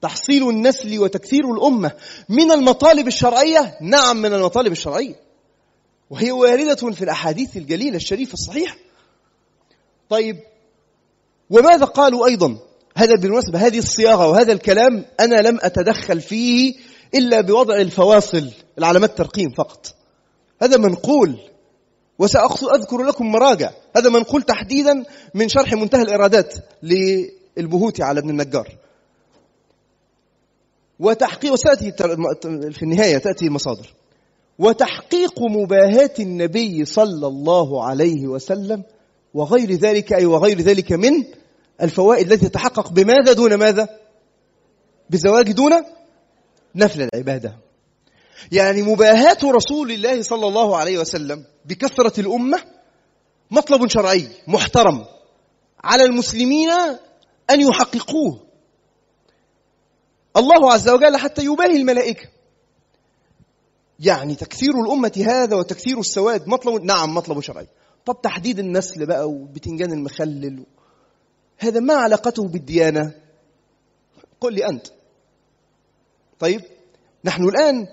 تحصيل 0.03 0.49
النسل 0.49 0.99
وتكثير 0.99 1.53
الأمة 1.53 1.93
من 2.29 2.51
المطالب 2.51 3.07
الشرعية؟ 3.07 3.79
نعم 3.81 4.17
من 4.17 4.35
المطالب 4.35 4.73
الشرعية. 4.73 5.15
وهي 6.11 6.33
واردة 6.33 6.91
في 6.93 7.03
الأحاديث 7.03 7.57
الجليلة 7.57 7.97
الشريفة 7.97 8.35
الصحيحة. 8.35 8.77
طيب 10.09 10.37
وماذا 11.51 11.85
قالوا 11.85 12.27
أيضا؟ 12.27 12.59
هذا 12.97 13.15
بالمناسبة 13.17 13.67
هذه 13.67 13.79
الصياغة 13.79 14.29
وهذا 14.29 14.53
الكلام 14.53 15.05
أنا 15.21 15.43
لم 15.49 15.59
أتدخل 15.63 16.21
فيه 16.21 16.75
إلا 17.15 17.41
بوضع 17.41 17.77
الفواصل 17.77 18.51
العلامات 18.79 19.19
ترقيم 19.19 19.51
فقط. 19.51 19.95
هذا 20.63 20.77
منقول. 20.77 21.37
وسأذكر 22.19 23.03
لكم 23.03 23.33
مراجع. 23.33 23.71
هذا 23.97 24.11
منقول 24.11 24.43
تحديدا 24.43 25.05
من 25.35 25.49
شرح 25.49 25.73
منتهى 25.73 26.03
الإرادات 26.03 26.55
للبهوتي 26.83 28.03
على 28.03 28.21
ابن 28.21 28.31
النجار. 28.31 28.77
وتحقيق 31.01 31.53
وسأتي 31.53 31.93
في 32.73 32.83
النهاية 32.83 33.19
تأتي 33.19 33.47
المصادر. 33.47 33.95
وتحقيق 34.59 35.41
مباهاة 35.41 36.15
النبي 36.21 36.85
صلى 36.85 37.27
الله 37.27 37.85
عليه 37.85 38.27
وسلم 38.27 38.83
وغير 39.35 39.73
ذلك 39.73 40.13
أي 40.13 40.27
وغير 40.27 40.61
ذلك 40.61 40.93
من 40.93 41.25
الفوائد 41.83 42.33
التي 42.33 42.49
تتحقق 42.49 42.93
بماذا 42.93 43.33
دون 43.33 43.55
ماذا؟ 43.55 43.89
بزواج 45.11 45.53
دون 45.53 45.73
نفل 46.75 47.03
العبادة. 47.03 47.57
يعني 48.53 48.83
مباهاة 48.83 49.39
رسول 49.45 49.93
الله 49.93 50.23
صلى 50.23 50.49
الله 50.49 50.77
عليه 50.77 50.99
وسلم 50.99 51.45
بكثرة 51.65 52.21
الأمة 52.21 52.63
مطلب 53.51 53.89
شرعي 53.89 54.29
محترم 54.47 55.05
على 55.85 56.05
المسلمين 56.05 56.71
أن 57.51 57.61
يحققوه. 57.61 58.47
الله 60.37 60.73
عز 60.73 60.89
وجل 60.89 61.17
حتى 61.17 61.45
يباهي 61.45 61.77
الملائكة. 61.77 62.29
يعني 64.01 64.35
تكثير 64.35 64.81
الأمة 64.85 65.25
هذا 65.27 65.57
وتكثير 65.57 66.01
السواد 66.01 66.49
مطلب 66.49 66.85
نعم 66.85 67.15
مطلب 67.15 67.41
شرعي. 67.41 67.67
طب 68.07 68.23
تحديد 68.23 68.59
النسل 68.59 69.07
بقى 69.07 69.29
وبتنجان 69.31 69.93
المخلل 69.93 70.67
هذا 71.59 71.81
ما 71.81 71.95
علاقته 71.95 72.49
بالديانة؟ 72.49 73.15
قل 74.41 74.55
لي 74.55 74.69
أنت. 74.69 74.87
طيب 76.39 76.61
نحن 77.25 77.45
الآن 77.45 77.87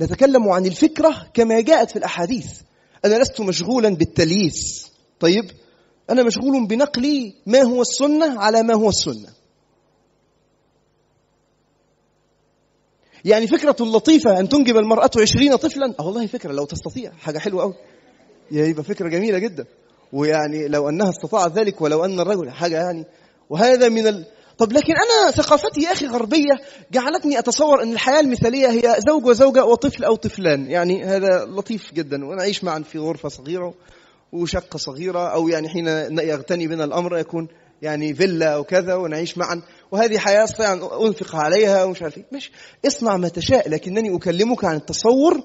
نتكلم 0.00 0.48
عن 0.48 0.66
الفكرة 0.66 1.26
كما 1.34 1.60
جاءت 1.60 1.90
في 1.90 1.96
الأحاديث. 1.96 2.60
أنا 3.04 3.22
لست 3.22 3.40
مشغولا 3.40 3.88
بالتلييس 3.88 4.92
طيب 5.20 5.50
أنا 6.10 6.22
مشغول 6.22 6.66
بنقل 6.66 7.32
ما 7.46 7.62
هو 7.62 7.82
السنة 7.82 8.40
على 8.40 8.62
ما 8.62 8.74
هو 8.74 8.88
السنة. 8.88 9.28
يعني 13.24 13.46
فكرة 13.46 13.76
لطيفة 13.80 14.40
أن 14.40 14.48
تنجب 14.48 14.76
المرأة 14.76 15.10
عشرين 15.16 15.56
طفلا؟ 15.56 15.94
أه 16.00 16.06
والله 16.06 16.26
فكرة 16.26 16.52
لو 16.52 16.64
تستطيع. 16.64 17.12
حاجة 17.12 17.38
حلوة 17.38 17.62
أوي. 17.62 17.74
يبقى 18.50 18.84
فكرة 18.84 19.08
جميلة 19.08 19.38
جدا. 19.38 19.64
ويعني 20.12 20.68
لو 20.68 20.88
أنها 20.88 21.10
استطاعت 21.10 21.52
ذلك 21.52 21.80
ولو 21.80 22.04
أن 22.04 22.20
الرجل 22.20 22.50
حاجة 22.50 22.76
يعني. 22.76 23.04
وهذا 23.50 23.88
من. 23.88 24.24
طب 24.62 24.72
لكن 24.72 24.92
أنا 24.92 25.30
ثقافتي 25.30 25.80
يا 25.80 25.92
أخي 25.92 26.06
غربية 26.06 26.60
جعلتني 26.92 27.38
أتصور 27.38 27.82
أن 27.82 27.92
الحياة 27.92 28.20
المثالية 28.20 28.68
هي 28.68 28.96
زوج 29.08 29.26
وزوجة 29.26 29.64
وطفل 29.64 30.04
أو 30.04 30.14
طفلان. 30.14 30.70
يعني 30.70 31.04
هذا 31.04 31.44
لطيف 31.44 31.92
جدا 31.92 32.24
ونعيش 32.24 32.64
معا 32.64 32.80
في 32.80 32.98
غرفة 32.98 33.28
صغيرة 33.28 33.74
وشقة 34.32 34.76
صغيرة 34.76 35.28
أو 35.28 35.48
يعني 35.48 35.68
حين 35.68 35.86
يغتني 36.18 36.68
بنا 36.68 36.84
الأمر 36.84 37.18
يكون 37.18 37.48
يعني 37.82 38.14
فيلا 38.14 38.54
أو 38.54 38.64
كذا 38.64 38.94
ونعيش 38.94 39.38
معا. 39.38 39.62
وهذه 39.92 40.18
حياة 40.18 40.44
أستطيع 40.44 40.72
أن 40.72 40.82
أنفق 41.06 41.36
عليها 41.36 41.84
ومش 41.84 42.02
عارف 42.02 42.18
إيه. 42.18 42.24
ماشي. 42.32 42.52
اصنع 42.86 43.16
ما 43.16 43.28
تشاء 43.28 43.68
لكنني 43.68 44.16
أكلمك 44.16 44.64
عن 44.64 44.76
التصور 44.76 45.42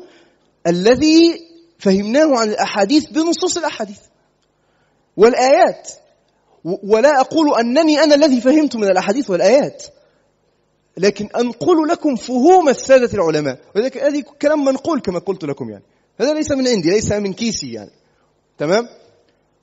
الذي 0.67 1.47
فهمناه 1.79 2.37
عن 2.37 2.49
الأحاديث 2.49 3.05
بنصوص 3.05 3.57
الأحاديث 3.57 3.99
والآيات. 5.17 5.91
ولا 6.83 7.21
أقول 7.21 7.59
أنني 7.59 8.03
أنا 8.03 8.15
الذي 8.15 8.41
فهمت 8.41 8.75
من 8.75 8.83
الأحاديث 8.83 9.29
والآيات 9.29 9.83
لكن 10.97 11.29
أنقل 11.35 11.87
لكم 11.87 12.15
فهوم 12.15 12.69
السادة 12.69 13.13
العلماء. 13.13 13.59
هذه 13.75 14.23
كلام 14.41 14.65
منقول 14.65 14.99
كما 14.99 15.19
قلت 15.19 15.43
لكم 15.43 15.69
يعني. 15.69 15.83
هذا 16.19 16.33
ليس 16.33 16.51
من 16.51 16.67
عندي 16.67 16.89
ليس 16.89 17.11
من 17.11 17.33
كيسي 17.33 17.73
يعني. 17.73 17.91
تمام؟ 18.57 18.87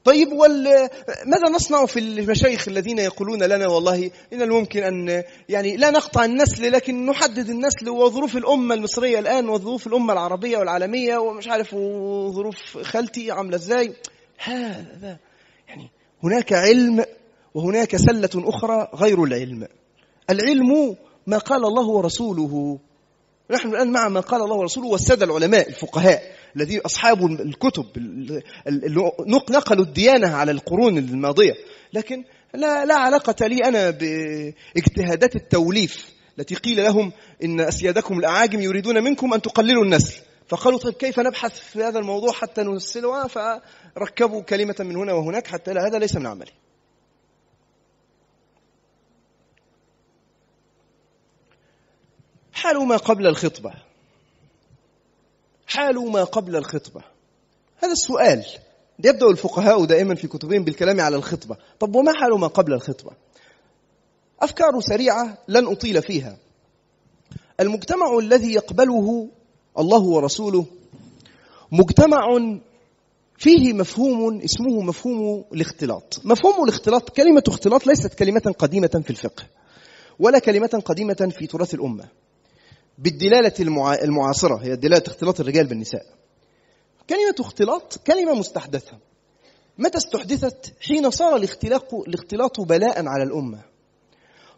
طيب 0.04 0.32
وال 0.32 0.64
ماذا 1.26 1.48
نصنع 1.54 1.86
في 1.86 1.98
المشايخ 2.00 2.68
الذين 2.68 2.98
يقولون 2.98 3.42
لنا 3.42 3.68
والله 3.68 4.10
إن 4.32 4.42
الممكن 4.42 4.82
ان 4.82 5.22
يعني 5.48 5.76
لا 5.76 5.90
نقطع 5.90 6.24
النسل 6.24 6.72
لكن 6.72 7.06
نحدد 7.06 7.48
النسل 7.48 7.88
وظروف 7.88 8.36
الأمة 8.36 8.74
المصرية 8.74 9.18
الآن 9.18 9.48
وظروف 9.48 9.86
الأمة 9.86 10.12
العربية 10.12 10.58
والعالمية 10.58 11.16
ومش 11.16 11.48
عارف 11.48 11.74
وظروف 11.74 12.78
خالتي 12.78 13.30
عاملة 13.30 13.56
إزاي؟ 13.56 13.92
هذا 14.38 15.18
يعني 15.68 15.90
هناك 16.24 16.52
علم 16.52 17.04
وهناك 17.54 17.96
سلة 17.96 18.30
أخرى 18.34 18.88
غير 18.94 19.24
العلم. 19.24 19.68
العلم 20.30 20.96
ما 21.26 21.38
قال 21.38 21.64
الله 21.64 21.88
ورسوله. 21.88 22.78
نحن 23.50 23.68
الآن 23.68 23.92
مع 23.92 24.08
ما 24.08 24.20
قال 24.20 24.42
الله 24.42 24.56
ورسوله 24.56 24.86
والسادة 24.86 25.24
العلماء 25.24 25.68
الفقهاء 25.68 26.22
الذين 26.56 26.80
أصحاب 26.80 27.24
الكتب 27.26 27.84
نقلوا 29.50 29.84
الديانة 29.84 30.28
على 30.28 30.50
القرون 30.52 30.98
الماضية. 30.98 31.52
لكن 31.92 32.24
لا, 32.54 32.84
لا 32.84 32.94
علاقة 32.94 33.46
لي 33.46 33.64
أنا 33.64 33.90
باجتهادات 33.90 35.36
التوليف 35.36 36.14
التي 36.38 36.54
قيل 36.54 36.84
لهم 36.84 37.12
إن 37.44 37.60
أسيادكم 37.60 38.18
الأعاجم 38.18 38.60
يريدون 38.60 39.02
منكم 39.04 39.34
أن 39.34 39.42
تقللوا 39.42 39.84
النسل. 39.84 40.20
فقالوا 40.48 40.78
طيب 40.78 40.94
كيف 40.94 41.20
نبحث 41.20 41.58
في 41.58 41.82
هذا 41.82 41.98
الموضوع 41.98 42.32
حتى 42.32 42.62
نسلها 42.62 43.26
فركبوا 43.94 44.42
كلمة 44.42 44.76
من 44.80 44.96
هنا 44.96 45.12
وهناك 45.12 45.46
حتى 45.46 45.72
لا 45.72 45.86
هذا 45.86 45.98
ليس 45.98 46.16
من 46.16 46.26
عملي. 46.26 46.52
حال 52.52 52.86
ما 52.86 52.96
قبل 52.96 53.26
الخطبة. 53.26 53.72
حال 55.66 56.12
ما 56.12 56.24
قبل 56.24 56.56
الخطبة. 56.56 57.02
هذا 57.76 57.92
السؤال 57.92 58.46
يبدأ 58.98 59.26
الفقهاء 59.26 59.84
دائما 59.84 60.14
في 60.14 60.28
كتبهم 60.28 60.64
بالكلام 60.64 61.00
على 61.00 61.16
الخطبة. 61.16 61.56
طب 61.80 61.94
وما 61.94 62.12
حال 62.12 62.40
ما 62.40 62.46
قبل 62.46 62.72
الخطبة؟ 62.72 63.12
أفكار 64.40 64.80
سريعة 64.80 65.38
لن 65.48 65.66
أطيل 65.66 66.02
فيها. 66.02 66.36
المجتمع 67.60 68.18
الذي 68.18 68.52
يقبله 68.52 69.28
الله 69.78 70.02
ورسوله 70.02 70.66
مجتمع 71.72 72.26
فيه 73.38 73.72
مفهوم 73.72 74.40
اسمه 74.40 74.80
مفهوم 74.80 75.44
الاختلاط. 75.52 76.20
مفهوم 76.24 76.64
الاختلاط 76.64 77.10
كلمة 77.10 77.42
اختلاط 77.48 77.86
ليست 77.86 78.14
كلمة 78.14 78.54
قديمة 78.58 79.02
في 79.04 79.10
الفقه 79.10 79.44
ولا 80.18 80.38
كلمة 80.38 80.82
قديمة 80.84 81.32
في 81.38 81.46
تراث 81.46 81.74
الأمة. 81.74 82.08
بالدلالة 82.98 83.52
المعاصرة 84.04 84.56
هي 84.56 84.76
دلالة 84.76 85.02
اختلاط 85.06 85.40
الرجال 85.40 85.66
بالنساء. 85.66 86.06
كلمة 87.10 87.34
اختلاط 87.40 88.00
كلمة 88.06 88.34
مستحدثة. 88.34 88.98
متى 89.78 89.98
استحدثت؟ 89.98 90.72
حين 90.80 91.10
صار 91.10 91.36
الاختلاط 91.36 91.94
الاختلاط 91.94 92.60
بلاء 92.60 93.06
على 93.06 93.22
الأمة. 93.22 93.60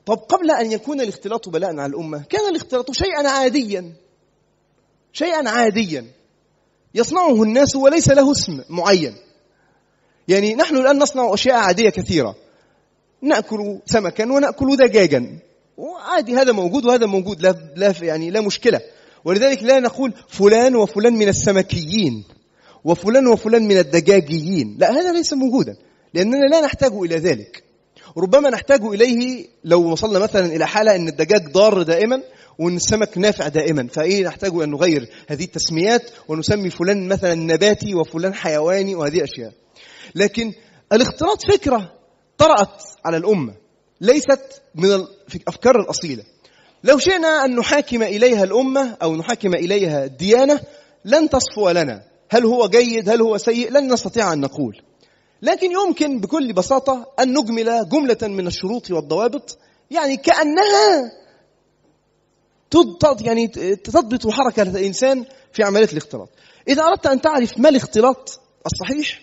طب 0.06 0.16
قبل 0.16 0.50
أن 0.50 0.72
يكون 0.72 1.00
الاختلاط 1.00 1.48
بلاء 1.48 1.70
على 1.70 1.86
الأمة 1.86 2.24
كان 2.28 2.48
الاختلاط 2.50 2.90
شيئا 2.90 3.28
عاديا. 3.28 3.92
شيئا 5.12 5.48
عاديا. 5.48 6.06
يصنعه 6.96 7.42
الناس 7.42 7.76
وليس 7.76 8.08
له 8.08 8.32
اسم 8.32 8.60
معين. 8.70 9.14
يعني 10.28 10.54
نحن 10.54 10.76
الآن 10.76 10.98
نصنع 10.98 11.34
أشياء 11.34 11.56
عادية 11.56 11.90
كثيرة. 11.90 12.34
نأكل 13.22 13.78
سمكا 13.86 14.32
ونأكل 14.32 14.76
دجاجا. 14.76 15.38
وعادي 15.76 16.34
هذا 16.34 16.52
موجود 16.52 16.84
وهذا 16.84 17.06
موجود. 17.06 17.42
لا, 17.42 17.54
لا 17.76 17.94
يعني 18.00 18.30
لا 18.30 18.40
مشكلة. 18.40 18.80
ولذلك 19.24 19.62
لا 19.62 19.80
نقول 19.80 20.12
فلان 20.28 20.76
وفلان 20.76 21.12
من 21.12 21.28
السمكيين 21.28 22.24
وفلان 22.84 23.26
وفلان 23.26 23.68
من 23.68 23.78
الدجاجيين. 23.78 24.76
لا 24.78 24.92
هذا 24.92 25.12
ليس 25.12 25.32
موجودا. 25.32 25.76
لأننا 26.14 26.46
لا 26.46 26.60
نحتاج 26.60 26.92
إلى 26.92 27.16
ذلك. 27.16 27.62
ربما 28.18 28.50
نحتاج 28.50 28.82
إليه 28.82 29.46
لو 29.64 29.92
وصلنا 29.92 30.18
مثلا 30.18 30.46
إلى 30.46 30.66
حالة 30.66 30.96
أن 30.96 31.08
الدجاج 31.08 31.52
ضار 31.52 31.82
دائما 31.82 32.22
وأن 32.58 32.76
السمك 32.76 33.18
نافع 33.18 33.48
دائما. 33.48 33.88
فإيه 33.92 34.24
نحتاج 34.24 34.52
أن 34.52 34.70
نغير 34.70 35.08
هذه 35.28 35.44
التسميات 35.44 36.10
ونسمي 36.28 36.70
فلان 36.70 37.08
مثلا 37.08 37.34
نباتي 37.34 37.94
وفلان 37.94 38.34
حيواني 38.34 38.94
وهذه 38.94 39.24
أشياء. 39.24 39.52
لكن 40.14 40.52
الاختلاط 40.92 41.46
فكرة 41.52 41.92
طرأت 42.38 42.82
على 43.04 43.16
الأمة. 43.16 43.54
ليست 44.00 44.62
من 44.74 45.06
الأفكار 45.34 45.80
الأصيلة. 45.80 46.22
لو 46.84 46.98
شئنا 46.98 47.44
أن 47.44 47.56
نحاكم 47.56 48.02
إليها 48.02 48.44
الأمة 48.44 48.96
أو 49.02 49.16
نحاكم 49.16 49.54
إليها 49.54 50.04
الديانة 50.04 50.60
لن 51.04 51.28
تصفو 51.28 51.70
لنا. 51.70 52.02
هل 52.30 52.44
هو 52.44 52.68
جيد؟ 52.68 53.08
هل 53.08 53.22
هو 53.22 53.38
سيء؟ 53.38 53.72
لن 53.72 53.92
نستطيع 53.92 54.32
أن 54.32 54.40
نقول. 54.40 54.82
لكن 55.42 55.70
يمكن 55.72 56.20
بكل 56.20 56.52
بساطة 56.52 57.06
أن 57.20 57.38
نجمل 57.38 57.88
جملة 57.88 58.18
من 58.22 58.46
الشروط 58.46 58.90
والضوابط 58.90 59.58
يعني 59.90 60.16
كأنها 60.16 61.12
يعني 63.20 63.48
تضبط 63.76 64.28
حركة 64.28 64.62
الإنسان 64.62 65.24
في 65.52 65.62
عملية 65.62 65.88
الاختلاط. 65.92 66.28
إذا 66.68 66.82
أردت 66.82 67.06
أن 67.06 67.20
تعرف 67.20 67.58
ما 67.58 67.68
الاختلاط 67.68 68.40
الصحيح 68.66 69.20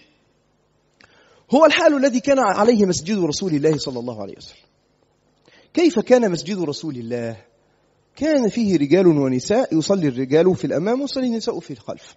هو 1.52 1.66
الحال 1.66 1.98
الذي 1.98 2.20
كان 2.20 2.39
عليه 2.39 2.86
مسجد 2.86 3.20
رسول 3.20 3.54
الله 3.54 3.78
صلى 3.78 4.00
الله 4.00 4.22
عليه 4.22 4.38
وسلم. 4.38 4.64
كيف 5.74 6.00
كان 6.00 6.32
مسجد 6.32 6.60
رسول 6.60 6.96
الله؟ 6.96 7.38
كان 8.16 8.50
فيه 8.50 8.78
رجال 8.78 9.08
ونساء 9.08 9.78
يصلي 9.78 10.08
الرجال 10.08 10.56
في 10.56 10.66
الأمام 10.66 11.02
ويصلي 11.02 11.28
النساء 11.28 11.60
في 11.60 11.72
الخلف. 11.72 12.16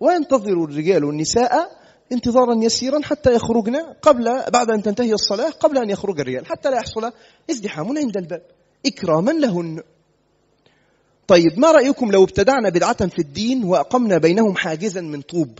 وينتظر 0.00 0.64
الرجال 0.64 1.04
والنساء 1.04 1.70
انتظارا 2.12 2.54
يسيرا 2.54 3.00
حتى 3.02 3.34
يخرجن 3.34 3.76
قبل 4.02 4.24
بعد 4.52 4.70
أن 4.70 4.82
تنتهي 4.82 5.12
الصلاة 5.12 5.50
قبل 5.50 5.78
أن 5.78 5.90
يخرج 5.90 6.20
الرجال 6.20 6.46
حتى 6.46 6.70
لا 6.70 6.76
يحصل 6.76 7.12
ازدحام 7.50 7.98
عند 7.98 8.16
الباب. 8.16 8.42
إكراما 8.86 9.30
لهن. 9.30 9.82
طيب 11.28 11.58
ما 11.58 11.72
رأيكم 11.72 12.12
لو 12.12 12.24
ابتدعنا 12.24 12.68
بدعة 12.68 13.06
في 13.08 13.18
الدين 13.18 13.64
وأقمنا 13.64 14.18
بينهم 14.18 14.56
حاجزا 14.56 15.00
من 15.00 15.22
طوب؟ 15.22 15.58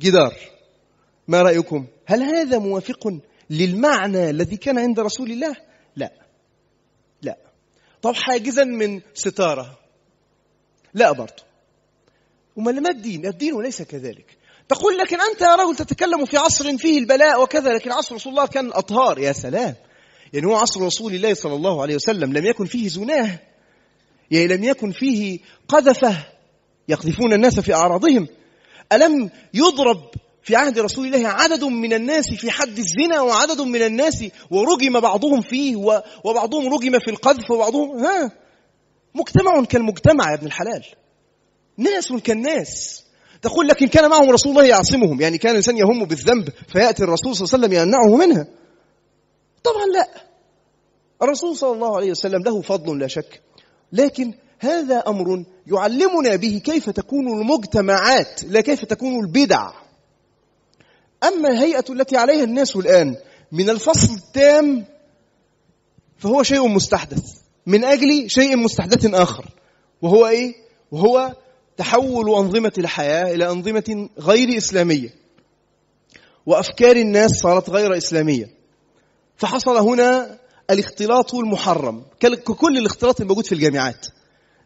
جدار 0.00 0.34
ما 1.28 1.42
رأيكم؟ 1.42 1.86
هل 2.06 2.22
هذا 2.22 2.58
موافق 2.58 3.18
للمعنى 3.50 4.30
الذي 4.30 4.56
كان 4.56 4.78
عند 4.78 5.00
رسول 5.00 5.30
الله؟ 5.30 5.56
لا. 5.96 6.12
لا. 7.22 7.36
طب 8.02 8.14
حاجزا 8.14 8.64
من 8.64 9.00
ستارة. 9.14 9.78
لا 10.94 11.12
برضه 11.12 11.42
وما 12.56 12.72
ما 12.72 12.90
الدين؟ 12.90 13.26
الدين 13.26 13.62
ليس 13.62 13.82
كذلك. 13.82 14.36
تقول 14.68 14.98
لكن 14.98 15.20
أنت 15.20 15.40
يا 15.40 15.54
رجل 15.54 15.76
تتكلم 15.76 16.24
في 16.24 16.36
عصر 16.36 16.78
فيه 16.78 16.98
البلاء 16.98 17.42
وكذا 17.42 17.72
لكن 17.72 17.92
عصر 17.92 18.14
رسول 18.14 18.32
الله 18.32 18.46
كان 18.46 18.70
أطهار. 18.72 19.18
يا 19.18 19.32
سلام. 19.32 19.74
يعني 20.32 20.46
هو 20.46 20.56
عصر 20.56 20.80
رسول 20.80 21.14
الله 21.14 21.34
صلى 21.34 21.54
الله 21.54 21.82
عليه 21.82 21.94
وسلم 21.94 22.32
لم 22.32 22.46
يكن 22.46 22.64
فيه 22.64 22.88
زناه. 22.88 23.38
يعني 24.30 24.46
لم 24.46 24.64
يكن 24.64 24.90
فيه 24.90 25.38
قذفة 25.68 26.26
يقذفون 26.88 27.32
الناس 27.32 27.60
في 27.60 27.74
أعراضهم. 27.74 28.28
ألم 28.92 29.30
يضرب 29.54 30.00
في 30.42 30.56
عهد 30.56 30.78
رسول 30.78 31.06
الله 31.06 31.28
عدد 31.28 31.64
من 31.64 31.92
الناس 31.92 32.28
في 32.34 32.50
حد 32.50 32.78
الزنا 32.78 33.20
وعدد 33.20 33.60
من 33.60 33.82
الناس 33.82 34.24
ورجم 34.50 35.00
بعضهم 35.00 35.40
فيه 35.40 35.76
وبعضهم 36.24 36.74
رجم 36.74 36.98
في 36.98 37.10
القذف 37.10 37.50
وبعضهم 37.50 38.04
ها؟ 38.04 38.32
مجتمع 39.14 39.64
كالمجتمع 39.64 40.30
يا 40.30 40.34
ابن 40.34 40.46
الحلال. 40.46 40.84
ناس 41.76 42.12
كالناس. 42.12 43.04
تقول 43.42 43.68
لكن 43.68 43.86
كان 43.88 44.10
معهم 44.10 44.30
رسول 44.30 44.52
الله 44.52 44.64
يعصمهم. 44.64 45.20
يعني 45.20 45.38
كان 45.38 45.50
الإنسان 45.50 45.76
يهم 45.76 46.04
بالذنب 46.04 46.48
فيأتي 46.72 47.02
الرسول 47.02 47.36
صلى 47.36 47.44
الله 47.44 47.54
عليه 47.54 47.66
وسلم 47.66 47.72
يمنعه 47.72 48.26
منها. 48.26 48.46
طبعا 49.64 49.86
لا. 49.94 50.08
الرسول 51.22 51.56
صلى 51.56 51.72
الله 51.72 51.96
عليه 51.96 52.10
وسلم 52.10 52.42
له 52.42 52.60
فضل 52.60 52.98
لا 52.98 53.06
شك. 53.06 53.42
لكن 53.92 54.34
هذا 54.58 54.98
أمر 55.06 55.44
يعلمنا 55.66 56.36
به 56.36 56.60
كيف 56.64 56.90
تكون 56.90 57.40
المجتمعات 57.40 58.44
لا 58.44 58.60
كيف 58.60 58.84
تكون 58.84 59.20
البدع. 59.20 59.70
أما 61.24 61.48
الهيئة 61.48 61.84
التي 61.90 62.16
عليها 62.16 62.44
الناس 62.44 62.76
الآن 62.76 63.16
من 63.52 63.70
الفصل 63.70 64.14
التام 64.14 64.84
فهو 66.18 66.42
شيء 66.42 66.68
مستحدث. 66.68 67.24
من 67.66 67.84
أجل 67.84 68.30
شيء 68.30 68.56
مستحدث 68.56 69.14
آخر 69.14 69.44
وهو 70.02 70.26
إيه؟ 70.26 70.54
وهو 70.90 71.36
تحول 71.76 72.34
أنظمة 72.34 72.72
الحياة 72.78 73.34
إلى 73.34 73.50
أنظمة 73.50 74.08
غير 74.18 74.56
إسلامية. 74.56 75.14
وأفكار 76.46 76.96
الناس 76.96 77.30
صارت 77.30 77.70
غير 77.70 77.96
إسلامية. 77.96 78.50
فحصل 79.36 79.76
هنا 79.76 80.38
الاختلاط 80.70 81.34
المحرم. 81.34 82.02
ككل 82.20 82.78
الاختلاط 82.78 83.20
الموجود 83.20 83.46
في 83.46 83.52
الجامعات. 83.52 84.06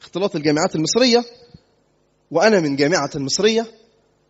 اختلاط 0.02 0.36
الجامعات 0.36 0.74
المصرية 0.74 1.24
وأنا 2.30 2.60
من 2.60 2.76
جامعة 2.76 3.10
مصرية 3.14 3.66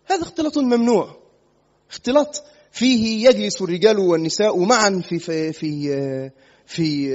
هذا 0.06 0.22
اختلاط 0.22 0.58
ممنوع. 0.58 1.16
اختلاط 1.90 2.44
فيه 2.72 3.28
يجلس 3.28 3.62
الرجال 3.62 3.98
والنساء 3.98 4.58
معا 4.58 5.02
في 5.08 5.18
في 5.18 5.52
في, 5.52 6.30
في 6.66 7.14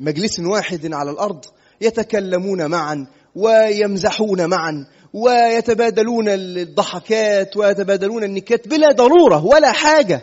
مجلس 0.00 0.40
واحد 0.40 0.92
على 0.92 1.10
الأرض 1.10 1.44
يتكلمون 1.80 2.66
معا 2.66 3.06
ويمزحون 3.34 4.46
معا 4.46 4.86
ويتبادلون 5.12 6.28
الضحكات 6.28 7.56
ويتبادلون 7.56 8.24
النكات 8.24 8.68
بلا 8.68 8.92
ضرورة 8.92 9.44
ولا 9.44 9.72
حاجة. 9.72 10.22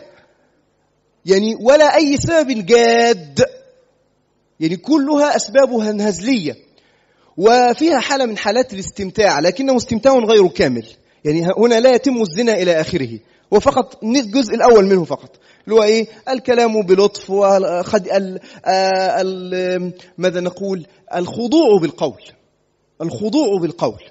يعني 1.26 1.56
ولا 1.60 1.96
أي 1.96 2.16
سبب 2.16 2.66
جاد. 2.66 3.44
يعني 4.60 4.76
كلها 4.76 5.36
أسبابها 5.36 6.08
هزلية 6.08 6.56
وفيها 7.36 8.00
حالة 8.00 8.26
من 8.26 8.38
حالات 8.38 8.72
الاستمتاع 8.72 9.40
لكنه 9.40 9.76
استمتاع 9.76 10.18
غير 10.18 10.48
كامل. 10.48 10.86
يعني 11.24 11.46
هنا 11.58 11.80
لا 11.80 11.94
يتم 11.94 12.22
الزنا 12.22 12.54
إلى 12.54 12.80
آخره 12.80 13.18
وفقط 13.50 14.04
الجزء 14.04 14.54
الأول 14.54 14.86
منه 14.86 15.04
فقط. 15.04 15.36
اللي 15.64 15.78
هو 15.78 15.82
إيه؟ 15.82 16.06
الكلام 16.28 16.82
بلطف 16.82 17.30
وخد 17.30 18.08
ال 18.08 18.40
ال 18.66 19.92
ماذا 20.18 20.40
نقول؟ 20.40 20.86
الخضوع 21.14 21.78
بالقول. 21.80 22.22
الخضوع 23.02 23.58
بالقول. 23.60 24.02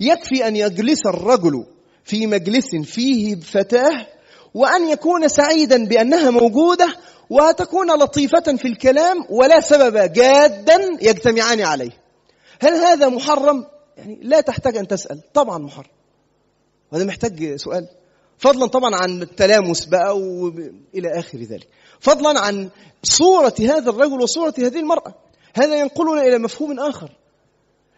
يكفي 0.00 0.48
أن 0.48 0.56
يجلس 0.56 1.06
الرجل 1.06 1.64
في 2.04 2.26
مجلس 2.26 2.76
فيه 2.76 3.34
فتاة 3.34 4.06
وأن 4.54 4.88
يكون 4.88 5.28
سعيدا 5.28 5.84
بأنها 5.84 6.30
موجودة 6.30 6.96
وتكون 7.30 7.90
لطيفة 7.90 8.56
في 8.56 8.68
الكلام 8.68 9.26
ولا 9.30 9.60
سبب 9.60 10.12
جادا 10.12 10.98
يجتمعان 11.02 11.60
عليه. 11.60 11.90
هل 12.60 12.72
هذا 12.72 13.08
محرم؟ 13.08 13.66
يعني 13.96 14.20
لا 14.22 14.40
تحتاج 14.40 14.76
أن 14.76 14.88
تسأل. 14.88 15.20
طبعا 15.34 15.58
محرم. 15.58 15.90
وهذا 16.92 17.04
محتاج 17.04 17.56
سؤال. 17.56 17.88
فضلا 18.38 18.66
طبعا 18.66 18.96
عن 18.96 19.22
التلامس 19.22 19.84
بقى 19.84 20.18
وإلى 20.18 21.18
آخر 21.18 21.38
ذلك. 21.38 21.68
فضلا 22.00 22.40
عن 22.40 22.68
صورة 23.02 23.54
هذا 23.60 23.90
الرجل 23.90 24.22
وصورة 24.22 24.54
هذه 24.58 24.80
المرأة. 24.80 25.14
هذا 25.54 25.80
ينقلنا 25.80 26.22
إلى 26.22 26.38
مفهوم 26.38 26.80
آخر. 26.80 27.10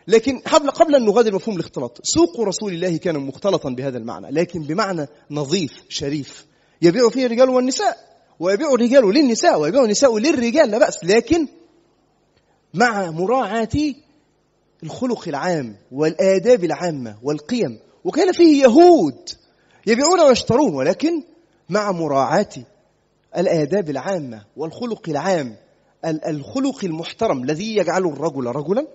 لكن 0.08 0.38
قبل 0.38 0.70
قبل 0.70 0.94
أن 0.94 1.04
نغادر 1.04 1.34
مفهوم 1.34 1.56
الاختلاط 1.56 1.98
سوق 2.02 2.40
رسول 2.40 2.72
الله 2.72 2.96
كان 2.96 3.18
مختلطا 3.18 3.70
بهذا 3.70 3.98
المعنى. 3.98 4.30
لكن 4.30 4.62
بمعنى 4.62 5.06
نظيف 5.30 5.72
شريف 5.88 6.46
يبيع 6.82 7.08
فيه 7.08 7.26
الرجال 7.26 7.48
والنساء. 7.48 8.09
ويبيع 8.40 8.74
الرجال 8.74 9.14
للنساء 9.14 9.60
ويبيع 9.60 9.84
النساء 9.84 10.18
للرجال 10.18 10.70
لا 10.70 10.78
بأس. 10.78 11.04
لكن 11.04 11.48
مع 12.74 13.10
مراعاة 13.10 13.68
الخلق 14.82 15.28
العام 15.28 15.76
والآداب 15.92 16.64
العامة 16.64 17.18
والقيم 17.22 17.78
وكان 18.04 18.32
فيه 18.32 18.62
يهود 18.62 19.28
يبيعون 19.86 20.20
ويشترون 20.20 20.74
ولكن 20.74 21.22
مع 21.68 21.92
مراعاة 21.92 22.48
الآداب 23.36 23.90
العامة 23.90 24.44
والخلق 24.56 25.08
العام 25.08 25.56
الخلق 26.04 26.84
المحترم 26.84 27.42
الذي 27.42 27.76
يجعل 27.76 28.06
الرجل 28.06 28.46
رجلا 28.46 28.86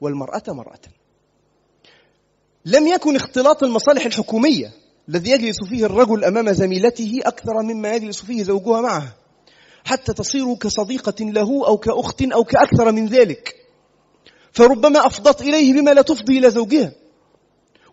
والمرأة 0.00 0.42
مرأة. 0.48 0.80
لم 2.64 2.86
يكن 2.86 3.16
اختلاط 3.16 3.62
المصالح 3.62 4.06
الحكومية 4.06 4.72
الذي 5.08 5.30
يجلس 5.30 5.64
فيه 5.64 5.86
الرجل 5.86 6.24
أمام 6.24 6.52
زميلته 6.52 7.20
أكثر 7.24 7.62
مما 7.62 7.92
يجلس 7.94 8.24
فيه 8.24 8.42
زوجها 8.42 8.80
معه 8.80 9.14
حتى 9.84 10.12
تصير 10.12 10.54
كصديقة 10.54 11.24
له 11.24 11.66
أو 11.66 11.76
كأخت 11.76 12.22
أو 12.22 12.44
كأكثر 12.44 12.92
من 12.92 13.06
ذلك. 13.06 13.54
فربما 14.52 15.06
أفضت 15.06 15.42
إليه 15.42 15.72
بما 15.72 15.90
لا 15.90 16.02
تفضي 16.02 16.38
إلى 16.38 16.50
زوجها. 16.50 16.92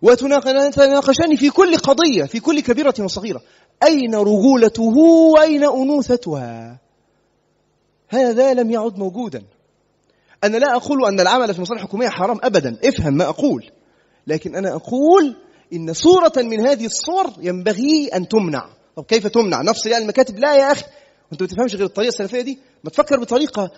وتناقشان 0.02 1.36
في 1.36 1.50
كل 1.50 1.76
قضية 1.76 2.24
في 2.24 2.40
كل 2.40 2.60
كبيرة 2.60 2.94
وصغيرة. 3.00 3.42
أين 3.82 4.14
رجولته 4.14 4.96
وأين 5.34 5.64
أنوثتها؟ 5.64 6.78
هذا 8.08 8.54
لم 8.54 8.70
يعد 8.70 8.98
موجودا. 8.98 9.42
أنا 10.44 10.56
لا 10.56 10.76
أقول 10.76 11.06
أن 11.06 11.20
العمل 11.20 11.54
في 11.54 11.60
مصالح 11.60 11.82
حكومية 11.82 12.08
حرام 12.08 12.38
أبدا. 12.42 12.78
افهم 12.84 13.14
ما 13.14 13.28
أقول. 13.28 13.70
لكن 14.26 14.56
أنا 14.56 14.74
أقول 14.74 15.36
إن 15.72 15.92
صورة 15.92 16.32
من 16.36 16.66
هذه 16.66 16.86
الصور 16.86 17.32
ينبغي 17.40 18.08
أن 18.14 18.28
تمنع. 18.28 18.66
طب 18.96 19.04
كيف 19.04 19.26
تمنع؟ 19.26 19.62
نفس 19.62 19.86
يعني 19.86 20.04
المكاتب. 20.04 20.38
لا 20.38 20.56
يا 20.56 20.72
أخي. 20.72 20.84
وانت 21.30 21.42
ما 21.42 21.48
تفهمش 21.48 21.74
غير 21.74 21.86
الطريقة 21.86 22.08
السلفية 22.08 22.40
دي؟ 22.40 22.58
ما 22.84 22.90
تفكر 22.90 23.20
بطريقة 23.20 23.70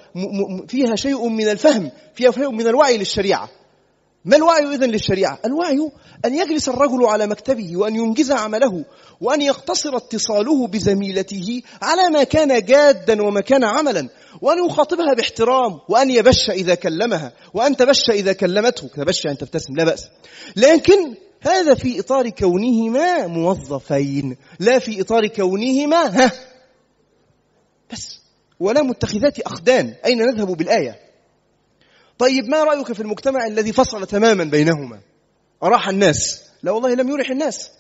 فيها 0.69 0.97
شيء 0.97 1.29
من 1.29 1.49
الفهم 1.49 1.91
فيها 2.15 2.31
شيء 2.31 2.51
من 2.51 2.67
الوعي 2.67 2.99
للشريعة. 2.99 3.49
ما 4.25 4.37
الوعي 4.37 4.75
إذن 4.75 4.91
للشريعة؟ 4.91 5.39
الوعي 5.45 5.91
أن 6.25 6.35
يجلس 6.35 6.69
الرجل 6.69 7.07
على 7.07 7.27
مكتبه 7.27 7.77
وأن 7.77 7.97
ينجز 7.97 8.33
عمله 8.33 8.85
وأن 9.21 9.43
يقتصر 9.43 9.97
اتصاله 9.97 10.67
بزميلته 10.67 11.63
على 11.83 12.11
ما 12.11 12.25
كان 12.25 12.65
جادا 12.65 13.23
وما 13.23 13.41
كان 13.41 13.65
عملا 13.65 14.09
وأن 14.43 14.67
يخاطبها 14.67 15.15
باحترام 15.17 15.81
وأن 15.89 16.11
يبش 16.11 16.51
إذا 16.51 16.75
كلمها 16.75 17.33
وأن 17.55 17.77
تبش 17.77 18.11
إذا 18.11 18.33
كلمته. 18.33 18.89
تبش 18.89 19.27
أن 19.27 19.39
تبتسم 19.39 19.77
لا 19.77 19.85
بأس. 19.85 20.09
لكن 20.57 21.15
هذا 21.45 21.75
في 21.75 22.01
إطار 22.01 22.29
كونهما 22.29 23.27
موظفين 23.27 24.37
لا 24.61 24.79
في 24.79 25.01
إطار 25.01 25.27
كونهما 25.27 26.25
ها؟ 26.25 26.33
بس 27.93 28.21
ولا 28.61 28.83
متخذات 28.83 29.41
أخدان 29.41 29.95
أين 30.07 30.19
نذهب 30.19 30.47
بالآية؟ 30.47 31.01
طيب 32.19 32.49
ما 32.49 32.65
رأيك 32.65 32.93
في 32.93 33.01
المجتمع 33.01 33.47
الذي 33.47 33.73
فصل 33.73 34.07
تماما 34.07 34.45
بينهما؟ 34.45 35.01
أراح 35.63 35.89
الناس. 35.89 36.43
لا 36.63 36.73
والله 36.73 36.95
لم 36.95 37.09
يرح 37.09 37.31
الناس. 37.31 37.71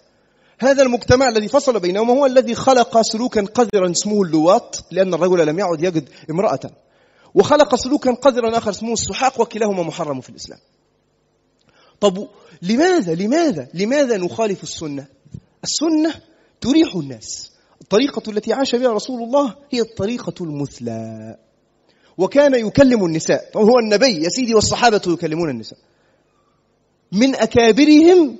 هذا 0.58 0.82
المجتمع 0.82 1.28
الذي 1.28 1.48
فصل 1.48 1.80
بينهما 1.80 2.12
هو 2.12 2.26
الذي 2.26 2.54
خلق 2.54 3.02
سلوكا 3.02 3.44
قذرا 3.44 3.90
اسمه 3.90 4.22
اللواط 4.22 4.84
لأن 4.90 5.14
الرجل 5.14 5.46
لم 5.46 5.58
يعد 5.58 5.82
يجد 5.82 6.08
امرأة. 6.30 6.60
وخلق 7.34 7.74
سلوكا 7.74 8.14
قذرا 8.14 8.58
آخر 8.58 8.70
اسمه 8.70 8.92
السحاق 8.92 9.40
وكلاهما 9.40 9.82
محرم 9.82 10.20
في 10.20 10.30
الإسلام. 10.30 10.58
طب 12.00 12.28
لماذا؟ 12.64 13.14
لماذا؟ 13.14 13.68
لماذا 13.74 14.16
نخالف 14.16 14.62
السنة؟ 14.62 15.06
السنة 15.64 16.14
تريح 16.60 16.94
الناس. 16.94 17.52
الطريقة 17.80 18.30
التي 18.30 18.52
عاش 18.52 18.74
بها 18.74 18.92
رسول 18.92 19.22
الله 19.22 19.54
هي 19.70 19.80
الطريقة 19.80 20.34
المثلى. 20.40 21.36
وكان 22.18 22.66
يكلم 22.66 23.04
النساء 23.04 23.50
هو 23.56 23.78
النبي 23.78 24.22
يا 24.24 24.28
سيدي 24.28 24.54
والصحابة 24.54 25.02
يكلمون 25.06 25.50
النساء. 25.50 25.78
من 27.12 27.34
أكابرهم 27.34 28.36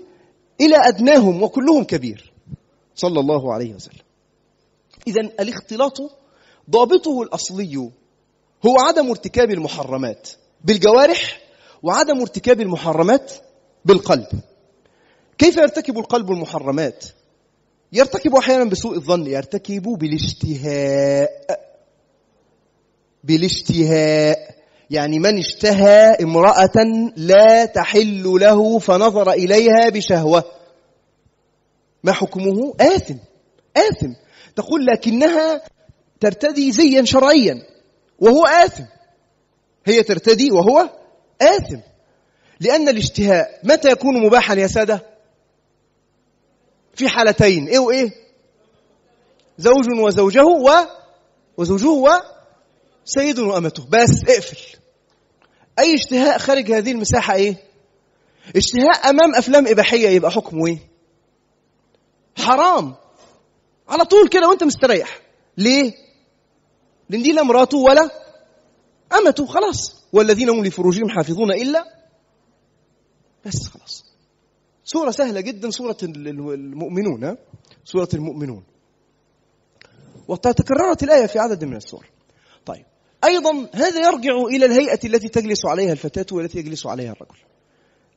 إلى 0.60 0.76
أدناهم 0.76 1.42
وكلهم 1.42 1.84
كبير. 1.84 2.32
صلى 2.94 3.20
الله 3.20 3.54
عليه 3.54 3.74
وسلم. 3.74 4.04
إذا 5.06 5.20
الاختلاط 5.20 5.98
ضابطه 6.70 7.22
الأصلي 7.22 7.76
هو 8.66 8.80
عدم 8.80 9.10
ارتكاب 9.10 9.50
المحرمات 9.50 10.28
بالجوارح 10.64 11.40
وعدم 11.82 12.20
ارتكاب 12.20 12.60
المحرمات 12.60 13.32
بالقلب. 13.84 14.26
كيف 15.38 15.56
يرتكب 15.56 15.98
القلب 15.98 16.30
المحرمات؟ 16.30 17.04
يرتكب 17.92 18.34
أحيانا 18.34 18.64
بسوء 18.64 18.94
الظن 18.94 19.26
يرتكب 19.26 19.82
بالاشتهاء. 19.82 21.30
بالاشتهاء. 23.24 24.54
يعني 24.90 25.18
من 25.18 25.38
اشتهى 25.38 26.16
امرأة 26.22 26.84
لا 27.16 27.64
تحل 27.64 28.22
له 28.22 28.78
فنظر 28.78 29.32
إليها 29.32 29.88
بشهوة. 29.88 30.44
ما 32.04 32.12
حكمه؟ 32.12 32.74
آثم. 32.80 33.16
آثم. 33.76 34.12
تقول 34.56 34.86
لكنها 34.86 35.62
ترتدي 36.20 36.72
زيا 36.72 37.04
شرعيا 37.04 37.62
وهو 38.18 38.46
آثم. 38.46 38.84
هي 39.86 40.02
ترتدي 40.02 40.50
وهو 40.50 40.90
آثم. 41.42 41.80
لأن 42.64 42.88
الاشتهاء 42.88 43.60
متى 43.64 43.90
يكون 43.90 44.26
مباحا 44.26 44.54
يا 44.54 44.66
سادة؟ 44.66 45.06
في 46.94 47.08
حالتين 47.08 47.68
إيه 47.68 47.78
وإيه؟ 47.78 48.10
زوج 49.58 49.84
وزوجه 50.04 50.42
و 50.44 50.70
وزوجه 51.56 52.22
وسيد 53.06 53.38
وأمته. 53.38 53.86
بس 53.90 54.22
اقفل. 54.28 54.78
أي 55.78 55.94
اشتهاء 55.94 56.38
خارج 56.38 56.72
هذه 56.72 56.92
المساحة 56.92 57.34
إيه؟ 57.34 57.56
اشتهاء 58.56 59.10
أمام 59.10 59.34
أفلام 59.34 59.66
إباحية 59.68 60.08
يبقى 60.08 60.30
حكمه 60.30 60.66
إيه؟ 60.66 60.78
حرام. 62.38 62.94
على 63.88 64.04
طول 64.04 64.28
كده 64.28 64.48
وأنت 64.48 64.64
مستريح. 64.64 65.20
ليه؟ 65.58 65.92
لأن 67.10 67.22
دي 67.22 67.32
لا 67.32 67.42
مراته 67.42 67.78
ولا 67.78 68.10
أمته 69.18 69.46
خلاص. 69.46 70.04
والذين 70.12 70.48
هم 70.48 70.64
لفروجهم 70.64 71.08
حافظون 71.08 71.52
إلا 71.52 71.84
بس 73.46 73.68
خلاص. 73.68 74.04
سورة 74.84 75.10
سهلة 75.10 75.40
جدا 75.40 75.70
سورة 75.70 75.96
المؤمنون 76.02 77.36
سورة 77.84 78.08
المؤمنون. 78.14 78.62
وتكررت 80.28 81.02
الآية 81.02 81.26
في 81.26 81.38
عدد 81.38 81.64
من 81.64 81.76
السور. 81.76 82.06
طيب. 82.66 82.84
أيضا 83.24 83.68
هذا 83.74 84.06
يرجع 84.06 84.42
إلى 84.50 84.66
الهيئة 84.66 85.00
التي 85.04 85.28
تجلس 85.28 85.66
عليها 85.66 85.92
الفتاة 85.92 86.26
والتي 86.32 86.58
يجلس 86.58 86.86
عليها 86.86 87.12
الرجل. 87.12 87.38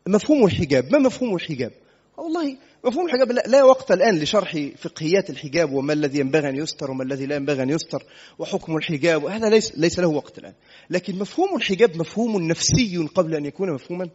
مفهوم 0.08 0.46
الحجاب. 0.46 0.92
ما 0.92 1.00
مفهوم 1.00 1.36
الحجاب؟ 1.36 1.72
والله 2.18 2.58
مفهوم 2.86 3.06
الحجاب 3.06 3.32
لا, 3.32 3.44
لا 3.48 3.64
وقت 3.64 3.92
الآن 3.92 4.20
لشرح 4.20 4.70
فقهيات 4.78 5.30
الحجاب 5.30 5.74
وما 5.74 5.94
الذي 5.94 6.20
ينبغي 6.20 6.50
أن 6.50 6.56
يستر 6.56 6.92
وما 6.92 7.04
الذي 7.04 7.26
لا 7.26 7.36
ينبغي 7.36 7.64
أن 7.64 7.70
يستر 7.70 8.04
وحكم 8.40 8.78
الحجاب. 8.78 9.26
هذا 9.26 9.50
ليس, 9.50 9.78
ليس 9.78 10.00
له 10.00 10.08
وقت 10.08 10.38
الآن. 10.38 10.54
لكن 10.90 11.20
مفهوم 11.20 11.56
الحجاب 11.56 11.98
مفهوم 11.98 12.42
نفسي 12.42 12.98
قبل 13.16 13.36
أن 13.36 13.46
يكون 13.46 13.74
مفهوما. 13.74 14.10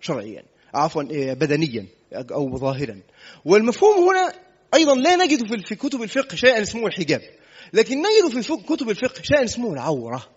شرعيا 0.00 0.42
عفوا 0.74 1.02
إيه، 1.10 1.32
بدنيا 1.32 1.86
أو 2.12 2.58
ظاهرا. 2.58 3.00
والمفهوم 3.44 4.08
هنا 4.08 4.32
أيضا 4.74 4.94
لا 4.94 5.16
نجد 5.16 5.66
في 5.66 5.74
كتب 5.74 6.02
الفقه 6.02 6.36
شيئا 6.36 6.62
اسمه 6.62 6.86
الحجاب. 6.86 7.22
لكن 7.72 7.98
نجد 7.98 8.40
في 8.40 8.56
كتب 8.56 8.90
الفقه 8.90 9.22
شيئا 9.22 9.44
اسمه 9.44 9.72
العورة. 9.72 10.28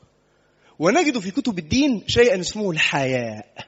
ونجد 0.80 1.20
في 1.20 1.32
كتب 1.32 1.60
الدين 1.60 2.04
شيئا 2.08 2.40
اسمه 2.40 2.72
الحياء. 2.72 3.68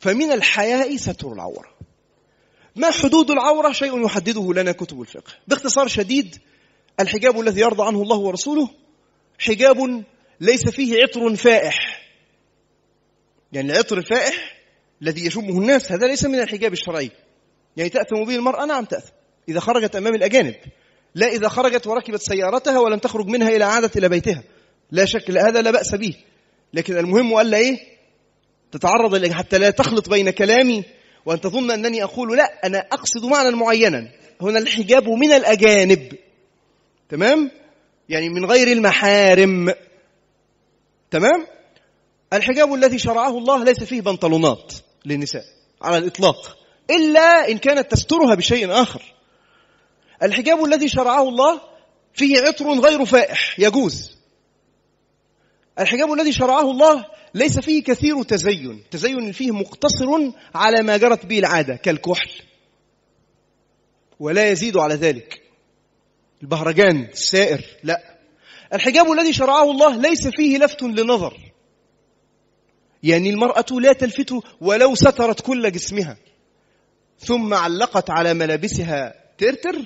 فمن 0.00 0.32
الحياء 0.32 0.96
ستر 0.96 1.32
العورة. 1.32 1.74
ما 2.76 2.90
حدود 2.90 3.30
العورة؟ 3.30 3.72
شيء 3.72 4.04
يحدده 4.04 4.52
لنا 4.52 4.72
كتب 4.72 5.00
الفقه. 5.00 5.32
باختصار 5.48 5.88
شديد 5.88 6.36
الحجاب 7.00 7.40
الذي 7.40 7.60
يرضى 7.60 7.82
عنه 7.82 8.02
الله 8.02 8.18
ورسوله 8.18 8.68
حجاب 9.38 10.04
ليس 10.40 10.68
فيه 10.68 11.02
عطر 11.02 11.36
فائح. 11.36 12.03
يعني 13.54 13.72
العطر 13.72 13.98
الفائح 13.98 14.56
الذي 15.02 15.26
يشمه 15.26 15.60
الناس 15.60 15.92
هذا 15.92 16.06
ليس 16.06 16.24
من 16.24 16.40
الحجاب 16.40 16.72
الشرعي. 16.72 17.10
يعني 17.76 17.90
تأثم 17.90 18.24
به 18.24 18.36
المرأة؟ 18.36 18.64
نعم 18.64 18.84
تأثم. 18.84 19.12
إذا 19.48 19.60
خرجت 19.60 19.96
أمام 19.96 20.14
الأجانب. 20.14 20.54
لا 21.14 21.26
إذا 21.26 21.48
خرجت 21.48 21.86
وركبت 21.86 22.22
سيارتها 22.22 22.78
ولم 22.78 22.98
تخرج 22.98 23.26
منها 23.26 23.48
إلى 23.48 23.64
عادت 23.64 23.96
إلى 23.96 24.08
بيتها. 24.08 24.42
لا 24.90 25.04
شك 25.04 25.30
هذا 25.30 25.62
لا 25.62 25.70
بأس 25.70 25.94
به. 25.94 26.16
لكن 26.74 26.96
المهم 26.96 27.40
ألا 27.40 27.56
إيه؟ 27.56 27.78
تتعرض 28.72 29.32
حتى 29.32 29.58
لا 29.58 29.70
تخلط 29.70 30.08
بين 30.08 30.30
كلامي 30.30 30.84
وأن 31.26 31.40
تظن 31.40 31.70
أنني 31.70 32.04
أقول 32.04 32.36
لا 32.36 32.66
أنا 32.66 32.78
أقصد 32.78 33.24
معنى 33.24 33.56
معينا. 33.56 34.08
هنا 34.40 34.58
الحجاب 34.58 35.08
من 35.08 35.32
الأجانب. 35.32 36.12
تمام؟ 37.08 37.50
يعني 38.08 38.28
من 38.28 38.44
غير 38.44 38.68
المحارم. 38.68 39.74
تمام؟ 41.10 41.53
الحجاب 42.34 42.74
الذي 42.74 42.98
شرعه 42.98 43.38
الله 43.38 43.64
ليس 43.64 43.84
فيه 43.84 44.00
بنطلونات 44.00 44.72
للنساء 45.04 45.44
على 45.82 45.98
الإطلاق 45.98 46.58
إلا 46.90 47.50
إن 47.50 47.58
كانت 47.58 47.90
تسترها 47.90 48.34
بشيء 48.34 48.72
آخر. 48.72 49.02
الحجاب 50.22 50.64
الذي 50.64 50.88
شرعه 50.88 51.28
الله 51.28 51.60
فيه 52.14 52.40
عطر 52.40 52.80
غير 52.80 53.04
فائح 53.04 53.60
يجوز. 53.60 54.16
الحجاب 55.78 56.12
الذي 56.12 56.32
شرعه 56.32 56.70
الله 56.70 57.04
ليس 57.34 57.58
فيه 57.58 57.82
كثير 57.82 58.22
تزين 58.22 58.84
تزين 58.90 59.32
فيه 59.32 59.50
مقتصر 59.50 60.32
على 60.54 60.82
ما 60.82 60.96
جرت 60.96 61.26
به 61.26 61.38
العادة 61.38 61.76
كالكحل. 61.76 62.30
ولا 64.20 64.50
يزيد 64.50 64.76
على 64.76 64.94
ذلك. 64.94 65.42
البهرجان 66.42 67.04
السائر 67.12 67.64
لا. 67.82 68.18
الحجاب 68.72 69.12
الذي 69.12 69.32
شرعه 69.32 69.70
الله 69.70 69.96
ليس 69.96 70.28
فيه 70.28 70.58
لفت 70.58 70.82
لنظر. 70.82 71.43
يعني 73.04 73.30
المرأة 73.30 73.66
لا 73.70 73.92
تلفت 73.92 74.34
ولو 74.60 74.94
سترت 74.94 75.40
كل 75.40 75.72
جسمها. 75.72 76.16
ثم 77.18 77.54
علقت 77.54 78.10
على 78.10 78.34
ملابسها 78.34 79.14
ترتر. 79.38 79.84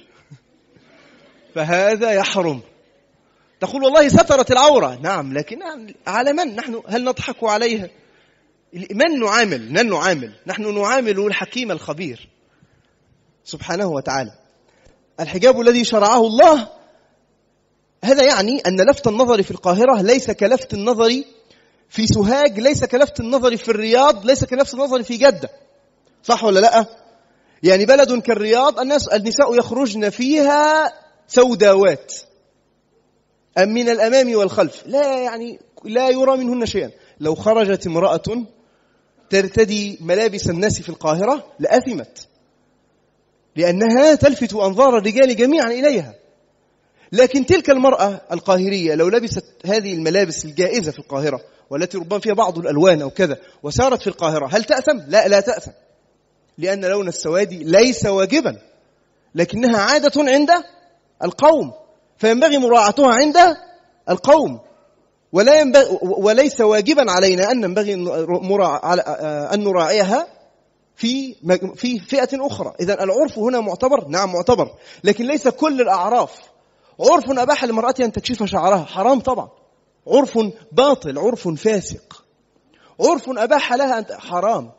فهذا 1.55 2.13
يحرم. 2.13 2.61
تقول 3.61 3.85
والله 3.85 4.09
سترت 4.09 4.51
العورة. 4.51 4.99
نعم 5.03 5.33
لكن 5.33 5.59
على 6.07 6.33
من؟ 6.33 6.57
نحن 6.57 6.83
هل 6.87 7.05
نضحك 7.05 7.45
عليها؟ 7.45 7.89
من 8.73 9.21
نعامل؟ 9.21 9.73
من 9.73 9.89
نعامل؟ 9.89 10.33
نحن 10.47 10.81
نعامل 10.81 11.19
الحكيم 11.19 11.73
الخبير. 11.73 12.29
سبحانه 13.45 13.87
وتعالى. 13.87 14.33
الحجاب 15.21 15.61
الذي 15.61 15.85
شرعه 15.85 16.21
الله 16.21 16.69
هذا 18.05 18.25
يعني 18.25 18.59
أن 18.59 18.91
لفت 18.91 19.07
النظر 19.07 19.43
في 19.43 19.51
القاهرة 19.51 20.03
ليس 20.03 20.31
كلفت 20.31 20.75
النظر 20.75 21.23
في 21.89 22.07
سوهاج 22.07 22.61
ليس 22.61 22.85
كلفت 22.85 23.21
النظر 23.21 23.57
في 23.57 23.69
الرياض 23.69 24.27
ليس 24.27 24.45
كلفت 24.45 24.75
النظر 24.75 25.03
في 25.03 25.17
جدة. 25.17 25.51
صح 26.23 26.45
ولا 26.45 26.61
لأ؟ 26.61 26.85
يعني 27.63 27.87
بلد 27.87 28.21
كالرياض 28.23 28.81
الناس 28.81 29.09
النساء 29.09 29.59
يخرجن 29.59 30.11
فيها 30.11 30.93
سوداوات. 31.29 32.15
من 33.59 33.89
الأمام 33.89 34.35
والخلف. 34.35 34.83
لا 34.87 35.23
يعني 35.23 35.59
لا 35.85 36.09
يرى 36.09 36.37
منهن 36.37 36.67
شيئا. 36.67 36.91
لو 37.21 37.35
خرجت 37.35 37.87
امرأة 37.87 38.47
ترتدي 39.31 39.99
ملابس 40.01 40.51
الناس 40.51 40.81
في 40.81 40.89
القاهرة 40.89 41.53
لأثمت. 41.59 42.29
لأنها 43.57 44.15
تلفت 44.15 44.55
أنظار 44.55 44.99
الرجال 44.99 45.37
جميعا 45.37 45.67
إليها. 45.67 46.15
لكن 47.13 47.47
تلك 47.47 47.71
المرأة 47.71 48.21
القاهرية 48.33 48.95
لو 48.95 49.09
لبست 49.09 49.45
هذه 49.67 49.95
الملابس 49.95 50.45
الجائزة 50.45 50.93
في 50.93 50.99
القاهرة 50.99 51.41
والتي 51.71 51.99
ربما 51.99 52.21
فيها 52.21 52.35
بعض 52.35 52.59
الألوان 52.59 53.03
أو 53.03 53.11
كذا 53.11 53.37
وسارت 53.63 54.01
في 54.01 54.07
القاهرة. 54.07 54.49
هل 54.53 54.65
تأثم؟ 54.65 54.99
لا 55.09 55.29
لا 55.29 55.41
تأثم. 55.41 55.71
لأن 56.59 56.85
لون 56.85 57.09
السواد 57.09 57.53
ليس 57.53 58.07
واجبا 58.07 58.59
لكنها 59.35 59.81
عادة 59.81 60.13
عند 60.17 60.51
القوم 61.25 61.73
فينبغي 62.19 62.59
مراعاتها 62.59 63.13
عند 63.13 63.37
القوم. 64.11 64.61
ولا 65.33 65.61
ينبغي 65.61 65.99
وليس 66.03 66.61
واجبا 66.61 67.11
علينا 67.11 67.51
أن 67.51 67.61
ننبغي 67.61 67.95
أن 69.55 69.65
نراعيها 69.65 70.27
في 70.97 71.35
في 71.75 71.99
فئة 71.99 72.47
أخرى. 72.47 72.75
إذا 72.81 73.05
العرف 73.05 73.39
هنا 73.39 73.61
معتبر؟ 73.61 74.09
نعم 74.09 74.33
معتبر. 74.33 74.75
لكن 75.05 75.27
ليس 75.27 75.49
كل 75.49 75.81
الأعراف. 75.81 76.41
عرف 77.01 77.39
أباح 77.39 77.65
للمرأة 77.65 77.95
أن 78.01 78.13
تكشف 78.13 78.45
شعرها. 78.45 78.85
حرام 78.85 79.21
طبعا. 79.21 79.49
عرف 80.09 80.39
باطل 80.73 81.19
عرف 81.19 81.49
فاسق. 81.49 82.25
عرف 83.01 83.29
أباح 83.29 83.73
لها 83.73 83.99
أن 83.99 84.05
حرام. 84.19 84.71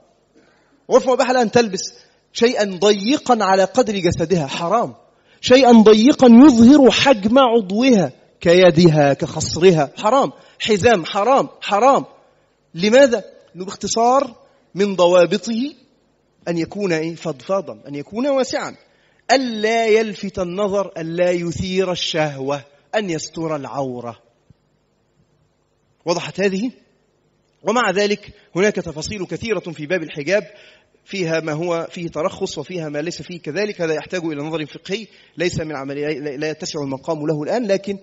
عرف 0.89 1.09
أباح 1.09 1.31
لها 1.31 1.41
أن 1.41 1.51
تلبس 1.51 1.93
شيئا 2.33 2.63
ضيقا 2.63 3.37
على 3.41 3.63
قدر 3.63 3.93
جسدها 3.93 4.47
حرام. 4.47 4.95
شيئا 5.41 5.71
ضيقا 5.71 6.27
يظهر 6.27 6.91
حجم 6.91 7.39
عضوها 7.39 8.11
كيدها 8.41 9.13
كخصرها 9.13 9.91
حرام. 9.97 10.31
حزام 10.59 11.05
حرام 11.05 11.49
حرام. 11.61 12.05
لماذا؟ 12.73 13.23
باختصار 13.55 14.35
من 14.75 14.95
ضوابطه 14.95 15.73
أن 16.47 16.57
يكون 16.57 16.93
إيه؟ 16.93 17.15
فضفاضا 17.15 17.81
أن 17.87 17.95
يكون 17.95 18.27
واسعا. 18.27 18.75
ألا 19.31 19.87
يلفت 19.87 20.39
النظر 20.39 20.91
ألا 20.97 21.31
يثير 21.31 21.91
الشهوة 21.91 22.61
أن 22.95 23.09
يستر 23.09 23.55
العورة. 23.55 24.28
وضحت 26.05 26.39
هذه؟ 26.39 26.71
ومع 27.63 27.91
ذلك 27.91 28.33
هناك 28.55 28.75
تفاصيل 28.75 29.25
كثيرة 29.25 29.59
في 29.59 29.85
باب 29.85 30.03
الحجاب 30.03 30.43
فيها 31.05 31.39
ما 31.39 31.51
هو 31.51 31.87
فيه 31.91 32.07
ترخص 32.07 32.57
وفيها 32.57 32.89
ما 32.89 33.01
ليس 33.01 33.21
فيه 33.21 33.39
كذلك. 33.39 33.81
هذا 33.81 33.93
يحتاج 33.93 34.23
إلى 34.23 34.43
نظر 34.43 34.65
فقهي 34.65 35.07
ليس 35.37 35.59
من 35.59 35.75
عملية 35.75 36.19
لا 36.19 36.49
يتسع 36.49 36.81
المقام 36.81 37.27
له 37.27 37.43
الآن 37.43 37.67
لكن 37.67 37.97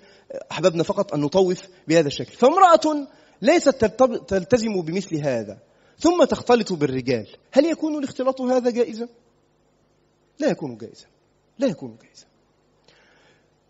أحببنا 0.53 0.83
فقط 0.83 1.15
أن 1.15 1.21
نطوف 1.21 1.63
بهذا 1.89 2.07
الشكل. 2.07 2.33
فامرأة 2.33 3.07
ليست 3.43 3.85
تلتزم 4.29 4.83
بمثل 4.83 5.17
هذا 5.17 5.59
ثم 5.99 6.25
تختلط 6.25 6.73
بالرجال. 6.73 7.27
هل 7.53 7.65
يكون 7.65 7.99
الاختلاط 7.99 8.41
هذا 8.41 8.71
جائزا؟ 8.71 9.09
لا 10.39 10.51
يكون 10.51 10.77
جائزا. 10.77 11.07
لا 11.59 11.67
يكون 11.67 11.97
جائزا. 12.03 12.27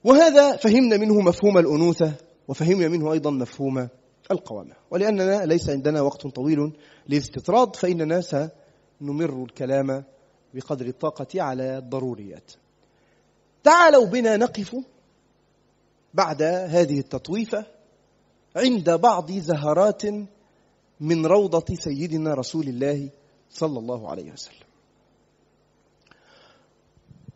وهذا 0.05 0.57
فهمنا 0.57 0.97
منه 0.97 1.21
مفهوم 1.21 1.59
الأنوثة 1.59 2.13
وفهمنا 2.49 2.89
منه 2.89 3.13
أيضا 3.13 3.31
مفهوم 3.31 3.89
القوامة. 4.31 4.75
ولأننا 4.91 5.45
ليس 5.45 5.71
عندنا 5.71 6.01
وقت 6.01 6.27
طويل 6.27 6.73
للاستطراد 7.09 7.77
فإننا 7.77 8.21
سنمر 8.21 9.45
الكلام 9.45 10.05
بقدر 10.55 10.87
الطاقة 10.87 11.43
على 11.43 11.79
الضروريات. 11.79 12.53
تعالوا 13.65 14.07
بنا 14.07 14.37
نقف 14.37 14.77
بعد 16.15 16.43
هذه 16.43 16.99
التطويفة 16.99 17.67
عند 18.57 18.91
بعض 18.91 19.33
زهرات 19.33 20.03
من 21.01 21.27
روضة 21.27 21.75
سيدنا 21.75 22.35
رسول 22.35 22.69
الله 22.69 23.11
صلى 23.51 23.79
الله 23.79 24.11
عليه 24.11 24.33
وسلم. 24.33 24.67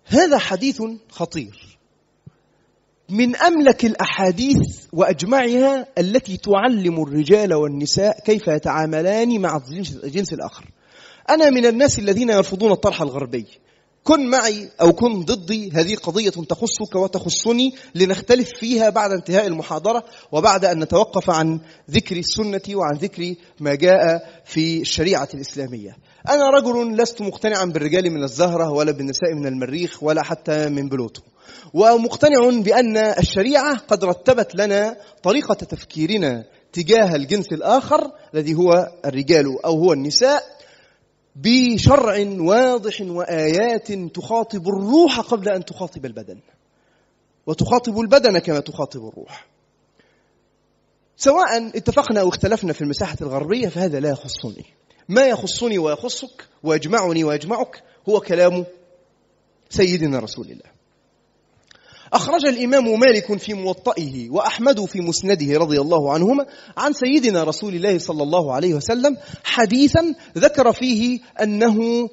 هذا 0.05 0.39
حديث 0.39 0.83
خطير. 1.11 1.70
من 3.11 3.37
أملك 3.37 3.85
الأحاديث 3.85 4.59
وأجمعها 4.93 5.87
التي 5.99 6.37
تعلم 6.37 7.03
الرجال 7.03 7.55
والنساء 7.55 8.21
كيف 8.21 8.49
يتعاملان 8.49 9.41
مع 9.41 9.61
الجنس 10.05 10.33
الآخر. 10.33 10.71
أنا 11.31 11.51
من 11.51 11.67
الناس 11.67 11.99
الذين 11.99 12.31
يرفضون 12.31 12.73
الطرح 12.73 13.03
الغربي. 13.03 13.47
كن 14.05 14.31
معي 14.31 14.71
أو 14.81 14.93
كن 14.93 15.21
ضدي 15.21 15.71
هذه 15.73 15.95
قضية 15.95 16.31
تخصك 16.31 16.95
وتخصني 16.95 17.75
لنختلف 17.95 18.51
فيها 18.59 18.91
بعد 18.91 19.11
انتهاء 19.11 19.47
المحاضرة 19.47 20.05
وبعد 20.33 20.65
أن 20.65 20.83
نتوقف 20.83 21.31
عن 21.31 21.61
ذكر 21.91 22.17
السنة 22.17 22.77
وعن 22.77 22.97
ذكر 22.97 23.35
ما 23.61 23.75
جاء 23.75 24.31
في 24.45 24.81
الشريعة 24.81 25.29
الإسلامية. 25.35 25.97
أنا 26.29 26.51
رجل 26.51 26.97
لست 26.97 27.21
مقتنعا 27.21 27.65
بالرجال 27.65 28.11
من 28.11 28.23
الزهرة 28.25 28.71
ولا 28.71 28.93
بالنساء 28.93 29.35
من 29.35 29.47
المريخ 29.47 30.03
ولا 30.03 30.23
حتى 30.23 30.69
من 30.69 30.89
بلوتو. 30.89 31.23
ومقتنع 31.75 32.61
بأن 32.63 32.97
الشريعة 32.97 33.79
قد 33.79 34.05
رتبت 34.05 34.55
لنا 34.55 34.97
طريقة 35.23 35.55
تفكيرنا 35.55 36.45
تجاه 36.73 37.17
الجنس 37.17 37.53
الآخر 37.53 38.11
الذي 38.35 38.55
هو 38.55 38.89
الرجال 39.05 39.65
أو 39.65 39.79
هو 39.79 39.93
النساء 39.93 40.43
بشرع 41.37 42.27
واضح 42.39 43.01
وآيات 43.01 43.93
تخاطب 43.93 44.69
الروح 44.69 45.21
قبل 45.21 45.49
أن 45.49 45.65
تخاطب 45.65 46.07
البدن. 46.07 46.39
وتخاطب 47.47 48.01
البدن 48.01 48.39
كما 48.39 48.61
تخاطب 48.61 49.09
الروح. 49.09 49.47
سواء 51.17 51.67
اتفقنا 51.77 52.21
أو 52.21 52.29
اختلفنا 52.29 52.73
في 52.73 52.83
المساحة 52.83 53.17
الغربية 53.21 53.69
فهذا 53.69 54.01
لا 54.01 54.11
يخصني. 54.11 54.80
ما 55.11 55.27
يخصني 55.27 55.79
ويخصك 55.79 56.49
ويجمعني 56.63 57.25
ويجمعك 57.25 57.83
هو 58.09 58.21
كلام 58.21 58.67
سيدنا 59.71 60.19
رسول 60.19 60.45
الله. 60.45 60.71
أخرج 62.13 62.47
الإمام 62.47 63.01
مالك 63.01 63.39
في 63.39 63.55
موطئه 63.55 64.31
وأحمد 64.31 64.85
في 64.85 65.01
مسنده 65.01 65.59
رضي 65.59 65.81
الله 65.81 66.13
عنهما 66.13 66.47
عن 66.77 66.93
سيدنا 66.93 67.45
رسول 67.45 67.75
الله 67.75 67.99
صلى 67.99 68.23
الله 68.23 68.55
عليه 68.55 68.75
وسلم 68.75 69.17
حديثا 69.45 70.15
ذكر 70.39 70.73
فيه 70.73 71.21
أنه 71.43 72.09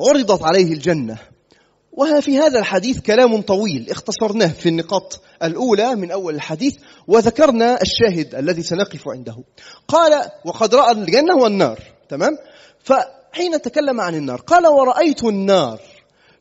عرضت 0.00 0.42
عليه 0.42 0.72
الجنة. 0.72 1.18
وفي 1.92 2.38
هذا 2.38 2.58
الحديث 2.58 3.00
كلام 3.00 3.42
طويل 3.42 3.90
اختصرناه 3.90 4.48
في 4.48 4.68
النقاط 4.68 5.20
الأولى 5.42 5.94
من 5.94 6.10
أول 6.10 6.34
الحديث 6.34 6.76
وذكرنا 7.06 7.78
الشاهد 7.82 8.34
الذي 8.34 8.62
سنقف 8.62 9.08
عنده. 9.08 9.36
قال 9.88 10.30
وقد 10.44 10.74
رأى 10.74 10.92
الجنة 10.92 11.36
والنار. 11.42 11.97
تمام؟ 12.08 12.38
فحين 12.78 13.62
تكلم 13.62 14.00
عن 14.00 14.14
النار 14.14 14.40
قال 14.40 14.66
ورأيت 14.66 15.24
النار 15.24 15.80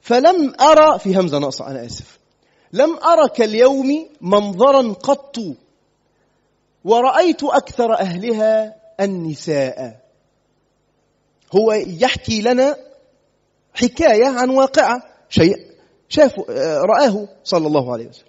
فلم 0.02 0.56
أرى 0.62 1.00
في 1.00 1.20
همزة 1.20 1.40
ناقصة 1.40 1.68
أنا 1.68 1.86
آسف. 1.86 2.20
لم 2.74 2.98
أرى 2.98 3.30
كاليوم 3.30 4.10
منظرا 4.22 4.94
قط 4.94 5.36
ورأيت 6.84 7.44
أكثر 7.44 7.94
أهلها 8.00 8.76
النساء. 9.00 10.00
هو 11.56 11.74
يحكي 11.74 12.42
لنا 12.42 12.78
حكاية 13.74 14.28
عن 14.28 14.50
واقعة 14.50 15.04
شيء 15.30 15.68
شافه 16.10 16.46
رآه 16.84 17.28
صلى 17.44 17.68
الله 17.68 17.94
عليه 17.94 18.08
وسلم. 18.08 18.28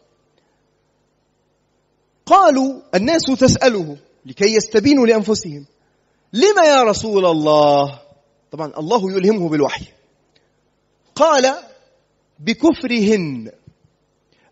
قالوا 2.26 2.80
الناس 2.94 3.22
تسأله 3.38 3.96
لكي 4.26 4.54
يستبينوا 4.54 5.06
لأنفسهم. 5.06 5.66
لما 6.32 6.64
يا 6.64 6.82
رسول 6.82 7.26
الله؟ 7.26 8.00
طبعا 8.50 8.72
الله 8.78 9.12
يلهمه 9.12 9.48
بالوحي. 9.48 9.84
قال 11.14 11.54
بكفرهن. 12.38 13.50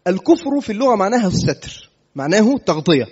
الكفر 0.06 0.60
في 0.60 0.72
اللغة 0.72 0.94
معناها 0.94 1.26
الستر 1.26 1.90
معناه 2.14 2.58
تغطية. 2.66 3.06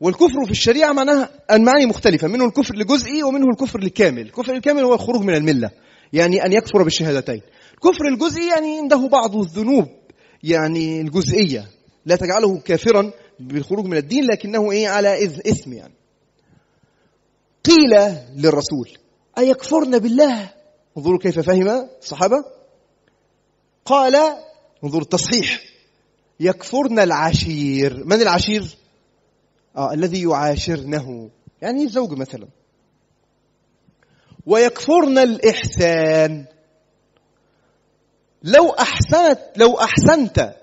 والكفر 0.00 0.44
في 0.44 0.50
الشريعة 0.50 0.92
معناها 0.92 1.30
المعاني 1.50 1.86
مختلفة 1.86 2.28
منه 2.28 2.44
الكفر 2.44 2.74
الجزئي 2.74 3.22
ومنه 3.22 3.46
الكفر 3.50 3.78
الكامل 3.78 4.22
الكفر 4.22 4.54
الكامل 4.54 4.82
هو 4.82 4.94
الخروج 4.94 5.22
من 5.22 5.34
الملة 5.34 5.70
يعني 6.12 6.44
أن 6.44 6.52
يكفر 6.52 6.82
بالشهادتين. 6.82 7.40
الكفر 7.74 8.08
الجزئي 8.08 8.48
يعني 8.48 8.78
عنده 8.78 9.08
بعض 9.08 9.36
الذنوب 9.36 9.88
يعني 10.42 11.00
الجزئية. 11.00 11.68
لا 12.06 12.16
تجعله 12.16 12.58
كافرا 12.58 13.12
بالخروج 13.40 13.84
من 13.84 13.96
الدين 13.96 14.24
لكنه 14.24 14.72
إيه؟ 14.72 14.88
على 14.88 15.24
إثم 15.24 15.72
يعني. 15.72 15.94
قيل 17.66 18.16
للرسول. 18.36 18.98
أيكفرن 19.38 19.98
بالله؟ 19.98 20.50
انظروا 20.98 21.18
كيف 21.18 21.38
فهم 21.38 21.88
الصحابة. 22.02 22.44
قال 23.84 24.16
انظروا 24.84 25.02
التصحيح. 25.02 25.60
يكفرن 26.40 26.98
العشير. 26.98 28.04
من 28.04 28.22
العشير؟ 28.22 28.76
آه 29.76 29.92
الذي 29.92 30.22
يعاشرنه. 30.22 31.30
يعني 31.62 31.84
الزوج 31.84 32.12
مثلا. 32.12 32.48
ويكفرن 34.46 35.18
الإحسان. 35.18 36.44
لو 38.42 38.70
أحسنت 38.70 39.40
لو 39.56 39.78
أحسنت 39.78 40.54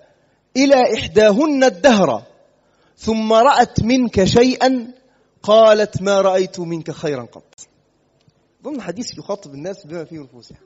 إلى 0.58 0.76
إحداهن 0.94 1.64
الدهر 1.64 2.24
ثم 2.98 3.34
رأت 3.34 3.84
منك 3.84 4.24
شيئا 4.24 4.94
قالت 5.44 6.02
ما 6.02 6.22
رأيت 6.22 6.60
منك 6.60 6.92
خيرا 6.92 7.24
قط. 7.24 7.68
ضمن 8.64 8.82
حديث 8.82 9.18
يخاطب 9.18 9.54
الناس 9.54 9.86
بما 9.86 10.06
في 10.06 10.18
نفوسها 10.18 10.60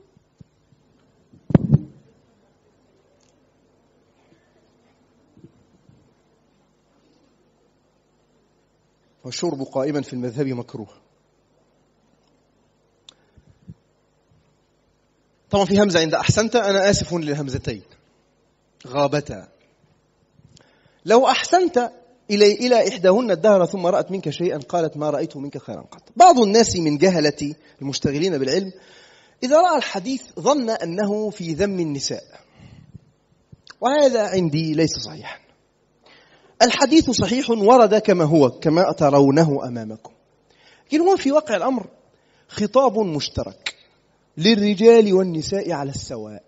والشرب 9.24 9.62
قائما 9.62 10.02
في 10.02 10.12
المذهب 10.12 10.46
مكروه. 10.46 10.88
طبعا 15.50 15.64
في 15.64 15.82
همزة 15.82 16.00
عند 16.00 16.14
أحسنت 16.14 16.56
أنا 16.56 16.90
آسف 16.90 17.14
للهمزتين. 17.14 17.82
غابتا. 18.86 19.48
لو 21.04 21.28
أحسنت 21.28 21.92
إلى 22.30 22.52
إلى 22.52 22.88
إحداهن 22.88 23.30
الدهر 23.30 23.66
ثم 23.66 23.86
رأت 23.86 24.10
منك 24.10 24.30
شيئا 24.30 24.58
قالت 24.58 24.96
ما 24.96 25.10
رأيت 25.10 25.36
منك 25.36 25.58
خيرا 25.58 25.80
قط. 25.80 26.02
بعض 26.16 26.40
الناس 26.40 26.76
من 26.76 26.98
جهلة 26.98 27.54
المشتغلين 27.82 28.38
بالعلم 28.38 28.72
إذا 29.42 29.60
رأى 29.60 29.78
الحديث 29.78 30.22
ظن 30.40 30.70
أنه 30.70 31.30
في 31.30 31.52
ذم 31.52 31.80
النساء. 31.80 32.24
وهذا 33.80 34.28
عندي 34.28 34.74
ليس 34.74 34.90
صحيحا. 35.06 35.38
الحديث 36.62 37.10
صحيح 37.10 37.50
ورد 37.50 37.94
كما 37.94 38.24
هو 38.24 38.50
كما 38.50 38.92
ترونه 38.92 39.68
أمامكم. 39.68 40.12
لكن 40.86 41.00
هو 41.00 41.16
في 41.16 41.32
واقع 41.32 41.56
الأمر 41.56 41.86
خطاب 42.48 42.98
مشترك 42.98 43.74
للرجال 44.36 45.14
والنساء 45.14 45.72
على 45.72 45.90
السواء. 45.90 46.42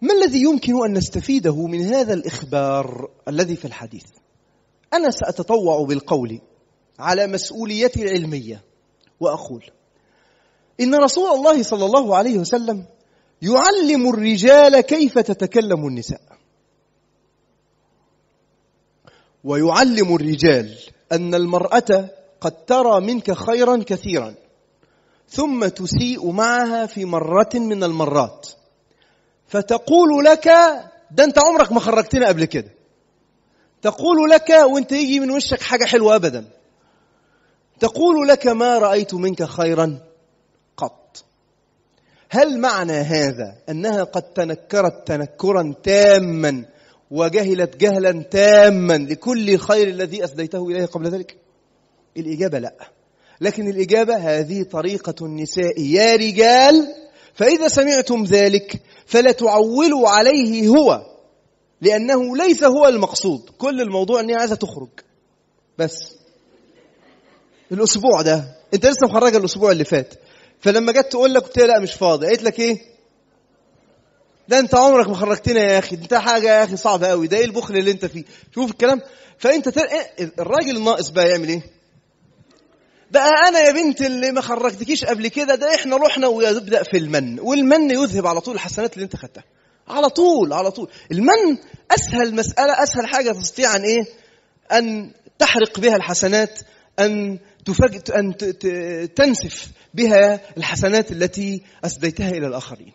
ما 0.00 0.14
الذي 0.14 0.42
يمكن 0.42 0.84
أن 0.84 0.92
نستفيده 0.92 1.66
من 1.66 1.82
هذا 1.82 2.14
الإخبار 2.14 3.10
الذي 3.28 3.56
في 3.56 3.64
الحديث؟ 3.64 4.04
أنا 4.94 5.10
سأتطوع 5.10 5.84
بالقول 5.84 6.40
على 6.98 7.26
مسؤوليتي 7.26 8.02
العلمية 8.02 8.62
وأقول 9.20 9.64
إن 10.80 10.94
رسول 10.94 11.30
الله 11.30 11.62
صلى 11.62 11.84
الله 11.84 12.16
عليه 12.16 12.38
وسلم 12.38 12.84
يعلم 13.42 14.08
الرجال 14.08 14.80
كيف 14.80 15.18
تتكلم 15.18 15.86
النساء. 15.86 16.20
ويعلم 19.44 20.14
الرجال 20.14 20.78
أن 21.12 21.34
المرأة 21.34 22.08
قد 22.40 22.64
ترى 22.64 23.00
منك 23.00 23.32
خيرا 23.32 23.76
كثيرا 23.86 24.34
ثم 25.28 25.66
تسيء 25.68 26.30
معها 26.30 26.86
في 26.86 27.04
مرة 27.04 27.50
من 27.54 27.84
المرات 27.84 28.48
فتقول 29.46 30.24
لك 30.24 30.48
ده 31.10 31.24
أنت 31.24 31.38
عمرك 31.38 31.72
ما 31.72 31.80
خرجتنا 31.80 32.28
قبل 32.28 32.44
كده. 32.44 32.70
تقول 33.82 34.30
لك 34.30 34.50
وانت 34.50 34.92
يجي 34.92 35.20
من 35.20 35.30
وشك 35.30 35.62
حاجة 35.62 35.84
حلوة 35.84 36.16
أبدا. 36.16 36.44
تقول 37.80 38.28
لك 38.28 38.46
ما 38.46 38.78
رأيت 38.78 39.14
منك 39.14 39.42
خيرا 39.42 39.98
قط. 40.76 41.24
هل 42.30 42.58
معنى 42.58 42.92
هذا 42.92 43.56
أنها 43.68 44.04
قد 44.04 44.22
تنكرت 44.22 45.06
تنكرا 45.06 45.74
تاما 45.82 46.64
وجهلت 47.10 47.76
جهلا 47.76 48.22
تاما 48.22 48.98
لكل 48.98 49.50
الخير 49.50 49.88
الذي 49.88 50.24
أسديته 50.24 50.68
إليه 50.68 50.86
قبل 50.86 51.08
ذلك؟ 51.08 51.36
الإجابة 52.16 52.58
لا. 52.58 52.74
لكن 53.40 53.68
الإجابة 53.68 54.16
هذه 54.16 54.62
طريقة 54.62 55.26
النساء 55.26 55.80
يا 55.80 56.16
رجال 56.16 56.94
فإذا 57.34 57.68
سمعتم 57.68 58.24
ذلك 58.24 58.82
فلا 59.06 59.32
تعولوا 59.32 60.08
عليه 60.08 60.68
هو. 60.68 61.11
لأنه 61.82 62.36
ليس 62.36 62.64
هو 62.64 62.88
المقصود. 62.88 63.50
كل 63.58 63.80
الموضوع 63.80 64.20
أن 64.20 64.30
هي 64.30 64.36
عايزة 64.36 64.54
تخرج. 64.54 64.88
بس. 65.78 66.16
الأسبوع 67.72 68.22
ده. 68.22 68.44
أنت 68.74 68.86
لسه 68.86 69.06
مخرجة 69.06 69.36
الأسبوع 69.36 69.70
اللي 69.70 69.84
فات. 69.84 70.14
فلما 70.60 70.92
جت 70.92 71.06
تقول 71.10 71.34
لك 71.34 71.42
قلت 71.42 71.58
لا 71.58 71.78
مش 71.78 71.94
فاضي. 71.94 72.26
قالت 72.26 72.42
لك 72.42 72.60
إيه؟ 72.60 72.78
ده 74.48 74.58
أنت 74.58 74.74
عمرك 74.74 75.08
ما 75.08 75.14
خرجتنا 75.14 75.60
يا 75.60 75.78
أخي. 75.78 75.96
انت 75.96 76.14
حاجة 76.14 76.58
يا 76.58 76.64
أخي 76.64 76.76
صعبة 76.76 77.06
قوي 77.08 77.26
ده 77.26 77.36
إيه 77.36 77.44
البخل 77.44 77.76
اللي 77.76 77.90
أنت 77.90 78.04
فيه؟ 78.06 78.24
شوف 78.54 78.70
الكلام. 78.70 79.00
فأنت 79.38 79.68
تل... 79.68 79.80
الراجل 80.38 80.76
الناقص 80.76 81.08
بقى 81.08 81.30
يعمل 81.30 81.48
إيه؟ 81.48 81.62
بقى 83.10 83.30
أنا 83.48 83.58
يا 83.60 83.72
بنت 83.72 84.02
اللي 84.02 84.32
ما 84.32 84.40
خرجتكيش 84.40 85.04
قبل 85.04 85.28
كده 85.28 85.54
ده 85.54 85.74
إحنا 85.74 85.96
رحنا 85.96 86.26
ويبدا 86.26 86.82
في 86.82 86.96
المن. 86.96 87.40
والمن 87.40 87.90
يذهب 87.90 88.26
على 88.26 88.40
طول 88.40 88.54
الحسنات 88.54 88.94
اللي 88.94 89.04
أنت 89.04 89.16
خدتها. 89.16 89.44
على 89.88 90.08
طول 90.08 90.52
على 90.52 90.70
طول. 90.70 90.88
المن 91.12 91.58
أسهل 91.90 92.34
مسألة 92.34 92.82
أسهل 92.82 93.06
حاجة 93.06 93.32
تستطيع 93.32 93.76
ان 93.76 93.82
إيه؟ 93.82 94.04
أن 94.72 95.10
تحرق 95.38 95.80
بها 95.80 95.96
الحسنات 95.96 96.60
أن 96.98 97.38
تفاجئ 97.64 98.18
أن 98.18 98.36
تنسف 99.14 99.68
بها 99.94 100.40
الحسنات 100.56 101.12
التي 101.12 101.62
أسديتها 101.84 102.30
إلى 102.30 102.46
الآخرين. 102.46 102.92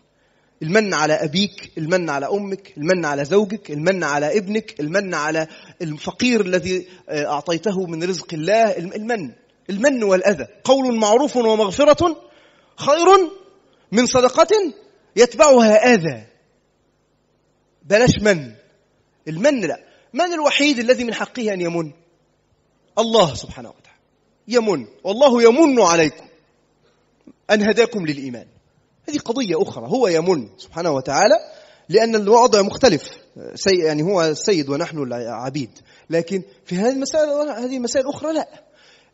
المن 0.62 0.94
على 0.94 1.12
أبيك 1.12 1.72
المن 1.78 2.10
على 2.10 2.26
أمك 2.26 2.72
المن 2.76 3.04
على 3.04 3.24
زوجك 3.24 3.70
المن 3.70 4.04
على 4.04 4.38
ابنك 4.38 4.80
المن 4.80 5.14
على 5.14 5.46
الفقير 5.82 6.40
الذي 6.40 6.88
أعطيته 7.10 7.86
من 7.86 8.02
رزق 8.02 8.34
الله. 8.34 8.76
المن 8.78 9.32
المن 9.70 10.02
والأذى. 10.04 10.46
قول 10.64 10.96
معروف 10.98 11.36
ومغفرة 11.36 12.16
خير 12.76 13.06
من 13.92 14.06
صدقة 14.06 14.48
يتبعها 15.16 15.94
أذى. 15.94 16.26
بلاش 17.88 18.18
من. 18.22 18.52
المن 19.28 19.60
لا. 19.60 19.84
من 20.12 20.32
الوحيد 20.32 20.78
الذي 20.78 21.04
من 21.04 21.14
حقه 21.14 21.52
أن 21.52 21.60
يمن؟ 21.60 21.92
الله 22.98 23.34
سبحانه 23.34 23.68
وتعالى. 23.68 23.98
يمن. 24.48 24.86
والله 25.04 25.42
يمن 25.42 25.80
عليكم 25.80 26.24
أن 27.50 27.68
هداكم 27.68 28.06
للإيمان. 28.06 28.46
هذه 29.08 29.18
قضية 29.18 29.62
أخرى. 29.62 29.86
هو 29.86 30.08
يمن 30.08 30.48
سبحانه 30.58 30.90
وتعالى 30.90 31.34
لأن 31.88 32.14
الوضع 32.14 32.62
مختلف. 32.62 33.10
سي 33.54 33.78
يعني 33.78 34.02
هو 34.02 34.22
السيد 34.22 34.68
ونحن 34.68 34.98
العبيد. 34.98 35.70
لكن 36.10 36.42
في 36.64 36.76
هذه 36.76 36.92
المسائل 36.92 37.28
هذه 37.48 37.76
المسائل 37.76 38.08
أخرى 38.08 38.32
لا. 38.32 38.48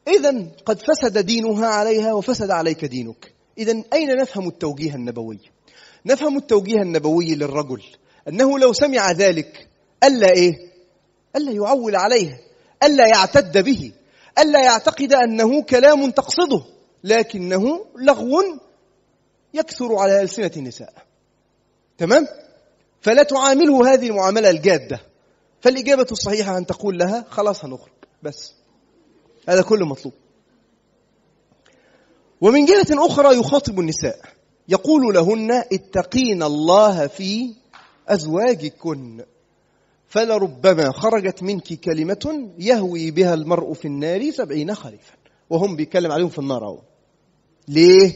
إذا 0.09 0.47
قد 0.65 0.79
فسد 0.83 1.19
دينها 1.19 1.67
عليها 1.67 2.13
وفسد 2.13 2.51
عليك 2.51 2.85
دينك. 2.85 3.33
إذا 3.59 3.83
أين 3.93 4.17
نفهم 4.17 4.49
التوجيه 4.49 4.95
النبوي؟ 4.95 5.39
نفهم 6.07 6.37
التوجيه 6.37 6.83
النبوي 6.83 7.35
للرجل. 7.35 7.83
أنه 8.29 8.59
لو 8.59 8.73
سمع 8.73 9.11
ذلك 9.13 9.69
ألا 10.05 10.31
إيه؟ 10.31 10.53
ألا 11.37 11.53
يعول 11.53 11.97
عليه 11.97 12.41
ألا 12.83 13.07
يعتد 13.07 13.59
به 13.65 13.93
ألا 14.39 14.65
يعتقد 14.65 15.13
أنه 15.13 15.63
كلام 15.63 16.11
تقصده 16.11 16.65
لكنه 17.05 17.87
لغو 17.97 18.43
يكثر 19.55 19.97
على 19.97 20.23
ألسنة 20.23 20.51
النساء. 20.57 20.93
تمام؟ 21.99 22.27
فلا 23.01 23.23
تعامله 23.23 23.93
هذه 23.93 24.09
المعاملة 24.09 24.51
الجادة. 24.51 25.01
فالإجابة 25.61 26.07
الصحيحة 26.13 26.59
أن 26.59 26.67
تقول 26.67 26.99
لها 26.99 27.25
خلاص 27.31 27.65
هنخرج 27.65 27.93
بس. 28.23 28.53
هذا 29.49 29.63
كل 29.63 29.85
مطلوب. 29.85 30.15
ومن 32.41 32.65
جهة 32.65 33.07
أخرى 33.07 33.39
يخاطب 33.39 33.81
النساء 33.81 34.21
يقول 34.69 35.15
لهن 35.15 35.51
اتقين 35.53 36.43
الله 36.43 37.07
في 37.07 37.55
أزواجكن. 38.09 39.25
فلربما 40.09 40.93
خرجت 40.93 41.43
منك 41.43 41.73
كلمة 41.81 42.51
يهوي 42.59 43.11
بها 43.11 43.35
المرء 43.35 43.73
في 43.73 43.85
النار 43.85 44.31
سبعين 44.31 44.75
خريفا 44.75 45.15
وهم 45.51 45.77
بيتكلم 45.77 46.13
عليهم 46.13 46.29
في 46.29 46.39
النار 46.39 46.65
أهو. 46.65 46.79
ليه؟ 47.69 48.13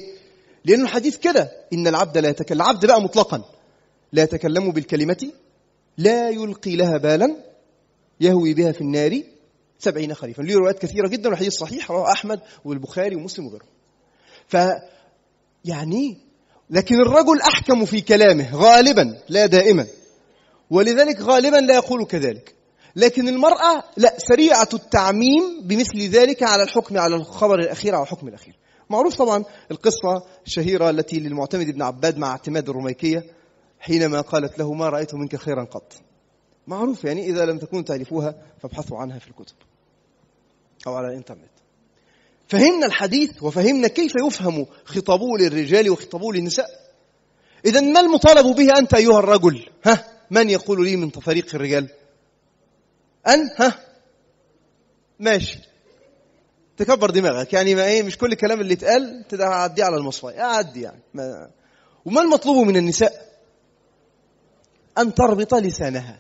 لأنه 0.64 0.82
الحديث 0.82 1.16
كده 1.16 1.52
إن 1.72 1.86
العبد 1.86 2.18
لا 2.18 2.28
يتكلم 2.28 2.62
العبد 2.62 2.86
بقى 2.86 3.02
مطلقا. 3.02 3.44
لا 4.12 4.22
يتكلم 4.22 4.70
بالكلمة 4.72 5.30
لا 5.98 6.30
يلقي 6.30 6.76
لها 6.76 6.96
بالا 6.96 7.36
يهوي 8.20 8.54
بها 8.54 8.72
في 8.72 8.80
النار 8.80 9.22
سبعين 9.78 10.14
خريفا. 10.14 10.42
له 10.42 10.54
روايات 10.54 10.78
كثيرة 10.78 11.08
جدا 11.08 11.28
والحديث 11.28 11.54
صحيح 11.54 11.90
رواه 11.90 12.12
أحمد 12.12 12.40
والبخاري 12.64 13.16
ومسلم 13.16 13.46
وغيرهم. 13.46 13.68
ف 14.46 14.56
يعني 15.64 16.18
لكن 16.70 17.00
الرجل 17.00 17.40
أحكم 17.40 17.84
في 17.84 18.00
كلامه 18.00 18.56
غالبا 18.56 19.18
لا 19.28 19.46
دائما. 19.46 19.86
ولذلك 20.70 21.20
غالبا 21.20 21.56
لا 21.56 21.74
يقول 21.74 22.04
كذلك. 22.04 22.54
لكن 22.96 23.28
المرأة 23.28 23.84
لا 23.96 24.14
سريعة 24.18 24.68
التعميم 24.74 25.42
بمثل 25.62 25.98
ذلك 25.98 26.42
على 26.42 26.62
الحكم 26.62 26.98
على 26.98 27.16
الخبر 27.16 27.58
الأخير 27.58 27.96
أو 27.96 28.02
الحكم 28.02 28.28
الأخير. 28.28 28.58
معروف 28.90 29.16
طبعا 29.16 29.44
القصة 29.70 30.22
الشهيرة 30.46 30.90
التي 30.90 31.20
للمعتمد 31.20 31.66
بن 31.66 31.82
عباد 31.82 32.18
مع 32.18 32.30
اعتماد 32.30 32.68
الرميكية 32.68 33.24
حينما 33.80 34.20
قالت 34.20 34.58
له 34.58 34.72
ما 34.72 34.88
رأيت 34.88 35.14
منك 35.14 35.36
خيرا 35.36 35.64
قط. 35.64 35.92
معروف 36.66 37.04
يعني 37.04 37.26
إذا 37.26 37.44
لم 37.44 37.58
تكونوا 37.58 37.84
تعرفوها 37.84 38.34
فابحثوا 38.62 38.98
عنها 38.98 39.18
في 39.18 39.28
الكتب 39.28 39.56
أو 40.86 40.94
على 40.94 41.08
الإنترنت. 41.08 41.50
فهمنا 42.48 42.86
الحديث 42.86 43.42
وفهمنا 43.42 43.88
كيف 43.88 44.12
يفهم 44.26 44.66
خطابه 44.84 45.38
للرجال 45.38 45.90
وخطابه 45.90 46.32
للنساء. 46.32 46.88
إذا 47.64 47.80
ما 47.80 48.00
المطالب 48.00 48.56
به 48.56 48.78
أنت 48.78 48.94
أيها 48.94 49.18
الرجل؟ 49.18 49.66
ها؟ 49.84 50.04
من 50.30 50.50
يقول 50.50 50.84
لي 50.84 50.96
من 50.96 51.10
فريق 51.10 51.54
الرجال؟ 51.54 51.88
أن؟ 53.28 53.50
ها؟ 53.56 53.78
ماشي. 55.20 55.58
تكبر 56.76 57.10
دماغك. 57.10 57.52
يعني 57.52 57.74
ما 57.74 57.84
إيه 57.84 58.02
مش 58.02 58.18
كل 58.18 58.32
الكلام 58.32 58.60
اللي 58.60 58.74
اتقال 58.74 59.24
تعديه 59.28 59.84
على 59.84 59.96
المصفاي 59.96 60.40
اعدي 60.40 60.82
يعني. 60.82 61.02
ما 61.14 61.50
وما 62.04 62.22
المطلوب 62.22 62.66
من 62.66 62.76
النساء؟ 62.76 63.28
أن 64.98 65.14
تربط 65.14 65.54
لسانها 65.54 66.18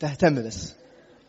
تهتم 0.00 0.46
بس. 0.46 0.72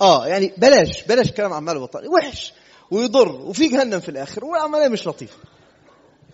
آه 0.01 0.27
يعني 0.27 0.53
بلاش 0.57 1.03
بلاش 1.03 1.31
كلام 1.31 1.53
عمال 1.53 1.77
وبطال 1.77 2.07
وحش. 2.07 2.53
ويضر 2.91 3.31
وفي 3.31 3.67
جهنم 3.67 3.99
في 3.99 4.09
الآخر 4.09 4.45
والعملية 4.45 4.87
مش 4.87 5.07
لطيفة. 5.07 5.37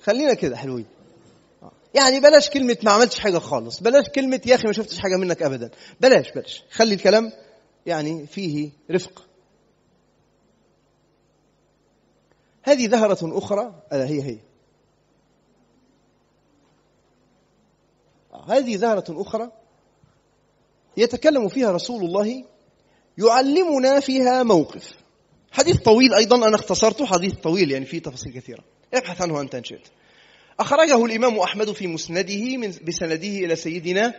خلينا 0.03 0.33
كده 0.33 0.57
حلوين. 0.57 0.85
يعني 1.93 2.19
بلاش 2.19 2.49
كلمة 2.49 2.77
ما 2.83 2.91
عملتش 2.91 3.19
حاجة 3.19 3.37
خالص 3.37 3.79
بلاش 3.79 4.05
كلمة 4.15 4.41
يا 4.45 4.55
أخي 4.55 4.67
ما 4.67 4.73
شفتش 4.73 4.99
حاجة 4.99 5.15
منك 5.15 5.43
أبدا. 5.43 5.71
بلاش 6.01 6.31
بلاش. 6.31 6.63
خلي 6.71 6.95
الكلام 6.95 7.31
يعني 7.85 8.27
فيه 8.27 8.69
رفق. 8.91 9.25
هذه 12.63 12.87
ذهرة 12.87 13.37
أخرى 13.37 13.83
ألا 13.93 14.05
هي 14.07 14.21
هي. 14.21 14.39
هذه 18.47 18.77
ذهرة 18.77 19.05
أخرى 19.09 19.51
يتكلم 20.97 21.47
فيها 21.47 21.71
رسول 21.71 22.03
الله 22.03 22.45
يعلمنا 23.17 23.99
فيها 23.99 24.43
موقف. 24.43 25.04
حديث 25.57 25.77
طويل 25.77 26.13
أيضا 26.13 26.47
أنا 26.47 26.55
اختصرته 26.55 27.05
حديث 27.05 27.33
طويل 27.33 27.71
يعني 27.71 27.85
فيه 27.85 27.99
تفاصيل 27.99 28.33
كثيرة. 28.33 28.63
ابحث 28.93 29.21
عنه 29.21 29.41
أنت 29.41 29.55
إن 29.55 29.63
شئت. 29.63 29.87
أخرجه 30.59 31.05
الإمام 31.05 31.39
أحمد 31.39 31.71
في 31.71 31.87
مسنده 31.87 32.57
من 32.57 32.73
بسنده 32.87 33.27
إلى 33.27 33.55
سيدنا 33.55 34.13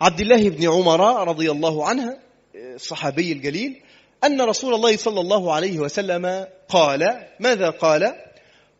عبد 0.00 0.20
الله 0.20 0.48
بن 0.48 0.68
عمر 0.68 1.28
رضي 1.28 1.50
الله 1.50 1.88
عنه 1.88 2.18
الصحابي 2.54 3.32
الجليل 3.32 3.82
أن 4.24 4.40
رسول 4.40 4.74
الله 4.74 4.96
صلى 4.96 5.20
الله 5.20 5.54
عليه 5.54 5.78
وسلم 5.78 6.46
قال 6.68 7.26
ماذا 7.40 7.70
قال؟ 7.70 8.14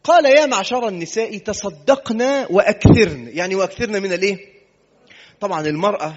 قال 0.05 0.25
يا 0.25 0.47
معشر 0.47 0.89
النساء 0.89 1.39
تصدقنا 1.39 2.47
وأكثرن. 2.51 3.31
يعني 3.33 3.55
وأكثرن 3.55 4.03
من 4.03 4.13
الإيه؟ 4.13 4.39
طبعا 5.41 5.67
المرأة 5.67 6.15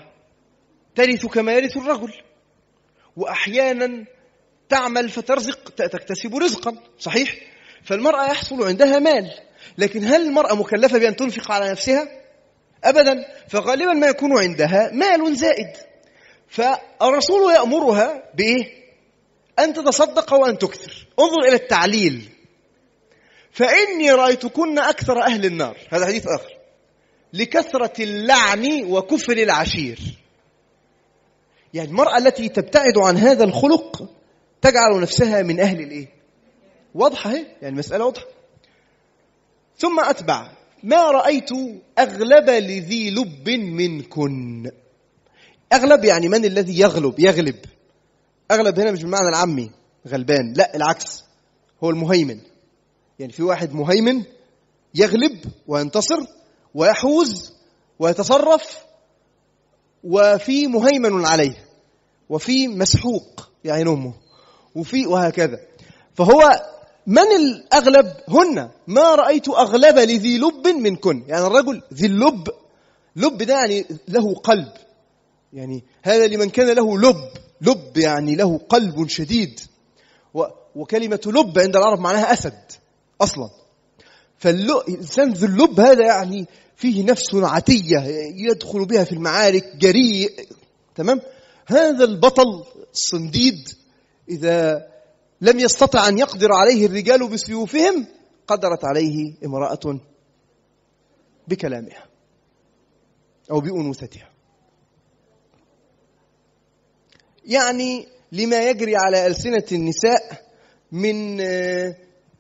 ترث 0.96 1.26
كما 1.26 1.54
يرث 1.54 1.78
الرجل 1.78 2.14
وأحيانا 3.18 4.06
تعمل 4.72 5.10
فترزق 5.10 5.70
تكتسب 5.70 6.36
رزقا 6.36 6.76
صحيح؟ 7.00 7.36
فالمرأة 7.84 8.26
يحصل 8.32 8.68
عندها 8.68 9.00
مال 9.00 9.32
لكن 9.78 10.06
هل 10.06 10.28
المرأة 10.28 10.56
مكلفة 10.56 10.98
بأن 10.98 11.16
تنفق 11.16 11.52
على 11.52 11.72
نفسها؟ 11.72 12.08
أبدا 12.84 13.26
فغالبا 13.50 13.94
ما 13.94 14.08
يكون 14.08 14.38
عندها 14.38 14.92
مال 14.94 15.36
زائد. 15.36 15.72
فالرسول 16.48 17.54
يأمرها 17.54 18.24
بإيه؟ 18.36 18.82
أن 19.60 19.74
تتصدق 19.74 20.34
وأن 20.34 20.58
تكثر. 20.58 21.08
انظر 21.20 21.48
إلى 21.48 21.56
التعليل. 21.56 22.30
فإني 23.52 24.12
رأيتكن 24.12 24.80
أكثر 24.80 25.22
أهل 25.22 25.46
النار. 25.46 25.78
هذا 25.90 26.06
حديث 26.06 26.28
آخر. 26.28 26.58
لكثرة 27.34 28.04
اللعن 28.04 28.84
وكفر 28.84 29.38
العشير. 29.38 30.00
يعني 31.74 31.90
المرأة 31.90 32.18
التي 32.18 32.50
تبتعد 32.50 32.98
عن 32.98 33.18
هذا 33.18 33.44
الخلق 33.44 34.21
تجعل 34.62 35.02
نفسها 35.02 35.42
من 35.42 35.60
أهل 35.60 35.82
الإيه؟ 35.82 36.08
واضحة 36.96 37.32
هي 37.32 37.46
يعني 37.62 37.76
مسألة 37.76 38.06
واضحة. 38.06 38.26
ثم 39.78 40.00
أتبع. 40.00 40.52
ما 40.84 41.12
رأيت 41.12 41.50
أغلب 42.00 42.50
لذي 42.50 43.10
لب 43.10 43.50
منكن. 43.50 44.72
أغلب 45.74 46.06
يعني 46.06 46.28
من 46.30 46.46
الذي 46.46 46.80
يغلب؟ 46.80 47.20
يغلب. 47.20 47.56
أغلب 48.52 48.80
هنا 48.80 48.92
مش 48.92 49.02
بالمعنى 49.02 49.30
العامي 49.30 49.72
غلبان. 50.08 50.54
لا 50.54 50.76
العكس. 50.76 51.24
هو 51.84 51.90
المهيمن. 51.90 52.40
يعني 53.20 53.32
في 53.32 53.44
واحد 53.44 53.74
مهيمن 53.74 54.24
يغلب 54.96 55.46
وينتصر 55.68 56.20
ويحوز 56.74 57.54
ويتصرف 58.00 58.84
وفي 60.04 60.68
مهيمن 60.68 61.26
عليه 61.26 61.68
وفي 62.30 62.68
مسحوق 62.68 63.52
يعني 63.64 63.90
أمه. 63.90 64.21
وفي 64.76 65.08
وهكذا. 65.08 65.60
فهو 66.16 66.62
من 67.08 67.32
الأغلب 67.32 68.14
هن؟ 68.30 68.70
ما 68.88 69.16
رأيت 69.16 69.50
أغلب 69.50 69.98
لذي 69.98 70.38
لب 70.38 70.68
منكن 70.68 71.24
يعني 71.28 71.48
الرجل 71.48 71.82
ذي 71.94 72.06
اللب. 72.06 72.48
لب 73.16 73.38
ده 73.38 73.54
يعني 73.54 73.86
له 74.08 74.34
قلب. 74.34 74.72
يعني 75.54 75.84
هذا 76.04 76.28
لمن 76.28 76.50
كان 76.50 76.76
له 76.76 76.98
لب. 76.98 77.30
لب 77.62 77.98
يعني 77.98 78.36
له 78.36 78.58
قلب 78.58 79.08
شديد. 79.08 79.60
وكلمة 80.76 81.20
لب 81.26 81.60
عند 81.60 81.76
العرب 81.76 82.00
معناها 82.00 82.34
أسد 82.34 82.72
أصلا. 83.22 83.50
فالإنسان 84.38 85.34
ذو 85.34 85.48
اللب 85.48 85.80
هذا 85.80 86.06
يعني 86.06 86.48
فيه 86.76 87.04
نفس 87.04 87.36
عتية 87.36 88.00
يدخل 88.36 88.86
بها 88.86 89.04
في 89.04 89.12
المعارك 89.12 89.76
جريء. 89.76 90.48
تمام؟ 90.96 91.22
هذا 91.66 92.04
البطل 92.04 92.64
الصنديد 92.94 93.70
إذا 94.32 94.88
لم 95.42 95.60
يستطع 95.60 96.08
أن 96.08 96.18
يقدر 96.18 96.48
عليه 96.54 96.86
الرجال 96.86 97.28
بسيوفهم 97.28 98.08
قدرت 98.48 98.86
عليه 98.86 99.34
امرأة 99.46 100.00
بكلامها 101.48 102.06
أو 103.52 103.60
بأنوثتها. 103.60 104.30
يعني 107.46 108.08
لما 108.32 108.70
يجري 108.70 108.96
على 108.96 109.28
ألسنة 109.28 109.66
النساء 109.72 110.46
من 110.92 111.42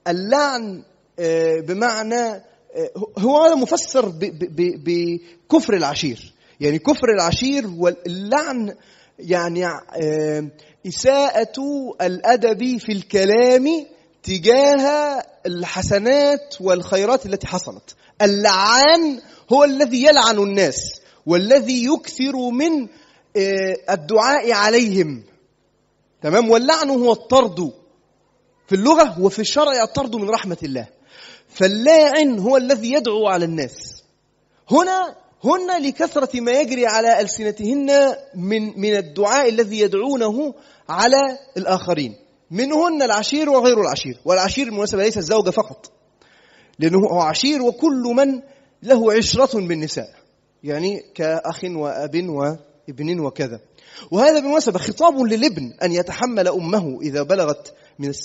اللعن 0.08 0.84
بمعنى 1.68 2.44
هو 3.18 3.38
هذا 3.38 3.56
مفسر 3.56 4.14
بكفر 4.86 5.74
العشير. 5.74 6.34
يعني 6.60 6.80
كفر 6.80 7.10
العشير 7.16 7.68
واللعن 7.78 8.76
يعني 9.20 9.66
إساءة 10.88 11.54
الأدب 12.02 12.78
في 12.78 12.92
الكلام 12.92 13.86
تجاه 14.24 15.24
الحسنات 15.46 16.56
والخيرات 16.62 17.26
التي 17.26 17.48
حصلت. 17.48 17.96
اللعان 18.22 19.22
هو 19.54 19.64
الذي 19.64 20.04
يلعن 20.04 20.38
الناس 20.38 21.02
والذي 21.26 21.86
يكثر 21.86 22.50
من 22.50 22.88
الدعاء 23.90 24.52
عليهم. 24.52 25.24
تمام؟ 26.22 26.50
واللعن 26.50 26.90
هو 26.90 27.12
الطرد 27.12 27.74
في 28.68 28.76
اللغة 28.76 29.22
وفي 29.22 29.40
الشرع 29.40 29.84
الطرد 29.84 30.16
من 30.16 30.30
رحمة 30.30 30.58
الله. 30.64 30.88
فاللاعن 31.50 32.40
هو 32.40 32.58
الذي 32.58 32.92
يدعو 32.94 33.28
على 33.28 33.46
الناس. 33.46 34.04
هنا 34.72 35.16
هن 35.44 35.84
لكثرة 35.84 36.42
ما 36.42 36.52
يجري 36.52 36.86
على 36.86 37.22
ألسنتهن 37.22 38.16
من 38.36 38.80
من 38.80 38.96
الدعاء 38.96 39.50
الذي 39.50 39.80
يدعونه 39.80 40.54
على 40.90 41.38
الآخرين. 41.58 42.16
منهن 42.52 43.02
العشير 43.02 43.50
وغير 43.50 43.82
العشير. 43.82 44.22
والعشير 44.26 44.66
بالمناسبة 44.66 45.04
ليس 45.04 45.18
الزوجة 45.18 45.50
فقط. 45.50 45.92
لأنه 46.80 46.98
هو 46.98 47.20
عشير 47.20 47.62
وكل 47.62 48.04
من 48.16 48.42
له 48.84 49.14
عشرة 49.14 49.68
بالنساء 49.68 50.10
يعني 50.64 51.04
كأخ 51.16 51.64
وأب 51.64 52.16
وابن 52.30 53.20
وكذا. 53.20 53.60
وهذا 54.12 54.40
بالمناسبة 54.40 54.80
خطاب 54.80 55.20
للابن 55.22 55.74
أن 55.84 55.92
يتحمل 55.92 56.48
أمه 56.48 57.02
إذا 57.02 57.24
بلغت 57.24 57.74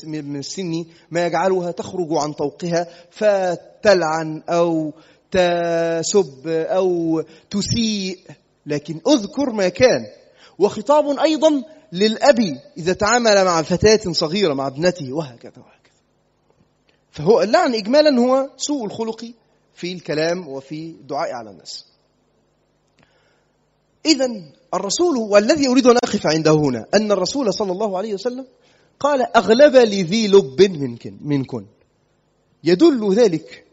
من 0.04 0.36
السن 0.36 0.84
ما 1.10 1.26
يجعلها 1.26 1.70
تخرج 1.70 2.08
عن 2.10 2.32
طوقها 2.32 2.88
فتلعن 3.10 4.42
أو 4.48 4.92
تسب 5.36 6.48
أو 6.48 7.22
تسيء 7.50 8.18
لكن 8.66 9.00
أذكر 9.08 9.52
ما 9.52 9.68
كان. 9.68 10.06
وخطاب 10.58 11.18
أيضا 11.18 11.62
للأب 11.92 12.38
إذا 12.78 12.92
تعامل 12.92 13.44
مع 13.44 13.62
فتاة 13.62 14.12
صغيرة 14.12 14.54
مع 14.54 14.66
ابنته 14.66 15.12
وهكذا 15.12 15.52
وهكذا. 15.56 15.96
فهو 17.10 17.42
اللعن 17.42 17.74
إجمالا 17.74 18.20
هو 18.20 18.50
سوء 18.56 18.84
الخلق 18.84 19.24
في 19.74 19.92
الكلام 19.92 20.48
وفي 20.48 20.74
الدعاء 20.74 21.32
على 21.32 21.50
الناس. 21.50 21.86
إذا 24.06 24.26
الرسول 24.74 25.16
والذي 25.16 25.68
أريد 25.68 25.86
أن 25.86 25.96
أقف 25.96 26.26
عنده 26.26 26.52
هنا. 26.52 26.86
أن 26.94 27.12
الرسول 27.12 27.54
صلى 27.54 27.72
الله 27.72 27.98
عليه 27.98 28.14
وسلم 28.14 28.46
قال 29.00 29.36
أغلب 29.36 29.76
لذي 29.76 30.28
لب 30.28 30.62
منكن 30.62 31.18
منكن. 31.20 31.66
يدل 32.64 33.14
ذلك 33.14 33.65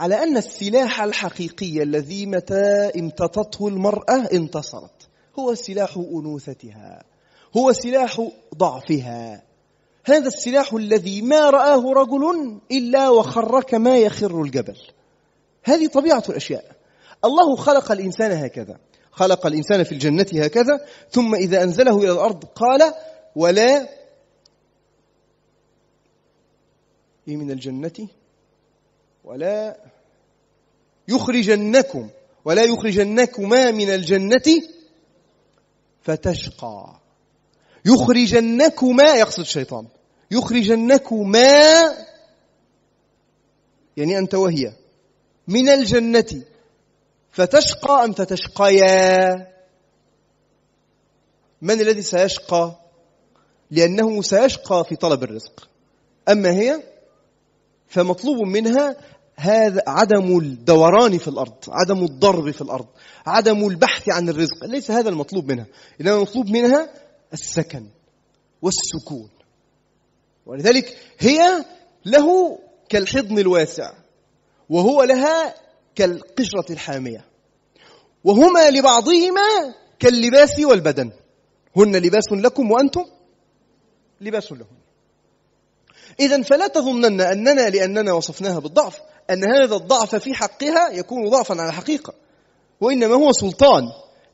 على 0.00 0.22
أن 0.22 0.36
السلاح 0.36 1.02
الحقيقي 1.02 1.82
الذي 1.82 2.26
متى 2.26 2.90
امتطته 2.96 3.68
المرأة 3.68 4.28
انتصرت. 4.32 5.08
هو 5.38 5.54
سلاح 5.54 5.96
أنوثتها. 5.96 7.02
هو 7.56 7.72
سلاح 7.72 8.28
ضعفها. 8.54 9.42
هذا 10.04 10.26
السلاح 10.26 10.72
الذي 10.72 11.22
ما 11.22 11.50
رآه 11.50 11.82
رجل 11.92 12.60
إلا 12.72 13.08
وخر 13.08 13.62
كما 13.62 13.98
يخر 13.98 14.42
الجبل. 14.42 14.76
هذه 15.64 15.86
طبيعة 15.86 16.22
الأشياء. 16.28 16.64
الله 17.24 17.56
خلق 17.56 17.92
الإنسان 17.92 18.32
هكذا. 18.32 18.78
خلق 19.12 19.46
الإنسان 19.46 19.84
في 19.84 19.92
الجنة 19.92 20.26
هكذا 20.34 20.86
ثم 21.10 21.34
إذا 21.34 21.62
أنزله 21.62 21.98
إلى 21.98 22.12
الأرض 22.12 22.44
قال 22.44 22.94
ولا 23.36 23.88
من 27.26 27.50
الجنة 27.50 28.08
ولا 29.24 29.89
يخرجنكم 31.10 32.08
ولا 32.44 32.64
يخرجنكما 32.64 33.70
من 33.70 33.90
الجنة 33.90 34.62
فتشقى. 36.02 37.00
يخرجنكما 37.84 39.04
يقصد 39.04 39.40
الشيطان 39.40 39.86
يخرجنكما 40.30 41.80
يعني 43.96 44.18
أنت 44.18 44.34
وهي 44.34 44.72
من 45.48 45.68
الجنة. 45.68 46.42
فتشقى 47.30 48.04
أم 48.04 48.12
فتشقيا 48.12 49.46
من 51.62 51.80
الذي 51.80 52.02
سيشقى؟ 52.02 52.76
لأنه 53.70 54.22
سيشقى 54.22 54.84
في 54.88 54.96
طلب 54.96 55.22
الرزق. 55.22 55.68
أما 56.28 56.50
هي 56.50 56.82
فمطلوب 57.88 58.46
منها 58.46 58.96
هذا 59.40 59.82
عدم 59.86 60.38
الدوران 60.38 61.18
في 61.18 61.28
الأرض 61.28 61.54
عدم 61.68 62.04
الضرب 62.04 62.50
في 62.50 62.60
الأرض 62.60 62.86
عدم 63.26 63.68
البحث 63.68 64.08
عن 64.08 64.28
الرزق 64.28 64.64
ليس 64.64 64.90
هذا 64.90 65.08
المطلوب 65.08 65.52
منها 65.52 65.66
إنما 66.00 66.14
المطلوب 66.14 66.48
منها 66.48 66.90
السكن 67.32 67.86
والسكون. 68.62 69.30
ولذلك 70.46 70.96
هي 71.18 71.64
له 72.04 72.58
كالحضن 72.88 73.38
الواسع 73.38 73.92
وهو 74.70 75.02
لها 75.02 75.54
كالقشرة 75.94 76.72
الحامية 76.72 77.24
وهما 78.24 78.70
لبعضهما 78.70 79.74
كاللباس 79.98 80.58
والبدن. 80.58 81.10
هن 81.76 81.96
لباس 81.96 82.32
لكم 82.32 82.70
وأنتم 82.70 83.04
لباس 84.20 84.52
لهم. 84.52 84.80
إذا 86.20 86.42
فلا 86.42 86.66
تظنن 86.66 87.20
أننا 87.20 87.70
لأننا 87.70 88.12
وصفناها 88.12 88.58
بالضعف 88.58 89.00
أن 89.30 89.44
هذا 89.44 89.76
الضعف 89.76 90.14
في 90.14 90.34
حقها 90.34 90.90
يكون 90.90 91.28
ضعفا 91.28 91.62
على 91.62 91.72
حقيقة 91.72 92.14
وإنما 92.80 93.14
هو 93.14 93.32
سلطان 93.32 93.84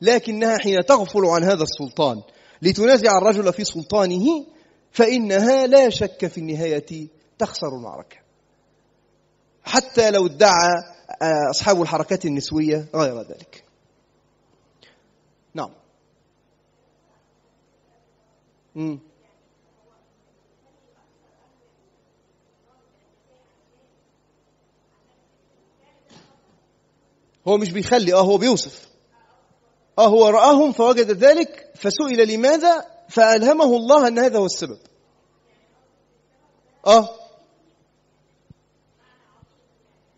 لكنها 0.01 0.57
حين 0.57 0.85
تغفل 0.85 1.25
عن 1.25 1.43
هذا 1.43 1.63
السلطان 1.63 2.21
لتنازع 2.61 3.17
الرجل 3.17 3.53
في 3.53 3.63
سلطانه 3.63 4.45
فإنها 4.91 5.67
لا 5.67 5.89
شك 5.89 6.27
في 6.27 6.37
النهاية 6.37 7.07
تخسر 7.39 7.67
المعركة. 7.67 8.17
حتى 9.63 10.11
لو 10.11 10.25
ادعى 10.25 10.73
آه، 11.21 11.49
أصحاب 11.49 11.81
الحركات 11.81 12.25
النسوية 12.25 12.87
غير 12.95 13.21
ذلك. 13.21 13.63
نعم. 15.53 15.71
مم. 18.75 18.99
هو 27.47 27.57
مش 27.57 27.71
بيخلي 27.71 28.13
آه 28.13 28.21
هو 28.21 28.37
بيوصف. 28.37 28.87
آه 29.99 30.07
هو 30.07 30.27
رآهم 30.27 30.71
فوجد 30.71 31.11
ذلك 31.11 31.71
فسئل 31.75 32.27
لماذا؟ 32.33 32.85
فألهمه 33.09 33.75
الله 33.75 34.07
أن 34.07 34.19
هذا 34.19 34.37
هو 34.39 34.45
السبب. 34.45 34.77
آه. 36.87 37.09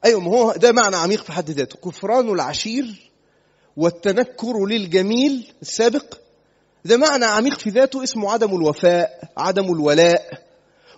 أيوه 0.05 0.19
ما 0.19 0.31
هو 0.31 0.51
ده 0.51 0.71
معنى 0.71 0.95
عميق 0.95 1.23
في 1.23 1.31
حد 1.31 1.49
ذاته. 1.49 1.77
كفران 1.77 2.29
العشير 2.29 3.11
والتنكر 3.77 4.65
للجميل 4.65 5.53
السابق 5.61 6.17
ده 6.85 6.97
معنى 6.97 7.25
عميق 7.25 7.59
في 7.59 7.69
ذاته 7.69 8.03
اسمه 8.03 8.31
عدم 8.31 8.55
الوفاء 8.55 9.31
عدم 9.37 9.73
الولاء. 9.73 10.43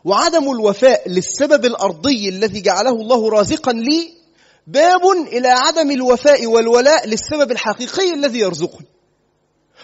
وعدم 0.06 0.52
الوفاء 0.52 1.10
للسبب 1.10 1.66
الأرضي 1.66 2.30
الذي 2.30 2.62
جعله 2.62 2.92
الله 2.92 3.30
رازقا 3.30 3.72
لي 3.72 4.21
باب 4.68 5.02
إلى 5.28 5.48
عدم 5.48 5.92
الوفاء 5.92 6.48
والولاء 6.48 7.08
للسبب 7.08 7.52
الحقيقي 7.52 8.14
الذي 8.14 8.40
يرزقني. 8.40 8.88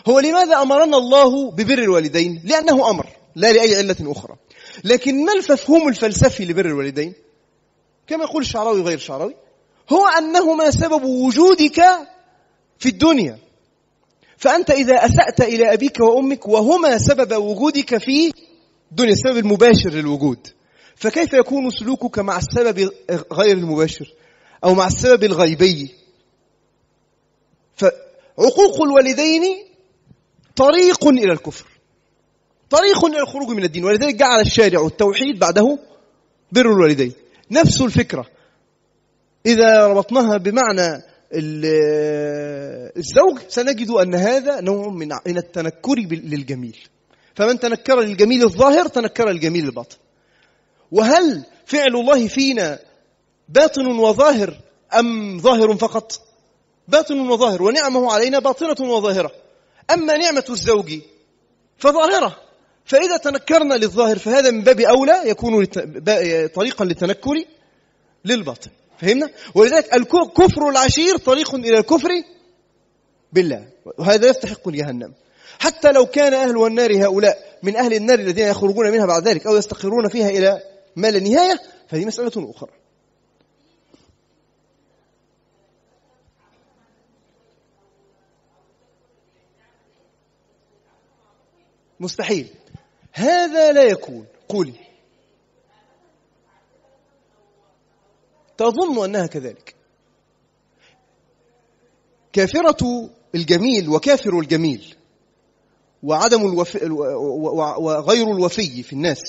هو 0.08 0.20
لماذا 0.20 0.62
أمرنا 0.62 0.98
الله 0.98 1.52
ببر 1.52 1.80
الوالدين؟ 1.80 2.41
لأنه 2.45 2.90
أمر 2.90 3.08
لا 3.36 3.52
لأي 3.52 3.76
علة 3.76 3.95
أخرى. 4.02 4.36
لكن 4.84 5.26
ما 5.26 5.34
المفهوم 5.34 5.88
الفلسفي 5.88 6.45
لبر 6.45 6.66
الوالدين؟ 6.66 7.14
كما 8.08 8.24
يقول 8.24 8.41
الشعراوي 8.41 8.82
غير 8.82 8.98
الشعراوي 8.98 9.36
هو 9.90 10.06
أنهما 10.06 10.72
سبب 10.72 11.04
وجودك 11.04 11.82
في 12.80 12.90
الدنيا. 12.90 13.38
فأنت 14.38 14.72
إذا 14.72 15.06
أسأت 15.06 15.41
إلى 15.41 15.74
أبيك 15.74 15.99
وأمك 15.99 16.48
وهما 16.48 16.98
سبب 16.98 17.44
وجودك 17.44 17.98
في 17.98 18.32
الدنيا 18.91 19.14
السبب 19.14 19.38
المباشر 19.38 19.90
للوجود. 19.90 20.48
فكيف 20.95 21.34
يكون 21.34 21.70
سلوكك 21.70 22.20
مع 22.20 22.38
السبب 22.38 22.91
غير 23.34 23.58
المباشر؟ 23.58 24.14
أو 24.64 24.74
مع 24.74 24.88
السبب 24.88 25.24
الغيبي. 25.24 25.92
فعقوق 27.76 28.82
الوالدين 28.82 29.44
طريق 30.56 31.08
إلى 31.08 31.32
الكفر. 31.32 31.66
طريق 32.70 33.06
إلى 33.06 33.20
الخروج 33.20 33.50
من 33.50 33.64
الدين. 33.64 33.86
ولذلك 33.86 34.16
جعل 34.16 34.42
الشارع 34.42 34.86
التوحيد 34.86 35.40
بعده 35.40 35.80
بر 36.52 36.72
الوالدين. 36.72 37.14
نفس 37.52 37.82
الفكرة. 37.82 38.26
إذا 39.46 39.88
ربطناها 39.88 40.38
بمعنى 40.38 41.04
الزوج 42.98 43.40
سنجد 43.48 43.90
أن 43.90 44.16
هذا 44.16 44.62
نوع 44.62 44.90
من 45.26 45.38
التنكر 45.38 45.96
للجميل. 46.12 46.78
فمن 47.36 47.60
تنكر 47.60 48.00
للجميل 48.02 48.44
الظاهر 48.44 48.88
تنكر 48.88 49.30
للجميل 49.30 49.66
الباطن. 49.66 49.98
وهل 50.92 51.46
فعل 51.66 51.96
الله 51.96 52.28
فينا 52.28 52.80
باطن 53.49 53.88
وظاهر 53.88 54.60
أم 54.99 55.40
ظاهر 55.40 55.76
فقط؟ 55.76 56.22
باطن 56.88 57.30
وظاهر 57.30 57.64
ونعمه 57.64 58.14
علينا 58.14 58.40
باطنة 58.40 58.91
وظاهرة. 58.91 59.32
أما 59.94 60.18
نعمة 60.18 60.45
الزوج 60.49 60.94
فظاهرة. 61.78 62.36
فإذا 62.86 63.18
تنكرنا 63.18 63.74
للظاهر 63.74 64.19
فهذا 64.19 64.52
من 64.52 64.61
باب 64.61 64.80
أولى 64.80 65.22
يكون 65.26 65.65
طريقا 66.56 66.86
للتنكر 66.86 67.44
للباطن. 68.26 68.72
فهمنا؟ 68.98 69.30
ولذلك 69.56 69.94
الكفر 69.94 70.69
العشير 70.69 71.18
طريق 71.18 71.56
إلى 71.56 71.78
الكفر 71.78 72.10
بالله. 73.34 73.68
وهذا 73.98 74.30
يستحق 74.30 74.69
جهنم 74.69 75.14
حتى 75.60 75.91
لو 75.91 76.06
كان 76.06 76.34
أهل 76.34 76.65
النار 76.65 77.06
هؤلاء 77.06 77.57
من 77.64 77.76
أهل 77.76 77.94
النار 77.94 78.19
الذين 78.19 78.48
يخرجون 78.48 78.91
منها 78.91 79.06
بعد 79.06 79.28
ذلك 79.28 79.48
أو 79.48 79.56
يستقرون 79.56 80.10
فيها 80.10 80.30
إلى 80.30 80.61
ما 80.95 81.11
لا 81.11 81.19
نهاية 81.19 81.61
فهذه 81.88 82.06
مسألة 82.06 82.52
أخرى. 82.56 82.69
مستحيل. 91.99 92.49
هذا 93.14 93.72
لا 93.72 93.84
يكون. 93.84 94.26
قولي. 94.49 94.88
تظن 98.57 99.03
أنها 99.03 99.28
كذلك. 99.28 99.76
كافرة 102.34 103.10
الجميل 103.36 103.90
وكافر 103.90 104.40
الجميل 104.40 104.95
وعدم 106.03 106.41
الوف... 106.45 106.78
وغير 107.80 108.32
الوفي 108.32 108.84
في 108.84 108.94
الناس. 108.94 109.22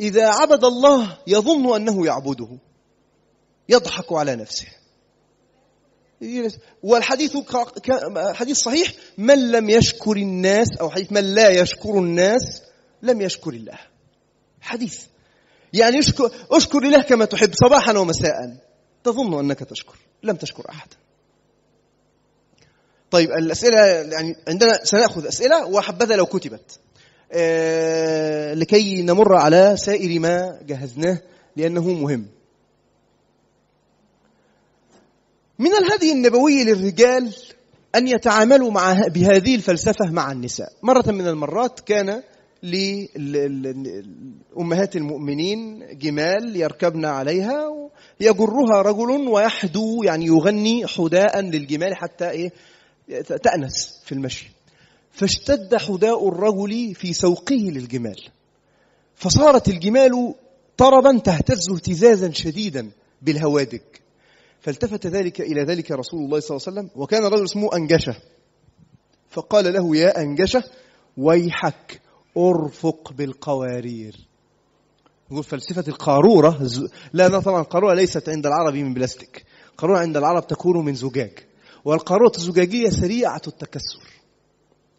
إذا 0.00 0.28
عبد 0.28 0.64
الله 0.64 1.18
يظن 1.26 1.74
أنه 1.74 2.06
يعبده 2.06 2.58
يضحك 3.68 4.12
على 4.12 4.36
نفسه. 4.36 4.66
والحديث 6.82 7.36
حديث 8.16 8.56
صحيح 8.56 8.92
من 9.18 9.50
لم 9.50 9.70
يشكر 9.70 10.16
الناس 10.16 10.66
أو 10.80 10.90
حديث 10.90 11.12
من 11.12 11.34
لا 11.34 11.50
يشكر 11.50 11.98
الناس 11.98 12.62
لم 13.02 13.20
يشكر 13.20 13.50
الله 13.50 13.78
حديث. 14.60 15.00
يعني 15.72 15.98
اشكر, 15.98 16.30
اشكر 16.50 16.78
الله 16.78 17.02
كما 17.02 17.24
تحب 17.24 17.50
صباحا 17.54 17.98
ومساء. 17.98 18.56
تظن 19.04 19.38
أنك 19.38 19.58
تشكر 19.58 19.96
لم 20.22 20.36
تشكر 20.36 20.70
أحدا. 20.70 20.96
طيب 23.10 23.30
الأسئلة 23.30 23.80
يعني 23.86 24.36
عندنا 24.48 24.84
سنأخذ 24.84 25.26
أسئلة 25.26 25.66
وحبذا 25.66 26.16
لو 26.16 26.26
كتبت. 26.26 26.78
آه 27.32 28.54
لكي 28.54 29.02
نمر 29.02 29.34
على 29.34 29.76
سائر 29.76 30.20
ما 30.20 30.60
جهزناه 30.66 31.18
لأنه 31.56 31.90
مهم. 31.92 32.26
من 35.58 35.74
الهدي 35.74 36.12
النبوي 36.12 36.64
للرجال 36.64 37.34
أن 37.94 38.08
يتعاملوا 38.08 38.70
مع 38.70 38.92
بهذه 39.08 39.54
الفلسفة 39.54 40.10
مع 40.10 40.32
النساء. 40.32 40.72
مرة 40.82 41.10
من 41.10 41.26
المرات 41.26 41.80
كان 41.80 42.22
لأمهات 42.62 43.86
المؤمنين 44.96 45.86
جمال 45.98 46.56
يركبن 46.56 47.04
عليها 47.04 47.88
يجرها 48.20 48.82
رجل 48.82 49.28
ويحدو 49.28 50.02
يعني 50.02 50.26
يغني 50.26 50.86
حداء 50.86 51.40
للجمال 51.40 51.96
حتى 51.96 52.30
إيه 52.30 52.52
تأنس 53.42 54.00
في 54.04 54.12
المشي. 54.12 54.50
فاشتد 55.12 55.76
حداء 55.76 56.28
الرجل 56.28 56.94
في 56.94 57.12
سوقه 57.12 57.54
للجمال. 57.54 58.20
فصارت 59.14 59.68
الجمال 59.68 60.34
طربا 60.76 61.18
تهتز 61.18 61.70
اهتزازا 61.72 62.30
شديدا 62.30 62.90
بالهوادج 63.22 63.80
فالتفت 64.66 65.06
ذلك 65.06 65.40
إلى 65.40 65.62
ذلك 65.64 65.90
رسول 65.90 66.24
الله 66.24 66.40
صلى 66.40 66.56
الله 66.56 66.66
عليه 66.68 66.78
وسلم 66.78 67.02
وكان 67.02 67.24
رجل 67.24 67.44
اسمه 67.44 67.76
أنجشة. 67.76 68.16
فقال 69.30 69.72
له 69.72 69.96
يا 69.96 70.20
أنجشة 70.20 70.64
ويحك 71.16 72.00
أرفق 72.36 73.12
بالقوارير. 73.12 74.16
يقول 75.30 75.44
فلسفة 75.44 75.84
القارورة 75.88 76.68
لا 77.12 77.28
لا 77.28 77.40
طبعا 77.40 77.60
القارورة 77.60 77.94
ليست 77.94 78.28
عند 78.28 78.46
العرب 78.46 78.74
من 78.74 78.94
بلاستيك. 78.94 79.44
القارورة 79.70 79.98
عند 79.98 80.16
العرب 80.16 80.46
تكون 80.46 80.84
من 80.84 80.94
زجاج. 80.94 81.38
والقارورة 81.84 82.32
الزجاجية 82.36 82.90
سريعة 82.90 83.42
التكسر. 83.46 84.10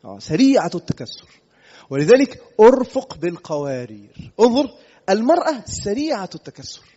آه، 0.05 0.19
سريعة 0.19 0.71
التكسر. 0.75 1.41
ولذلك 1.89 2.41
أرفق 2.59 3.17
بالقوارير. 3.17 4.31
انظر 4.39 4.69
المرأة 5.09 5.63
سريعة 5.65 6.29
التكسر. 6.35 6.96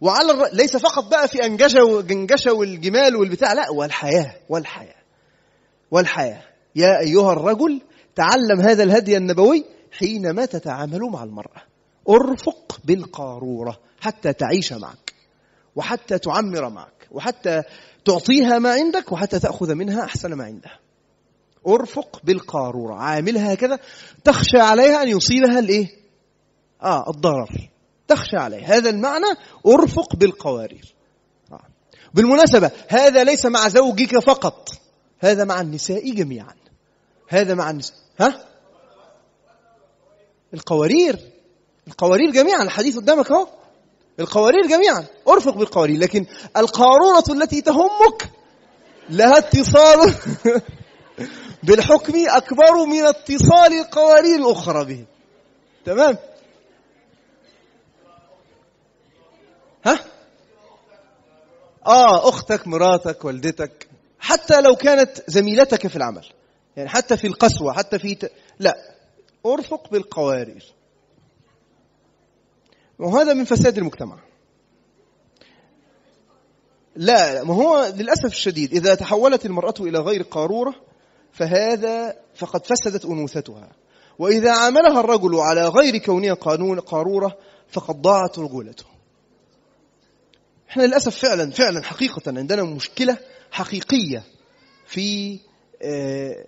وعلى 0.00 0.32
الر... 0.32 0.48
ليس 0.52 0.76
فقط 0.76 1.10
بقى 1.10 1.28
في 1.28 1.44
أنجشة 1.44 1.84
وجنجشة 1.84 2.52
والجمال 2.52 3.16
والبتاع 3.16 3.52
لا 3.52 3.70
والحياة 3.70 4.34
والحياة 4.48 4.94
والحياة. 5.90 6.42
يا 6.76 6.98
أيها 7.00 7.32
الرجل 7.32 7.80
تعلم 8.14 8.60
هذا 8.60 8.82
الهدي 8.82 9.16
النبوي 9.16 9.64
حينما 9.92 10.46
تتعامل 10.46 11.00
مع 11.00 11.22
المرأة. 11.24 11.62
ارفق 12.08 12.80
بالقارورة 12.84 13.80
حتى 14.00 14.32
تعيش 14.32 14.72
معك 14.72 15.14
وحتى 15.76 16.18
تعمر 16.18 16.68
معك 16.68 17.08
وحتى 17.10 17.62
تعطيها 18.04 18.58
ما 18.58 18.72
عندك 18.72 19.12
وحتى 19.12 19.38
تأخذ 19.38 19.74
منها 19.74 20.04
أحسن 20.04 20.32
ما 20.34 20.44
عندها. 20.44 20.78
ارفق 21.68 22.20
بالقارورة. 22.24 22.94
عاملها 22.94 23.54
هكذا 23.54 23.78
تخشى 24.24 24.58
عليها 24.58 25.02
أن 25.02 25.08
يصيبها 25.08 25.58
الإيه؟ 25.58 25.88
آه 26.82 27.10
الضرر. 27.10 27.68
تخشى 28.08 28.36
عليه. 28.36 28.76
هذا 28.76 28.90
المعنى 28.90 29.26
أرفق 29.66 30.16
بالقوارير. 30.16 30.94
آه. 31.52 31.60
بالمناسبة 32.14 32.70
هذا 32.88 33.24
ليس 33.24 33.46
مع 33.46 33.68
زوجك 33.68 34.18
فقط. 34.18 34.68
هذا 35.18 35.44
مع 35.44 35.60
النساء 35.60 36.10
جميعا. 36.10 36.54
هذا 37.28 37.54
مع 37.54 37.70
النساء 37.70 37.96
ها؟ 38.20 38.44
القوارير. 40.54 41.18
القوارير 41.88 42.30
جميعا. 42.30 42.62
الحديث 42.62 42.96
قدامك 42.96 43.30
أهو. 43.30 43.48
القوارير 44.20 44.66
جميعا. 44.66 45.04
أرفق 45.28 45.54
بالقوارير. 45.54 45.98
لكن 45.98 46.26
القارورة 46.56 47.24
التي 47.30 47.60
تهمك 47.60 48.30
لها 49.10 49.38
اتصال 49.38 50.14
بالحكم 51.66 52.12
أكبر 52.28 52.84
من 52.86 53.04
اتصال 53.04 53.72
القوارير 53.72 54.36
الأخرى 54.36 54.84
به. 54.84 55.04
تمام؟ 55.84 56.18
ها؟ 59.84 59.98
آه 61.86 62.28
أختك 62.28 62.66
مراتك 62.66 63.24
والدتك 63.24 63.88
حتى 64.18 64.60
لو 64.60 64.76
كانت 64.76 65.30
زميلتك 65.30 65.86
في 65.86 65.96
العمل. 65.96 66.26
يعني 66.76 66.88
حتى 66.88 67.16
في 67.16 67.26
القسوة 67.26 67.72
حتى 67.72 67.98
في 67.98 68.14
ت... 68.14 68.32
لا 68.58 68.74
أرفق 69.46 69.90
بالقوارير. 69.90 70.72
وهذا 72.98 73.34
من 73.34 73.44
فساد 73.44 73.78
المجتمع. 73.78 74.18
لا 76.96 77.44
ما 77.44 77.54
هو 77.54 77.92
للأسف 77.96 78.24
الشديد 78.24 78.72
إذا 78.72 78.94
تحولت 78.94 79.46
المرأة 79.46 79.74
إلى 79.80 79.98
غير 79.98 80.22
قارورة 80.22 80.74
فهذا 81.32 82.16
فقد 82.34 82.66
فسدت 82.66 83.04
أنوثتها. 83.04 83.68
وإذا 84.18 84.52
عاملها 84.52 85.00
الرجل 85.00 85.34
على 85.34 85.68
غير 85.68 85.98
كونها 85.98 86.34
قانون 86.34 86.80
قارورة 86.80 87.36
فقد 87.68 88.02
ضاعت 88.02 88.38
رجولته. 88.38 88.93
إحنا 90.74 90.82
للأسف 90.82 91.18
فعلا 91.18 91.50
فعلا 91.50 91.82
حقيقة 91.82 92.22
عندنا 92.26 92.62
مشكلة 92.62 93.18
حقيقية 93.50 94.22
في 94.86 95.38
آه، 95.82 96.46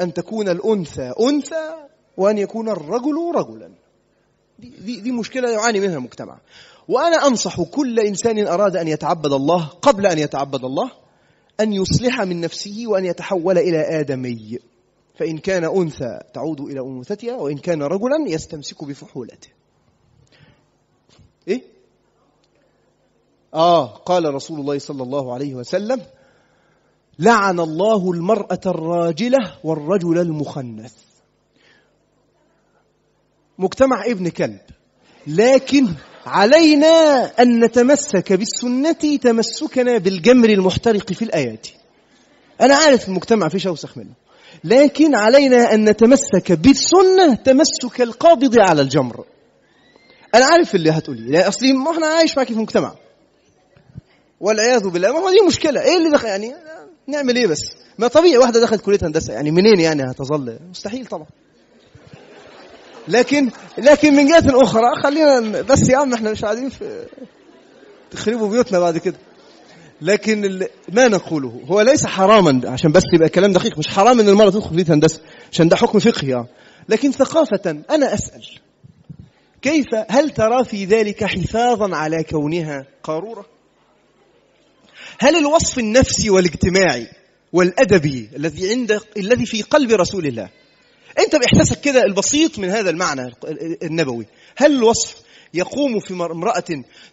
أن 0.00 0.14
تكون 0.14 0.48
الأنثى 0.48 1.12
أنثى 1.20 1.74
وأن 2.16 2.38
يكون 2.38 2.68
الرجل 2.68 3.32
رجلا. 3.34 3.70
دي, 4.58 5.00
دي 5.00 5.12
مشكلة 5.12 5.50
يعاني 5.50 5.80
منها 5.80 5.96
المجتمع. 5.96 6.38
وأنا 6.88 7.26
أنصح 7.26 7.62
كل 7.62 8.00
إنسان 8.00 8.46
أراد 8.46 8.76
أن 8.76 8.88
يتعبد 8.88 9.32
الله 9.32 9.66
قبل 9.66 10.06
أن 10.06 10.18
يتعبد 10.18 10.64
الله 10.64 10.90
أن 11.60 11.72
يصلح 11.72 12.20
من 12.20 12.40
نفسه 12.40 12.84
وأن 12.86 13.04
يتحول 13.04 13.58
إلى 13.58 14.00
آدمي. 14.00 14.58
فإن 15.18 15.38
كان 15.38 15.64
أنثى 15.64 16.18
تعود 16.34 16.60
إلى 16.60 16.80
أنوثتها 16.80 17.36
وإن 17.36 17.58
كان 17.58 17.82
رجلا 17.82 18.16
يستمسك 18.26 18.84
بفحولته. 18.84 19.59
آه 23.54 23.86
قال 23.86 24.34
رسول 24.34 24.60
الله 24.60 24.78
صلى 24.78 25.02
الله 25.02 25.34
عليه 25.34 25.54
وسلم 25.54 26.00
لعن 27.18 27.60
الله 27.60 28.10
المرأة 28.10 28.60
الراجلة 28.66 29.54
والرجل 29.64 30.18
المخنث. 30.18 30.92
مجتمع 33.58 34.04
ابن 34.06 34.28
كلب. 34.28 34.60
لكن 35.26 35.88
علينا 36.26 37.24
أن 37.42 37.64
نتمسك 37.64 38.32
بالسنة 38.32 39.16
تمسكنا 39.16 39.98
بالجمر 39.98 40.48
المحترق 40.48 41.12
في 41.12 41.22
الآيات 41.24 41.66
أنا 42.60 42.74
عارف 42.76 43.08
المجتمع 43.08 43.48
فيه 43.48 43.68
أوسخ 43.68 43.98
منه. 43.98 44.12
لكن 44.64 45.14
علينا 45.14 45.74
أن 45.74 45.88
نتمسك 45.88 46.52
بالسنة 46.52 47.34
تمسك 47.34 48.00
القابض 48.00 48.58
على 48.60 48.82
الجمر. 48.82 49.24
أنا 50.34 50.44
عارف 50.46 50.74
اللي 50.74 50.90
هتقولي 50.90 51.30
لا 51.32 51.48
أصلي 51.48 51.72
ما 51.72 51.90
إحنا 51.90 52.06
عايش 52.06 52.36
معك 52.36 52.46
في 52.46 52.54
مجتمع 52.54 52.94
والعياذ 54.40 54.88
بالله. 54.88 55.12
ما 55.12 55.30
دي 55.30 55.46
مشكلة. 55.46 55.82
إيه 55.82 55.96
اللي 55.96 56.10
دخل؟ 56.10 56.28
يعني 56.28 56.54
نعمل 57.06 57.36
إيه 57.36 57.46
بس؟ 57.46 57.60
ما 57.98 58.08
طبيعي 58.08 58.38
واحدة 58.38 58.60
دخلت 58.60 58.80
كلية 58.82 58.98
هندسة. 59.02 59.32
يعني 59.32 59.50
منين 59.50 59.80
يعني 59.80 60.02
هتظل؟ 60.02 60.58
مستحيل 60.70 61.06
طبعا. 61.06 61.26
لكن 63.08 63.50
لكن 63.78 64.14
من 64.14 64.26
جهة 64.28 64.62
أخرى 64.62 65.02
خلينا 65.02 65.40
بس 65.62 65.88
يا 65.88 65.96
عم 65.96 66.14
إحنا 66.14 66.30
مش 66.30 66.44
قاعدين 66.44 66.68
في 66.68 67.06
تخربوا 68.10 68.48
بيوتنا 68.48 68.78
بعد 68.78 68.98
كده. 68.98 69.16
لكن 70.02 70.66
ما 70.92 71.08
نقوله؟ 71.08 71.60
هو 71.66 71.80
ليس 71.80 72.06
حراما 72.06 72.60
عشان 72.64 72.92
بس 72.92 73.02
يبقى 73.14 73.28
كلام 73.28 73.52
دقيق. 73.52 73.78
مش 73.78 73.88
حرام 73.88 74.20
إن 74.20 74.28
المرأة 74.28 74.50
تدخل 74.50 74.70
كلية 74.70 74.94
هندسة 74.94 75.20
عشان 75.52 75.68
ده 75.68 75.76
حكم 75.76 75.98
فقهي. 75.98 76.44
لكن 76.88 77.12
ثقافة 77.12 77.82
أنا 77.90 78.14
أسأل 78.14 78.44
كيف 79.62 79.86
هل 80.08 80.30
ترى 80.30 80.64
في 80.64 80.84
ذلك 80.84 81.24
حفاظا 81.24 81.96
على 81.96 82.24
كونها 82.24 82.86
قارورة؟ 83.02 83.46
هل 85.22 85.36
الوصف 85.36 85.78
النفسي 85.78 86.30
والاجتماعي 86.30 87.08
والأدبي 87.52 88.30
الذي 88.36 88.70
عند 88.70 89.00
الذي 89.16 89.46
في 89.46 89.62
قلب 89.62 89.90
رسول 89.90 90.26
الله 90.26 90.48
أنت 91.18 91.36
بإحساسك 91.36 91.80
كده 91.80 92.04
البسيط 92.04 92.58
من 92.58 92.70
هذا 92.70 92.90
المعنى 92.90 93.34
النبوي 93.82 94.26
هل 94.56 94.72
الوصف 94.76 95.16
يقوم 95.54 96.00
في 96.00 96.12
امرأة 96.14 96.64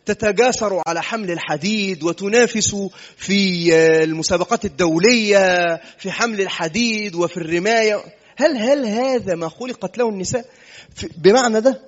تتجاسر 0.06 0.82
على 0.88 1.04
حمل 1.04 1.32
الحديد 1.32 2.04
وتنافس 2.04 2.76
في 3.18 3.74
المسابقات 4.04 4.66
الدولية 4.66 5.76
في 5.98 6.12
حمل 6.12 6.42
الحديد 6.42 7.16
وفي 7.16 7.38
الرماية؟ 7.38 8.04
هل 8.38 8.58
هل 8.58 8.86
هذا 8.86 9.36
ما 9.36 9.50
خلقت 9.50 9.98
له 9.98 10.10
النساء؟ 10.10 10.46
بمعنى 11.18 11.62
ده؟ 11.62 11.82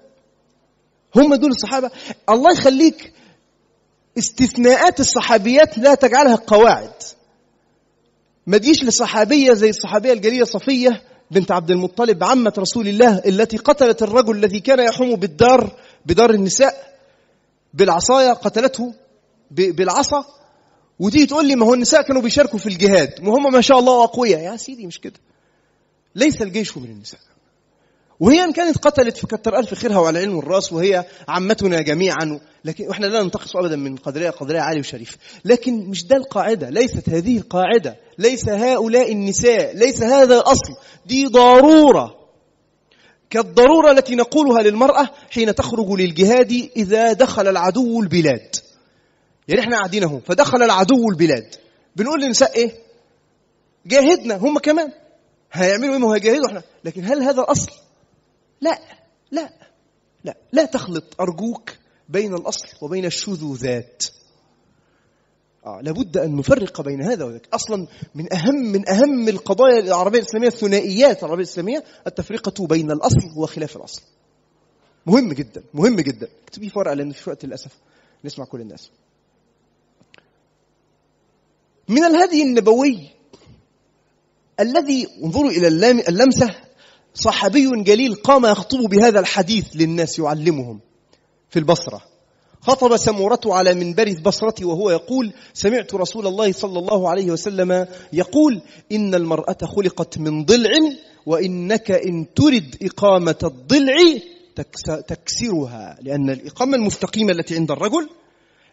هم 1.15 1.35
دول 1.35 1.49
الصحابة؟ 1.49 1.91
الله 2.29 2.51
يخليك 2.51 3.13
استثناءات 4.17 4.99
الصحابيات 4.99 5.77
لا 5.77 5.95
تجعلها 5.95 6.35
قواعد. 6.35 6.93
ما 8.47 8.57
تجيش 8.57 8.83
لصحابية 8.83 9.53
زي 9.53 9.69
الصحابية 9.69 10.13
الجليلة 10.13 10.45
صفية 10.45 11.03
بنت 11.31 11.51
عبد 11.51 11.71
المطلب 11.71 12.23
عمة 12.23 12.53
رسول 12.57 12.87
الله 12.87 13.21
التي 13.25 13.57
قتلت 13.57 14.03
الرجل 14.03 14.35
الذي 14.35 14.59
كان 14.59 14.79
يحوم 14.79 15.15
بالدار 15.15 15.79
بدار 16.05 16.29
النساء 16.29 16.99
بالعصاية 17.73 18.31
قتلته 18.31 18.93
بالعصا. 19.51 20.25
وتيجي 20.99 21.25
تقول 21.25 21.47
لي 21.47 21.55
ما 21.55 21.65
هو 21.65 21.73
النساء 21.73 22.01
كانوا 22.01 22.21
بيشاركوا 22.21 22.59
في 22.59 22.69
الجهاد. 22.69 23.27
وهم 23.27 23.53
ما 23.53 23.61
شاء 23.61 23.79
الله 23.79 24.03
أقوياء. 24.03 24.41
يا 24.41 24.57
سيدي 24.57 24.87
مش 24.87 24.99
كده. 24.99 25.19
ليس 26.15 26.41
الجيش 26.41 26.77
من 26.77 26.85
النساء. 26.85 27.19
وهي 28.19 28.43
إن 28.43 28.51
كانت 28.51 28.77
قتلت 28.77 29.17
فكتر 29.17 29.59
ألف 29.59 29.73
خيرها 29.73 29.97
وعلى 29.99 30.19
علم 30.19 30.39
الرأس 30.39 30.73
وهي 30.73 31.05
عمتنا 31.27 31.81
جميعا. 31.81 32.39
لكن 32.65 32.87
وإحنا 32.87 33.05
لا 33.05 33.23
ننتقص 33.23 33.55
ابدا 33.55 33.75
من 33.75 33.95
قدرها 33.95 34.29
قدرها 34.29 34.61
عالي 34.61 34.79
وشريف. 34.79 35.17
لكن 35.45 35.73
مش 35.73 36.05
ده 36.05 36.15
القاعدة 36.15 36.69
ليست 36.69 37.09
هذه 37.09 37.37
القاعدة. 37.37 37.95
ليس 38.17 38.49
هؤلاء 38.49 39.11
النساء 39.11 39.75
ليس 39.75 40.03
هذا 40.03 40.35
الأصل. 40.35 40.73
دي 41.05 41.27
ضرورة. 41.27 42.15
كالضرورة 43.29 43.91
التي 43.91 44.15
نقولها 44.15 44.61
للمرأة 44.61 45.09
حين 45.29 45.55
تخرج 45.55 45.89
للجهاد 45.89 46.69
إذا 46.77 47.13
دخل 47.13 47.47
العدو 47.47 48.01
البلاد. 48.01 48.55
يعني 49.47 49.61
إحنا 49.61 49.77
قاعدين 49.77 50.03
أهو 50.03 50.19
فدخل 50.19 50.63
العدو 50.63 51.09
البلاد. 51.09 51.55
بنقول 51.95 52.21
للنساء 52.21 52.55
إيه؟ 52.55 52.71
جاهدنا 53.85 54.35
هم 54.35 54.59
كمان. 54.59 54.91
هيعملوا 55.51 55.95
إيه؟ 55.95 56.03
هو 56.03 56.13
هيجاهدوا 56.13 56.47
إحنا. 56.47 56.61
لكن 56.83 57.05
هل 57.05 57.23
هذا 57.23 57.41
الأصل؟ 57.41 57.71
لا 58.61 58.79
لا 59.31 59.53
لا 60.23 60.37
لا 60.51 60.65
تخلط 60.65 61.21
أرجوك 61.21 61.71
بين 62.09 62.33
الأصل 62.33 62.67
وبين 62.81 63.05
الشذوذات. 63.05 64.03
آه 65.65 65.81
لابد 65.81 66.17
أن 66.17 66.35
نفرق 66.35 66.81
بين 66.81 67.01
هذا 67.01 67.25
وذاك. 67.25 67.47
أصلا 67.53 67.87
من 68.15 68.33
أهم 68.33 68.55
من 68.55 68.89
أهم 68.89 69.29
القضايا 69.29 69.79
العربية 69.79 70.19
الإسلامية 70.19 70.47
الثنائيات 70.47 71.23
العربية 71.23 71.43
الإسلامية 71.43 71.83
التفرقة 72.07 72.67
بين 72.67 72.91
الأصل 72.91 73.37
وخلاف 73.37 73.77
الأصل. 73.77 74.01
مهم 75.05 75.33
جدا 75.33 75.63
مهم 75.73 75.95
جدا. 75.95 76.27
اكتبي 76.43 76.71
ورقة 76.75 76.93
لأن 76.93 77.11
في 77.11 77.29
وقت 77.29 77.45
للأسف 77.45 77.71
نسمع 78.25 78.45
كل 78.45 78.61
الناس. 78.61 78.89
من 81.87 82.03
الهدي 82.03 82.43
النبوي 82.43 83.09
الذي 84.59 85.07
انظروا 85.23 85.51
إلى 85.51 85.67
اللمسة 86.09 86.55
صحابي 87.13 87.83
جليل 87.83 88.15
قام 88.15 88.45
يخطب 88.45 88.79
بهذا 88.79 89.19
الحديث 89.19 89.65
للناس 89.75 90.19
يعلمهم 90.19 90.79
في 91.49 91.59
البصرة. 91.59 92.01
خطب 92.61 92.97
سمورة 92.97 93.41
على 93.45 93.73
منبر 93.73 94.07
البصرة 94.07 94.65
وهو 94.65 94.91
يقول 94.91 95.33
سمعت 95.53 95.95
رسول 95.95 96.27
الله 96.27 96.51
صلى 96.51 96.79
الله 96.79 97.09
عليه 97.09 97.31
وسلم 97.31 97.87
يقول 98.13 98.61
إن 98.91 99.15
المرأة 99.15 99.57
خلقت 99.63 100.17
من 100.17 100.45
ضلع 100.45 100.71
وإنك 101.25 101.91
إن 101.91 102.33
ترد 102.35 102.75
إقامة 102.81 103.35
الضلع 103.43 103.95
تكسرها 105.07 105.97
لأن 106.01 106.29
الإقامة 106.29 106.77
المستقيمة 106.77 107.31
التي 107.31 107.55
عند 107.55 107.71
الرجل 107.71 108.09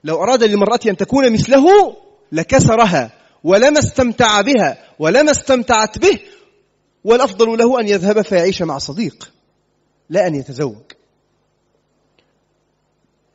لو 0.05 0.23
أراد 0.23 0.45
للمرأة 0.45 0.81
أن 0.87 0.97
تكون 0.97 1.33
مثله 1.33 1.97
لكسرها 2.33 3.11
ولما 3.45 3.79
استمتع 3.79 4.41
بها 4.41 4.79
ولما 4.99 5.31
استمتعت 5.31 5.99
به 5.99 6.19
والأفضل 7.07 7.59
له 7.59 7.81
أن 7.81 7.89
يذهب 7.89 8.23
فيعيش 8.23 8.63
مع 8.63 8.79
صديق 8.79 9.33
لا 10.11 10.27
أن 10.27 10.35
يتزوج. 10.35 10.83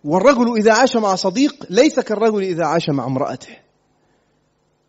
والرجل 0.04 0.58
إذا 0.58 0.74
عاش 0.74 0.96
مع 0.96 1.16
صديق 1.16 1.66
ليس 1.70 2.00
كالرجل 2.00 2.44
إذا 2.44 2.66
عاش 2.66 2.90
مع 2.90 3.06
امرأته. 3.06 3.58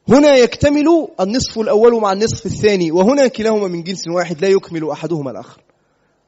هنا 0.09 0.35
يكتمل 0.35 1.09
النصف 1.21 1.59
الأول 1.59 2.01
مع 2.01 2.13
النصف 2.13 2.47
الثاني 2.47 2.93
وهنا 2.93 3.27
كلاهما 3.27 3.69
من 3.69 3.83
جنس 3.83 4.09
واحد 4.09 4.41
لا 4.41 4.49
يكمل 4.49 4.91
أحدهما 4.91 5.31
الآخر 5.31 5.63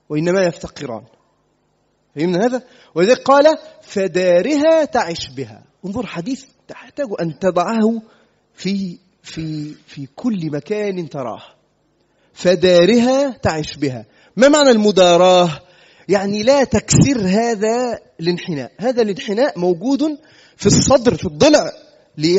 وإنما 0.09 0.41
يفتقران. 0.41 1.03
فهمنا 2.17 2.47
هذا؟ 2.47 2.63
ولذلك 2.95 3.23
قال 3.23 3.59
فدارها 3.83 4.85
تعش 4.85 5.31
بها. 5.37 5.65
انظر 5.87 6.07
حديث 6.07 6.45
تحتاج 6.69 7.07
أن 7.21 7.39
تضعه 7.39 8.03
في 8.55 8.99
في 9.23 9.75
في 9.87 10.07
كل 10.17 10.51
مكان 10.51 11.09
تراه. 11.09 11.54
فدارها 12.35 13.31
تعش 13.43 13.77
بها. 13.77 14.07
ما 14.37 14.49
معنى 14.49 14.71
المداراة؟ 14.71 15.61
يعني 16.09 16.43
لا 16.43 16.65
تكسر 16.65 17.21
هذا 17.21 17.99
الانحناء. 18.21 18.73
هذا 18.79 19.03
الانحناء 19.03 19.59
موجود 19.59 20.19
في 20.57 20.67
الصدر 20.67 21.15
في 21.15 21.25
الضلع 21.25 21.73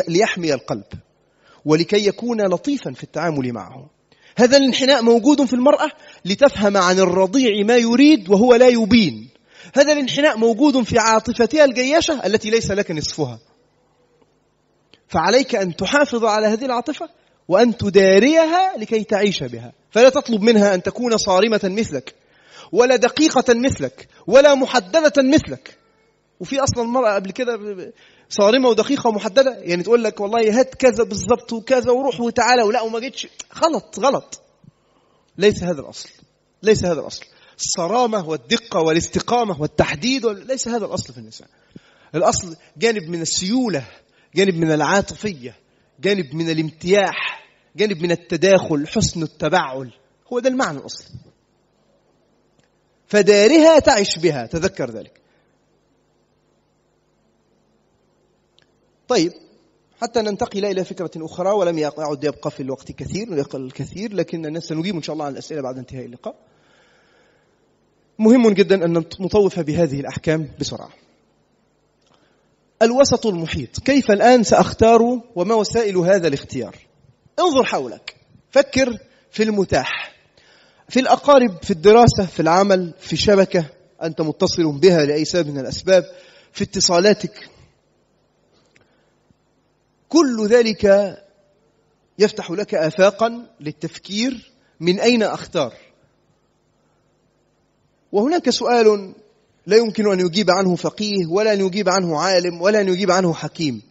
ليحمي 0.07 0.53
القلب 0.53 0.83
ولكي 1.65 2.07
يكون 2.07 2.41
لطيفا 2.41 2.91
في 2.91 3.03
التعامل 3.03 3.53
معه. 3.53 3.89
هذا 4.37 4.57
الانحناء 4.57 5.01
موجود 5.01 5.45
في 5.45 5.53
المرأة 5.53 5.91
لتفهم 6.25 6.77
عن 6.77 6.99
الرضيع 6.99 7.65
ما 7.65 7.77
يريد 7.77 8.29
وهو 8.29 8.55
لا 8.55 8.67
يبين. 8.67 9.29
هذا 9.75 9.93
الانحناء 9.93 10.37
موجود 10.37 10.83
في 10.83 10.99
عاطفتها 10.99 11.65
الجياشة 11.65 12.25
التي 12.25 12.49
ليس 12.49 12.71
لك 12.71 12.91
نصفها. 12.91 13.39
فعليك 15.07 15.55
أن 15.55 15.75
تحافظ 15.75 16.25
على 16.25 16.47
هذه 16.47 16.65
العاطفة 16.65 17.09
وأن 17.47 17.77
تداريها 17.77 18.77
لكي 18.77 19.03
تعيش 19.03 19.43
بها. 19.43 19.73
فلا 19.91 20.09
تطلب 20.09 20.41
منها 20.41 20.73
أن 20.75 20.83
تكون 20.83 21.17
صارمة 21.17 21.61
مثلك 21.63 22.15
ولا 22.71 22.95
دقيقة 22.95 23.53
مثلك 23.53 24.07
ولا 24.27 24.55
محددة 24.55 25.13
مثلك. 25.23 25.77
وفي 26.39 26.59
أصلا 26.59 26.83
المرأة 26.83 27.15
قبل 27.15 27.31
كده 27.31 27.59
صارمة 28.29 28.69
ودقيقة 28.69 29.07
ومحددة 29.07 29.57
يعني 29.59 29.83
تقول 29.83 30.03
لك 30.03 30.19
والله 30.19 30.59
هات 30.59 30.75
كذا 30.75 31.03
بالظبط 31.03 31.53
وكذا 31.53 31.91
وروح 31.91 32.21
وتعالى 32.21 32.63
ولا 32.63 32.81
وما 32.81 32.99
جيتش. 32.99 33.27
غلط 33.57 33.99
غلط. 33.99 34.41
ليس 35.37 35.63
هذا 35.63 35.81
الأصل 35.81 36.09
ليس 36.63 36.85
هذا 36.85 36.99
الأصل. 36.99 37.25
الصرامة 37.59 38.29
والدقة 38.29 38.79
والاستقامة 38.79 39.61
والتحديد 39.61 40.25
ليس 40.25 40.67
هذا 40.67 40.85
الأصل 40.85 41.13
في 41.13 41.19
النساء. 41.19 41.47
الأصل 42.15 42.55
جانب 42.77 43.09
من 43.09 43.21
السيولة 43.21 43.87
جانب 44.35 44.55
من 44.55 44.71
العاطفية 44.71 45.55
جانب 45.99 46.35
من 46.35 46.49
الامتياح. 46.49 47.34
جانب 47.75 48.01
من 48.01 48.11
التداخل 48.11 48.87
حسن 48.87 49.23
التبعل. 49.23 49.93
هو 50.33 50.39
ده 50.39 50.49
المعنى 50.49 50.77
الأصلي. 50.77 51.15
فدارها 53.07 53.79
تعش 53.79 54.19
بها 54.19 54.45
تذكر 54.45 54.91
ذلك. 54.91 55.21
طيب 59.07 59.33
حتى 60.01 60.21
ننتقل 60.21 60.65
إلى 60.65 60.83
فكرة 60.83 61.11
أخرى 61.17 61.49
ولم 61.49 61.77
يعد 61.77 62.23
يبقى 62.23 62.51
في 62.51 62.63
الوقت 62.63 62.91
كثير 62.91 63.31
ويقل 63.31 63.65
الكثير 63.65 64.13
لكننا 64.13 64.59
سنجيب 64.59 64.95
إن 64.95 65.01
شاء 65.01 65.13
الله 65.13 65.25
عن 65.25 65.31
الأسئلة 65.31 65.61
بعد 65.61 65.77
انتهاء 65.77 66.05
اللقاء. 66.05 66.35
مهم 68.19 68.49
جدا 68.49 68.85
أن 68.85 68.93
نطوف 69.19 69.59
بهذه 69.59 69.99
الأحكام 69.99 70.49
بسرعة. 70.59 70.89
الوسط 72.81 73.25
المحيط. 73.25 73.79
كيف 73.79 74.11
الآن 74.11 74.43
سأختار 74.43 75.21
وما 75.35 75.55
وسائل 75.55 75.97
هذا 75.97 76.27
الاختيار؟ 76.27 76.75
انظر 77.39 77.63
حولك. 77.63 78.15
فكر 78.51 78.97
في 79.31 79.43
المتاح. 79.43 80.15
في 80.89 80.99
الأقارب 80.99 81.63
في 81.63 81.71
الدراسة 81.71 82.25
في 82.25 82.39
العمل 82.39 82.93
في 82.99 83.15
شبكة 83.15 83.65
أنت 84.03 84.21
متصل 84.21 84.79
بها 84.79 85.05
لأي 85.05 85.25
سبب 85.25 85.49
من 85.49 85.59
الأسباب 85.59 86.03
في 86.53 86.63
اتصالاتك. 86.63 87.49
كل 90.09 90.47
ذلك 90.47 91.15
يفتح 92.19 92.51
لك 92.51 92.75
آفاقا 92.75 93.47
للتفكير 93.59 94.51
من 94.79 94.99
أين 94.99 95.23
أختار. 95.23 95.73
وهناك 98.11 98.49
سؤال 98.49 99.15
لا 99.67 99.77
يمكن 99.77 100.11
أن 100.11 100.19
يجيب 100.19 100.51
عنه 100.51 100.75
فقيه 100.75 101.25
ولا 101.29 101.53
أن 101.53 101.59
يجيب 101.59 101.89
عنه 101.89 102.19
عالم 102.19 102.61
ولا 102.61 102.81
أن 102.81 102.87
يجيب 102.87 103.11
عنه 103.11 103.33
حكيم. 103.33 103.81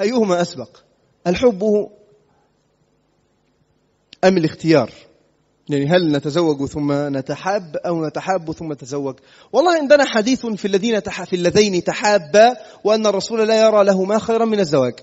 أيهما 0.00 0.42
أسبق؟ 0.42 0.76
الحب 1.26 1.90
أم 4.24 4.36
الاختيار؟ 4.36 4.90
يعني 5.68 5.86
هل 5.86 6.12
نتزوج 6.12 6.66
ثم 6.66 6.92
نتحاب 7.16 7.76
أو 7.76 8.06
نتحاب 8.06 8.52
ثم 8.52 8.72
نتزوج؟ 8.72 9.14
والله 9.52 9.72
عندنا 9.76 10.04
حديث 10.04 10.46
في 10.46 10.64
الذين 10.64 11.00
في 11.00 11.36
اللذين 11.36 11.84
تحابا 11.84 12.56
وأن 12.84 13.06
الرسول 13.06 13.48
لا 13.48 13.66
يرى 13.66 13.84
لهما 13.84 14.18
خيرا 14.18 14.44
من 14.44 14.60
الزواج. 14.60 14.94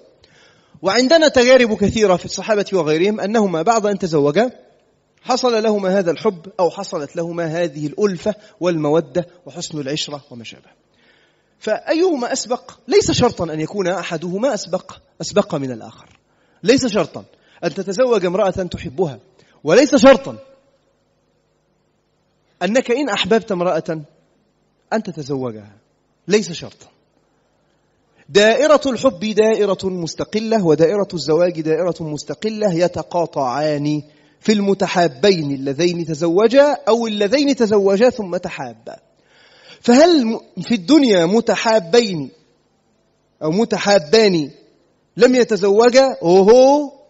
وعندنا 0.82 1.28
تجارب 1.28 1.74
كثيرة 1.74 2.16
في 2.16 2.26
الصحابة 2.26 2.66
وغيرهم 2.74 3.20
أنهما 3.20 3.62
بعد 3.62 3.86
أن 3.86 4.00
تزوجا 4.00 4.52
حصل 5.22 5.64
لهما 5.64 6.00
هذا 6.00 6.12
الحب 6.12 6.48
أو 6.60 6.70
حصلت 6.70 7.16
لهما 7.16 7.46
هذه 7.46 7.88
الألفة 7.88 8.36
والمودة 8.60 9.28
وحسن 9.46 9.80
العشرة 9.80 10.24
وما 10.32 10.44
شابه. 10.44 10.70
فأيهما 11.60 12.34
أسبق؟ 12.34 12.72
ليس 12.88 13.12
شرطا 13.12 13.54
أن 13.54 13.60
يكون 13.60 13.88
أحدهما 13.88 14.54
أسبق 14.54 14.98
أسبق 15.22 15.56
من 15.56 15.72
الآخر. 15.72 16.20
ليس 16.64 16.86
شرطا. 16.86 17.26
أن 17.64 17.74
تتزوج 17.74 18.26
امرأة 18.26 18.50
تحبها. 18.50 19.20
وليس 19.64 19.96
شرطا 19.96 20.38
أنك 22.64 22.92
إن 22.92 23.10
أحببت 23.10 23.52
امرأة 23.52 24.02
أن 24.94 25.04
تتزوجها. 25.04 25.78
ليس 26.28 26.52
شرطا. 26.52 26.88
دائرة 28.30 28.82
الحب 28.86 29.20
دائرة 29.20 29.78
مستقلة 29.84 30.66
ودائرة 30.66 31.08
الزواج 31.14 31.62
دائرة 31.62 31.96
مستقلة 32.00 32.74
يتقاطعان 32.74 34.02
في 34.40 34.52
المتحابين 34.52 35.52
اللذين 35.52 36.06
تزوجا 36.06 36.78
أو 36.88 37.08
اللذين 37.08 37.56
تزوجا 37.56 38.10
ثم 38.10 38.38
تحابا. 38.38 38.96
فهل 39.82 40.40
في 40.62 40.76
الدنيا 40.76 41.26
متحابين 41.26 42.30
أو 43.44 43.52
متحابان 43.52 44.52
لم 45.18 45.36
يتزوجا؟ 45.36 46.18
أوهو! 46.24 47.01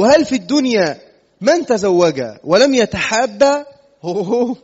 وهل 0.00 0.24
في 0.24 0.34
الدنيا 0.34 1.00
من 1.40 1.66
تزوجا 1.66 2.40
ولم 2.44 2.74
يتحابا 2.74 3.66
أوهو 4.04 4.56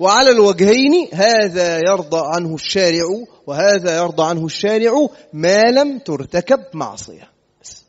وعلى 0.00 0.30
الوجهين 0.30 1.08
هذا 1.12 1.78
يرضى 1.78 2.20
عنه 2.24 2.54
الشارع 2.54 3.04
وهذا 3.46 3.96
يرضى 3.96 4.22
عنه 4.22 4.46
الشارع 4.46 5.08
ما 5.32 5.62
لم 5.62 5.98
ترتكب 5.98 6.64
معصية 6.74 7.30
بس. 7.62 7.82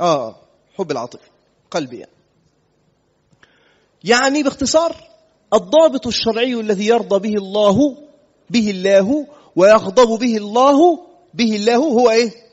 آه 0.00 0.36
حب 0.78 0.90
العاطفة 0.90 1.28
قلبي 1.70 1.98
يعني. 1.98 2.12
يعني 4.04 4.42
باختصار 4.42 4.96
الضابط 5.54 6.06
الشرعي 6.06 6.54
الذي 6.54 6.86
يرضى 6.86 7.28
به 7.28 7.36
الله 7.36 7.96
به 8.50 8.70
الله 8.70 9.26
ويغضب 9.56 10.18
به 10.18 10.36
الله 10.36 11.00
به 11.34 11.56
الله 11.56 11.76
هو 11.76 12.10
إيه 12.10 12.49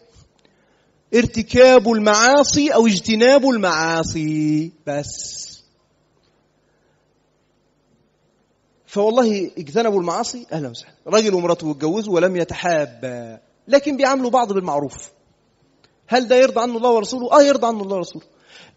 ارتكاب 1.16 1.92
المعاصي 1.92 2.70
أو 2.74 2.88
اجتناب 2.88 3.46
المعاصي. 3.50 4.72
بس. 4.88 5.48
فوالله 8.86 9.52
اجتنبوا 9.58 10.00
المعاصي 10.00 10.46
أهلا 10.52 10.70
وسهلا. 10.70 10.94
راجل 11.08 11.34
ومراته 11.34 11.72
اتجوزوا 11.72 12.14
ولم 12.16 12.36
يتحابا 12.36 13.40
لكن 13.68 13.98
بيعاملوا 13.98 14.30
بعض 14.30 14.54
بالمعروف. 14.54 15.12
هل 16.08 16.28
ده 16.28 16.36
يرضى 16.36 16.62
عنه 16.62 16.78
الله 16.78 16.92
ورسوله؟ 16.92 17.32
آه 17.40 17.44
يرضى 17.44 17.68
عنه 17.68 17.82
الله 17.82 17.96
ورسوله. 17.96 18.26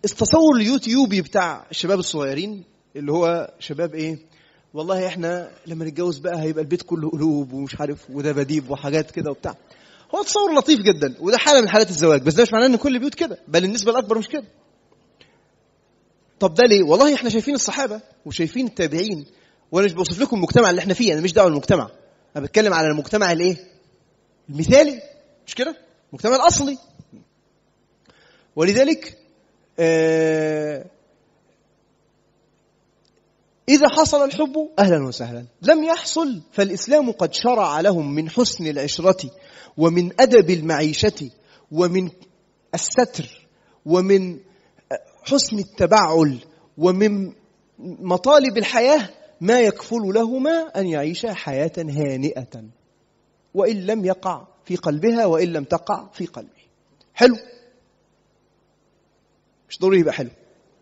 التصور 0.05 0.57
اليوتيوبي 0.57 1.23
بتاع 1.23 1.67
الشباب 1.71 1.99
الصغيرين 1.99 2.65
اللي 2.97 3.13
هو 3.13 3.55
شباب 3.59 3.95
إيه؟ 3.95 4.19
والله 4.75 5.07
إحنا 5.07 5.51
لما 5.67 5.85
نتجوز 5.85 6.19
بقى 6.19 6.41
هيبقى 6.43 6.63
البيت 6.63 6.83
كله 6.83 7.11
قلوب 7.11 7.53
ومش 7.53 7.81
عارف 7.81 8.11
ودباديب 8.11 8.71
وحاجات 8.71 9.11
كده 9.11 9.31
وبتاع. 9.31 9.55
هو 10.15 10.23
تصور 10.23 10.55
لطيف 10.55 10.81
جدا 10.81 11.15
وده 11.21 11.39
حالة 11.39 11.61
من 11.61 11.69
حالات 11.69 11.91
الزواج 11.91 12.23
بس 12.23 12.35
ده 12.35 12.43
مش 12.43 12.53
معناه 12.53 12.67
إن 12.67 12.77
كل 12.77 12.95
البيوت 12.95 13.15
كده 13.15 13.39
بل 13.49 13.65
النسبة 13.65 13.93
الأكبر 13.93 14.19
مش 14.19 14.29
كده. 14.29 14.45
طب 16.41 16.55
ده 16.55 16.65
ليه؟ 16.65 16.83
والله 16.83 17.15
إحنا 17.15 17.31
شايفين 17.31 17.55
الصحابة 17.55 18.01
وشايفين 18.27 18.67
التابعين 18.67 19.27
وأنا 19.73 19.87
مش 19.87 19.93
بوصف 19.93 20.21
لكم 20.21 20.37
المجتمع 20.37 20.71
اللي 20.71 20.81
إحنا 20.81 20.95
فيه 20.95 21.13
أنا 21.13 21.21
مش 21.21 21.33
دعوة 21.33 21.49
بالمجتمع 21.49 21.91
أنا 22.37 22.45
بتكلم 22.45 22.75
على 22.75 22.87
المجتمع 22.87 23.33
الإيه؟ 23.33 23.57
المثالي 24.51 25.03
مش 25.47 25.55
كده؟ 25.55 25.77
المجتمع 26.11 26.37
الأصلي. 26.37 26.79
ولذلك 28.57 29.19
آه 29.79 30.85
إذا 33.69 33.89
حصل 33.89 34.25
الحب 34.25 34.69
أهلا 34.79 35.07
وسهلا. 35.07 35.45
لم 35.63 35.85
يحصل 35.85 36.41
فالإسلام 36.53 37.13
قد 37.13 37.35
شرع 37.35 37.81
لهم 37.81 38.15
من 38.15 38.31
حسن 38.31 38.67
العشرة. 38.67 39.31
ومن 39.77 40.21
أدب 40.21 40.51
المعيشة 40.51 41.31
ومن 41.73 42.11
الستر 42.75 43.49
ومن 43.87 44.39
حسن 45.23 45.59
التبعل 45.59 46.39
ومن 46.79 47.33
مطالب 47.79 48.59
الحياة 48.59 49.09
ما 49.41 49.61
يكفل 49.61 50.03
لهما 50.15 50.51
أن 50.77 50.87
يعيشا 50.87 51.33
حياة 51.35 51.73
هانئة. 51.79 52.65
وإن 53.55 53.87
لم 53.87 54.05
يقع 54.05 54.47
في 54.65 54.77
قلبها 54.77 55.27
وإن 55.27 55.53
لم 55.53 55.65
تقع 55.65 56.09
في 56.13 56.27
قلبه. 56.27 56.61
حلو. 57.15 57.37
مش 59.69 59.79
ضروري 59.79 60.01
يبقى 60.01 60.13
حلو 60.15 60.31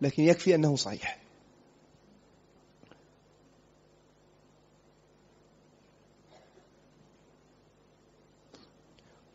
لكن 0.01 0.23
يكفي 0.23 0.55
أنه 0.55 0.77
صحيح 0.77 1.19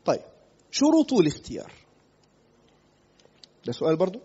طيب 0.06 0.22
شروط 0.74 1.14
الاختيار. 1.14 1.72
ده 3.66 3.72
سؤال 3.72 3.96
برضو؟ 3.96 4.20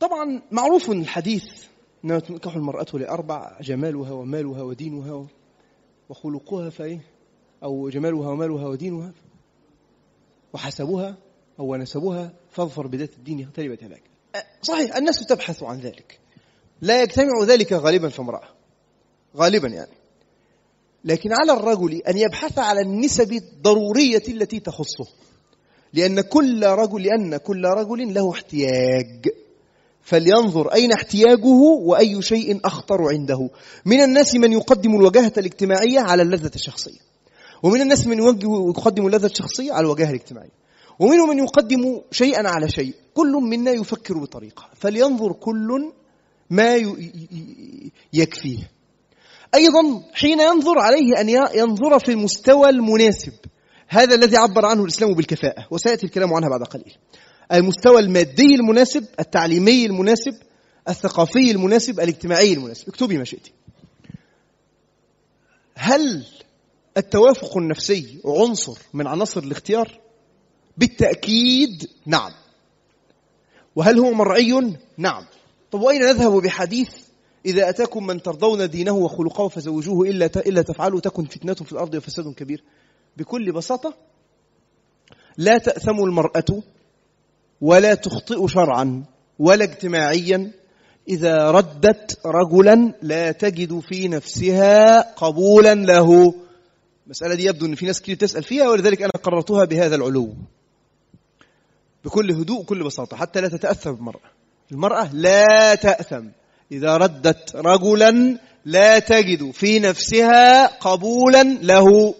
طبعا 0.00 0.42
معروف 0.50 0.90
الحديث 0.90 1.44
إنما 2.04 2.18
تنكح 2.18 2.56
المرأة 2.56 2.86
لأربع 2.94 3.60
جمالها 3.60 4.12
ومالها 4.12 4.62
ودينها 4.62 5.26
وخلقها 6.08 6.70
فإيه؟ 6.70 7.00
أو 7.62 7.88
جمالها 7.88 8.28
ومالها 8.28 8.66
ودينها 8.68 9.12
وحسبها 10.52 11.16
أو 11.60 11.76
نسبها 11.76 12.32
فاظفر 12.50 12.86
بذات 12.86 13.12
الدين 13.12 13.52
تربت 13.52 13.84
هناك. 13.84 14.02
صحيح 14.62 14.96
الناس 14.96 15.26
تبحث 15.26 15.62
عن 15.62 15.80
ذلك. 15.80 16.20
لا 16.80 17.02
يجتمع 17.02 17.44
ذلك 17.44 17.72
غالبا 17.72 18.08
في 18.08 18.20
امرأة. 18.20 18.48
غالبا 19.36 19.68
يعني. 19.68 19.99
لكن 21.04 21.30
على 21.32 21.52
الرجل 21.52 21.94
أن 21.94 22.18
يبحث 22.18 22.58
على 22.58 22.80
النسب 22.80 23.32
الضرورية 23.32 24.22
التي 24.28 24.60
تخصه. 24.60 25.06
لأن 25.92 26.20
كل 26.20 26.66
رجل 26.66 27.02
لأن 27.02 27.36
كل 27.36 27.64
رجل 27.64 28.14
له 28.14 28.30
احتياج. 28.30 29.28
فلينظر 30.02 30.72
أين 30.74 30.92
احتياجه 30.92 31.46
وأي 31.82 32.22
شيء 32.22 32.60
أخطر 32.64 33.08
عنده. 33.08 33.50
من 33.84 34.00
الناس 34.00 34.34
من 34.34 34.52
يقدم 34.52 34.94
الوجاهة 34.94 35.32
الاجتماعية 35.38 36.00
على 36.00 36.22
اللذة 36.22 36.50
الشخصية. 36.54 36.98
ومن 37.62 37.80
الناس 37.80 38.06
من 38.06 38.18
يقدم 38.76 39.06
اللذة 39.06 39.26
الشخصية 39.26 39.72
على 39.72 39.84
الوجاهة 39.84 40.10
الاجتماعية. 40.10 40.60
ومنهم 40.98 41.28
من 41.28 41.38
يقدم 41.38 42.00
شيئا 42.10 42.48
على 42.48 42.70
شيء. 42.70 42.94
كل 43.14 43.32
منا 43.32 43.70
يفكر 43.70 44.18
بطريقة. 44.18 44.68
فلينظر 44.76 45.32
كل 45.32 45.92
ما 46.50 46.76
يكفيه. 48.12 48.70
أيضا 49.54 50.02
حين 50.12 50.40
ينظر 50.40 50.78
عليه 50.78 51.20
أن 51.20 51.28
ينظر 51.54 51.98
في 51.98 52.12
المستوى 52.12 52.68
المناسب. 52.68 53.32
هذا 53.88 54.14
الذي 54.14 54.36
عبر 54.36 54.66
عنه 54.66 54.82
الإسلام 54.82 55.14
بالكفاءة 55.14 55.66
وسيأتي 55.70 56.06
الكلام 56.06 56.34
عنها 56.34 56.48
بعد 56.48 56.62
قليل. 56.62 56.94
المستوى 57.52 58.00
المادي 58.00 58.54
المناسب 58.54 59.04
التعليمي 59.20 59.86
المناسب 59.86 60.34
الثقافي 60.88 61.50
المناسب 61.50 62.00
الاجتماعي 62.00 62.52
المناسب. 62.52 62.88
اكتبي 62.88 63.18
ما 63.18 63.24
شئتي 63.24 63.52
هل 65.74 66.26
التوافق 66.96 67.56
النفسي 67.56 68.20
عنصر 68.24 68.78
من 68.94 69.06
عناصر 69.06 69.42
الاختيار؟ 69.42 70.00
بالتأكيد 70.76 71.90
نعم. 72.06 72.32
وهل 73.76 73.98
هو 73.98 74.12
مرعي؟ 74.12 74.76
نعم. 74.98 75.24
طب 75.70 75.80
وأين 75.80 76.02
نذهب 76.02 76.32
بحديث 76.32 76.90
إذا 77.46 77.68
أتاكم 77.68 78.06
من 78.06 78.22
ترضون 78.22 78.70
دينه 78.70 78.92
وخلقه 78.92 79.48
فزوجوه 79.48 80.08
إلا 80.08 80.30
إلا 80.36 80.62
تفعلوا 80.62 81.00
تكن 81.00 81.24
فتنة 81.24 81.54
في 81.54 81.72
الأرض 81.72 81.94
وفساد 81.94 82.34
كبير. 82.34 82.64
بكل 83.16 83.52
بساطة 83.52 83.94
لا 85.36 85.58
تأثم 85.58 86.04
المرأة 86.04 86.62
ولا 87.60 87.94
تخطئ 87.94 88.46
شرعا 88.48 89.04
ولا 89.38 89.64
اجتماعيا 89.64 90.50
إذا 91.08 91.50
ردت 91.50 92.18
رجلا 92.26 92.94
لا 93.02 93.32
تجد 93.32 93.78
في 93.80 94.08
نفسها 94.08 95.00
قبولا 95.14 95.74
له. 95.74 96.34
المسألة 97.06 97.34
دي 97.34 97.44
يبدو 97.44 97.66
أن 97.66 97.74
في 97.74 97.86
ناس 97.86 98.00
كتير 98.00 98.16
تسأل 98.16 98.42
فيها 98.42 98.68
ولذلك 98.68 99.02
أنا 99.02 99.12
قررتها 99.22 99.64
بهذا 99.64 99.94
العلو. 99.94 100.34
بكل 102.04 102.32
هدوء 102.32 102.60
وكل 102.60 102.84
بساطة 102.84 103.16
حتى 103.16 103.40
لا 103.40 103.48
تتأثر 103.48 103.92
بالمرأة 103.92 104.30
المرأة 104.72 105.14
لا 105.14 105.74
تأثم. 105.74 106.26
إذا 106.72 106.96
ردت 106.96 107.56
رجلا 107.56 108.38
لا 108.64 108.98
تجد 108.98 109.50
في 109.50 109.78
نفسها 109.78 110.66
قبولا 110.66 111.42
له. 111.42 112.14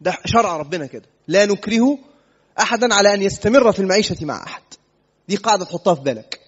ده 0.00 0.18
شرع 0.24 0.56
ربنا 0.56 0.86
كده. 0.86 1.06
لا 1.28 1.46
نكره 1.46 1.98
أحدا 2.60 2.94
على 2.94 3.14
أن 3.14 3.22
يستمر 3.22 3.72
في 3.72 3.78
المعيشة 3.78 4.16
مع 4.22 4.42
أحد. 4.46 4.62
دي 5.28 5.36
قاعدة 5.36 5.64
تحطها 5.64 5.94
في 5.94 6.00
بالك. 6.00 6.40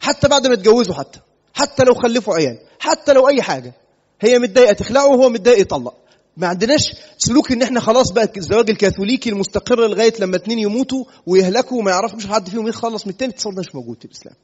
حتى 0.00 0.28
بعد 0.28 0.46
ما 0.46 0.54
تجوزوا 0.54 0.94
حتى. 0.94 1.20
حتى 1.54 1.82
لو 1.84 1.94
خلفوا 1.94 2.34
عيال. 2.34 2.58
حتى 2.78 3.12
لو 3.12 3.28
أي 3.28 3.42
حاجة. 3.42 3.72
هي 4.20 4.38
متضايقة 4.38 4.72
تخلعه 4.72 5.06
وهو 5.06 5.28
متضايق 5.28 5.60
يطلق. 5.60 5.94
ما 6.36 6.46
عندناش 6.46 6.94
سلوك 7.18 7.52
إن 7.52 7.62
إحنا 7.62 7.80
خلاص 7.80 8.12
بقى 8.12 8.32
الزواج 8.36 8.70
الكاثوليكي 8.70 9.30
المستقر 9.30 9.86
لغاية 9.88 10.12
لما 10.20 10.36
اتنين 10.36 10.58
يموتوا 10.58 11.04
ويهلكوا 11.26 11.78
وما 11.78 11.90
يعرفوش 11.90 12.26
حد 12.26 12.48
فيهم 12.48 12.68
يتخلص 12.68 13.06
من 13.06 13.12
التاني. 13.12 13.32
التصور 13.32 13.54
ده 13.54 13.60
مش 13.60 13.74
موجود 13.74 13.98
في 13.98 14.04
الإسلام. 14.04 14.34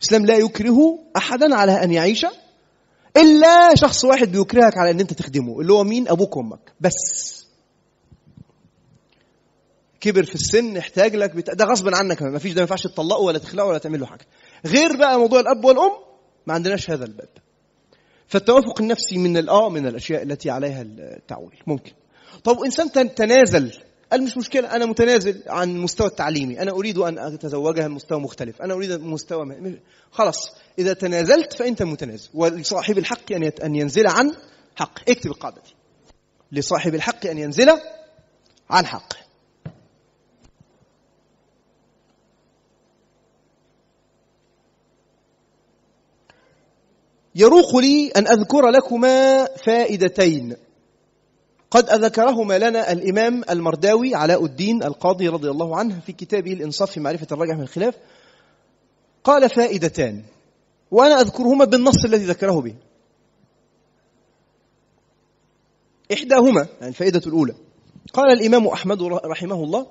الإسلام 0.00 0.26
لا 0.26 0.36
يكره 0.36 0.98
احدا 1.16 1.54
على 1.54 1.84
أن 1.84 1.90
يعيش 1.92 2.26
إلا 3.16 3.74
شخص 3.74 4.04
واحد 4.04 4.32
بيكرهك 4.32 4.78
على 4.78 4.90
أن 4.90 5.00
أنت 5.00 5.12
تخدمه 5.12 5.60
اللي 5.60 5.72
هو 5.72 5.84
مين؟ 5.84 6.08
أبوك 6.08 6.36
وأمك. 6.36 6.72
بس. 6.80 6.92
كبر 10.00 10.24
في 10.24 10.34
السن 10.34 10.76
احتاج 10.76 11.16
لك 11.16 11.34
بت... 11.36 11.50
ده 11.50 11.64
غصب 11.64 11.94
عنك 11.94 12.22
ما 12.22 12.38
فيش 12.38 12.52
ده 12.52 12.56
ما 12.56 12.60
ينفعش 12.60 12.82
تطلقه 12.82 13.20
ولا 13.20 13.38
تخلعه 13.38 13.64
ولا 13.66 13.78
تعمل 13.78 14.00
له 14.00 14.06
حاجة. 14.06 14.26
غير 14.66 14.96
بقى 14.96 15.18
موضوع 15.18 15.40
الأب 15.40 15.64
والأم 15.64 15.90
ما 16.46 16.54
عندناش 16.54 16.90
هذا 16.90 17.04
الباب. 17.04 17.28
فالتوافق 18.28 18.80
النفسي 18.80 19.18
من 19.18 19.36
الاه 19.36 19.68
من 19.68 19.86
الأشياء 19.86 20.22
التي 20.22 20.50
عليها 20.50 20.82
التعويل. 20.82 21.62
ممكن. 21.66 21.92
طب 22.44 22.58
إنسان 22.64 22.92
تن- 22.92 23.14
تنازل 23.14 23.72
قال 24.12 24.22
مش 24.22 24.36
مشكلة 24.36 24.76
أنا 24.76 24.86
متنازل 24.86 25.42
عن 25.46 25.70
المستوى 25.70 26.06
التعليمي. 26.06 26.62
أنا 26.62 26.70
أريد 26.70 26.98
أن 26.98 27.18
أتزوجها 27.18 27.88
مستوى 27.88 28.20
مختلف. 28.20 28.62
أنا 28.62 28.74
أريد 28.74 28.92
مستوى 28.92 29.44
م- 29.44 29.78
خلاص. 30.10 30.52
إذا 30.78 30.92
تنازلت 30.92 31.52
فأنت 31.52 31.82
متنازل. 31.82 32.28
ولصاحب 32.34 32.98
الحق 32.98 33.30
يت- 33.32 33.60
أن 33.60 33.74
ينزل 33.74 34.06
عن 34.06 34.34
حق. 34.76 35.10
اكتب 35.10 35.30
القاعدة 35.30 35.62
دي. 35.62 35.74
لصاحب 36.58 36.94
الحق 36.94 37.26
أن 37.26 37.38
ينزل 37.38 37.70
عن 38.70 38.86
حقه 38.86 39.16
يروق 47.34 47.76
لي 47.76 48.08
أن 48.16 48.26
أذكر 48.26 48.68
لكما 48.70 49.44
فائدتين. 49.44 50.56
قد 51.70 51.90
أذكرهما 51.90 52.58
لنا 52.58 52.92
الإمام 52.92 53.42
المرداوي 53.50 54.14
علاء 54.14 54.44
الدين 54.44 54.82
القاضي 54.82 55.28
رضي 55.28 55.50
الله 55.50 55.76
عنه 55.76 56.00
في 56.06 56.12
كتابه 56.12 56.52
الإنصاف 56.52 56.90
في 56.90 57.00
معرفة 57.00 57.26
الراجح 57.32 57.54
من 57.54 57.62
الخلاف. 57.62 57.94
قال 59.24 59.50
فائدتان 59.50 60.22
وأنا 60.90 61.20
أذكرهما 61.20 61.64
بالنص 61.64 62.04
الذي 62.04 62.24
ذكره 62.24 62.60
به 62.60 62.74
إحداهما 66.12 66.66
يعني 66.80 66.88
الفائدة 66.88 67.22
الأولى. 67.26 67.54
قال 68.12 68.32
الإمام 68.32 68.66
أحمد 68.66 69.02
رحمه 69.02 69.64
الله 69.64 69.86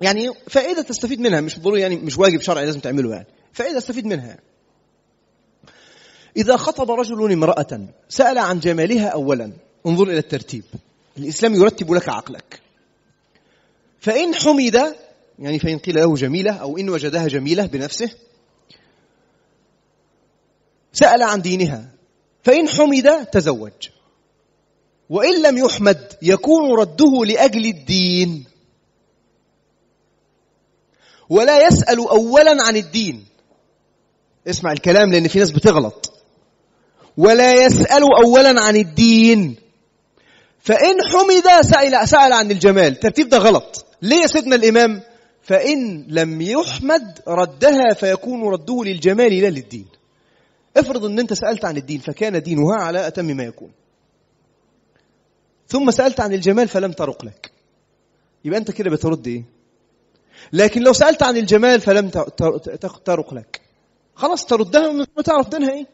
يعني 0.00 0.30
فائدة 0.48 0.82
تستفيد 0.82 1.20
منها 1.20 1.40
مش 1.40 1.60
ضروري 1.60 1.80
يعني 1.80 1.96
مش 1.96 2.18
واجب 2.18 2.40
شرعي 2.40 2.64
لازم 2.66 2.80
تعمله 2.80 3.10
يعني. 3.10 3.26
فائدة 3.52 3.80
تستفيد 3.80 4.06
منها. 4.06 4.26
يعني. 4.26 4.42
إذا 6.36 6.56
خطب 6.56 6.90
رجل 6.90 7.32
امرأة 7.32 7.88
سأل 8.08 8.38
عن 8.38 8.60
جمالها 8.60 9.08
أولا 9.08 9.52
انظر 9.86 10.04
إلى 10.04 10.18
الترتيب. 10.18 10.64
الإسلام 11.18 11.54
يرتب 11.54 11.92
لك 11.92 12.08
عقلك. 12.08 12.60
فإن 14.00 14.34
حمد 14.34 14.96
يعني 15.38 15.58
فإن 15.58 15.78
قيل 15.78 15.94
له 15.94 16.14
جميلة 16.14 16.52
أو 16.52 16.78
إن 16.78 16.88
وجدها 16.88 17.28
جميلة 17.28 17.66
بنفسه 17.66 18.10
سأل 20.92 21.22
عن 21.22 21.42
دينها. 21.42 21.90
فإن 22.42 22.68
حمد 22.68 23.26
تزوج. 23.26 23.88
وإن 25.10 25.42
لم 25.42 25.58
يحمد 25.58 26.12
يكون 26.22 26.78
رده 26.78 27.24
لأجل 27.24 27.66
الدين. 27.66 28.44
ولا 31.28 31.66
يسأل 31.66 31.98
أولا 31.98 32.62
عن 32.62 32.76
الدين. 32.76 33.26
اسمع 34.48 34.72
الكلام 34.72 35.12
لأن 35.12 35.28
في 35.28 35.38
ناس 35.38 35.50
بتغلط. 35.50 36.12
ولا 37.16 37.64
يسأل 37.64 38.02
أولا 38.24 38.60
عن 38.60 38.76
الدين. 38.76 39.56
فإن 40.60 40.96
حمد 41.12 41.62
سأل, 41.62 42.08
سأل 42.08 42.32
عن 42.32 42.50
الجمال. 42.50 43.00
ترتيب 43.00 43.28
ده 43.28 43.38
غلط. 43.38 43.86
ليه 44.02 44.16
يا 44.16 44.26
سيدنا 44.26 44.56
الإمام؟ 44.56 45.02
فإن 45.42 46.06
لم 46.08 46.40
يحمد 46.40 47.18
ردها 47.28 47.94
فيكون 47.94 48.42
رده 48.52 48.84
للجمال 48.84 49.40
لا 49.40 49.46
للدين. 49.50 49.86
افرض 50.76 51.04
إن 51.04 51.18
أنت 51.18 51.32
سألت 51.32 51.64
عن 51.64 51.76
الدين 51.76 52.00
فكان 52.00 52.42
دينها 52.42 52.76
على 52.76 53.06
أتم 53.06 53.24
ما 53.24 53.44
يكون. 53.44 53.70
ثم 55.68 55.90
سألت 55.90 56.20
عن 56.20 56.32
الجمال 56.32 56.68
فلم 56.68 56.92
ترق 56.92 57.24
لك. 57.24 57.50
يبقى 58.44 58.58
أنت 58.58 58.70
كده 58.70 58.90
بترد 58.90 59.26
إيه؟ 59.26 59.44
لكن 60.52 60.82
لو 60.82 60.92
سألت 60.92 61.22
عن 61.22 61.36
الجمال 61.36 61.80
فلم 61.80 62.08
ترق 63.04 63.34
لك. 63.34 63.60
خلاص 64.14 64.46
تردها 64.46 65.06
وتعرف 65.16 65.48
دينها 65.48 65.72
إيه؟ 65.72 65.86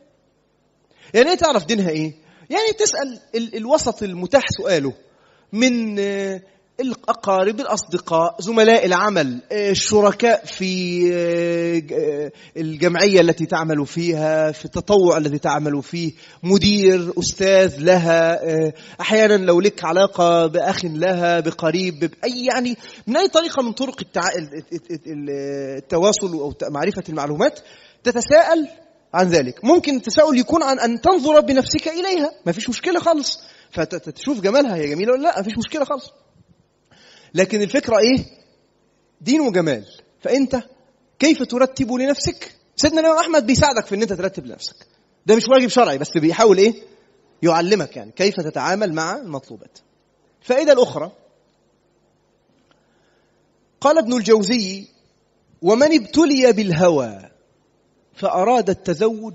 يعني 1.14 1.30
إيه 1.30 1.36
تعرف 1.36 1.66
دينها 1.66 1.90
إيه؟ 1.90 2.25
يعني 2.50 2.72
تسأل 2.78 3.20
ال 3.34 3.56
الوسط 3.56 4.02
المتاح 4.02 4.44
سؤاله 4.58 4.92
من 5.52 5.98
الأقارب 6.80 7.60
الأصدقاء 7.60 8.36
زملاء 8.40 8.86
العمل 8.86 9.40
الشركاء 9.52 10.44
في 10.44 11.02
الجمعية 12.56 13.20
التي 13.20 13.46
تعمل 13.46 13.86
فيها 13.86 14.52
في 14.52 14.64
التطوع 14.64 15.16
الذي 15.16 15.38
تعمل 15.38 15.82
فيه 15.82 16.12
مدير 16.42 17.12
أستاذ 17.18 17.76
لها 17.78 18.40
أحيانا 19.00 19.36
لو 19.36 19.60
لك 19.60 19.84
علاقة 19.84 20.46
بأخ 20.46 20.84
لها 20.84 21.40
بقريب 21.40 21.98
باي 22.00 22.44
يعني 22.44 22.76
من 23.06 23.16
أي 23.16 23.28
طريقة 23.28 23.62
من 23.62 23.72
طرق. 23.72 24.02
التواصل 25.06 26.32
أو 26.32 26.54
معرفة 26.70 27.04
المعلومات 27.08 27.60
تتساءل 28.04 28.68
عن 29.14 29.28
ذلك. 29.28 29.64
ممكن 29.64 29.96
التساؤل 29.96 30.38
يكون 30.38 30.62
عن 30.62 30.78
أن 30.78 31.00
تنظر 31.00 31.40
بنفسك 31.40 31.88
إليها. 31.88 32.30
ما 32.46 32.52
فيش 32.52 32.68
مشكلة 32.68 33.00
خالص. 33.00 33.38
فتشوف 33.70 34.40
جمالها 34.40 34.76
هي 34.76 34.88
جميلة 34.88 35.12
ولا 35.12 35.22
لا. 35.22 35.36
ما 35.36 35.42
فيش 35.42 35.58
مشكلة 35.58 35.84
خالص. 35.84 36.10
لكن 37.34 37.62
الفكرة 37.62 37.98
إيه؟ 37.98 38.24
دين 39.20 39.40
وجمال. 39.40 39.84
فأنت 40.20 40.62
كيف 41.18 41.42
ترتب 41.42 41.92
لنفسك؟ 41.92 42.54
سيدنا 42.76 43.00
الإمام 43.00 43.18
أحمد 43.18 43.46
بيساعدك 43.46 43.86
في 43.86 43.94
أن 43.94 44.02
أنت 44.02 44.12
ترتب 44.12 44.46
لنفسك. 44.46 44.86
ده 45.26 45.36
مش 45.36 45.48
واجب 45.48 45.68
شرعي 45.68 45.98
بس 45.98 46.18
بيحاول 46.18 46.58
إيه؟ 46.58 46.74
يعلمك 47.42 47.96
يعني 47.96 48.12
كيف 48.12 48.34
تتعامل 48.36 48.92
مع 48.92 49.16
المطلوبات. 49.16 49.78
الفائدة 50.42 50.72
الأخرى 50.72 51.12
قال 53.80 53.98
ابن 53.98 54.12
الجوزي 54.12 54.88
ومن 55.62 55.94
ابتلي 55.94 56.52
بالهوى 56.52 57.30
فأراد 58.16 58.70
التزوج 58.70 59.34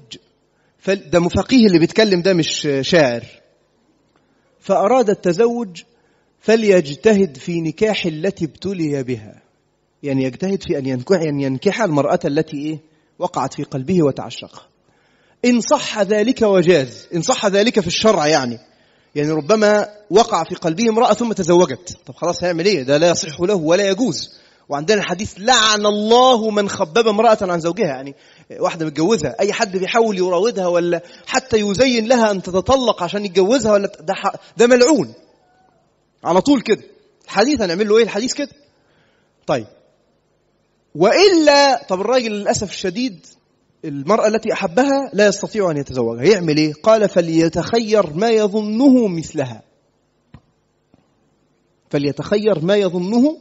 ده 0.87 1.19
فقيه 1.19 1.67
اللي 1.67 1.79
بيتكلم 1.79 2.21
ده 2.21 2.33
مش 2.33 2.67
شاعر. 2.81 3.25
فأراد 4.59 5.09
التزوج 5.09 5.81
فليجتهد 6.39 7.37
في 7.37 7.61
نكاح 7.61 8.05
التي 8.05 8.45
ابتلي 8.45 9.03
بها. 9.03 9.41
يعني 10.03 10.23
يجتهد 10.23 10.63
في 10.63 10.77
أن 10.77 10.85
ينكح, 10.85 11.21
أن 11.21 11.41
ينكح 11.41 11.81
المرأة 11.81 12.19
التي 12.25 12.57
إيه؟ 12.57 12.79
وقعت 13.19 13.53
في 13.53 13.63
قلبه 13.63 14.03
وتعشقها. 14.03 14.67
إن 15.45 15.61
صح 15.61 16.01
ذلك 16.01 16.41
وجاز. 16.41 17.07
إن 17.15 17.21
صح 17.21 17.45
ذلك 17.45 17.79
في 17.79 17.87
الشرع 17.87 18.27
يعني. 18.27 18.59
يعني 19.15 19.29
ربما 19.31 19.87
وقع 20.09 20.43
في 20.43 20.55
قلبه 20.55 20.89
امرأة 20.89 21.13
ثم 21.13 21.31
تزوجت. 21.33 21.97
طب 22.05 22.15
خلاص 22.15 22.43
هيعمل 22.43 22.65
إيه؟ 22.65 22.83
ده 22.83 22.97
لا 22.97 23.09
يصح 23.09 23.41
له 23.41 23.55
ولا 23.55 23.89
يجوز. 23.89 24.29
وعندنا 24.69 25.01
حديث 25.01 25.33
لعن 25.37 25.85
الله 25.85 26.49
من 26.49 26.69
خبب 26.69 27.07
امرأة 27.07 27.37
عن 27.41 27.59
زوجها. 27.59 27.87
يعني 27.87 28.15
واحدة 28.59 28.85
متجوزها. 28.85 29.35
أي 29.39 29.53
حد 29.53 29.77
بيحاول 29.77 30.17
يراودها 30.17 30.67
ولا 30.67 31.01
حتى 31.27 31.57
يزين 31.57 32.07
لها 32.07 32.31
أن 32.31 32.41
تتطلق 32.41 33.03
عشان 33.03 33.25
يتجوزها 33.25 33.71
ولا 33.73 33.91
ده, 33.99 34.15
ده 34.57 34.67
ملعون. 34.67 35.13
على 36.23 36.41
طول 36.41 36.61
كده. 36.61 36.83
الحديث 37.25 37.61
هنعمل 37.61 37.89
له 37.89 37.97
إيه؟ 37.97 38.03
الحديث 38.03 38.33
كده. 38.33 38.49
طيب. 39.47 39.67
وإلا 40.95 41.83
طب 41.89 42.01
الراجل 42.01 42.31
للأسف 42.31 42.69
الشديد 42.69 43.25
المرأة 43.85 44.27
التي 44.27 44.53
أحبها 44.53 45.09
لا 45.13 45.27
يستطيع 45.27 45.71
أن 45.71 45.77
يتزوجها. 45.77 46.23
يعمل 46.23 46.57
إيه؟ 46.57 46.73
قال 46.83 47.09
فليتخير 47.09 48.13
ما 48.13 48.29
يظنه 48.29 49.07
مثلها. 49.07 49.61
فليتخير 51.89 52.65
ما 52.65 52.75
يظنه 52.75 53.37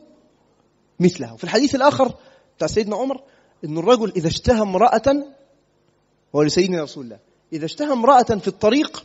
مثله 1.01 1.37
في 1.37 1.45
الحديث 1.45 1.75
الآخر 1.75 2.15
بتاع 2.57 2.69
سيدنا 2.69 2.97
عمر 2.97 3.21
أن 3.65 3.79
الرجل 3.79 4.13
إذا 4.17 4.29
اشتهى 4.29 4.63
امرأة 4.63 5.03
هو 6.37 6.43
لسيدنا 6.43 6.83
رسول 6.83 7.05
الله 7.05 7.19
إذا 7.53 7.65
اشتهى 7.65 7.93
امرأة 7.93 8.23
في 8.23 8.49
الطريق 8.49 9.05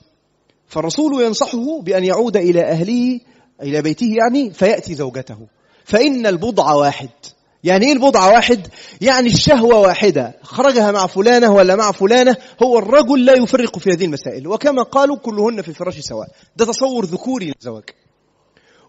فالرسول 0.68 1.23
ينصحه 1.23 1.82
بأن 1.82 2.03
يعود 2.03 2.38
إلى 2.38 2.61
أهله 2.61 3.19
إلى 3.61 3.82
بيته 3.82 4.07
يعني 4.18 4.53
فيأتي 4.53 4.95
زوجته. 4.95 5.38
فإن 5.86 6.26
البضع 6.26 6.73
واحد. 6.73 7.10
يعني 7.64 7.86
إيه 7.86 7.94
البضع 7.94 8.34
واحد؟ 8.34 8.68
يعني 9.02 9.27
الشهوة 9.27 9.80
واحدة. 9.80 10.34
خرجها 10.44 10.91
مع 10.91 11.07
فلانة 11.07 11.53
ولا 11.53 11.76
مع 11.76 11.91
فلانة 11.91 12.38
هو 12.64 12.80
الرجل 12.80 13.26
لا 13.26 13.34
يفرق 13.34 13.80
في 13.80 13.90
هذه 13.90 14.06
المسائل. 14.06 14.48
وكما 14.48 14.84
قالوا 14.84 15.18
كلهن 15.18 15.61
في 15.61 15.69
الفراش 15.69 15.99
سواء. 15.99 16.27
ده 16.56 16.65
تصور 16.65 17.06
ذكوري 17.06 17.45
للزواج. 17.45 17.84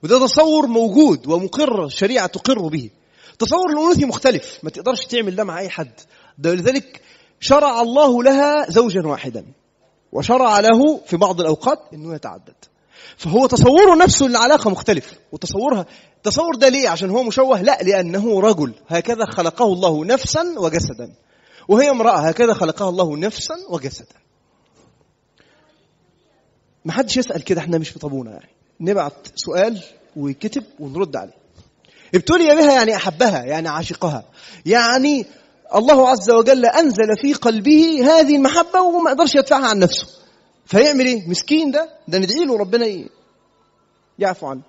وده 0.03 0.19
تصور 0.19 0.67
موجود 0.67 1.27
ومقر 1.27 1.85
الشريعة 1.85 2.27
تقر 2.27 2.69
به. 2.69 2.91
تصور 3.39 3.71
الأنوثي 3.71 4.05
مختلف. 4.05 4.59
ما 4.63 4.71
تقدرش 4.71 5.07
تعمل 5.07 5.37
ده 5.37 5.45
مع 5.45 5.59
أي 5.59 5.69
حد. 5.69 6.01
ده 6.39 6.55
لذلك 6.55 7.01
شرع 7.41 7.81
الله 7.81 8.23
لها 8.23 8.71
زوجا 8.71 9.07
واحدا. 9.07 9.45
وشرع 10.13 10.61
له 10.61 11.01
في 11.07 11.17
بعض 11.17 11.41
الأوقات 11.41 11.79
أنه 11.93 12.15
يتعدد. 12.15 12.55
فهو 13.17 13.47
تصوره 13.47 13.95
نفسه 13.95 14.27
للعلاقة 14.27 14.71
مختلف 14.71 15.15
وتصورها 15.33 15.87
تصور 16.23 16.55
ده 16.55 16.69
ليه؟ 16.69 16.89
عشان 16.89 17.11
هو 17.11 17.23
مشوه. 17.23 17.63
لا 17.63 17.79
لأنه 17.83 18.41
رجل. 18.41 18.73
هكذا 18.89 19.25
خلقه 19.25 19.65
الله 19.65 20.05
نفسا 20.05 20.55
وجسدا. 20.59 21.13
وهي 21.69 21.91
امرأة. 21.91 22.19
هكذا 22.19 22.55
خلقها 22.55 22.89
الله 22.89 23.17
نفسا 23.17 23.55
وجسدا. 23.71 24.17
ما 26.85 26.93
حدش 26.93 27.17
يسأل 27.17 27.45
كده. 27.45 27.61
إحنا 27.61 27.79
مش 27.79 27.89
في 27.89 27.99
يعني. 28.27 28.49
نبعت 28.81 29.27
سؤال 29.35 29.83
ويكتب 30.17 30.65
ونرد 30.81 31.17
عليه. 31.17 31.46
ابتلي 32.17 32.55
بها 32.55 32.73
يعني 32.73 32.97
أحبها 32.97 33.45
يعني 33.45 33.69
عاشقها. 33.69 34.25
يعني 34.67 35.27
الله 35.75 36.09
عز 36.09 36.31
وجل 36.31 36.67
أنزل 36.67 37.17
في 37.17 37.33
قلبه 37.33 38.01
هذه 38.05 38.37
المحبة 38.37 38.81
وما 38.81 39.11
قدرش 39.11 39.35
يدفعها 39.35 39.67
عن 39.69 39.79
نفسه. 39.79 40.07
فيعمل 40.67 41.07
إيه؟ 41.07 41.29
مسكين 41.29 41.71
ده 41.71 41.91
ده 42.09 42.19
ندعي 42.19 42.45
له 42.45 42.59
ربنا 42.59 43.05
يعفو 44.19 44.47
عنه. 44.47 44.63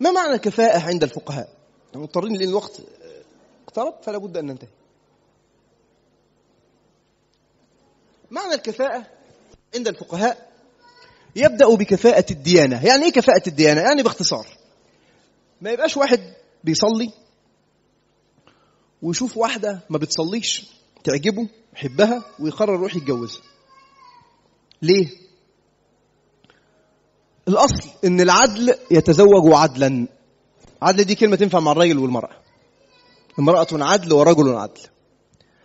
ما 0.00 0.10
معنى 0.10 0.34
الكفاءة 0.34 0.80
عند 0.88 1.02
الفقهاء؟ 1.02 1.48
مضطرين 1.94 2.36
لأن 2.36 2.48
الوقت 2.48 2.80
اقترب 3.66 3.94
فلا 4.02 4.18
بد 4.18 4.36
أن 4.36 4.46
ننتهي. 4.46 4.68
معنى 8.30 8.54
الكفاءة 8.54 9.06
عند 9.74 9.88
الفقهاء 9.88 10.51
يبدأ 11.36 11.74
بكفاءة 11.74 12.24
الديانة. 12.30 12.86
يعني 12.86 13.04
إيه 13.04 13.12
كفاءة 13.12 13.42
الديانة؟ 13.48 13.80
يعني 13.80 14.02
باختصار. 14.02 14.46
ما 15.60 15.70
يبقاش 15.70 15.96
واحد 15.96 16.20
بيصلي 16.64 17.10
ويشوف 19.02 19.36
واحدة 19.36 19.80
ما 19.90 19.98
بتصليش 19.98 20.66
تعجبه 21.04 21.48
يحبها 21.74 22.22
ويقرر 22.40 22.74
يروح 22.74 22.96
يتجوزها. 22.96 23.42
ليه؟ 24.82 25.08
الأصل 27.48 27.88
إن 28.04 28.20
العدل 28.20 28.74
يتزوج 28.90 29.52
عدلا. 29.52 30.06
عدل 30.82 31.04
دي 31.04 31.14
كلمة 31.14 31.36
تنفع 31.36 31.60
مع 31.60 31.72
الرجل 31.72 31.98
والمرأة. 31.98 32.36
امرأة 33.38 33.66
عدل 33.72 34.12
ورجل 34.12 34.54
عدل. 34.54 34.80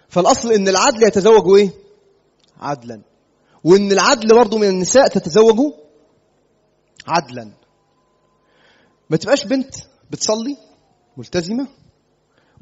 فالأصل 0.10 0.52
إن 0.52 0.68
العدل 0.68 1.03
يتزوج 1.03 1.60
إيه؟ 1.60 1.72
عدلا. 2.60 3.02
وإن 3.68 3.91
العدل 3.91 4.35
برضه 4.35 4.57
من 4.57 4.69
النساء 4.69 5.07
تتزوج 5.07 5.73
عدلا. 7.07 7.52
ما 9.10 9.18
تبقاش 9.18 9.45
بنت 9.45 9.76
بتصلي 10.11 10.57
ملتزمة 11.18 11.68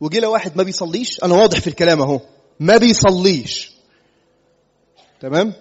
وجي 0.02 0.20
لها 0.20 0.30
واحد 0.30 0.58
ما 0.58 0.64
بيصليش. 0.64 1.24
أنا 1.24 1.36
واضح 1.36 1.60
في 1.60 1.68
الكلام 1.68 2.02
أهو 2.02 2.20
ما 2.60 2.78
بيصليش. 2.78 3.72
تمام؟ 5.22 5.54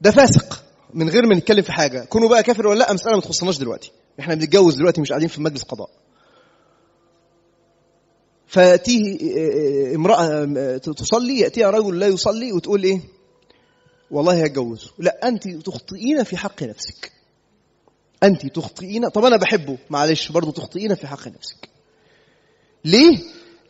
ده 0.00 0.10
فاسق. 0.10 0.64
من 0.94 1.08
غير 1.08 1.26
ما 1.26 1.34
نتكلم 1.36 1.62
في 1.62 1.72
حاجة. 1.72 2.04
كونوا 2.04 2.28
بقى 2.28 2.42
كافر 2.42 2.66
ولا 2.66 2.78
لأ 2.78 2.92
مساله 2.92 3.14
ما 3.14 3.22
تخصناش 3.22 3.58
دلوقتي. 3.58 3.92
إحنا 4.20 4.34
بنتجوز 4.34 4.74
دلوقتي 4.74 5.00
مش 5.00 5.08
قاعدين 5.08 5.28
في 5.28 5.40
مجلس 5.40 5.62
قضاء. 5.62 5.90
فتيه 8.46 9.18
امرأة 9.94 10.44
تصلي 10.76 11.38
يأتيها 11.38 11.70
رجل 11.70 11.98
لا 11.98 12.06
يصلي 12.06 12.52
وتقول 12.52 12.84
إيه؟ 12.84 13.13
والله 14.10 14.44
هتجوزه 14.44 14.90
لا 14.98 15.28
انت 15.28 15.48
تخطئين 15.48 16.24
في 16.24 16.36
حق 16.36 16.62
نفسك. 16.62 17.12
انت 18.22 18.46
تخطئين. 18.46 19.08
طب 19.08 19.24
أنا 19.24 19.36
بحبه. 19.36 19.78
معلش 19.90 20.28
برضه 20.32 20.52
تخطئين 20.52 20.94
في 20.94 21.06
حق 21.06 21.28
نفسك. 21.28 21.68
ليه؟ 22.84 23.18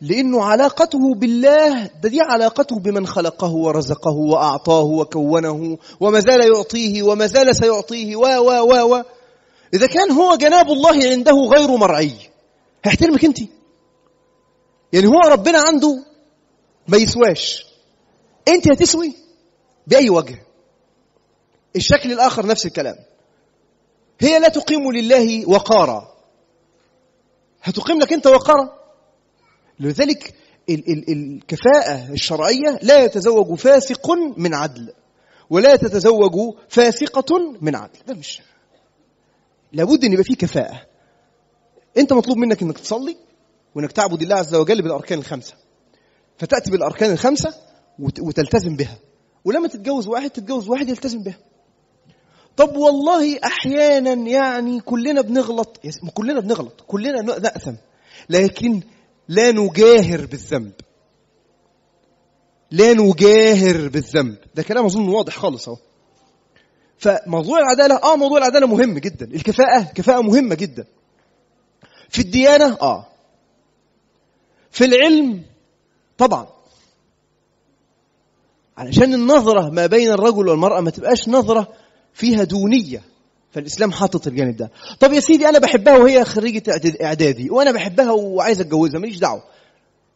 لأنه 0.01 0.43
علاقته 0.43 1.15
بالله 1.15 1.83
ده 2.03 2.09
دي 2.09 2.21
علاقته 2.21 2.79
بمن 2.79 3.07
خلقه 3.07 3.51
ورزقه 3.51 4.11
وأعطاه 4.11 4.83
وكونه 4.83 5.77
وما 5.99 6.19
زال 6.19 6.41
يعطيه 6.55 7.03
وما 7.03 7.27
زال 7.27 7.55
سيعطيه 7.55 8.15
و 8.15 8.21
و 8.21 8.73
و 8.73 8.95
و. 8.95 9.03
إذا 9.73 9.87
كان 9.87 10.11
هو 10.11 10.35
جناب 10.35 10.67
الله 10.69 11.09
عنده 11.09 11.31
غير 11.31 11.77
مرعي. 11.77 12.11
هيحترمك 12.83 13.25
انت. 13.25 13.39
يعني 14.93 15.07
هو 15.07 15.19
ربنا 15.27 15.59
عنده 15.67 16.05
ما 16.87 16.97
يسواش. 16.97 17.65
انت 18.47 18.71
هتسوي؟ 18.71 19.24
بأي 19.87 20.09
وجه؟ 20.09 20.41
الشكل 21.75 22.11
الآخر 22.11 22.45
نفس 22.45 22.65
الكلام. 22.65 22.95
هي 24.19 24.39
لا 24.39 24.47
تقيم 24.47 24.91
لله 24.91 25.49
وقارا. 25.49 26.15
هتقيم 27.63 27.99
لك 27.99 28.13
أنت 28.13 28.27
وقارا؟ 28.27 28.79
لذلك 29.79 30.35
ال- 30.69 30.91
ال- 30.91 31.11
الكفاءة 31.11 32.11
الشرعية 32.11 32.79
لا 32.81 32.99
يتزوج 33.03 33.57
فاسق 33.57 34.11
من 34.37 34.53
عدل 34.53 34.93
ولا 35.49 35.75
تتزوج 35.75 36.55
فاسقة 36.69 37.39
من 37.61 37.75
عدل. 37.75 37.99
ده 38.07 38.13
مش 38.13 38.41
لابد 39.73 40.03
أن 40.05 40.11
يبقى 40.13 40.23
فيه 40.23 40.35
كفاءة. 40.35 40.81
أنت 41.97 42.13
مطلوب 42.13 42.37
منك 42.37 42.61
أنك 42.61 42.79
تصلي 42.79 43.17
وأنك 43.75 43.91
تعبد 43.91 44.21
الله 44.21 44.35
عز 44.35 44.55
وجل 44.55 44.81
بالأركان 44.81 45.19
الخمسة. 45.19 45.53
فتأتي 46.37 46.71
بالأركان 46.71 47.11
الخمسة 47.11 47.53
وت- 47.99 48.19
وتلتزم 48.19 48.75
بها. 48.75 48.97
ولما 49.45 49.67
تتجوز 49.67 50.07
واحد 50.07 50.29
تتجوز 50.29 50.69
واحد 50.69 50.89
يلتزم 50.89 51.23
بها. 51.23 51.37
طب 52.57 52.75
والله 52.75 53.39
أحيانا 53.43 54.13
يعني 54.13 54.79
كلنا 54.79 55.21
بنغلط. 55.21 55.79
كلنا 56.13 56.39
بنغلط. 56.39 56.81
كلنا 56.87 57.21
نأثم. 57.21 57.75
لكن 58.29 58.81
لا 59.27 59.51
نجاهر 59.51 60.25
بالذنب. 60.25 60.71
لا 62.71 62.93
نجاهر 62.93 63.87
بالذنب. 63.87 64.37
ده 64.55 64.63
كلام 64.63 64.85
أظن 64.85 65.09
واضح 65.09 65.37
خالص 65.37 65.69
أهو. 65.69 65.77
فموضوع 66.97 67.59
العدالة 67.59 67.95
آه 67.95 68.15
موضوع 68.15 68.37
العدالة 68.37 68.67
مهم 68.67 68.99
جدا. 68.99 69.25
الكفاءة 69.25 69.83
كفاءة 69.83 70.21
مهمة 70.21 70.55
جدا. 70.55 70.85
في 72.09 72.19
الديانة 72.19 72.77
آه. 72.81 73.07
في 74.71 74.85
العلم 74.85 75.43
طبعا. 76.17 76.54
علشان 78.77 79.13
النظرة 79.13 79.69
ما 79.69 79.85
بين 79.85 80.11
الرجل 80.11 80.47
والمرأة 80.47 80.81
ما 80.81 80.89
تبقاش 80.91 81.29
نظرة 81.29 81.67
فيها 82.13 82.43
دونية 82.43 83.01
فالإسلام 83.51 83.91
حاطط 83.91 84.27
الجانب 84.27 84.55
ده. 84.55 84.71
طب 84.99 85.13
يا 85.13 85.19
سيدي 85.19 85.49
أنا 85.49 85.59
بحبها 85.59 85.97
وهي 85.97 86.25
خريجة 86.25 86.71
إعداد- 86.71 87.01
إعدادي 87.03 87.49
وأنا 87.49 87.71
بحبها 87.71 88.11
وعايز 88.11 88.61
أتجوزها 88.61 88.99
ماليش 88.99 89.17
دعوة. 89.19 89.43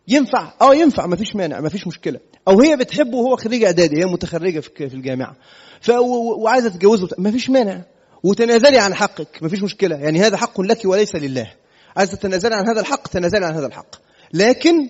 ينفع؟ 0.08 0.54
آه 0.62 0.76
ينفع 0.76 1.06
ما 1.06 1.16
فيش 1.16 1.36
مانع 1.36 1.60
ما 1.60 1.70
فيش 1.70 1.88
مشكلة. 1.88 2.20
أو 2.48 2.62
هي 2.62 2.76
بتحبه 2.76 3.18
وهو 3.18 3.36
خريج 3.36 3.64
إعدادي 3.64 3.98
هي 4.02 4.06
متخرجة 4.06 4.60
في 4.60 4.94
الجامعة. 4.94 5.36
ف 5.82 5.90
وعايزة 6.38 6.70
تتجوزه 6.70 7.10
ما 7.18 7.32
فيش 7.32 7.50
مانع. 7.50 7.82
وتنازلي 8.24 8.78
عن 8.78 8.94
حقك 8.94 9.40
ما 9.42 9.50
فيش 9.50 9.64
مشكلة. 9.64 9.96
يعني 9.96 10.20
هذا 10.20 10.38
حق 10.38 10.62
لك 10.62 10.86
وليس 10.86 11.16
لله. 11.16 11.52
عايزة 11.98 12.16
تتنازلي 12.18 12.56
عن 12.56 12.70
هذا 12.70 12.82
الحق 12.82 13.08
تنازلي 13.08 13.46
عن 13.46 13.54
هذا 13.54 13.66
الحق. 13.68 13.96
لكن 14.34 14.90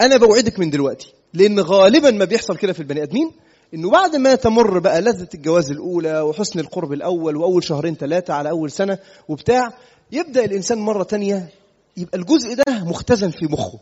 أنا 0.00 0.16
بوعدك 0.16 0.58
من 0.58 0.70
دلوقتي. 0.70 1.12
لأن 1.34 1.60
غالبا 1.60 2.10
ما 2.10 2.24
بيحصل 2.24 2.56
كده 2.56 2.72
في 2.72 2.80
البني 2.80 3.02
آدمين 3.02 3.30
إنه 3.74 3.90
بعد 3.90 4.16
ما 4.16 4.34
تمر 4.34 4.78
بقى 4.78 5.00
لذة 5.00 5.28
الجواز 5.34 5.70
الأولى 5.70 6.20
وحسن 6.20 6.60
القرب 6.60 6.92
الأول 6.92 7.36
وأول 7.36 7.64
شهرين 7.64 7.94
ثلاثة 7.94 8.34
على 8.34 8.50
أول 8.50 8.70
سنة 8.70 8.98
وبتاع 9.28 9.72
يبدأ 10.12 10.44
الإنسان 10.44 10.78
مرة 10.78 11.02
تانية 11.02 11.48
يبقى 11.96 12.18
الجزء 12.18 12.54
ده 12.54 12.84
مختزن 12.84 13.30
في 13.30 13.46
مخه. 13.50 13.78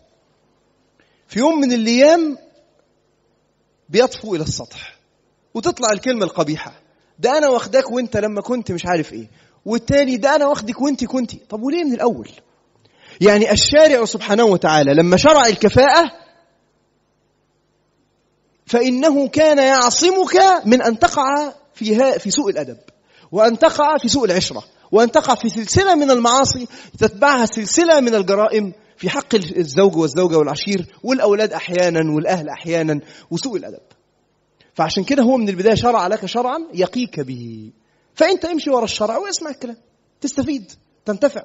في 1.28 1.38
يوم 1.38 1.60
من 1.60 1.72
الأيام 1.72 2.36
بيطفو 3.88 4.34
إلى 4.34 4.42
السطح 4.42 4.98
وتطلع 5.54 5.92
الكلمة 5.92 6.24
القبيحة 6.24 6.72
ده 7.18 7.38
أنا 7.38 7.48
واخداك 7.48 7.90
وأنت 7.90 8.16
لما 8.16 8.40
كنت 8.40 8.72
مش 8.72 8.86
عارف 8.86 9.12
إيه 9.12 9.28
والتاني 9.64 10.16
ده 10.16 10.36
أنا 10.36 10.46
واخدك 10.46 10.80
وأنت 10.80 11.04
كنت 11.04 11.30
طب 11.50 11.62
وليه 11.62 11.84
من 11.84 11.92
الأول؟ 11.92 12.30
يعني 13.20 13.52
الشارع 13.52 14.04
سبحانه 14.04 14.44
وتعالى 14.44 14.94
لما 14.94 15.16
شرع 15.16 15.46
الكفاءة 15.46 16.10
فإنه 18.68 19.28
كان 19.28 19.58
يعصمك 19.58 20.36
من 20.64 20.82
أن 20.82 20.98
تقع 20.98 21.52
في 21.74 22.18
في 22.18 22.30
سوء 22.30 22.50
الأدب 22.50 22.78
وأن 23.32 23.58
تقع 23.58 23.98
في 23.98 24.08
سوء 24.08 24.24
العشرة 24.24 24.64
وأن 24.92 25.10
تقع 25.10 25.34
في 25.34 25.48
سلسلة 25.48 25.94
من 25.94 26.10
المعاصي 26.10 26.66
تتبعها 26.98 27.46
سلسلة 27.46 28.00
من 28.00 28.14
الجرائم 28.14 28.72
في 28.96 29.10
حق 29.10 29.34
الزوج 29.34 29.96
والزوجة 29.96 30.38
والعشير 30.38 30.86
والأولاد 31.02 31.52
أحيانا 31.52 32.14
والأهل 32.14 32.48
أحيانا 32.48 33.00
وسوء 33.30 33.56
الأدب. 33.56 33.80
فعشان 34.74 35.04
كده 35.04 35.22
هو 35.22 35.36
من 35.36 35.48
البداية 35.48 35.74
شرع 35.74 36.06
لك 36.06 36.26
شرعا 36.26 36.58
يقيك 36.74 37.20
به. 37.20 37.72
فأنت 38.14 38.44
امشي 38.44 38.70
ورا 38.70 38.84
الشرع 38.84 39.18
واسمع 39.18 39.50
الكلام 39.50 39.76
تستفيد 40.20 40.72
تنتفع. 41.04 41.42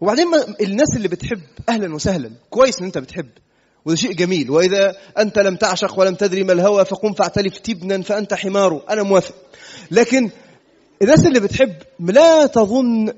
وبعدين 0.00 0.26
الناس 0.60 0.96
اللي 0.96 1.08
بتحب 1.08 1.40
أهلا 1.68 1.94
وسهلا 1.94 2.30
كويس 2.50 2.78
إن 2.78 2.84
أنت 2.84 2.98
بتحب 2.98 3.28
وده 3.88 3.96
شيء 3.96 4.12
جميل. 4.12 4.50
وإذا 4.50 4.96
أنت 5.18 5.38
لم 5.38 5.56
تعشق 5.56 5.98
ولم 5.98 6.14
تدري 6.14 6.44
ما 6.44 6.52
الهوى 6.52 6.84
فقم 6.84 7.12
فاعتلف 7.12 7.58
تبنا 7.58 8.02
فأنت 8.02 8.34
حمار. 8.34 8.82
أنا 8.90 9.02
موافق. 9.02 9.34
لكن 9.90 10.30
الناس 11.02 11.26
اللي 11.26 11.40
بتحب 11.40 11.72
لا 12.00 12.46
تظن 12.46 13.12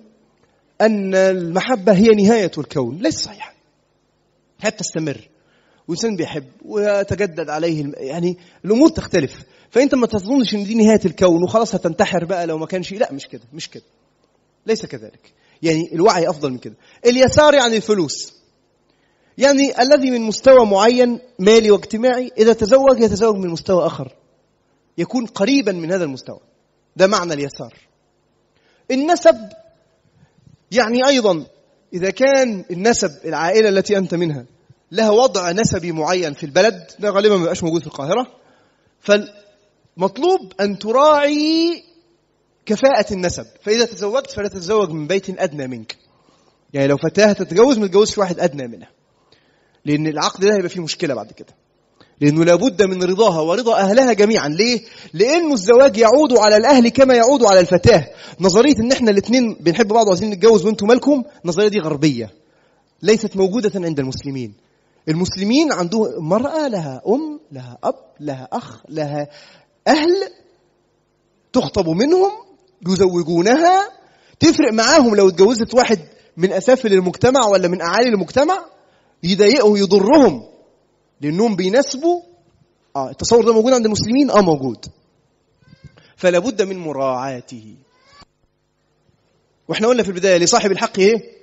أن 0.81 1.15
المحبة 1.15 1.93
هي 1.93 2.09
نهاية 2.09 2.51
الكون. 2.59 2.99
ليس 2.99 3.19
صحيح 3.19 3.55
هي 4.61 4.71
تستمر 4.71 5.29
وإنسان 5.89 6.17
بيحب 6.17 6.45
ويتجدد 6.65 7.51
عليه 7.51 7.81
الم... 7.81 7.93
يعني 7.97 8.37
الأمور 8.65 8.89
تختلف. 8.89 9.43
فأنت 9.71 9.95
ما 9.95 10.07
تظنش 10.07 10.55
إن 10.55 10.65
دي 10.65 10.75
نهاية 10.75 11.01
الكون 11.05 11.43
وخلاص 11.45 11.75
هتنتحر 11.75 12.25
بقى 12.25 12.47
لو 12.47 12.59
ما 12.59 12.67
كانش 12.67 12.93
لا 12.93 13.13
مش 13.13 13.27
كده 13.29 13.43
مش 13.53 13.69
كده. 13.71 13.83
ليس 14.67 14.87
كذلك. 14.87 15.33
يعني 15.63 15.91
الوعي 15.95 16.31
أفضل 16.31 16.51
من 16.51 16.59
كده. 16.59 16.75
اليسار 17.07 17.55
يعني 17.55 17.77
الفلوس. 17.77 18.40
يعني 19.41 19.83
الذي 19.83 20.11
من 20.11 20.21
مستوى 20.21 20.67
معين 20.67 21.19
مالي 21.39 21.71
واجتماعي 21.71 22.33
إذا 22.39 22.53
تزوج 22.53 23.01
يتزوج 23.01 23.37
من 23.37 23.49
مستوى 23.49 23.87
آخر. 23.87 24.17
يكون 24.99 25.27
قريبا 25.27 25.73
من 25.73 25.93
هذا 25.93 26.05
المستوى. 26.05 26.41
ده 26.97 27.07
معنى 27.07 27.35
اليسار. 27.35 27.75
النسب 28.91 29.49
يعني 30.71 31.07
أيضا 31.07 31.47
إذا 31.93 32.11
كان 32.11 32.65
النسب 32.71 33.11
العائلة 33.25 33.69
التي 33.69 33.99
أنت 33.99 34.15
منها 34.15 34.45
لها 34.93 35.11
وضع 35.11 35.51
نسبي 35.51 35.93
معين 35.93 36.35
في 36.35 36.47
البلد 36.47 36.91
ده 36.99 37.11
غالبا 37.11 37.35
ما 37.35 37.41
بيبقاش 37.41 37.63
موجود 37.63 37.81
في 37.81 37.87
القاهرة 37.87 38.27
فالمطلوب 39.01 40.53
أن 40.61 40.79
تراعي 40.79 41.83
كفاءة 42.67 43.13
النسب. 43.13 43.47
فإذا 43.63 43.85
تزوجت 43.85 44.31
فلا 44.31 44.49
تتزوج 44.49 44.91
من 44.91 45.07
بيت 45.07 45.41
أدنى 45.41 45.67
منك. 45.67 45.97
يعني 46.73 46.87
لو 46.87 46.97
فتاة 46.97 47.33
تتجوز 47.33 47.79
ما 47.79 47.87
تتجوزش 47.87 48.19
واحد 48.19 48.41
أدنى 48.41 48.67
منها. 48.67 49.00
لأن 49.85 50.07
العقد 50.07 50.41
ده 50.41 50.55
هيبقى 50.55 50.69
فيه 50.69 50.81
مشكلة 50.81 51.15
بعد 51.15 51.33
كده. 51.33 51.55
لأنه 52.21 52.45
لابد 52.45 52.83
من 52.83 53.03
رضاها 53.03 53.41
ورضا 53.41 53.77
أهلها 53.77 54.13
جميعا. 54.13 54.49
ليه؟ 54.49 54.81
لأنه 55.15 55.53
الزواج 55.55 55.97
يعود 55.97 56.33
على 56.39 56.57
الأهل 56.57 56.89
كما 56.89 57.15
يعود 57.15 57.45
على 57.45 57.61
الفتاة. 57.61 58.07
نظرية 58.41 58.75
إن 58.81 58.93
إحنا 58.93 59.11
الاثنين 59.11 59.57
بنحب 59.61 59.89
بعض 59.89 60.07
وعايزين 60.07 60.31
نتجوز 60.31 60.67
وأنتم 60.67 60.87
مالكم 60.87 61.25
النظرية 61.45 61.69
دي 61.69 61.79
غربية. 61.79 62.31
ليست 63.03 63.37
موجودة 63.37 63.73
عند 63.75 63.99
المسلمين. 64.01 64.55
المسلمين 65.09 65.73
عندهم 65.73 66.29
مرأة 66.29 66.69
لها 66.69 67.03
أم 67.09 67.41
لها 67.53 67.79
أب 67.85 67.95
لها 68.21 68.49
أخ 68.53 68.83
لها 68.89 69.29
أهل 69.89 70.15
تخطب 71.53 71.89
منهم 71.89 72.31
يزوجونها. 72.89 73.89
تفرق 74.41 74.73
معاهم 74.73 75.15
لو 75.15 75.29
اتجوزت 75.29 75.75
واحد 75.75 75.99
من 76.37 76.53
أسافل 76.53 76.93
المجتمع 76.93 77.41
ولا 77.53 77.69
من 77.69 77.81
أعالي 77.81 78.09
المجتمع؟ 78.09 78.65
يضايقهم 79.23 79.77
يضرهم 79.77 80.43
لأنهم 81.21 81.57
بيناسبوا 81.57 82.23
آه 82.97 83.11
التصور 83.11 83.45
ده 83.45 83.53
موجود 83.53 83.73
عند 83.73 83.85
المسلمين 83.85 84.31
آه 84.31 84.41
موجود. 84.41 84.87
فلا 86.17 86.39
بد 86.39 86.63
من 86.63 86.79
مراعاته. 86.79 87.75
وإحنا 89.69 89.89
قلنا 89.89 90.03
في 90.03 90.09
البداية 90.09 90.39
لصاحب 90.39 90.73
الحق 90.73 90.99
إيه؟ 90.99 91.41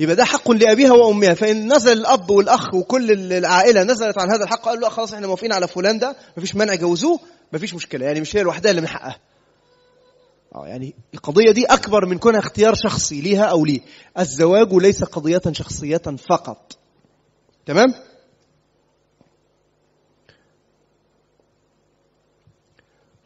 يبقى 0.00 0.16
ده 0.16 0.24
حق 0.24 0.50
لأبيها 0.50 0.92
وأمها. 0.92 1.34
فإن 1.34 1.72
نزل 1.74 1.92
الأب 1.92 2.30
والأخ 2.30 2.74
وكل 2.74 3.32
العائلة 3.32 3.82
نزلت 3.82 4.18
عن 4.18 4.30
هذا 4.30 4.44
الحق 4.44 4.60
قالوا 4.60 4.80
لا 4.82 4.88
خلاص 4.88 5.12
إحنا 5.12 5.26
موافقين 5.26 5.52
على 5.52 5.68
فلان 5.68 5.98
ده 5.98 6.16
مفيش 6.36 6.56
مانع 6.56 6.74
جوزوه 6.74 7.20
مفيش 7.52 7.74
مشكلة. 7.74 8.06
يعني 8.06 8.20
مش 8.20 8.36
هي 8.36 8.42
لوحدها 8.42 8.70
اللي 8.70 8.80
من 8.82 8.88
حقها. 8.88 9.18
آه 10.54 10.66
يعني 10.66 10.94
القضية 11.14 11.50
دي 11.52 11.64
أكبر 11.66 12.06
من 12.06 12.18
كونها 12.18 12.38
اختيار 12.40 12.74
شخصي 12.74 13.20
ليها 13.20 13.44
أو 13.44 13.64
ليه 13.64 13.80
الزواج 14.18 14.72
ليس 14.74 15.04
قضية 15.04 15.42
شخصية 15.52 16.02
فقط. 16.30 16.77
تمام؟ 17.68 17.94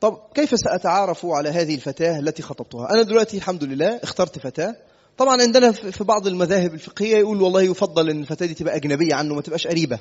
طب 0.01 0.19
كيف 0.35 0.51
سأتعارف 0.59 1.27
على 1.27 1.49
هذه 1.49 1.75
الفتاة 1.75 2.19
التي 2.19 2.43
خطبتها؟ 2.43 2.91
أنا 2.91 3.03
دلوقتي 3.03 3.37
الحمد 3.37 3.65
لله 3.65 4.01
اخترت 4.03 4.39
فتاة. 4.39 4.77
طبعا 5.19 5.43
عندنا 5.43 5.73
في 5.73 6.05
بعض 6.05 6.27
المذاهب 6.27 6.75
الفقهية 6.75 7.17
يقول 7.17 7.43
والله 7.43 7.63
يفضل 7.63 8.11
أن 8.11 8.21
الفتاة 8.21 8.47
دي 8.47 8.55
تبقى 8.55 8.77
أجنبية 8.77 9.15
عنه 9.15 9.35
ما 9.35 9.43
تبقاش 9.43 9.67
قريبة. 9.67 9.99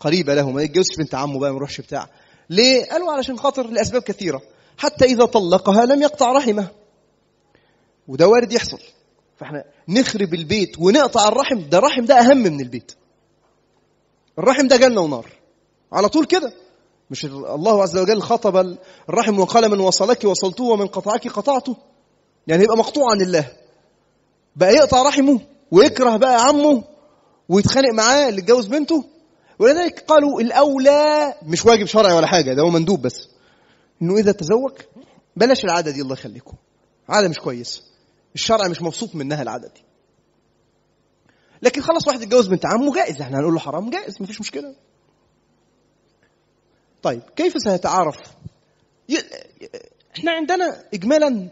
قريبة 0.00 0.34
له 0.34 0.50
ما 0.50 0.62
يتجوزش 0.62 0.96
بنت 0.98 1.14
عمه 1.14 1.38
بقى 1.38 1.50
ما 1.50 1.56
يروحش 1.56 1.80
بتاع. 1.80 2.08
ليه؟ 2.50 2.84
قالوا 2.84 3.12
علشان 3.12 3.38
خاطر 3.38 3.66
لأسباب 3.66 4.02
كثيرة. 4.02 4.42
حتى 4.78 5.04
إذا 5.04 5.24
طلقها 5.24 5.84
لم 5.86 6.02
يقطع 6.02 6.32
رحمه. 6.32 6.68
وده 8.08 8.28
وارد 8.28 8.52
يحصل. 8.52 8.78
فإحنا 9.36 9.64
نخرب 9.88 10.34
البيت 10.34 10.78
ونقطع 10.78 11.28
الرحم. 11.28 11.68
ده 11.68 11.78
الرحم 11.78 12.04
ده 12.04 12.14
أهم 12.20 12.36
من 12.38 12.60
البيت. 12.60 12.92
الرحم 14.38 14.68
ده 14.68 14.76
جنة 14.76 15.00
ونار. 15.00 15.26
على 15.92 16.08
طول 16.08 16.24
كده. 16.26 16.52
مش 17.10 17.24
الله 17.24 17.82
عز 17.82 17.98
وجل 17.98 18.22
خطب 18.22 18.76
الرحم 19.08 19.38
وقال 19.38 19.68
من 19.70 19.80
وصلك 19.80 20.24
وصلته 20.24 20.64
ومن 20.64 20.86
قطعك 20.86 21.28
قطعته. 21.28 21.76
يعني 22.46 22.64
يبقى 22.64 22.76
مقطوع 22.76 23.10
عن 23.10 23.20
الله. 23.20 23.52
بقى 24.56 24.74
يقطع 24.74 25.02
رحمه 25.02 25.40
ويكره 25.70 26.16
بقى 26.16 26.42
عمه 26.44 26.84
ويتخانق 27.48 27.92
معاه 27.94 28.28
اللي 28.28 28.40
اتجوز 28.40 28.66
بنته. 28.66 29.04
ولذلك 29.58 30.04
قالوا 30.08 30.40
الأولى 30.40 31.34
مش 31.42 31.66
واجب 31.66 31.86
شرعي 31.86 32.12
ولا 32.12 32.26
حاجة 32.26 32.54
ده 32.54 32.62
هو 32.62 32.70
مندوب 32.70 33.02
بس. 33.02 33.28
إنه 34.02 34.16
إذا 34.16 34.32
تزوج 34.32 34.72
بلاش 35.36 35.64
العادة 35.64 35.90
دي 35.90 36.00
الله 36.02 36.12
يخليكم. 36.12 36.56
عادة 37.08 37.28
مش 37.28 37.38
كويسه 37.38 37.82
الشرع 38.34 38.68
مش 38.68 38.82
مبسوط 38.82 39.14
منها 39.14 39.42
العادة 39.42 39.68
دي. 39.68 39.82
لكن 41.62 41.80
خلاص 41.80 42.08
واحد 42.08 42.22
اتجوز 42.22 42.46
بنت 42.46 42.66
عمه 42.66 42.94
جائز 42.94 43.20
إحنا 43.20 43.38
هنقول 43.38 43.54
له 43.54 43.60
حرام 43.60 43.90
جائز 43.90 44.22
مفيش 44.22 44.40
مشكلة. 44.40 44.74
طيب 47.02 47.22
كيف 47.36 47.54
سيتعارف 47.58 48.16
إحنا 50.16 50.32
عندنا 50.32 50.84
اجمالا 50.94 51.48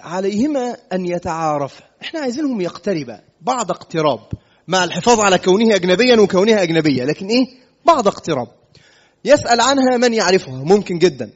عليهما 0.00 0.76
أن 0.92 1.06
يتعارفا 1.06 1.84
إحنا 2.02 2.20
عايزينهم 2.20 2.60
يقتربا 2.60 3.20
بعض 3.40 3.70
اقتراب. 3.70 4.20
مع 4.68 4.84
الحفاظ 4.84 5.20
على 5.20 5.38
كونه 5.38 5.74
اجنبيا 5.74 6.20
وكونها 6.20 6.62
أجنبية 6.62 7.04
لكن 7.04 7.26
إيه؟ 7.26 7.46
بعض 7.84 8.08
اقتراب. 8.08 8.48
يسأل 9.24 9.60
عنها 9.60 9.96
من 9.96 10.14
يعرفها 10.14 10.54
ممكن 10.54 10.98
جدا. 10.98 11.30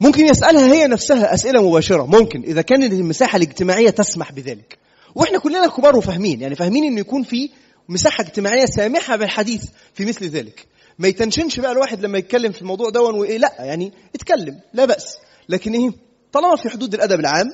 ممكن 0.00 0.26
يسألها 0.26 0.72
هي 0.72 0.86
نفسها 0.86 1.34
أسئلة 1.34 1.68
مباشرة 1.68 2.06
ممكن 2.06 2.42
إذا 2.42 2.62
كانت 2.62 2.92
المساحة 2.92 3.36
الاجتماعية 3.36 3.90
تسمح 3.90 4.32
بذلك. 4.32 4.78
وإحنا 5.14 5.38
كلنا 5.38 5.66
كبار 5.66 5.96
وفاهمين 5.96 6.40
يعني 6.40 6.54
فاهمين 6.54 6.84
إنه 6.84 7.00
يكون 7.00 7.22
في 7.22 7.50
مساحة 7.88 8.22
اجتماعية 8.24 8.66
سامحة 8.66 9.16
بالحديث 9.16 9.64
في 9.94 10.04
مثل 10.04 10.26
ذلك. 10.28 10.66
ما 10.98 11.08
يتنشنش 11.08 11.60
بقى 11.60 11.72
الواحد 11.72 12.00
لما 12.00 12.18
يتكلم 12.18 12.52
في 12.52 12.62
الموضوع 12.62 12.90
ده 12.90 13.02
وإيه 13.02 13.38
لا 13.38 13.54
يعني 13.58 13.92
اتكلم 14.14 14.60
لا 14.72 14.84
بأس. 14.84 15.16
لكن 15.48 15.72
إيه 15.74 15.90
طالما 16.32 16.56
في 16.56 16.68
حدود 16.68 16.94
الأدب 16.94 17.20
العام 17.20 17.46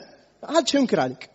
ما 0.43 0.57
حدش 0.57 0.75
ينكر 0.75 1.01
عليك. 1.01 1.31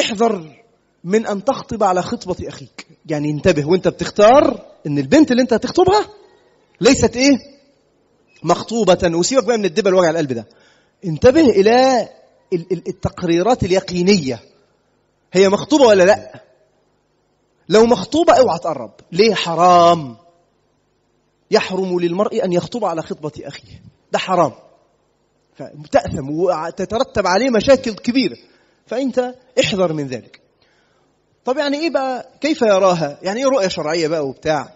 احذر 0.00 0.62
من 1.04 1.26
أن 1.26 1.44
تخطب 1.44 1.82
على 1.82 2.02
خطبة 2.02 2.48
أخيك. 2.48 2.86
يعني 3.06 3.30
انتبه 3.30 3.68
وأنت 3.68 3.88
بتختار 3.88 4.66
إن 4.86 4.98
البنت 4.98 5.30
اللي 5.30 5.42
أنت 5.42 5.52
هتخطبها 5.52 6.08
ليست 6.80 7.16
إيه 7.16 7.38
مخطوبة. 8.42 8.98
وسيبك 9.16 9.44
بقى 9.44 9.58
من 9.58 9.64
الدبل 9.64 9.94
وجع 9.94 10.10
القلب 10.10 10.32
ده. 10.32 10.46
انتبه 11.04 11.50
إلى 11.50 12.08
التقريرات 12.72 13.64
اليقينية. 13.64 14.40
هي 15.32 15.48
مخطوبة 15.48 15.84
ولا 15.86 16.02
لا؟ 16.02 16.42
لو 17.68 17.84
مخطوبة 17.84 18.32
اوعى 18.32 18.58
تقرب. 18.58 18.90
ليه 19.12 19.34
حرام؟ 19.34 20.16
يحرم 21.50 22.00
للمرء 22.00 22.44
أن 22.44 22.52
يخطب 22.52 22.84
على 22.84 23.02
خطبة 23.02 23.32
أخيه. 23.44 23.82
ده 24.12 24.18
حرام. 24.18 24.52
فتأثم 25.56 26.30
وتترتب 26.30 27.26
عليه 27.26 27.50
مشاكل 27.50 27.94
كبيرة. 27.94 28.36
فأنت 28.86 29.34
احذر 29.60 29.92
من 29.92 30.06
ذلك. 30.06 30.40
طب 31.44 31.58
يعني 31.58 31.76
إيه 31.78 31.90
بقى؟ 31.90 32.28
كيف 32.40 32.62
يراها؟ 32.62 33.18
يعني 33.22 33.40
إيه 33.40 33.46
رؤية 33.46 33.68
شرعية 33.68 34.08
بقى 34.08 34.26
وبتاع؟ 34.26 34.72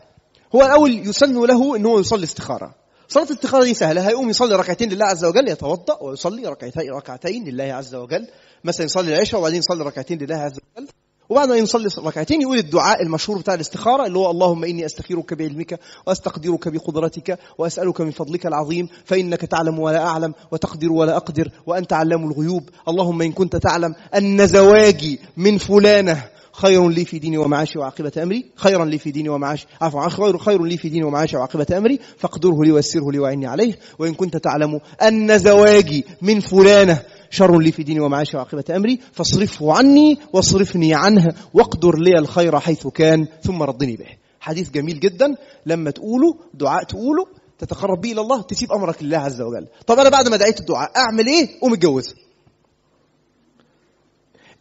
هو 0.54 0.62
الأول 0.62 1.08
يسن 1.08 1.46
له 1.46 1.76
أنه 1.76 2.00
يصلي 2.00 2.24
استخارة. 2.24 2.74
صلاة 3.08 3.24
الاستخارة 3.24 3.64
دي 3.64 3.74
سهلة. 3.74 4.08
هيقوم 4.08 4.30
يصلي 4.30 4.56
ركعتين 4.56 4.88
لله 4.88 5.06
عز 5.06 5.24
وجل 5.24 5.48
يتوضأ 5.48 5.98
ويصلي 6.02 6.46
ركعتين 6.46 6.90
ركعتين 6.90 7.44
لله 7.44 7.64
عز 7.64 7.94
وجل. 7.94 8.28
مثلا 8.64 8.86
يصلي 8.86 9.14
العشاء 9.14 9.40
وبعدين 9.40 9.59
يصلي 9.59 9.84
ركعتين 9.84 10.18
لله 10.18 10.36
عز 10.36 10.59
وجل 10.76 10.89
وبعد 11.28 11.48
ما 11.48 11.56
يصلي 11.56 11.89
ركعتين 11.98 12.43
يقول 12.43 12.59
الدعاء 12.59 13.02
المشهور 13.02 13.39
بتاع 13.39 13.55
الاستخارة 13.55 14.06
اللي 14.06 14.18
هو 14.18 14.30
اللهم 14.30 14.64
إني 14.64 14.86
أستخيرك 14.86 15.34
بعلمك 15.34 15.80
وأستقدرك 16.06 16.68
بقدرتك 16.68 17.39
وأسألك 17.59 18.01
من 18.01 18.10
فضلك 18.10 18.47
العظيم 18.47 18.89
فإنك 19.05 19.40
تعلم 19.40 19.78
ولا 19.78 20.06
أعلم 20.06 20.34
وتقدر 20.51 20.93
ولا 20.93 21.16
أقدر 21.16 21.48
وأنت 21.66 21.93
علام 21.93 22.30
الغيوب. 22.30 22.68
اللهم 22.89 23.22
إن 23.22 23.32
كنت 23.32 23.56
تعلم 23.56 23.94
أن 24.14 24.47
زواجي 24.47 25.20
من 25.36 25.59
فلانة 25.59 26.24
خير 26.52 26.89
لي 26.89 27.05
في 27.05 27.18
ديني 27.18 27.39
ومعاشي 27.39 27.78
وعاقبة 27.78 28.12
أمري 28.22 28.47
خيرا 28.56 28.84
لي 28.84 28.98
في 28.98 29.10
ديني 29.10 29.28
ومعاشي 29.28 29.66
عفوا 29.80 30.09
خير 30.09 30.39
خير 30.39 30.64
لي 30.64 30.76
في 30.76 30.89
ديني 30.89 31.05
ومعاشي 31.05 31.36
وعاقبة 31.36 31.66
أمري 31.78 31.98
فاقدره 32.18 32.64
لي 32.64 32.72
ويسره 32.72 33.12
لي 33.12 33.18
وعني 33.18 33.47
عليه. 33.47 33.78
وإن 33.98 34.14
كنت 34.14 34.36
تعلم 34.36 34.80
أن 35.02 35.39
زواجي 35.39 36.05
من 36.22 36.40
فلانة 36.40 37.02
شر 37.32 37.59
لي 37.59 37.72
في 37.72 37.82
ديني 37.82 38.00
ومعاشي 38.00 38.36
وعاقبة 38.36 38.64
أمري 38.76 38.98
فاصرفه 39.12 39.72
عني 39.72 40.18
واصرفني 40.32 40.94
عنه 40.94 41.34
واقدر 41.54 41.98
لي 41.98 42.18
الخير 42.18 42.60
حيث 42.60 42.86
كان 42.86 43.26
ثم 43.42 43.62
ردني 43.62 43.96
به. 43.96 44.06
حديث 44.40 44.70
جميل 44.70 45.00
جدا. 45.00 45.36
لما 45.66 45.90
تقوله 45.90 46.34
دعاء 46.54 46.84
تقوله 46.84 47.26
تتقرب 47.59 48.00
به 48.00 48.12
إلى 48.12 48.20
الله 48.20 48.42
تسيب 48.42 48.72
أمرك 48.72 49.02
لله 49.02 49.18
عز 49.18 49.40
وجل. 49.40 49.66
طب 49.86 49.98
أنا 49.98 50.09
بعد 50.09 50.28
ما 50.28 50.36
دعيت 50.36 50.60
الدعاء 50.60 50.92
أعمل 50.96 51.26
إيه؟ 51.26 51.60
قوم 51.60 51.72
اتجوزها 51.72 52.14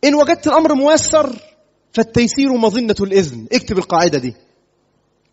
إن 0.03 0.15
وجدت 0.15 0.47
الأمر 0.47 0.75
ميسر 0.75 1.35
فالتيسير 1.93 2.57
مظنة 2.57 2.95
الإذن. 3.01 3.47
اكتب 3.51 3.77
القاعدة 3.77 4.17
دي. 4.17 4.33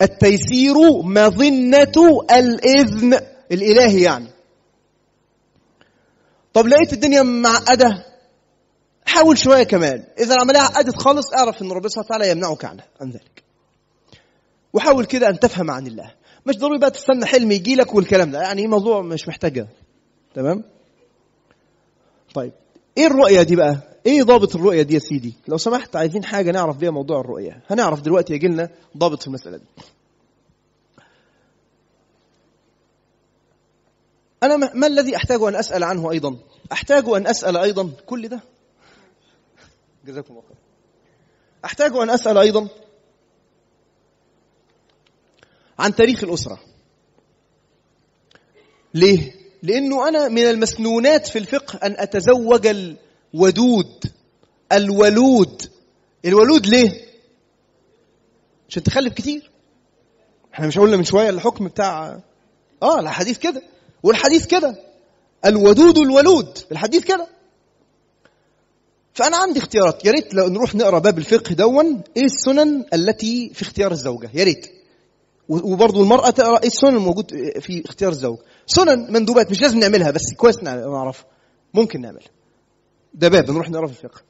التيسير 0.02 0.74
مظنة 1.02 2.23
الإذن. 2.31 3.19
الإلهي 3.52 4.02
يعني. 4.02 4.38
طب 6.59 6.66
لقيت 6.66 6.93
الدنيا 6.93 7.22
معقدة 7.22 8.05
حاول 9.06 9.39
شوية 9.39 9.62
كمان. 9.62 10.05
إذا 10.18 10.35
العملية 10.35 10.59
عقدت 10.60 10.97
خالص 11.02 11.32
أعرف 11.35 11.62
إن 11.62 11.72
ربنا 11.72 11.89
سبحانه 11.89 12.06
وتعالى 12.06 12.30
يمنعك 12.30 12.64
عنها 12.64 12.86
عن 13.01 13.10
ذلك. 13.10 13.43
وحاول 14.72 15.05
كده 15.05 15.28
أن 15.28 15.39
تفهم 15.39 15.70
عن 15.70 15.86
الله. 15.86 16.14
مش 16.47 16.59
ضروري 16.59 16.78
بقى 16.78 16.90
تستنى 16.90 17.26
حلم 17.26 17.52
يجي 17.52 17.74
لك 17.74 17.94
والكلام 17.94 18.30
ده. 18.30 18.43
يعني 18.43 18.66
موضوع 18.66 19.02
مش 19.02 19.28
محتاجة 19.28 19.68
تمام؟ 20.35 20.64
طيب. 22.35 22.52
إيه 22.98 23.06
الرؤية 23.06 23.43
دي 23.43 23.56
بقى؟ 23.56 23.78
إيه 24.06 24.22
ضابط 24.22 24.56
الرؤية 24.56 24.82
دي 24.82 24.94
يا 24.94 24.98
سيدي؟ 24.98 25.35
لو 25.48 25.56
سمحت 25.56 25.97
عايزين 25.97 26.24
حاجة 26.24 26.51
نعرف 26.51 26.76
بيها 26.76 26.90
موضوع 26.90 27.20
الرؤية. 27.20 27.62
هنعرف 27.70 28.01
دلوقتي 28.01 28.35
يجي 28.35 28.48
لنا 28.48 28.68
ضابط 28.97 29.20
في 29.20 29.26
المسألة 29.26 29.56
دي. 29.56 29.64
أنا 34.43 34.56
ما 34.56 34.70
ما 34.74 34.86
الذي 34.86 35.16
أحتاج 35.16 35.43
أن 35.43 35.56
أسأل 35.56 35.85
عنه 35.85 36.10
أيضا؟ 36.10 36.36
أحتاج 36.73 37.05
أن 37.09 37.27
أسأل 37.27 37.57
أيضا 37.57 37.90
كل 38.07 38.28
ده؟ 38.28 38.40
جزاكم 40.07 40.31
الله 40.31 40.43
خير 40.49 40.57
أحتاج 41.65 41.93
أن 41.97 42.11
أسأل 42.11 42.39
أيضا 42.39 42.69
عن 45.78 45.95
تاريخ 45.95 46.24
الأسرة. 46.24 46.61
ليه؟ 48.95 49.32
لأنه 49.62 50.09
أنا 50.09 50.28
من 50.28 50.43
المسنونات 50.43 51.27
في 51.27 51.39
الفقه 51.39 51.86
أن 51.86 51.97
أتزوج 51.99 52.66
الودود 52.66 54.05
الولود. 54.73 55.70
الولود 56.24 56.66
ليه؟ 56.66 57.05
عشان 58.69 58.82
تخلف 58.82 59.15
كتير. 59.15 59.51
إحنا 60.55 60.66
مش 60.66 60.78
قلنا 60.78 60.97
من 60.97 61.05
شوية 61.05 61.31
الحكم 61.31 61.69
بتاع 61.69 62.20
آه 62.82 63.01
الحديث 63.01 63.39
كده. 63.39 63.62
والحديث 64.03 64.47
كده. 64.47 64.88
الودود 65.47 65.98
الولود 65.98 66.59
الحديث 66.73 67.05
كده 67.05 67.27
فأنا 69.15 69.36
عندي 69.36 69.59
اختيارات. 69.59 70.05
يا 70.05 70.10
ريت 70.10 70.35
لو 70.35 70.48
نروح 70.48 70.74
نقرأ 70.74 70.98
باب 70.98 71.19
الفقه 71.19 71.52
دون 71.55 72.01
إيه 72.16 72.24
السنن 72.24 72.85
التي 72.94 73.51
في 73.55 73.62
اختيار 73.62 73.93
الزوجة. 73.93 74.31
يا 74.35 74.44
ريت. 74.44 74.66
وبرضه 75.48 76.02
المرأة 76.02 76.31
تقرأ 76.31 76.59
إيه 76.62 76.66
السنن 76.66 76.97
الموجود 76.97 77.31
في 77.60 77.82
اختيار 77.86 78.12
الزوج. 78.12 78.39
سنن 78.66 79.12
مندوبات 79.12 79.51
مش 79.51 79.60
لازم 79.60 79.78
نعملها 79.78 80.10
بس 80.10 80.35
كويس 80.36 80.62
نعرفها 80.62 81.24
ممكن 81.74 82.01
نعملها 82.01 82.28
ده 83.15 83.28
باب 83.28 83.51
نروح 83.51 83.70
نقرأ 83.70 83.86
في 83.86 83.93
الفقه. 84.05 84.20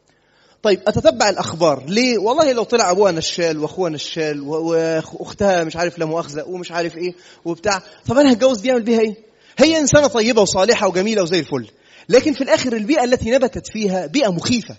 طيب 0.62 0.80
أتتبع 0.86 1.28
الأخبار. 1.28 1.84
ليه؟ 1.88 2.18
والله 2.18 2.52
لو 2.52 2.62
طلع 2.62 2.90
أبوها 2.90 3.12
نشال 3.12 3.58
وأخوها 3.58 3.90
نشال 3.90 4.40
واختها 4.40 5.64
مش 5.64 5.76
عارف 5.76 5.98
لا 5.98 6.04
مؤاخذة 6.06 6.44
ومش 6.48 6.72
عارف 6.72 6.96
إيه 6.96 7.14
وبتاع 7.44 7.82
طب 8.06 8.18
أنا 8.18 8.32
هتجوز 8.32 8.60
دي 8.60 8.70
اعمل 8.70 8.82
بيها 8.82 9.00
إيه؟ 9.00 9.27
هي 9.58 9.78
إنسانة 9.78 10.06
طيبة 10.06 10.42
وصالحة 10.42 10.88
وجميلة 10.88 11.22
وزي 11.22 11.38
الفل. 11.38 11.70
لكن 12.08 12.32
في 12.32 12.40
الآخر 12.40 12.72
البيئة 12.72 13.04
التي 13.04 13.30
نبتت 13.30 13.66
فيها 13.66 14.06
بيئة 14.06 14.28
مخيفة. 14.28 14.76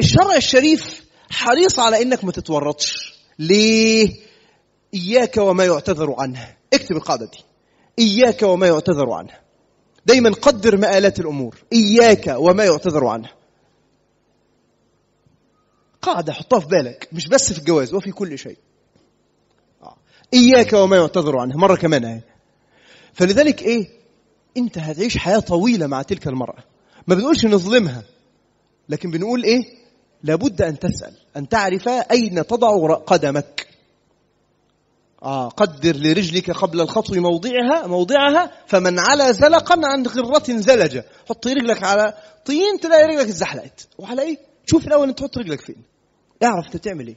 الشرع 0.00 0.36
الشريف 0.36 1.04
حريص 1.30 1.78
على 1.78 2.02
إنك 2.02 2.24
ما 2.24 2.32
تتورطش. 2.32 3.16
ليه؟ 3.38 4.16
إياك 4.94 5.36
وما 5.36 5.64
يعتذر 5.64 6.14
عنه. 6.18 6.56
اكتب 6.72 6.96
القاعدة 6.96 7.26
دي. 7.26 7.38
إياك 7.98 8.42
وما 8.42 8.66
يعتذر 8.66 9.10
عنه. 9.10 9.32
دايما 10.06 10.30
قدر 10.30 10.76
مآلات 10.76 11.20
الأمور. 11.20 11.56
إياك 11.72 12.34
وما 12.38 12.64
يعتذر 12.64 13.06
عنه. 13.06 13.30
قاعدة 16.02 16.32
حطها 16.32 16.60
في 16.60 16.66
بالك. 16.66 17.08
مش 17.12 17.28
بس 17.28 17.52
في 17.52 17.58
الجواز 17.58 17.94
وفي 17.94 18.10
كل 18.12 18.38
شيء. 18.38 18.58
إياك 20.34 20.72
وما 20.72 20.96
يعتذر 20.96 21.38
عنه. 21.38 21.56
مرة 21.56 21.76
كمان 21.76 22.04
اهي 22.04 22.20
فلذلك 23.16 23.62
إيه؟ 23.62 23.88
أنت 24.56 24.78
هتعيش 24.78 25.18
حياة 25.18 25.38
طويلة 25.38 25.86
مع 25.86 26.02
تلك 26.02 26.28
المرأة. 26.28 26.64
ما 27.06 27.14
بنقولش 27.14 27.46
نظلمها 27.46 28.02
لكن 28.88 29.10
بنقول 29.10 29.44
إيه؟ 29.44 29.64
لابد 30.22 30.62
أن 30.62 30.78
تسأل 30.78 31.12
أن 31.36 31.48
تعرف 31.48 31.88
أين 31.88 32.46
تضع 32.46 32.94
قدمك. 32.94 33.66
آه 35.22 35.48
قدر 35.48 35.96
لرجلك 35.96 36.50
قبل 36.50 36.80
الخطو 36.80 37.14
موضعها 37.14 37.86
موضعها 37.86 38.52
فمن 38.66 38.98
على 38.98 39.32
زلقا 39.32 39.80
عن 39.84 40.06
غرة 40.06 40.44
زلجة. 40.48 41.04
حط 41.28 41.46
رجلك 41.46 41.82
على 41.82 42.14
طين 42.44 42.80
تلاقي 42.80 43.04
رجلك 43.04 43.28
اتزحلقت. 43.28 43.88
وعلى 43.98 44.22
إيه؟ 44.22 44.38
شوف 44.66 44.86
الأول 44.86 45.08
أنت 45.08 45.18
تحط 45.18 45.38
رجلك 45.38 45.60
فين. 45.60 45.76
اعرف 46.42 46.66
أنت 46.66 46.76
تعمل 46.76 47.06
إيه. 47.06 47.16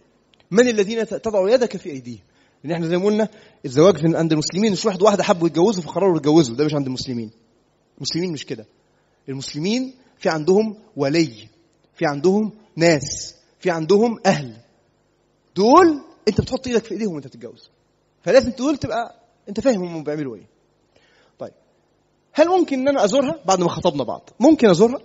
من 0.51 0.69
الذين 0.69 1.07
تضع 1.07 1.53
يدك 1.53 1.77
في 1.77 1.89
أيديهم. 1.89 2.28
لأن 2.63 2.73
إحنا 2.73 2.87
زي 2.87 2.97
ما 2.97 3.05
قلنا 3.05 3.27
الزواج 3.65 3.97
في 3.97 4.17
عند 4.17 4.31
المسلمين 4.31 4.71
مش 4.71 4.85
واحد 4.85 5.01
واحدة 5.01 5.23
حبوا 5.23 5.47
يتجوزوا 5.47 5.83
فقرروا 5.83 6.17
يتجوزوا 6.17 6.55
ده 6.55 6.65
مش 6.65 6.73
عند 6.73 6.85
المسلمين. 6.87 7.31
المسلمين 7.97 8.31
مش 8.31 8.45
كده. 8.45 8.65
المسلمين 9.29 9.93
في 10.17 10.29
عندهم 10.29 10.77
ولي 10.95 11.47
في 11.95 12.05
عندهم 12.05 12.51
ناس 12.75 13.35
في 13.59 13.69
عندهم 13.69 14.19
أهل. 14.25 14.57
دول 15.55 16.01
أنت 16.27 16.41
بتحط 16.41 16.67
إيدك 16.67 16.83
في 16.83 16.91
إيديهم 16.91 17.13
وأنت 17.13 17.27
بتتجوز. 17.27 17.69
فلازم 18.23 18.51
دول 18.51 18.77
تبقى 18.77 19.15
أنت 19.49 19.59
فاهم 19.59 19.83
هم 19.83 20.03
بيعملوا 20.03 20.35
إيه. 20.35 20.47
طيب 21.39 21.53
هل 22.33 22.47
ممكن 22.47 22.79
إن 22.79 22.87
أنا 22.87 23.03
أزورها؟ 23.05 23.35
بعد 23.45 23.59
ما 23.59 23.69
خطبنا 23.69 24.03
بعض. 24.03 24.29
ممكن 24.39 24.69
أزورها؟ 24.69 24.99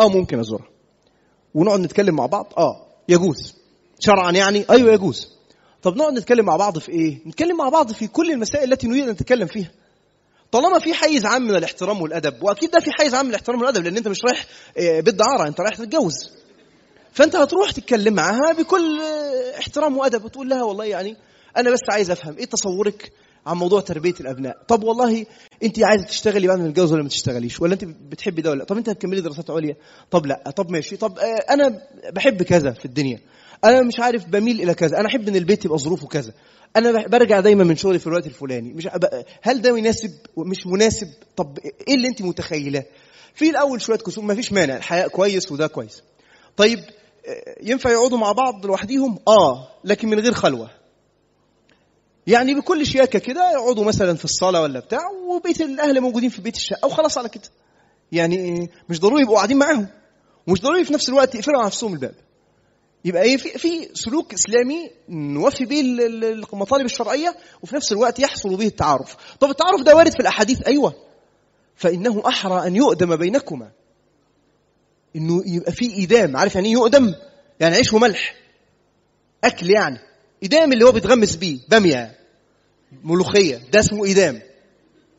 آه 0.00 0.08
ممكن 0.08 0.38
أزورها. 0.38 0.68
ونقعد 1.54 1.80
نتكلم 1.80 2.14
مع 2.14 2.26
بعض؟ 2.26 2.52
آه 2.58 2.86
يجوز. 3.08 3.54
شرعا 3.98 4.30
يعني؟ 4.32 4.64
أيوه 4.70 4.92
يجوز. 4.92 5.32
طب 5.82 5.96
نقعد 5.96 6.12
نتكلم 6.12 6.44
مع 6.44 6.56
بعض 6.56 6.78
في 6.78 6.92
إيه؟ 6.92 7.18
نتكلم 7.26 7.56
مع 7.56 7.68
بعض 7.68 7.92
في 7.92 8.06
كل 8.06 8.30
المسائل 8.30 8.72
التي 8.72 8.86
نريد 8.86 9.02
أن 9.04 9.10
نتكلم 9.10 9.46
فيها. 9.46 9.70
طالما 10.52 10.78
في 10.78 10.94
حيز 10.94 11.26
عام 11.26 11.42
من 11.42 11.56
الاحترام 11.56 12.02
والأدب 12.02 12.42
وأكيد 12.42 12.70
ده 12.70 12.80
في 12.80 12.90
حيز 12.98 13.14
عام 13.14 13.24
من 13.24 13.30
الاحترام 13.30 13.60
والأدب 13.60 13.84
لأن 13.84 13.96
أنت 13.96 14.08
مش 14.08 14.20
رايح 14.24 14.46
بيت 15.00 15.14
دعاره 15.14 15.48
أنت 15.48 15.60
رايح 15.60 15.74
تتجوز. 15.76 16.30
فأنت 17.12 17.36
هتروح 17.36 17.70
تتكلم 17.70 18.14
معاها 18.14 18.52
بكل 18.58 19.00
احترام 19.58 19.96
وأدب 19.96 20.24
وتقول 20.24 20.48
لها 20.48 20.62
والله 20.64 20.84
يعني 20.84 21.16
أنا 21.56 21.70
بس 21.70 21.80
عايز 21.90 22.10
أفهم 22.10 22.36
إيه 22.38 22.44
تصورك 22.44 23.12
عن 23.46 23.56
موضوع 23.56 23.80
تربية 23.80 24.14
الأبناء؟ 24.20 24.56
طب 24.68 24.84
والله 24.84 25.26
أنت 25.62 25.84
عايزة 25.84 26.04
تشتغلي 26.06 26.46
بعد 26.48 26.58
ما 26.58 26.68
تتجوز 26.68 26.92
ولا 26.92 27.02
ما 27.02 27.08
تشتغليش؟ 27.08 27.60
ولا 27.60 27.72
أنت 27.74 27.84
بتحبي 27.84 28.42
ده 28.42 28.50
ولا 28.50 28.64
طب 28.64 28.76
أنت 28.76 28.88
هتكملي 28.88 29.20
دراسات 29.20 29.50
عليا 29.50 29.76
طب 30.10 30.26
لأ. 30.26 30.50
طب 30.56 30.70
ماشي. 30.70 30.96
طب 30.96 31.18
أنا 31.50 31.82
بحب 32.12 32.42
كذا 32.42 32.72
في 32.72 32.84
الدنيا. 32.84 33.20
أنا 33.64 33.82
مش 33.82 34.00
عارف 34.00 34.26
بميل 34.26 34.60
إلى 34.60 34.74
كذا. 34.74 35.00
أنا 35.00 35.08
أحب 35.08 35.28
إن 35.28 35.36
البيت 35.36 35.64
يبقى 35.64 35.78
ظروفه 35.78 36.06
كذا. 36.06 36.32
أنا 36.76 37.06
برجع 37.06 37.40
دايما 37.40 37.64
من 37.64 37.76
شغلي 37.76 37.98
في 37.98 38.06
الوقت 38.06 38.26
الفلاني. 38.26 38.72
مش 38.72 38.88
هل 39.42 39.62
ده 39.62 39.72
مناسب؟ 39.72 40.10
مش 40.36 40.66
مناسب؟ 40.66 41.08
طب 41.36 41.58
إيه 41.88 41.94
اللي 41.94 42.08
أنت 42.08 42.22
متخيلاه؟ 42.22 42.84
في 43.34 43.50
الأول 43.50 43.80
شوية 43.80 43.98
كسوف 43.98 44.24
ما 44.24 44.34
فيش 44.34 44.52
مانع. 44.52 44.76
الحياء 44.76 45.08
كويس 45.08 45.52
وده 45.52 45.66
كويس. 45.66 46.02
طيب 46.56 46.78
ينفع 47.62 47.90
يقعدوا 47.90 48.18
مع 48.18 48.32
بعض 48.32 48.66
لوحديهم؟ 48.66 49.18
آه 49.28 49.68
لكن 49.84 50.08
من 50.08 50.18
غير 50.20 50.32
خلوة. 50.32 50.70
يعني 52.26 52.54
بكل 52.54 52.86
شياكة 52.86 53.18
كده 53.18 53.52
يقعدوا 53.52 53.84
مثلا 53.84 54.14
في 54.16 54.24
الصالة 54.24 54.60
ولا 54.60 54.80
بتاع 54.80 54.98
وبيت 55.28 55.60
الأهل 55.60 56.00
موجودين 56.00 56.30
في 56.30 56.42
بيت 56.42 56.56
الشقة 56.56 56.86
وخلاص 56.86 57.18
على 57.18 57.28
كده. 57.28 57.42
يعني 58.12 58.70
مش 58.88 59.00
ضروري 59.00 59.22
يبقوا 59.22 59.36
قاعدين 59.36 59.58
معاهم. 59.58 59.86
ومش 60.46 60.60
ضروري 60.60 60.84
في 60.84 60.92
نفس 60.92 61.08
الوقت 61.08 61.34
يقفلوا 61.34 61.58
على 61.58 61.66
نفسهم 61.66 61.92
الباب. 61.92 62.14
يبقى 63.04 63.22
إيه 63.22 63.36
في 63.36 63.58
في 63.58 63.88
سلوك 63.94 64.34
إسلامي 64.34 64.90
نوفي 65.08 65.64
به 65.64 65.80
المطالب 65.80 66.84
الشرعية 66.84 67.36
وفي 67.62 67.76
نفس 67.76 67.92
الوقت 67.92 68.18
يحصل 68.18 68.56
به 68.56 68.66
التعارف. 68.66 69.16
طب 69.40 69.50
التعارف 69.50 69.82
ده 69.82 69.96
وارد 69.96 70.12
في 70.12 70.20
الأحاديث؟ 70.20 70.62
أيوه. 70.66 70.94
فإنه 71.76 72.22
أحرى 72.26 72.66
أن 72.66 72.76
يؤدم 72.76 73.16
بينكما. 73.16 73.70
إنه 75.16 75.42
يبقى 75.46 75.72
في 75.72 75.94
ايدام 75.94 76.36
عارف 76.36 76.54
يعني 76.54 76.68
إيه 76.68 76.72
يؤدم؟ 76.74 77.14
يعني 77.60 77.74
عيش 77.74 77.92
وملح. 77.92 78.34
أكل 79.44 79.70
يعني. 79.70 79.98
ايدام 80.42 80.72
اللي 80.72 80.84
هو 80.84 80.92
بيتغمس 80.92 81.36
بيه. 81.36 81.58
بامية. 81.68 82.18
ملوخية. 83.04 83.60
ده 83.72 83.80
اسمه 83.80 84.04
ايدام 84.04 84.42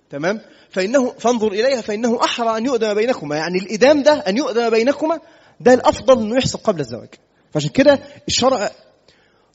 تمام؟ 0.10 0.42
فإنه 0.70 1.12
فانظر 1.12 1.48
إليها 1.52 1.82
فإنه 1.82 2.24
أحرى 2.24 2.58
أن 2.58 2.66
يؤدم 2.66 2.94
بينكما. 2.94 3.36
يعني 3.36 3.58
الايدام 3.60 4.04
ده 4.04 4.14
أن 4.14 4.38
يؤدم 4.38 4.70
بينكما 4.70 5.20
ده 5.60 5.74
الأفضل 5.74 6.20
إنه 6.22 6.38
يحصل 6.38 6.58
قبل 6.60 6.80
الزواج. 6.80 7.10
فعشان 7.54 7.70
كده 7.70 8.00
الشرع 8.28 8.72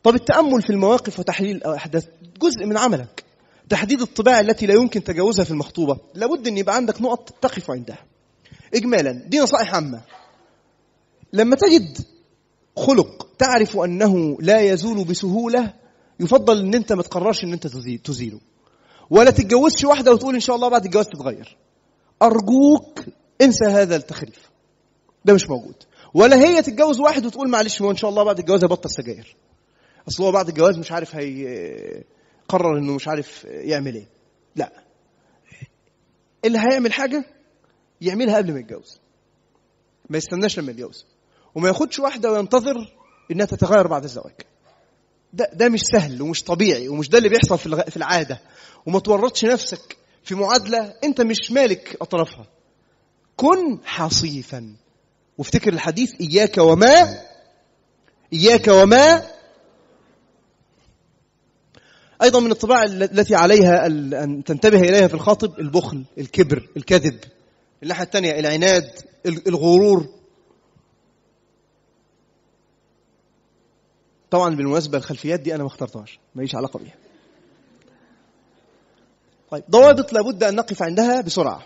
طب 0.03 0.15
التأمل 0.15 0.63
في 0.63 0.71
المواقف 0.71 1.19
وتحليل 1.19 1.57
الأحداث 1.57 2.07
جزء 2.41 2.67
من 2.67 2.77
عملك. 2.77 3.25
تحديد 3.69 4.01
الطباع 4.01 4.41
التي 4.41 4.67
لا 4.67 4.75
يمكن 4.75 5.05
تجاوزها 5.05 5.45
في 5.45 5.51
المخطوبة. 5.51 5.99
لابد 6.15 6.47
أن 6.47 6.59
يبقى 6.59 6.77
عندك 6.77 7.03
نقط 7.03 7.31
تقف 7.31 7.71
عندها. 7.71 7.99
اجمالا 8.75 9.13
دي 9.13 9.39
نصائح 9.39 9.75
عامة. 9.75 10.01
لما 11.33 11.57
تجد 11.57 11.99
خلق 12.77 13.29
تعرف 13.39 13.77
أنه 13.77 14.37
لا 14.41 14.61
يزول 14.61 15.05
بسهولة 15.05 15.75
يفضل 16.21 16.59
إن 16.61 16.75
أنت 16.75 16.93
ما 16.93 17.03
تقررش 17.03 17.45
إن 17.45 17.53
أنت 17.53 17.67
تزيله. 18.05 18.41
ولا 19.11 19.31
تتجوزش 19.31 19.85
واحدة 19.85 20.13
وتقول 20.13 20.35
إن 20.35 20.41
شاء 20.41 20.57
الله 20.57 20.69
بعد 20.69 20.85
الجواز 20.85 21.07
تتغير. 21.07 21.57
أرجوك 22.23 23.05
انسى 23.43 23.65
هذا 23.65 23.97
التخريف. 23.97 24.51
ده 25.25 25.35
مش 25.35 25.49
موجود. 25.49 25.75
ولا 26.15 26.37
هي 26.37 26.63
تتجوز 26.63 27.01
واحد 27.01 27.27
وتقول 27.27 27.49
معلش 27.51 27.83
هو 27.83 27.91
إن 27.91 27.97
شاء 27.97 28.11
الله 28.11 28.23
بعد 28.25 28.39
الجواز 28.39 28.65
هيبطل 28.65 28.91
سجاير 28.91 29.37
أصل 30.09 30.23
هو 30.23 30.33
بعد 30.33 30.49
الجواز 30.49 30.79
مش 30.79 30.93
عارف 30.93 31.17
هيقرر 31.17 32.79
إنه 32.79 32.95
مش 32.95 33.09
عارف 33.09 33.45
يعمل 33.45 33.95
إيه. 33.95 34.09
لا. 34.57 34.73
اللي 36.45 36.59
هيعمل 36.59 36.93
حاجة 36.93 37.25
يعملها 38.01 38.37
قبل 38.37 38.53
ما 38.53 38.61
يتجوز. 38.61 39.01
ما 40.11 40.19
يستناش 40.19 40.59
لما 40.59 40.71
يتجوز. 40.71 41.07
وما 41.55 41.69
ياخدش 41.69 41.99
واحدة 41.99 42.33
وينتظر 42.33 42.75
إنها 43.31 43.47
تتغير 43.47 43.87
بعد 43.87 44.05
الزواج. 44.05 44.35
ده 45.33 45.51
ده 45.53 45.69
مش 45.69 45.81
سهل 45.93 46.23
ومش 46.23 46.43
طبيعي 46.45 46.89
ومش 46.89 47.09
ده 47.09 47.19
اللي 47.19 47.29
بيحصل 47.29 47.59
في 47.59 47.91
في 47.91 47.97
العادة. 47.97 48.41
وما 48.87 48.99
تورطش 49.01 49.45
نفسك 49.45 49.97
في 50.23 50.35
معادلة 50.35 50.95
أنت 51.05 51.21
مش 51.21 51.51
مالك 51.53 51.97
أطرافها. 52.01 52.47
كن 53.37 53.79
حصيفا. 53.85 54.77
وافتكر 55.39 55.73
الحديث 55.73 56.21
إياك 56.21 56.59
وما 56.59 57.23
إياك 58.33 58.69
وما. 58.69 59.23
أيضا 62.23 62.41
من 62.41 62.51
الطباع 62.51 62.85
التي 62.85 63.35
عليها 63.35 63.87
أن 63.87 64.45
تنتبه 64.47 64.81
إليها 64.81 65.09
في 65.09 65.15
الخاطب 65.15 65.59
البخل 65.61 66.05
الكبر 66.19 66.69
الكذب 66.77 67.21
الناحية 67.83 68.05
الثانية 68.05 68.39
العناد 68.39 68.91
الغرور. 69.27 70.09
طبعا 74.31 74.55
بالمناسبة 74.57 74.99
الخلفيات 74.99 75.41
دي 75.41 75.55
أنا 75.55 75.63
ما 75.63 75.69
اخترتهاش 75.69 76.19
ماليش 76.35 76.55
علاقة 76.55 76.79
بيها. 76.79 76.97
طيب 79.51 79.65
ضوابط 79.71 80.13
لابد 80.13 80.45
أن 80.45 80.55
نقف 80.55 80.83
عندها 80.83 81.21
بسرعة. 81.21 81.63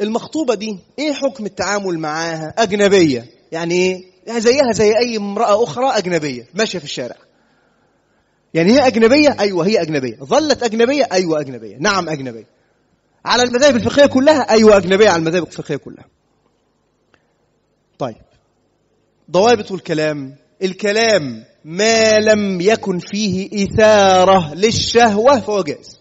المخطوبة 0.00 0.54
دي 0.54 0.78
إيه 0.98 1.12
حكم 1.12 1.46
التعامل 1.46 1.98
معاها؟ 1.98 2.54
أجنبية. 2.58 3.26
يعني 3.52 3.74
إيه؟ 3.74 4.04
يعني 4.26 4.40
زيها 4.40 4.72
زي 4.72 4.98
أي 4.98 5.16
امرأة 5.16 5.64
أخرى 5.64 5.98
أجنبية 5.98 6.46
ماشية 6.54 6.78
في 6.78 6.84
الشارع. 6.84 7.16
يعني 8.54 8.72
هي 8.72 8.86
أجنبية؟ 8.86 9.36
أيوة 9.40 9.66
هي 9.66 9.82
أجنبية. 9.82 10.16
ظلت 10.16 10.62
أجنبية؟ 10.62 11.08
أيوة 11.12 11.40
أجنبية. 11.40 11.76
نعم 11.80 12.08
أجنبية. 12.08 12.46
على 13.24 13.42
المذاهب 13.42 13.76
الفقهية 13.76 14.06
كلها؟ 14.06 14.50
أيوة 14.50 14.76
أجنبية 14.76 15.08
على 15.08 15.18
المذاهب 15.18 15.42
الفقهية 15.46 15.76
كلها. 15.76 16.04
طيب. 17.98 18.16
ضوابط 19.30 19.72
الكلام. 19.72 20.36
الكلام 20.62 21.44
ما 21.64 22.18
لم 22.18 22.60
يكن 22.60 22.98
فيه 22.98 23.64
إثارة 23.64 24.54
للشهوة 24.54 25.40
فهو 25.40 25.62
جائز. 25.62 25.99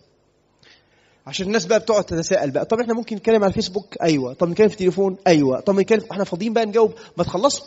عشان 1.30 1.47
الناس 1.47 1.65
بقى 1.65 1.80
بتقعد 1.80 2.03
تتساءل 2.03 2.51
بقى. 2.51 2.65
طب 2.65 2.80
إحنا 2.80 2.93
ممكن 2.93 3.15
نتكلم 3.15 3.43
على 3.43 3.49
الفيسبوك؟ 3.49 3.95
أيوه. 4.01 4.34
طب 4.34 4.49
نتكلم 4.49 4.68
في 4.68 4.73
التليفون؟ 4.73 5.18
أيوه. 5.27 5.60
طب 5.60 5.80
نتكلم 5.80 6.01
إحنا 6.11 6.23
فاضيين 6.23 6.53
بقى 6.53 6.65
نجاوب. 6.65 6.93
ما 7.18 7.23
تخلصوا. 7.23 7.65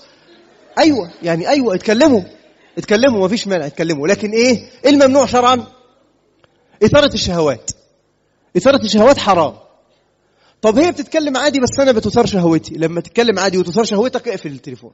أيوه. 0.78 1.10
يعني 1.22 1.48
أيوه. 1.48 1.74
اتكلموا. 1.74 2.20
اتكلموا. 2.78 3.20
ما 3.20 3.28
فيش 3.28 3.46
مانع 3.48 3.66
اتكلموا. 3.66 4.08
لكن 4.08 4.30
إيه؟ 4.30 4.70
إيه 4.84 4.90
الممنوع 4.90 5.26
شرعا؟ 5.26 5.66
إثارة 6.84 7.14
الشهوات. 7.14 7.70
إثارة 8.56 8.84
الشهوات 8.84 9.18
حرام. 9.18 9.54
طب 10.62 10.78
هي 10.78 10.92
بتتكلم 10.92 11.36
عادي 11.36 11.60
بس 11.60 11.80
أنا 11.80 11.92
بتثار 11.92 12.26
شهوتي. 12.26 12.74
لما 12.74 13.00
تتكلم 13.00 13.38
عادي 13.38 13.58
وتثار 13.58 13.84
شهوتك 13.84 14.28
اقفل 14.28 14.52
التليفون. 14.52 14.92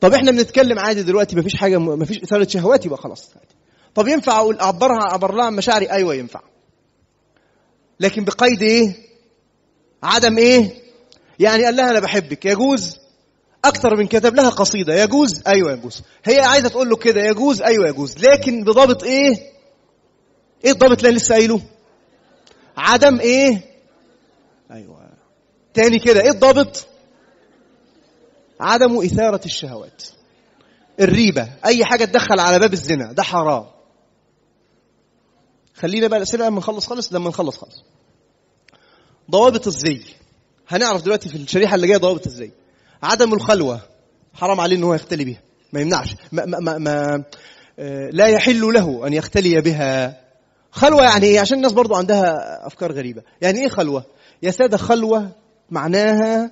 طب 0.00 0.14
إحنا 0.14 0.30
بنتكلم 0.30 0.78
عادي 0.78 1.02
دلوقتي 1.02 1.36
مفيش 1.36 1.56
حاجة 1.56 1.78
مفيش 1.78 2.22
إثارة 2.22 2.46
شهوات 2.48 2.86
يبقى 2.86 2.98
خلاص. 2.98 3.30
عادي. 3.36 3.54
طب 3.94 4.08
ينفع 4.08 4.38
أقول 4.38 4.58
أعبرها 4.60 5.10
اعبر 5.10 5.34
لها 5.34 5.50
مشاعري؟ 5.50 5.90
أيوه 5.90 6.14
ينفع. 6.14 6.40
لكن 8.00 8.24
بقيد 8.24 8.62
إيه؟ 8.62 8.96
عدم 10.02 10.38
إيه؟ 10.38 10.70
يعني 11.38 11.64
قال 11.64 11.76
لها 11.76 11.90
أنا 11.90 12.00
بحبك. 12.00 12.44
يجوز؟ 12.44 12.98
أكتر 13.64 13.96
من 13.96 14.06
كتب 14.06 14.34
لها 14.34 14.50
قصيدة. 14.50 15.02
يجوز؟ 15.02 15.42
أيوه 15.46 15.72
يجوز. 15.72 16.02
هي 16.24 16.40
عايزة 16.40 16.68
تقول 16.68 16.88
له 16.88 16.96
كده. 16.96 17.20
يجوز؟ 17.20 17.62
أيوه 17.62 17.88
يجوز. 17.88 18.18
لكن 18.18 18.64
بضابط 18.64 19.02
إيه؟ 19.02 19.52
إيه 20.64 20.70
الضابط 20.70 21.04
اللي 21.04 21.16
لسه 21.16 21.34
قايله؟ 21.34 21.60
عدم 22.76 23.20
إيه؟ 23.20 23.60
أيوه. 24.70 25.08
تاني 25.74 25.98
كده. 25.98 26.20
إيه 26.20 26.30
الضابط؟ 26.30 26.86
عدم 28.60 28.98
إثارة 29.04 29.40
الشهوات. 29.44 30.02
الريبة. 31.00 31.48
أي 31.64 31.84
حاجة 31.84 32.04
تدخل 32.04 32.40
على 32.40 32.58
باب 32.58 32.72
الزنا. 32.72 33.12
ده 33.12 33.22
حرام. 33.22 33.73
خلينا 35.74 36.06
بقى 36.06 36.16
الاسئله 36.16 36.46
لما 36.46 36.58
نخلص 36.58 36.86
خالص 36.86 37.12
لما 37.12 37.28
نخلص 37.28 37.56
خالص. 37.56 37.84
ضوابط 39.30 39.66
الزي. 39.66 40.00
هنعرف 40.68 41.02
دلوقتي 41.02 41.28
في 41.28 41.36
الشريحة 41.36 41.74
اللي 41.74 41.86
جاية 41.86 41.96
ضوابط 41.98 42.26
الزي. 42.26 42.50
عدم 43.02 43.34
الخلوة 43.34 43.80
حرام 44.34 44.60
عليه 44.60 44.76
إن 44.76 44.82
هو 44.84 44.94
يختلي 44.94 45.24
بها. 45.24 45.40
ما 45.72 45.80
يمنعش. 45.80 46.16
ما, 46.32 46.44
ما, 46.44 46.58
ما, 46.60 46.78
ما 46.78 47.24
لا 48.10 48.26
يحل 48.26 48.60
له 48.60 49.06
أن 49.06 49.12
يختلي 49.12 49.60
بها. 49.60 50.20
خلوة 50.70 51.02
يعني 51.04 51.26
إيه؟ 51.26 51.40
عشان 51.40 51.56
الناس 51.56 51.72
برضو 51.72 51.94
عندها 51.94 52.34
أفكار 52.66 52.92
غريبة. 52.92 53.22
يعني 53.40 53.60
إيه 53.60 53.68
خلوة؟ 53.68 54.04
يا 54.42 54.50
سادة 54.50 54.76
خلوة 54.76 55.30
معناها 55.70 56.50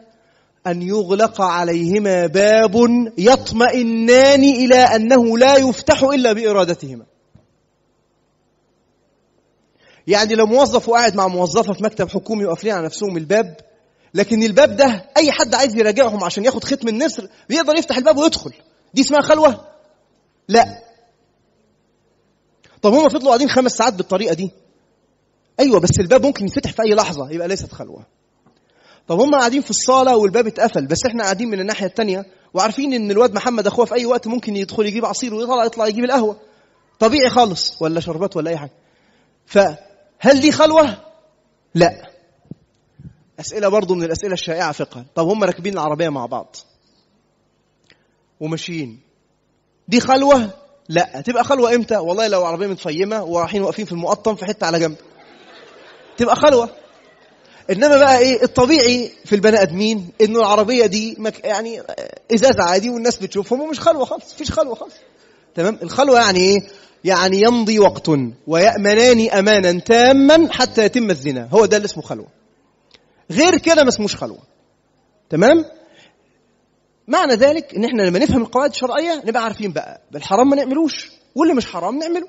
أن 0.67 0.83
يغلق 0.83 1.41
عليهما 1.41 2.27
باب 2.27 2.77
يطمئنان 3.19 4.45
إلى 4.45 4.77
أنه 4.77 5.39
لا 5.39 5.57
يفتح 5.57 6.03
إلا 6.03 6.33
بإرادتهما. 6.33 7.05
يعني 10.07 10.35
لو 10.35 10.47
موظف 10.47 10.89
وقاعد 10.89 11.15
مع 11.17 11.29
موظفة 11.29 11.73
في 11.73 11.85
مكتب 11.85 12.09
حكومي 12.09 12.45
وقافلين 12.45 12.75
على 12.75 12.85
نفسهم 12.85 13.17
الباب 13.17 13.57
لكن 14.15 14.43
الباب 14.43 14.77
ده 14.77 15.05
أي 15.17 15.33
حد 15.33 15.55
عايز 15.55 15.77
يراجعهم 15.77 16.25
عشان 16.25 16.45
ياخد 16.45 16.65
ختم 16.65 16.89
النسر 16.89 17.29
بيقدر 17.49 17.77
يفتح 17.77 17.97
الباب 17.97 18.17
ويدخل. 18.19 18.53
دي 18.95 19.01
اسمها 19.01 19.21
خلوة؟ 19.21 19.67
لا. 20.49 20.83
طب 22.83 22.95
هم 22.95 23.09
فضلوا 23.09 23.29
قاعدين 23.29 23.49
خمس 23.49 23.73
ساعات 23.73 23.95
بالطريقة 23.95 24.35
دي؟ 24.35 24.51
أيوه 25.61 25.81
بس 25.81 26.01
الباب 26.01 26.27
ممكن 26.27 26.45
يفتح 26.47 26.73
في 26.73 26.83
أي 26.83 26.95
لحظة 26.95 27.31
يبقى 27.31 27.49
ليست 27.49 27.73
خلوة. 27.73 28.07
طب 29.09 29.21
هم 29.21 29.35
قاعدين 29.35 29.63
في 29.63 29.71
الصالة 29.71 30.17
والباب 30.17 30.47
اتقفل 30.47 30.87
بس 30.87 30.99
إحنا 31.07 31.23
قاعدين 31.25 31.49
من 31.49 31.61
الناحية 31.61 31.87
الثانية 31.87 32.27
وعارفين 32.55 32.93
إن 32.93 33.11
الواد 33.11 33.35
محمد 33.35 33.67
أخوه 33.67 33.85
في 33.85 33.95
أي 33.95 34.07
وقت 34.07 34.27
ممكن 34.27 34.57
يدخل 34.57 34.87
يجيب 34.87 35.05
عصير 35.05 35.35
ويطلع 35.35 35.65
يطلع 35.65 35.87
يجيب 35.87 36.05
القهوة. 36.05 36.37
طبيعي 36.99 37.31
خالص 37.31 37.83
ولا 37.83 38.01
شربات 38.01 38.37
ولا 38.37 38.51
أي 38.51 38.57
حاجة. 38.57 38.73
فهل 40.23 40.41
دي 40.41 40.53
خلوة؟ 40.53 40.97
لا. 41.75 42.11
أسئلة 43.41 43.69
برضو 43.69 43.95
من 43.95 44.03
الأسئلة 44.05 44.33
الشائعة 44.33 44.73
فقها 44.73 45.05
طب 45.15 45.29
هم 45.29 45.45
راكبين 45.45 45.73
العربية 45.73 46.09
مع 46.09 46.27
بعض. 46.27 46.57
وماشيين 48.41 49.01
دي 49.89 50.01
خلوة؟ 50.01 50.51
لا. 50.89 51.21
تبقى 51.21 51.45
خلوة 51.45 51.75
إمتى؟ 51.75 51.97
والله 51.97 52.27
لو 52.29 52.45
عربية 52.45 52.67
متفيمة 52.67 53.25
ورايحين 53.25 53.63
واقفين 53.63 53.85
في 53.85 53.93
المقطم 53.93 54.35
في 54.35 54.45
حتة 54.45 54.67
على 54.67 54.81
جنب. 54.81 54.97
تبقى 56.17 56.37
خلوة. 56.37 56.69
إنما 57.71 57.97
بقى 57.99 58.19
إيه؟ 58.19 58.43
الطبيعي 58.43 59.13
في 59.25 59.35
البني 59.35 59.63
آدمين 59.63 60.11
إنه 60.21 60.39
العربية 60.39 60.87
دي 60.87 61.17
مك 61.19 61.45
يعني 61.45 61.83
ازاز 62.35 62.61
عادي 62.61 62.91
والناس 62.91 63.17
بتشوفهم 63.17 63.61
ومش 63.61 63.81
خلوة 63.81 64.05
خالص. 64.05 64.35
مفيش 64.35 64.51
خلوة 64.53 64.75
خالص. 64.75 64.95
تمام؟ 65.55 65.79
الخلوة 65.83 66.21
يعني 66.21 66.39
إيه؟ 66.41 66.63
يعني 67.05 67.41
يمضي 67.41 67.79
وقت 67.79 68.09
ويأمنان 68.47 69.31
أمانا 69.31 69.81
تاما 69.81 70.53
حتى 70.53 70.85
يتم 70.85 71.11
الزنا. 71.11 71.49
هو 71.53 71.67
ده 71.67 71.77
اللي 71.77 71.87
اسمه 71.87 72.03
خلوة. 72.03 72.29
غير 73.31 73.59
كده 73.59 73.83
ما 73.83 73.89
اسموش 73.89 74.17
خلوة. 74.17 74.43
تمام؟ 75.31 75.65
معنى 77.09 77.33
ذلك 77.35 77.75
إن 77.75 77.85
إحنا 77.85 78.03
لما 78.03 78.19
نفهم 78.19 78.43
القواعد 78.43 78.71
الشرعية 78.71 79.23
نبقى 79.25 79.45
عارفين 79.45 79.73
بقى 79.73 80.01
بالحرام 80.11 80.49
ما 80.51 80.57
نعملوش 80.57 81.11
واللي 81.35 81.55
مش 81.55 81.67
حرام 81.67 81.99
نعمله. 81.99 82.29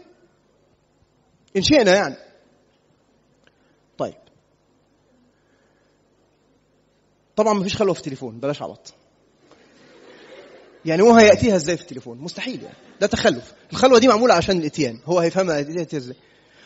إن 1.58 1.62
شئنا 1.62 1.96
يعني. 1.96 2.16
طيب. 3.98 4.14
طبعا 7.36 7.54
ما 7.54 7.64
فيش 7.64 7.76
خلوة 7.78 7.94
في 7.94 8.00
التليفون 8.00 8.40
بلاش 8.40 8.62
عبط. 8.62 8.94
يعني 10.86 11.02
هو 11.02 11.14
هيأتيها 11.14 11.56
إزاي 11.56 11.78
في 11.78 11.82
التليفون؟ 11.82 12.18
مستحيل 12.18 12.64
يعني. 12.64 12.76
ده 13.02 13.08
تخلف. 13.08 13.54
الخلوة 13.72 14.00
دي 14.00 14.08
معمولة 14.08 14.34
عشان 14.34 14.58
الإتيان. 14.58 15.00
هو 15.06 15.20
هيفهمها 15.20 15.58
ياتيها 15.58 16.00
إزاي؟ 16.00 16.16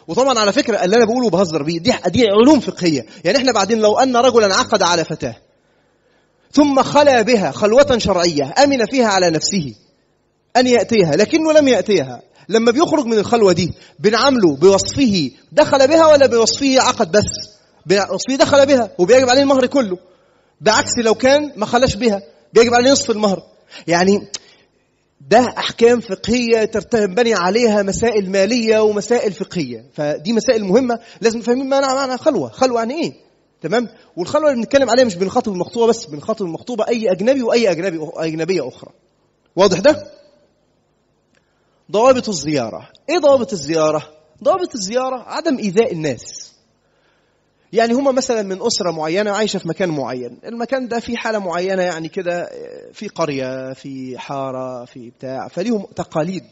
وطبعا 0.07 0.39
على 0.39 0.53
فكرة 0.53 0.83
اللي 0.83 0.95
أنا 0.95 1.05
بقوله 1.05 1.29
بهزر 1.29 1.63
بيه 1.63 1.79
دي 1.79 1.93
دي 2.07 2.27
علوم 2.27 2.59
فقهية. 2.59 3.05
يعني 3.23 3.37
إحنا 3.37 3.51
بعدين 3.51 3.79
لو 3.79 3.99
أن 3.99 4.17
رجلا 4.17 4.55
عقد 4.55 4.81
على 4.81 5.05
فتاة 5.05 5.35
ثم 6.51 6.83
خلا 6.83 7.21
بها 7.21 7.51
خلوة 7.51 7.97
شرعية 7.97 8.53
آمن 8.63 8.85
فيها 8.85 9.07
على 9.07 9.29
نفسه 9.29 9.73
أن 10.57 10.67
يأتيها 10.67 11.15
لكنه 11.15 11.51
لم 11.53 11.67
يأتيها. 11.67 12.21
لما 12.49 12.71
بيخرج 12.71 13.05
من 13.05 13.17
الخلوة 13.17 13.53
دي 13.53 13.73
بنعامله 13.99 14.55
بوصفه 14.55 15.31
دخل 15.51 15.87
بها 15.87 16.07
ولا 16.07 16.27
بوصفه 16.27 16.81
عقد 16.81 17.11
بس؟ 17.11 17.57
بوصفه 17.85 18.35
دخل 18.35 18.65
بها 18.65 18.89
وبيجب 18.97 19.29
عليه 19.29 19.41
المهر 19.41 19.65
كله. 19.65 19.97
بعكس 20.61 20.91
لو 21.03 21.15
كان 21.15 21.53
ما 21.55 21.65
خلاش 21.65 21.95
بها 21.95 22.21
بيجب 22.53 22.73
عليه 22.73 22.91
نصف 22.91 23.11
المهر. 23.11 23.43
يعني 23.87 24.27
ده 25.21 25.53
أحكام 25.57 25.99
فقهية 25.99 26.65
تنبني 26.65 27.33
عليها 27.33 27.83
مسائل 27.83 28.29
مالية 28.31 28.79
ومسائل 28.79 29.33
فقهية. 29.33 29.85
فدي 29.93 30.33
مسائل 30.33 30.63
مهمة 30.63 30.99
لازم 31.21 31.41
فاهمين 31.41 31.69
معنى 31.69 31.85
معنى 31.85 32.17
خلوه 32.17 32.49
خلوة 32.49 32.79
يعني 32.79 33.03
إيه؟ 33.03 33.13
تمام؟ 33.61 33.89
والخلوة 34.17 34.51
اللي 34.51 34.61
بنتكلم 34.61 34.89
عليها 34.89 35.05
مش 35.05 35.15
بنخاطب 35.15 35.51
المخطوبه 35.51 35.87
بس 35.87 36.05
بنخاطب 36.05 36.45
المخطوبه 36.45 36.87
اي 36.87 37.11
أجنبي 37.11 37.43
وأي 37.43 37.71
أجنبي 37.71 37.99
أجنبية 38.13 38.67
أخرى. 38.67 38.91
واضح 39.55 39.79
ده؟ 39.79 40.07
ضوابط 41.91 42.29
الزيارة. 42.29 42.89
إيه 43.09 43.17
ضوابط 43.19 43.53
الزيارة؟ 43.53 44.09
ضوابط 44.43 44.75
الزيارة 44.75 45.23
عدم 45.27 45.57
إيذاء 45.57 45.93
الناس. 45.93 46.46
يعني 47.77 47.93
هما 47.93 48.11
مثلا 48.11 48.41
من 48.41 48.61
أسرة 48.61 48.91
معينة 48.91 49.31
عايشة 49.31 49.57
في 49.59 49.67
مكان 49.67 49.89
معين. 49.89 50.39
المكان 50.45 50.87
ده 50.87 50.99
في 50.99 51.17
حالة 51.17 51.39
معينة 51.39 51.83
يعني 51.83 52.09
كده 52.09 52.49
في 52.93 53.07
قرية 53.07 53.73
في 53.73 54.17
حارة 54.17 54.85
في 54.85 55.09
بتاع 55.09 55.47
فليهم 55.47 55.85
تقاليد. 55.95 56.43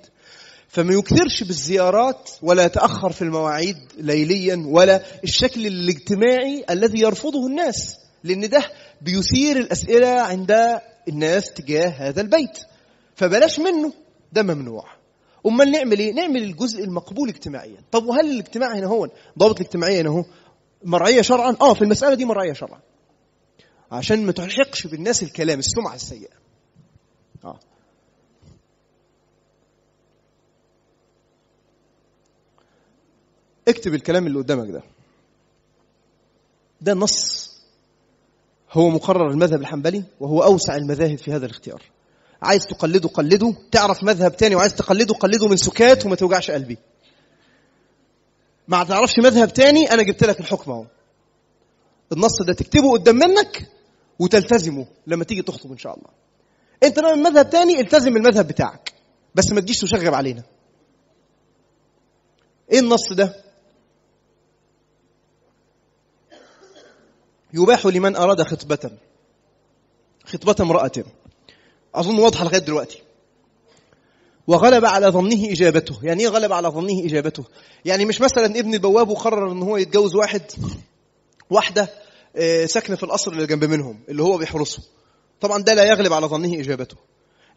فما 0.68 0.94
يكثرش 0.94 1.44
بالزيارات 1.44 2.30
ولا 2.42 2.66
يتأخر 2.66 3.12
في 3.12 3.22
المواعيد 3.22 3.78
ليليا 3.98 4.64
ولا 4.68 5.02
الشكل 5.24 5.68
الاجتماعي 5.68 6.66
الذي 6.70 7.00
يرفضه 7.00 7.48
الناس 7.48 7.96
لأن 8.24 8.50
ده 8.50 8.64
بيثير 9.02 9.58
الأسئلة 9.58 10.08
عند 10.22 10.80
الناس 11.08 11.54
تجاه 11.54 11.88
هذا 11.90 12.22
البيت. 12.22 12.60
فبلاش 13.16 13.60
منه 13.60 13.94
ده 14.34 14.44
ممنوع. 14.44 14.84
أمال 15.46 15.72
نعمل 15.72 16.00
إيه؟ 16.00 16.14
نعمل 16.14 16.44
الجزء 16.44 16.84
المقبول 16.84 17.30
اجتماعيا. 17.30 17.78
طب 17.92 18.06
وهل 18.06 18.30
الاجتماع 18.32 18.76
هنا 18.76 18.88
هو؟ 18.88 19.08
ضابط 19.40 19.60
الاجتماعيه 19.60 20.02
هنا 20.02 20.10
هو. 20.10 20.24
مرعية 20.84 21.22
شرعا؟ 21.22 21.56
آه 21.62 21.74
في 21.74 21.82
المسألة 21.82 22.16
دي 22.16 22.26
مرعية 22.26 22.54
شرعا. 22.54 22.80
عشان 23.92 24.26
ما 24.26 24.32
تلحقش 24.32 24.88
بالناس 24.88 25.24
الكلام 25.24 25.60
السمعة 25.60 25.96
السيئة. 25.96 26.36
آه. 27.44 27.60
اكتب 33.68 33.94
الكلام 33.94 34.28
اللي 34.28 34.40
قدامك 34.40 34.72
ده. 34.72 34.84
ده 36.82 36.94
نص. 36.94 37.46
هو 38.72 38.90
مقرر 38.90 39.32
المذهب 39.32 39.62
الحنبلي 39.62 40.04
وهو 40.20 40.44
أوسع 40.44 40.76
المذاهب 40.76 41.18
في 41.18 41.34
هذا 41.34 41.46
الاختيار. 41.46 41.82
عايز 42.42 42.66
تقلده 42.66 43.10
قلده. 43.10 43.56
تعرف 43.72 44.04
مذهب 44.04 44.38
تاني 44.38 44.56
وعايز 44.56 44.76
تقلده 44.76 45.14
قلده 45.14 45.48
من 45.48 45.58
سكات 45.58 46.06
وما 46.06 46.16
توجعش 46.16 46.52
قلبي. 46.52 46.78
ما 48.68 48.84
تعرفش 48.84 49.20
مذهب 49.20 49.54
تاني 49.54 49.92
أنا 49.92 50.04
جبت 50.04 50.24
لك 50.24 50.40
الحكم 50.40 50.72
أهو. 50.72 50.86
النص 52.12 52.42
ده 52.42 52.54
تكتبه 52.54 52.92
قدام 52.92 53.16
منك 53.16 53.70
وتلتزمه 54.20 54.86
لما 55.08 55.24
تيجي 55.24 55.42
تخطب 55.42 55.72
إن 55.72 55.78
شاء 55.78 55.98
الله. 55.98 56.10
أنت 56.84 57.00
بقى 57.00 57.16
من 57.16 57.24
مذهب 57.24 57.50
تاني 57.50 57.80
التزم 57.80 58.18
المذهب 58.18 58.48
بتاعك. 58.48 58.94
بس 59.36 59.52
ما 59.52 59.62
تجيش 59.62 59.78
تشغب 59.78 60.14
علينا. 60.14 60.44
إيه 62.72 62.80
النص 62.80 63.14
ده؟ 63.14 63.44
يباح 67.54 67.86
لمن 67.86 68.16
أراد 68.16 68.42
خطبة 68.42 68.92
خطبة 70.26 70.56
امرأة. 70.60 70.92
أظن 71.96 72.20
واضحة 72.20 72.44
لغاية 72.44 72.60
دلوقتي. 72.60 73.05
وغلب 74.48 74.86
على 74.86 75.08
ظنه 75.08 75.52
إجابته. 75.52 76.00
يعني 76.04 76.24
إيه 76.24 76.30
غلب 76.30 76.54
على 76.54 76.68
ظنه 76.68 77.06
إجابته؟ 77.06 77.44
يعني 77.86 78.06
مش 78.06 78.22
مثلا 78.22 78.46
ابن 78.46 78.74
البواب 78.74 79.10
وقرر 79.10 79.52
إن 79.52 79.62
هو 79.62 79.78
يتجوز 79.78 80.16
واحد 80.16 80.42
واحدة 81.50 81.90
آه، 82.36 82.66
ساكنة 82.66 82.96
في 82.96 83.04
القصر 83.04 83.32
اللي 83.32 83.48
جنب 83.48 83.64
منهم 83.64 84.00
اللي 84.10 84.24
هو 84.24 84.38
بيحرسه. 84.38 84.84
طبعا 85.42 85.62
ده 85.62 85.74
لا 85.74 85.84
يغلب 85.84 86.14
على 86.14 86.26
ظنه 86.28 86.60
إجابته. 86.60 86.96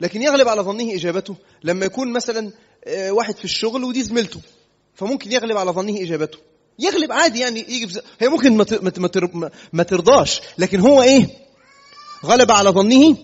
لكن 0.01 0.23
يغلب 0.23 0.49
على 0.49 0.63
ظنه 0.63 0.95
إجابته 0.95 1.37
لما 1.65 1.87
يكون 1.87 2.13
مثلا 2.13 2.53
آه، 2.85 3.11
واحد 3.11 3.37
في 3.37 3.45
الشغل 3.45 3.85
ودي 3.85 4.03
زميلته. 4.03 4.41
فممكن 4.95 5.33
يغلب 5.33 5.57
على 5.57 5.71
ظنه 5.71 6.01
إجابته. 6.01 6.39
يغلب 6.79 7.13
عادي 7.13 7.41
يعني 7.41 7.61
يجي 7.61 8.01
هي 8.19 8.29
ممكن 8.29 8.57
ما 8.57 9.51
ما 9.73 9.83
ترضاش. 9.83 10.41
لكن 10.59 10.81
هو 10.81 11.03
إيه؟ 11.03 11.27
غلب 12.25 12.51
على 12.51 12.71
ظنه 12.71 13.17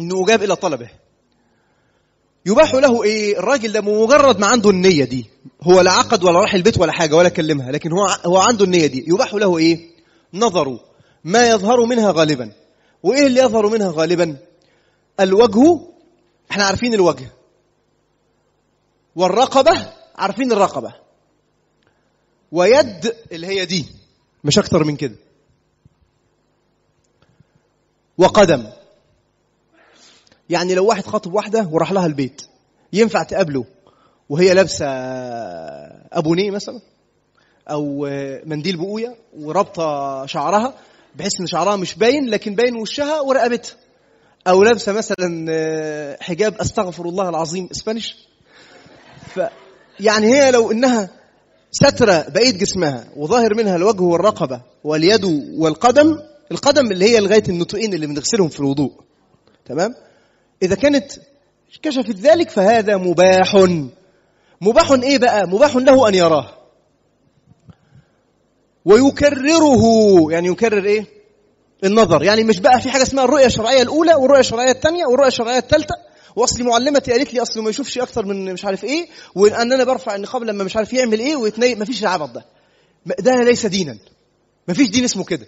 إنه 0.00 0.24
اجاب 0.24 0.42
إلى 0.42 0.56
طلبه. 0.56 1.03
يباح 2.46 2.74
له 2.74 3.02
إيه؟ 3.02 3.38
الراجل 3.38 3.72
ده 3.72 3.80
مجرد 3.80 4.38
ما 4.38 4.46
عنده 4.46 4.70
النية 4.70 5.04
دي. 5.04 5.26
هو 5.62 5.80
لا 5.80 5.92
عقد 5.92 6.24
ولا 6.24 6.40
راح 6.40 6.54
البيت 6.54 6.78
ولا 6.78 6.92
حاجة 6.92 7.16
ولا 7.16 7.28
كلمها 7.28 7.72
لكن 7.72 7.92
هو 7.92 8.06
هو 8.26 8.38
عنده 8.38 8.64
النية 8.64 8.86
دي. 8.86 9.04
يباح 9.08 9.34
له 9.34 9.58
إيه؟ 9.58 9.90
نظر 10.34 10.80
ما 11.24 11.48
يظهر 11.48 11.84
منها 11.86 12.12
غالبا. 12.12 12.52
وإيه 13.02 13.26
اللي 13.26 13.40
يظهر 13.40 13.68
منها 13.68 13.92
غالبا؟ 13.96 14.36
الوجه. 15.20 15.80
إحنا 16.50 16.64
عارفين 16.64 16.94
الوجه. 16.94 17.32
والرقبة. 19.16 19.92
عارفين 20.16 20.52
الرقبة. 20.52 20.94
ويد 22.52 23.14
اللي 23.32 23.46
هي 23.46 23.64
دي. 23.64 23.86
مش 24.44 24.58
أكتر 24.58 24.84
من 24.84 24.96
كده. 24.96 25.16
وقدم. 28.18 28.66
يعني 30.50 30.74
لو 30.74 30.86
واحد 30.86 31.04
خاطب 31.06 31.34
واحدة 31.34 31.68
وراح 31.72 31.92
لها 31.92 32.06
البيت 32.06 32.42
ينفع 32.92 33.22
تقابله 33.22 33.64
وهي 34.28 34.54
لابسة 34.54 34.86
ابونيه 36.12 36.50
مثلا؟ 36.50 36.80
أو 37.70 38.08
منديل 38.44 38.76
بقوية 38.76 39.16
ورابطة 39.38 40.26
شعرها 40.26 40.74
بحيث 41.16 41.40
إن 41.40 41.46
شعرها 41.46 41.76
مش 41.76 41.94
باين 41.94 42.28
لكن 42.30 42.54
باين 42.54 42.76
وشها 42.76 43.20
ورقبتها؟ 43.20 43.76
أو 44.46 44.62
لابسة 44.62 44.92
مثلا 44.92 45.46
حجاب 46.20 46.54
أستغفر 46.60 47.04
الله 47.08 47.28
العظيم 47.28 47.68
إسبانيش؟ 47.72 48.16
ف 49.34 49.40
يعني 50.00 50.26
هي 50.26 50.50
لو 50.50 50.70
إنها 50.70 51.10
سترة 51.70 52.26
بقية 52.28 52.50
جسمها 52.50 53.04
وظاهر 53.16 53.54
منها 53.54 53.76
الوجه 53.76 54.02
والرقبة 54.02 54.60
واليد 54.84 55.24
والقدم 55.58 56.18
القدم 56.52 56.92
اللي 56.92 57.04
هي 57.04 57.20
لغاية 57.20 57.42
النطقين 57.48 57.94
اللي 57.94 58.06
بنغسلهم 58.06 58.48
في 58.48 58.60
الوضوء 58.60 58.92
تمام؟ 59.66 59.94
إذا 60.64 60.74
كانت 60.74 61.12
كشفت 61.82 62.10
ذلك 62.16 62.50
فهذا 62.50 62.96
مباح. 62.96 63.56
مباح 64.60 64.90
إيه 64.90 65.18
بقى؟ 65.18 65.46
مباح 65.48 65.76
له 65.76 66.08
أن 66.08 66.14
يراه. 66.14 66.48
ويكرره. 68.84 69.82
يعني 70.32 70.48
يكرر 70.48 70.84
إيه؟ 70.84 71.06
النظر. 71.84 72.22
يعني 72.22 72.44
مش 72.44 72.60
بقى 72.60 72.80
في 72.80 72.90
حاجة 72.90 73.02
اسمها 73.02 73.24
الرؤية 73.24 73.46
الشرعية 73.46 73.82
الأولى 73.82 74.14
والرؤية 74.14 74.40
الشرعية 74.40 74.70
الثانية 74.70 75.06
والرؤية 75.06 75.28
الشرعية 75.28 75.58
الثالثة. 75.58 75.94
واصل 76.36 76.62
معلمتي 76.62 77.12
قالت 77.12 77.34
لي 77.34 77.42
أصل 77.42 77.60
ما 77.62 77.70
يشوفش 77.70 77.98
أكتر 77.98 78.24
من 78.26 78.52
مش 78.52 78.64
عارف 78.64 78.84
إيه 78.84 79.06
وإن 79.34 79.72
أنا 79.72 79.84
برفع 79.84 80.14
النقاب 80.14 80.42
لما 80.42 80.64
مش 80.64 80.76
عارف 80.76 80.92
يعمل 80.92 81.20
إيه 81.20 81.36
ويتني 81.36 81.74
ما 81.74 81.84
فيش 81.84 82.02
العبط 82.02 82.30
ده. 82.30 82.44
ده 83.18 83.42
ليس 83.42 83.66
دينا. 83.66 83.98
ما 84.68 84.74
فيش 84.74 84.88
دين 84.88 85.04
اسمه 85.04 85.24
كده. 85.24 85.46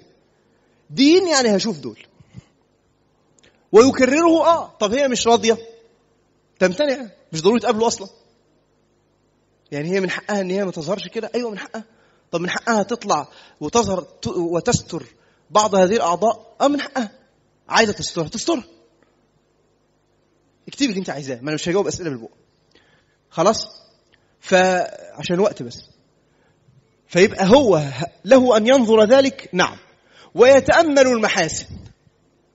دين 0.90 1.28
يعني 1.28 1.56
هشوف 1.56 1.78
دول. 1.78 1.98
ويكرره 3.72 4.47
آه 4.47 4.76
طب 4.80 4.93
هي 4.94 5.09
مش 5.09 5.26
راضية؟ 5.26 5.59
تمتنع 6.59 7.06
مش 7.32 7.43
ضروري 7.43 7.60
تقابله 7.60 7.86
أصلا. 7.86 8.09
يعني 9.72 9.90
هي 9.90 10.01
من 10.01 10.10
حقها 10.10 10.40
إن 10.40 10.51
هي 10.51 10.64
ما 10.64 10.70
تظهرش 10.70 11.09
كده؟ 11.09 11.30
أيوه 11.34 11.51
من 11.51 11.59
حقها. 11.59 11.84
طب 12.30 12.40
من 12.40 12.51
حقها 12.51 12.82
تطلع 12.82 13.28
وتظهر 13.60 14.06
وتستر 14.26 15.06
بعض 15.51 15.74
هذه 15.74 15.97
الأعضاء؟ 15.97 16.56
آه 16.60 16.68
من 16.68 16.80
حقها. 16.80 17.10
عايزة 17.68 17.93
تسترها 17.93 18.28
تسترها. 18.28 18.64
اكتبي 20.68 20.86
اللي 20.88 20.98
أنت 20.98 21.10
عايزاه 21.10 21.36
ما 21.36 21.43
أنا 21.43 21.55
مش 21.55 21.68
هجاوب 21.68 21.86
أسئلة 21.86 22.10
بالبق. 22.10 22.30
خلاص؟ 23.30 23.68
فعشان 24.40 25.40
وقت 25.40 25.62
بس. 25.62 25.78
فيبقى 27.09 27.47
هو 27.51 27.82
له 28.24 28.56
أن 28.56 28.66
ينظر 28.66 29.05
ذلك 29.05 29.48
نعم. 29.52 29.76
ويتأمل 30.34 31.06
المحاسن. 31.06 31.66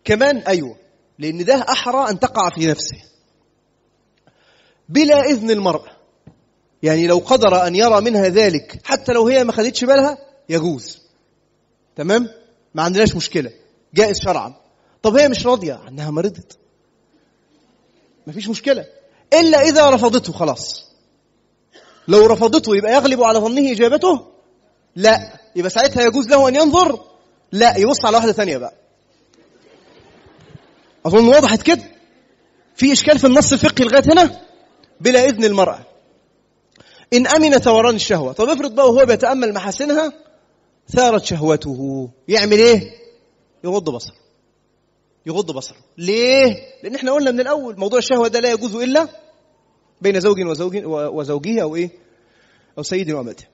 كمان 0.03 0.37
أيوه. 0.37 0.80
لأن 1.19 1.45
ده 1.45 1.65
أحرى 1.69 2.09
أن 2.09 2.19
تقع 2.19 2.49
في 2.49 2.67
نفسه. 2.67 2.97
بلا 4.89 5.21
إذن 5.21 5.51
المراه 5.51 5.85
يعني 6.83 7.07
لو 7.07 7.17
قدر 7.17 7.67
أن 7.67 7.75
يرى 7.75 8.01
منها 8.01 8.27
ذلك 8.27 8.81
حتى 8.83 9.13
لو 9.13 9.27
هي 9.27 9.43
ما 9.43 9.51
خدتش 9.51 9.83
بالها 9.85 10.17
يجوز. 10.49 10.99
تمام؟ 11.95 12.27
ما 12.75 12.83
عندناش 12.83 13.15
مشكلة. 13.15 13.51
جائز 13.93 14.15
شرعا. 14.23 14.53
طب 15.03 15.15
هي 15.15 15.27
مش 15.27 15.45
راضية؟ 15.45 15.73
عنها 15.73 16.11
مرضت 16.11 16.57
مفيش 18.27 18.47
مشكلة. 18.49 18.85
إلا 19.33 19.61
إذا 19.61 19.89
رفضته 19.89 20.33
خلاص. 20.33 20.91
لو 22.07 22.25
رفضته 22.25 22.75
يبقى 22.75 22.93
يغلب 22.93 23.23
على 23.23 23.39
ظنه 23.39 23.71
إجابته؟ 23.71 24.27
لا. 24.95 25.39
يبقى 25.55 25.69
ساعتها 25.69 26.03
يجوز 26.03 26.27
له 26.27 26.47
أن 26.47 26.55
ينظر؟ 26.55 26.99
لا. 27.51 27.77
يبص 27.77 28.05
على 28.05 28.17
واحدة 28.17 28.31
ثانية 28.31 28.57
بقى. 28.57 28.73
أظن 31.05 31.27
وضحت 31.27 31.61
كده. 31.61 31.83
في 32.75 32.91
إشكال 32.91 33.19
في 33.19 33.27
النص 33.27 33.53
الفقهي 33.53 33.85
لغاية 33.85 34.03
هنا؟ 34.13 34.41
بلا 35.01 35.25
إذن 35.25 35.43
المرأة. 35.43 35.79
إن 37.13 37.27
أمن 37.27 37.51
ثوران 37.51 37.95
الشهوة. 37.95 38.33
طب 38.33 38.49
افرض 38.49 38.75
بقى 38.75 38.89
وهو 38.91 39.05
بيتأمل 39.05 39.53
محاسنها 39.53 40.13
ثارت 40.89 41.25
شهوته. 41.25 42.09
يعمل 42.27 42.57
إيه؟ 42.57 42.91
يغض 43.63 43.89
بصره. 43.89 44.15
يغض 45.25 45.51
بصره. 45.51 45.77
ليه؟ 45.97 46.55
لأن 46.83 46.95
إحنا 46.95 47.11
قلنا 47.11 47.31
من 47.31 47.39
الأول 47.39 47.79
موضوع 47.79 47.99
الشهوة 47.99 48.27
ده 48.27 48.39
لا 48.39 48.51
يجوز 48.51 48.75
إلا 48.75 49.07
بين 50.01 50.19
زوج 50.19 50.39
وزوج 50.41 50.81
وزوجه 50.85 51.61
أو 51.61 51.75
إيه؟ 51.75 51.89
أو 52.77 52.83
سيد 52.83 53.11
وأمته. 53.11 53.45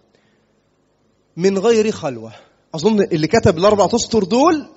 من 1.38 1.58
غير 1.58 1.92
خلوة. 1.92 2.32
أظن 2.76 3.02
اللي 3.04 3.28
كتب 3.28 3.58
الأربع 3.58 3.86
أسطر 3.86 4.24
دول 4.24 4.68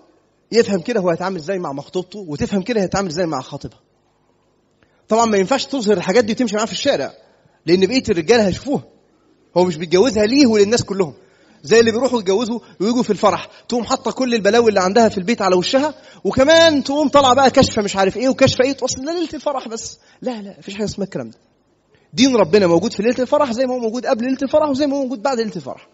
يفهم 0.52 0.80
كده 0.80 1.00
هو 1.00 1.10
هيتعامل 1.10 1.36
إزاي 1.36 1.58
مع 1.58 1.72
مخطوبته 1.72 2.18
وتفهم 2.28 2.62
كده 2.62 2.80
هيتعامل 2.82 3.08
إزاي 3.08 3.26
مع 3.26 3.40
خاطبها 3.40 3.80
طبعا 5.08 5.24
ما 5.26 5.36
ينفعش 5.38 5.64
تظهر 5.66 5.96
الحاجات 5.96 6.24
دي 6.24 6.32
وتمشي 6.32 6.56
معاها 6.56 6.66
في 6.66 6.72
الشارع 6.72 7.12
لأن 7.66 7.86
بقية 7.86 8.02
الرجالة 8.08 8.46
هيشوفوها. 8.46 8.82
هو 9.56 9.64
مش 9.64 9.76
بيتجوزها 9.76 10.26
ليه 10.26 10.46
وللناس 10.46 10.84
كلهم؟ 10.84 11.14
زي 11.62 11.80
اللي 11.80 11.90
بيروحوا 11.92 12.18
يتجوزوا 12.20 12.60
ويجوا 12.80 13.02
في 13.02 13.10
الفرح 13.10 13.48
تقوم 13.68 13.84
حاطة 13.84 14.10
كل 14.12 14.34
البلاوي 14.34 14.68
اللي 14.68 14.80
عندها 14.80 15.08
في 15.08 15.18
البيت 15.18 15.42
على 15.42 15.56
وشها 15.56 15.94
وكمان 16.24 16.84
تقوم 16.84 17.08
طالعة 17.08 17.34
بقى 17.34 17.50
كشفه 17.50 17.82
مش 17.82 17.96
عارف 17.96 18.16
إيه 18.16 18.28
وكشفه 18.28 18.64
إيه 18.64 18.72
توصل 18.72 19.00
ليله 19.04 19.28
الفرح 19.34 19.68
بس. 19.68 19.98
لا 20.22 20.42
لا 20.42 20.54
مفيش 20.58 20.74
حاجة 20.74 20.84
اسمها 20.84 21.04
الكلام 21.06 21.30
ده. 21.30 21.38
دين 22.12 22.36
ربنا 22.36 22.66
موجود 22.66 22.92
في 22.92 23.02
ليلة 23.02 23.18
الفرح 23.18 23.52
زي 23.52 23.66
ما 23.66 23.74
هو 23.74 23.78
موجود 23.78 24.06
قبل 24.06 24.24
ليلة 24.24 24.38
الفرح 24.42 24.68
وزي 24.68 24.86
ما 24.86 24.96
هو 24.96 25.02
موجود 25.02 25.22
بعد 25.22 25.38
ليلة 25.40 25.56
الفرح. 25.56 25.88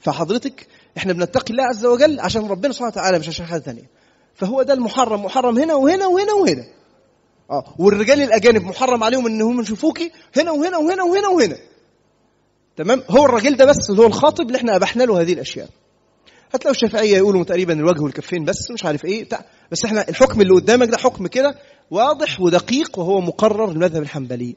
فحضرتك 0.00 0.66
إحنا 0.96 1.12
بنتقي 1.12 1.50
الله 1.50 1.64
عز 1.64 1.86
وجل 1.86 2.20
عشان 2.20 2.46
ربنا 2.46 2.72
سبحانه 2.72 2.90
وتعالى 2.92 3.18
مش 3.18 3.28
عشان 3.28 3.46
حاجة 3.46 3.60
ثانية 3.60 3.90
فهو 4.34 4.62
ده 4.62 4.74
المحرم 4.74 5.24
محرم 5.24 5.58
هنا 5.58 5.74
وهنا 5.74 6.06
وهنا 6.06 6.32
وهنا. 6.32 6.64
آه 7.50 7.74
والرجال 7.78 8.22
الأجانب 8.22 8.62
محرم 8.62 9.04
عليهم 9.04 9.26
إن 9.26 9.42
هم 9.42 9.60
يشوفوكي 9.60 10.12
هنا 10.36 10.50
وهنا 10.50 10.76
وهنا 10.76 11.02
وهنا 11.02 11.28
وهنا. 11.28 11.56
تمام؟ 12.76 13.02
هو 13.10 13.24
الراجل 13.24 13.56
ده 13.56 13.64
بس 13.64 13.90
اللي 13.90 14.02
هو 14.02 14.06
الخاطب 14.06 14.46
اللي 14.46 14.58
إحنا 14.58 14.76
أبحنا 14.76 15.02
له 15.02 15.20
هذه 15.20 15.32
الأشياء. 15.32 15.68
هتلاقوا 16.52 16.70
الشافعية 16.70 17.16
يقولوا 17.16 17.44
تقريبا 17.44 17.72
الوجه 17.72 18.00
والكفين 18.02 18.44
بس 18.44 18.70
مش 18.70 18.84
عارف 18.84 19.04
إيه 19.04 19.24
بتاع 19.24 19.44
بس 19.70 19.84
إحنا 19.84 20.08
الحكم 20.08 20.40
اللي 20.40 20.54
قدامك 20.54 20.88
ده 20.88 20.96
حكم 20.98 21.26
كده 21.26 21.54
واضح 21.90 22.40
ودقيق 22.40 22.98
وهو 22.98 23.20
مقرر 23.20 23.70
المذهب 23.70 24.02
الحنبلي. 24.02 24.56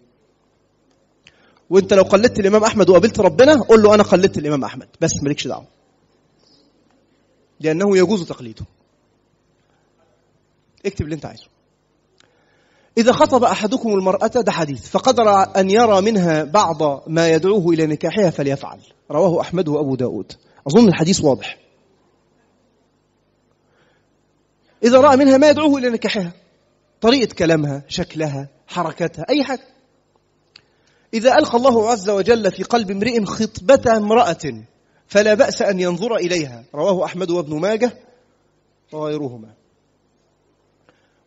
وأنت 1.69 1.93
لو 1.93 2.03
قلدت 2.03 2.39
الإمام 2.39 2.63
أحمد 2.63 2.89
وقابلت 2.89 3.19
ربنا 3.19 3.61
قول 3.61 3.83
له 3.83 3.95
أنا 3.95 4.03
قلدت 4.03 4.37
الإمام 4.37 4.63
أحمد 4.63 4.87
بس 5.01 5.11
مالكش 5.23 5.47
دعوة. 5.47 5.74
لأنه 7.60 7.98
يجوز 7.98 8.27
تقليده. 8.27 8.65
اكتب 10.86 11.06
اللي 11.06 11.15
أنت 11.15 11.26
عايزه. 11.26 11.48
إذا 12.98 13.14
خطب 13.14 13.44
أحدكم 13.44 13.90
المرأة 13.90 14.27
ده 14.27 14.52
حديث. 14.52 14.90
فقدر 14.90 15.30
أن 15.60 15.69
يرى 15.69 16.02
منها 16.02 16.44
بعض 16.44 17.10
ما 17.10 17.30
يدعوه 17.30 17.69
إلى 17.69 17.86
نكاحها 17.86 18.30
فليفعل. 18.30 18.80
رواه 19.11 19.41
أحمد 19.41 19.68
وأبو 19.68 19.95
داود. 19.95 20.32
أظن 20.68 20.88
الحديث 20.88 21.22
واضح. 21.22 21.57
إذا 24.84 24.99
رأى 24.99 25.18
منها 25.18 25.38
ما 25.38 25.49
يدعوه 25.49 25.77
إلى 25.77 25.90
نكاحها 25.90 26.34
طريقة 27.02 27.34
كلامها 27.34 27.84
شكلها 27.88 28.49
حركتها 28.68 29.26
أي 29.30 29.44
حاجة. 29.44 29.68
إذا 31.14 31.38
ألقى 31.38 31.57
الله 31.57 31.91
عز 31.91 32.10
وجل 32.10 32.52
في 32.52 32.64
قلب 32.64 32.91
امرئ 32.91 33.26
خطبة 33.26 33.98
امرأة 33.98 34.64
فلا 35.07 35.34
بأس 35.34 35.61
أن 35.61 35.80
ينظر 35.80 36.15
إليها. 36.15 36.64
رواه 36.76 37.06
أحمد 37.06 37.32
وابن 37.32 37.60
ماجه 37.60 37.98
وغيرهما. 38.91 39.53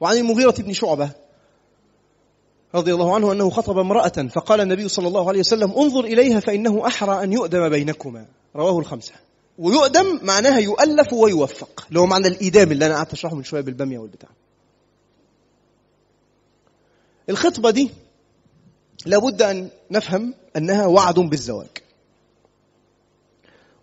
وعن 0.01 0.17
المغيرة 0.17 0.55
بن 0.59 0.73
شعبة 0.73 1.11
رضي 2.75 2.95
الله 2.95 3.15
عنه 3.15 3.33
أنه 3.33 3.51
خطب 3.51 3.79
امرأة 3.79 4.29
فقال 4.35 4.61
النبي 4.61 4.89
صلى 4.89 5.09
الله 5.09 5.29
عليه 5.29 5.41
وسلم 5.41 5.73
انظر 5.73 6.05
إليها 6.05 6.41
فإنه 6.41 6.87
أحرى 6.87 7.25
أن 7.25 7.33
يؤدم 7.33 7.69
بينكما. 7.69 8.27
رواه 8.57 8.79
الخمسة. 8.79 9.13
ويؤدم 9.59 10.21
معناها 10.23 10.59
يؤلف 10.59 11.13
ويوفق. 11.13 11.85
اللي 11.89 12.01
هو 12.01 12.07
معنى 12.07 12.29
الإيدام 12.29 12.73
اللي 12.73 12.87
أنا 12.87 12.95
قعدت 12.95 13.13
أشرحه 13.13 13.35
من 13.35 13.45
شوية 13.45 13.61
بالبامية 13.61 13.99
والبتاع. 13.99 14.31
الخطبة 17.29 17.71
دي 17.71 17.91
لابد 19.07 19.43
أن 19.43 19.71
نفهم 19.91 20.35
أنها 20.57 20.87
وعد 20.87 21.19
بالزواج. 21.19 21.69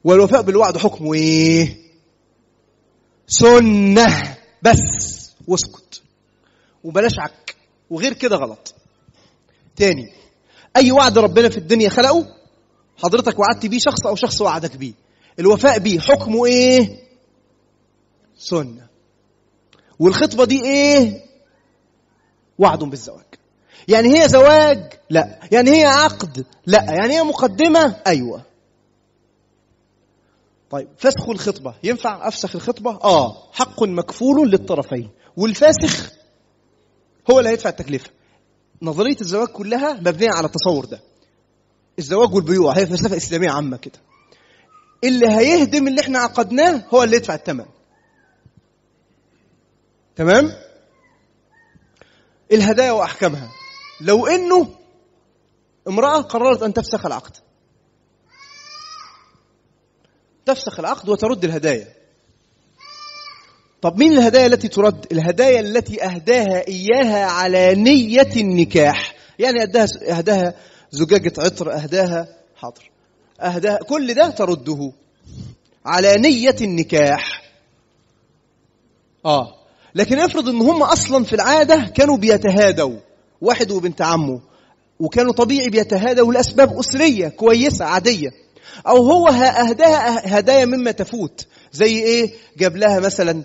والوفاء 0.06 0.42
بالوعد 0.42 0.78
حكمه 0.78 1.14
إيه؟ 1.14 1.78
سنة. 3.28 4.38
بس. 4.62 5.32
واسكت. 5.48 6.02
وبلاش 6.84 7.20
عك. 7.20 7.56
وغير 7.90 8.14
كده 8.14 8.36
غلط. 8.36 8.76
تاني. 9.76 10.14
أي 10.78 10.92
وعد 10.92 11.18
ربنا 11.18 11.50
في 11.50 11.58
الدنيا 11.58 11.90
خلقه 11.90 12.26
حضرتك 12.98 13.40
وعدت 13.40 13.66
بيه 13.66 13.80
شخص 13.80 14.06
أو 14.06 14.16
شخص 14.16 14.42
وعدك 14.42 14.76
بيه. 14.78 14.94
الوفاء 15.40 15.80
بيه 15.80 16.00
حكمه 16.00 16.46
إيه؟ 16.46 17.04
سنة. 18.38 18.88
والخطبة 20.00 20.46
دي 20.46 20.64
إيه؟ 20.66 21.26
وعد 22.60 22.80
بالزواج. 22.84 23.26
يعني 23.88 24.20
هي 24.20 24.30
زواج؟ 24.30 24.94
لا. 25.10 25.40
يعني 25.52 25.72
هي 25.72 25.86
عقد؟ 25.86 26.46
لا. 26.66 26.86
يعني 26.90 27.14
هي 27.14 27.24
مقدمة؟ 27.24 27.96
أيوة. 28.08 28.55
طيب 30.76 30.88
فسخ 30.98 31.30
الخطبة. 31.30 31.76
ينفع 31.84 32.28
أفسخ 32.28 32.56
الخطبة؟ 32.56 32.92
آه. 33.04 33.52
حق 33.54 33.84
مكفول 33.84 34.50
للطرفين. 34.50 35.10
والفاسخ 35.38 36.12
هو 37.32 37.40
اللي 37.40 37.50
هيدفع 37.50 37.70
التكلفة. 37.70 38.10
نظرية 38.82 39.18
الزواج 39.22 39.48
كلها 39.48 39.94
مبنية 39.94 40.30
على 40.32 40.46
التصور 40.46 40.86
ده. 40.86 41.00
الزواج 42.00 42.34
والبيوع 42.34 42.78
هي 42.78 42.86
فلسفة 42.86 43.18
إسلامية 43.18 43.50
عامة 43.50 43.78
كده. 43.78 44.00
اللي 45.04 45.28
هيهدم 45.28 45.88
اللي 45.88 46.02
إحنا 46.02 46.20
عقدناه 46.20 46.84
هو 46.94 47.04
اللي 47.04 47.16
يدفع 47.16 47.36
الثمن 47.36 47.66
تمام؟ 50.16 50.52
الهدايا 52.52 52.92
وأحكامها. 52.92 53.52
لو 54.02 54.28
إنه 54.28 54.68
امرأة 55.88 56.22
قررت 56.22 56.64
أن 56.64 56.74
تفسخ 56.74 57.06
العقد. 57.06 57.45
تفسخ 60.46 60.80
العقد 60.80 61.10
وترد 61.10 61.44
الهدايا. 61.44 61.88
طب 63.82 63.98
مين 64.00 64.12
الهدايا 64.12 64.46
التي 64.46 64.68
ترد؟ 64.68 65.06
الهدايا 65.12 65.60
التي 65.60 66.04
أهداها 66.04 66.68
إياها 66.68 67.26
على 67.26 67.76
نية 67.76 68.30
النكاح. 68.38 69.16
يعني 69.40 69.62
أهداها, 69.62 69.88
أهداها 70.18 70.54
زجاجة 70.92 71.34
عطر 71.38 71.74
أهداها 71.74 72.28
حاضر. 72.56 72.92
أهداها 73.42 73.78
كل 73.78 74.14
ده 74.14 74.30
ترده 74.30 74.92
على 75.86 76.18
نية 76.18 76.56
النكاح. 76.62 77.42
آه. 79.26 79.56
لكن 79.96 80.20
افرض 80.20 80.50
إن 80.50 80.62
هم 80.62 80.84
أصلا 80.84 81.24
في 81.24 81.34
العادة 81.34 81.92
كانوا 81.96 82.18
بيتهادوا 82.18 83.00
واحد 83.42 83.72
وبنت 83.72 84.02
عمه 84.02 84.42
وكانوا 85.00 85.34
طبيعي 85.34 85.70
بيتهادوا 85.70 86.34
لأسباب 86.34 86.80
أسرية 86.80 87.28
كويسة 87.28 87.86
عادية. 87.86 88.45
أو 88.88 88.98
هو 88.98 89.28
اهداها 89.28 90.40
هدايا 90.40 90.66
مما 90.66 90.92
تفوت. 90.92 91.46
زي 91.72 92.00
إيه؟ 92.00 92.34
جاب 92.58 92.78
لها 92.78 93.00
مثلا 93.00 93.44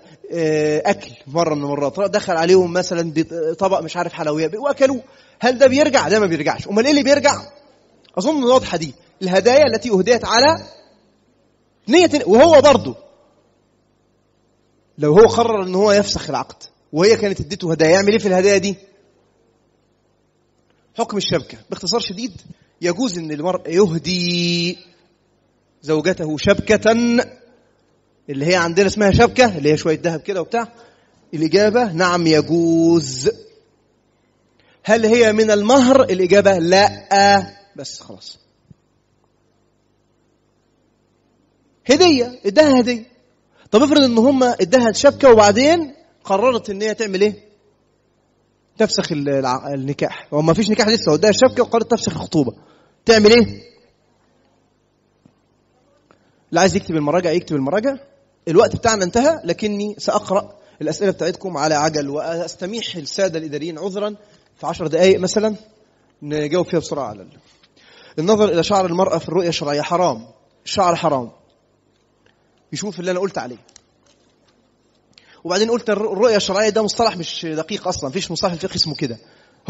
أكل 0.87 1.11
مرة 1.27 1.55
من 1.55 1.63
المرات. 1.63 2.11
دخل 2.11 2.33
عليهم 2.37 2.73
مثلا 2.73 3.13
طبق 3.59 3.81
مش 3.81 3.97
عارف 3.97 4.13
حلويات. 4.13 4.55
وأكلوه. 4.55 5.03
هل 5.41 5.59
ده 5.59 5.67
بيرجع؟ 5.67 6.09
ده 6.09 6.21
ما 6.21 6.27
بيرجعش. 6.27 6.69
أمال 6.69 6.85
إيه 6.85 6.91
اللي 6.91 7.03
بيرجع؟ 7.03 7.43
أظن 8.19 8.45
واضحة 8.45 8.77
دي. 8.77 8.95
الهدايا 9.23 9.67
التي 9.67 9.91
أهديت 9.91 10.25
على 10.25 10.67
نية 11.89 12.11
وهو 12.27 12.61
برضه. 12.61 12.97
لو 14.99 15.13
هو 15.19 15.27
قرر 15.27 15.63
إن 15.63 15.75
هو 15.75 15.93
يفسخ 15.93 16.31
العقد 16.31 16.63
وهي 16.93 17.17
كانت 17.17 17.41
اديته 17.41 17.73
هدايا 17.73 17.91
يعمل 17.91 18.13
إيه 18.13 18.19
في 18.19 18.29
الهدايا 18.29 18.59
دي؟ 18.59 18.77
حكم 20.99 21.17
الشبكة. 21.17 21.59
باختصار 21.71 22.01
شديد 22.01 22.33
يجوز 22.81 23.19
إن 23.19 23.31
المرء 23.31 23.71
يهدي 23.71 24.79
زوجته 25.83 26.37
شبكة 26.37 26.91
اللي 28.31 28.47
هي 28.47 28.57
عندنا 28.57 28.87
اسمها 28.87 29.11
شبكة 29.11 29.59
اللي 29.59 29.73
هي 29.73 29.77
شوية 29.77 30.01
ذهب 30.03 30.21
كده 30.21 30.41
وبتاع. 30.41 30.73
الإجابة 31.35 31.93
نعم 31.93 32.27
يجوز. 32.27 33.31
هل 34.85 35.07
هي 35.07 35.33
من 35.33 35.51
المهر؟ 35.51 36.03
الإجابة 36.03 36.59
لا. 36.59 37.47
بس 37.77 38.01
خلاص. 38.01 38.39
هدية 41.91 42.41
اداها 42.47 42.81
هدية. 42.81 43.05
طب 43.71 43.83
افرض 43.83 44.03
ان 44.03 44.19
هم 44.19 44.43
اداها 44.43 44.93
شبكة 44.93 45.33
وبعدين 45.33 45.95
قررت 46.25 46.71
ان 46.71 46.83
هي 46.83 46.95
تعمل 46.95 47.21
إيه؟ 47.21 47.35
تفسخ 48.79 49.13
النكاح. 49.13 50.29
هو 50.35 50.43
ما 50.43 50.55
فيش 50.55 50.71
نكاح 50.71 50.89
لسه 50.89 51.15
اداها 51.15 51.31
الشبكه 51.31 51.63
وقررت 51.63 51.91
تفسخ 51.91 52.13
الخطوبة. 52.13 52.53
تعمل 53.07 53.31
إيه؟ 53.33 53.70
اللي 56.51 56.61
عايز 56.61 56.77
يكتب 56.77 56.97
المراجع 56.97 57.31
يكتب 57.31 57.57
المراجع. 57.57 57.97
الوقت 58.49 58.77
بتاعنا 58.77 59.05
انتهى 59.05 59.41
لكني 59.45 59.95
سأقرأ 59.99 60.57
الأسئلة 60.83 61.11
بتاعتكم 61.11 61.57
على 61.57 61.75
عجل 61.75 62.09
وأستميح 62.09 62.97
السادة 62.97 63.39
الإداريين 63.39 63.79
عذرا 63.79 64.17
في 64.57 64.67
عشر 64.67 64.87
دقائق 64.87 65.21
مثلا 65.21 65.55
نجاوب 66.23 66.67
فيها 66.67 66.81
بسرعة 66.81 67.07
على 67.07 67.27
النظر 68.19 68.49
إلى 68.49 68.63
شعر 68.63 68.87
المرأة 68.87 69.19
في 69.19 69.29
الرؤية 69.29 69.49
الشرعيه 69.49 69.83
حرام 69.83 70.27
الشعر 70.65 70.97
حرام. 70.97 71.31
يشوف 72.73 73.01
اللي 73.01 73.11
أنا 73.11 73.21
قلت 73.21 73.39
عليه. 73.39 73.57
وبعدين 75.45 75.71
قلت 75.71 75.91
الرؤية 75.91 76.37
الشرعية 76.37 76.69
ده 76.69 76.83
مصطلح 76.83 77.17
مش 77.17 77.47
دقيق 77.47 77.89
أصلا 77.89 78.09
مفيش 78.11 78.31
مصطلح 78.31 78.53
الفقه 78.53 78.75
اسمه 78.77 78.95
كده. 78.95 79.19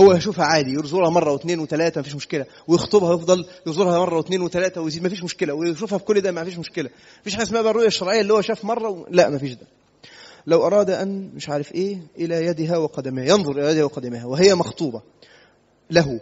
هو 0.00 0.12
يشوفها 0.12 0.44
عادي 0.44 0.72
يزورها 0.72 1.10
مرة 1.10 1.32
واثنين 1.32 1.58
وثلاثة 1.60 2.00
مفيش 2.00 2.14
مشكلة. 2.14 2.46
ويخطبها 2.68 3.10
ويفضل 3.10 3.46
يزورها 3.66 3.98
مرة 3.98 4.16
واثنين 4.16 4.40
وثلاثة 4.42 4.80
ويزيد 4.80 5.06
مفيش 5.06 5.22
مشكلة. 5.22 5.54
ويشوفها 5.54 5.98
في 5.98 6.04
كل 6.04 6.20
ده 6.20 6.32
مفيش 6.32 6.58
مشكلة. 6.58 6.90
مفيش 7.20 7.34
حاجة 7.34 7.44
اسمها 7.44 7.60
الرؤيه 7.60 7.86
الشرعيه 7.86 8.20
اللي 8.20 8.32
هو 8.32 8.40
شاف 8.40 8.64
مرة 8.64 8.88
و... 8.88 9.06
لا 9.10 9.30
مفيش 9.30 9.52
ده. 9.52 9.66
لو 10.46 10.66
أراد 10.66 10.90
أن 10.90 11.30
مش 11.34 11.48
عارف 11.48 11.72
إيه 11.74 11.98
إلى 12.18 12.46
يدها 12.46 12.76
وقدمها 12.76 13.24
ينظر 13.24 13.50
إلى 13.52 13.70
يدها 13.70 13.84
وقدمها 13.84 14.24
وهي 14.24 14.54
مخطوبة 14.54 15.02
له 15.90 16.20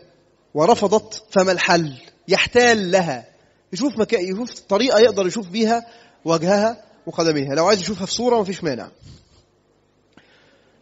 ورفضت 0.55 1.23
فما 1.31 1.53
الحل؟ 1.53 1.95
يحتال 2.29 2.91
لها. 2.91 3.29
يشوف 3.73 3.99
مكان 3.99 4.25
يشوف 4.25 4.61
طريقة 4.61 4.99
يقدر 4.99 5.27
يشوف 5.27 5.49
بيها 5.49 5.87
وجهها 6.25 6.85
وقدميها. 7.07 7.55
لو 7.55 7.67
عايز 7.67 7.81
يشوفها 7.81 8.07
في 8.07 8.13
صورة 8.15 8.41
مفيش 8.41 8.65
مانع. 8.65 8.89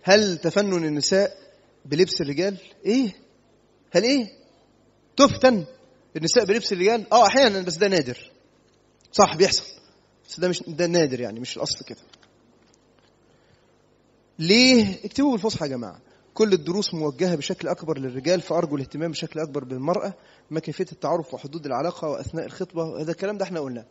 هل 0.03 0.39
تفنن 0.39 0.85
النساء 0.85 1.46
بلبس 1.87 2.21
الرجال. 2.21 2.57
إيه؟ 2.87 3.13
هل 3.93 4.03
إيه؟ 4.03 4.27
تفتن. 5.17 5.65
النساء 6.17 6.45
بلبس 6.45 6.73
الرجال. 6.73 7.13
آه 7.13 7.27
أحيانا 7.27 7.61
بس 7.61 7.77
ده 7.77 7.89
نادر. 7.89 8.31
صح 9.13 9.37
بيحصل. 9.37 9.65
بس 10.29 10.41
ده 10.41 10.49
مش 10.49 10.63
ده 10.69 10.87
نادر 10.87 11.21
يعني 11.21 11.41
مش 11.41 11.57
الأصل 11.57 11.85
كده. 11.85 12.01
ليه؟ 14.39 15.05
اكتبوا 15.05 15.33
بالفصحى 15.33 15.65
يا 15.65 15.71
جماعة. 15.71 16.01
كل 16.35 16.53
الدروس 16.53 16.95
موجهة 16.95 17.35
بشكل 17.35 17.69
أكبر 17.69 17.99
للرجال 17.99 18.41
فأرجو 18.41 18.77
الاهتمام 18.77 19.11
بشكل 19.11 19.41
أكبر 19.41 19.65
بالمرأة 19.65 20.15
ما 20.51 20.61
كيفيه 20.61 20.87
التعارف 20.93 21.35
وحدود 21.35 21.67
العلاقة 21.67 22.09
وأثناء 22.09 22.47
الخطبة. 22.47 23.03
هذا 23.03 23.11
الكلام 23.11 23.39
ده 23.39 23.45
إحنا 23.45 23.61
قلناه 23.61 23.87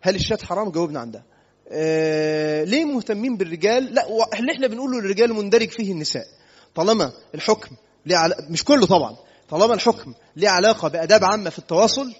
هل 0.00 0.14
الشات 0.14 0.42
حرام؟ 0.42 0.70
جاوبنا 0.70 1.00
عن 1.00 1.10
ده. 1.10 1.24
آه 1.68 2.64
ليه 2.64 2.84
مهتمين 2.84 3.36
بالرجال؟ 3.36 3.94
لا 3.94 4.06
اللي 4.38 4.52
إحنا 4.52 4.66
بنقوله 4.66 5.00
للرجال 5.00 5.34
مندرج 5.34 5.68
فيه 5.70 5.92
النساء. 5.92 6.37
طالما 6.78 7.12
الحكم 7.34 7.76
ليه 8.06 8.16
عل... 8.16 8.32
مش 8.50 8.64
كله 8.64 8.86
طبعا 8.86 9.16
طالما 9.50 9.74
الحكم 9.74 10.14
ليه 10.36 10.48
علاقة 10.48 10.88
بأداب 10.88 11.24
عامة 11.24 11.50
في 11.50 11.58
التواصل 11.58 12.14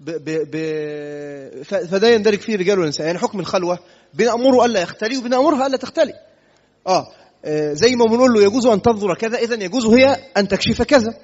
ب... 0.00 0.10
ب... 0.10 0.50
ب... 0.50 1.62
فده 1.62 2.08
يندرج 2.08 2.38
فيه 2.38 2.54
الرجال 2.54 2.78
والنساء 2.78 3.06
يعني 3.06 3.18
حكم 3.18 3.40
الخلوة 3.40 3.78
بنامره 4.14 4.64
ألا 4.64 4.80
يختلي 4.82 5.16
وبنامرها 5.18 5.66
ألا 5.66 5.76
تختلي. 5.76 6.12
آه 6.86 7.06
زي 7.72 7.96
ما 7.96 8.04
بنقول 8.04 8.32
له 8.32 8.42
يجوز 8.42 8.66
أن 8.66 8.82
تنظر 8.82 9.14
كذا 9.14 9.38
اذا 9.38 9.64
يجوز 9.64 9.86
هي 9.86 10.16
أن 10.36 10.48
تكشف 10.48 10.82
كذا. 10.82 11.14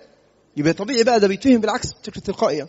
يبقى 0.56 0.72
طبيعي 0.72 1.02
بقى 1.04 1.20
ده 1.20 1.28
بيتفهم 1.28 1.60
بالعكس 1.60 1.88
بشكل 2.02 2.20
تلقائي 2.20 2.66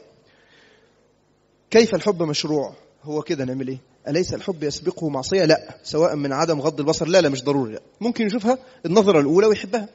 كيف 1.71 1.95
الحب 1.95 2.23
مشروع؟ 2.23 2.73
هو 3.03 3.21
كده 3.21 3.45
نعمل 3.45 3.67
إيه؟ 3.67 3.77
أليس 4.07 4.33
الحب 4.33 4.63
يسبقه 4.63 5.09
معصية؟ 5.09 5.45
لا 5.45 5.77
سواء 5.83 6.15
من 6.15 6.33
عدم 6.33 6.61
غض 6.61 6.79
البصر. 6.79 7.07
لا 7.07 7.21
لا 7.21 7.29
مش 7.29 7.43
ضروري. 7.43 7.73
لا 7.73 7.81
ممكن 8.01 8.27
يشوفها 8.27 8.57
النظرة 8.85 9.19
الأولى 9.19 9.47
ويحبها. 9.47 9.89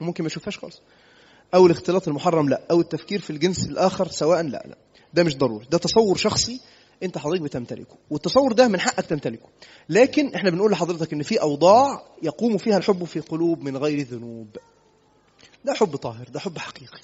وممكن 0.00 0.22
ما 0.24 0.26
يشوفهاش 0.26 0.58
خالص. 0.58 0.80
أو 1.54 1.66
الاختلاط 1.66 2.08
المحرم 2.08 2.48
لا 2.48 2.60
أو 2.70 2.80
التفكير 2.80 3.20
في 3.20 3.30
الجنس 3.30 3.66
الآخر 3.66 4.08
سواء 4.08 4.42
لا 4.42 4.48
لا. 4.66 4.76
ده 5.14 5.24
مش 5.24 5.36
ضروري. 5.36 5.66
ده 5.70 5.78
تصور 5.78 6.16
شخصي 6.16 6.60
أنت 7.02 7.18
حضرتك 7.18 7.42
بتمتلكه 7.42 7.96
والتصور 8.10 8.52
ده 8.52 8.68
من 8.68 8.80
حقك 8.80 9.06
تمتلكه. 9.06 9.48
لكن 9.88 10.34
إحنا 10.34 10.50
بنقول 10.50 10.72
لحضرتك 10.72 11.12
إن 11.12 11.22
في 11.22 11.40
أوضاع 11.40 12.02
يقوم 12.22 12.58
فيها 12.58 12.76
الحب 12.76 13.04
في 13.04 13.20
قلوب 13.20 13.62
من 13.62 13.76
غير 13.76 14.00
ذنوب. 14.06 14.56
ده 15.64 15.74
حب 15.74 15.96
طاهر 15.96 16.28
ده 16.28 16.40
حب 16.40 16.58
حقيقي. 16.58 17.00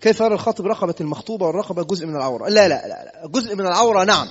كيف 0.00 0.20
يرى 0.20 0.34
الخاطب 0.34 0.66
رقبة 0.66 0.94
المخطوبة 1.00 1.46
والرقبة 1.46 1.82
جزء 1.82 2.06
من 2.06 2.16
العورة؟ 2.16 2.48
لا 2.48 2.68
لا 2.68 2.88
لا, 2.88 3.04
لا. 3.04 3.26
جزء 3.26 3.54
من 3.54 3.66
العورة 3.66 4.04
نعم 4.04 4.26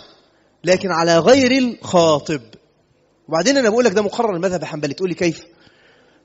لكن 0.63 0.91
على 0.91 1.19
غير 1.19 1.51
الخاطب. 1.51 2.41
وبعدين 3.27 3.57
أنا 3.57 3.69
بقول 3.69 3.85
لك 3.85 3.91
ده 3.91 4.01
مقرر 4.01 4.35
المذهب 4.35 4.61
الحنبلي 4.61 4.93
تقول 4.93 5.09
لي 5.09 5.15
كيف؟ 5.15 5.43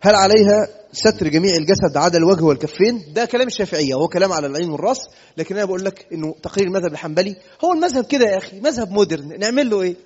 هل 0.05 0.15
عليها 0.15 0.69
ستر 0.93 1.29
جميع 1.29 1.57
الجسد 1.57 1.97
عدا 1.97 2.19
الوجه 2.19 2.43
والكفين؟ 2.45 3.13
ده 3.13 3.25
كلام 3.25 3.47
الشافعية 3.47 3.95
هو 3.95 4.09
كلام 4.09 4.33
على 4.33 4.47
العين 4.47 4.71
والرأس. 4.71 4.99
لكن 5.37 5.57
أنا 5.57 5.65
بقول 5.65 5.85
لك 5.85 6.07
إنه 6.13 6.35
تقرير 6.43 6.67
المذهب 6.67 6.93
الحنبلي 6.93 7.37
هو 7.65 7.73
المذهب 7.73 8.05
كده 8.05 8.27
يا 8.27 8.39
أخي 8.39 8.61
مذهب 8.61 8.91
مودرن. 8.91 9.39
نعمل 9.39 9.71
له 9.71 9.83
إيه؟ 9.83 9.97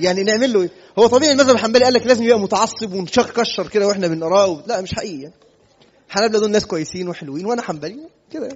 يعني 0.00 0.22
نعمل 0.22 0.52
له 0.52 0.62
إيه؟ 0.62 0.70
هو 0.98 1.06
طبيعي 1.06 1.32
المذهب 1.32 1.54
الحنبلي 1.54 1.84
قال 1.84 1.94
لك 1.94 2.06
لازم 2.06 2.24
يبقى 2.24 2.40
متعصب 2.40 2.92
ونشكشر 2.92 3.68
كده 3.72 3.86
وإحنا 3.86 4.08
بنقراه 4.08 4.46
و... 4.46 4.60
لا 4.66 4.80
مش 4.80 4.94
حقيقي 4.94 5.20
يعني. 5.22 5.34
حنابلة 6.08 6.38
دول 6.38 6.50
ناس 6.50 6.66
كويسين 6.66 7.08
وحلوين 7.08 7.46
وأنا 7.46 7.62
حنبلي 7.62 8.08
كده. 8.32 8.48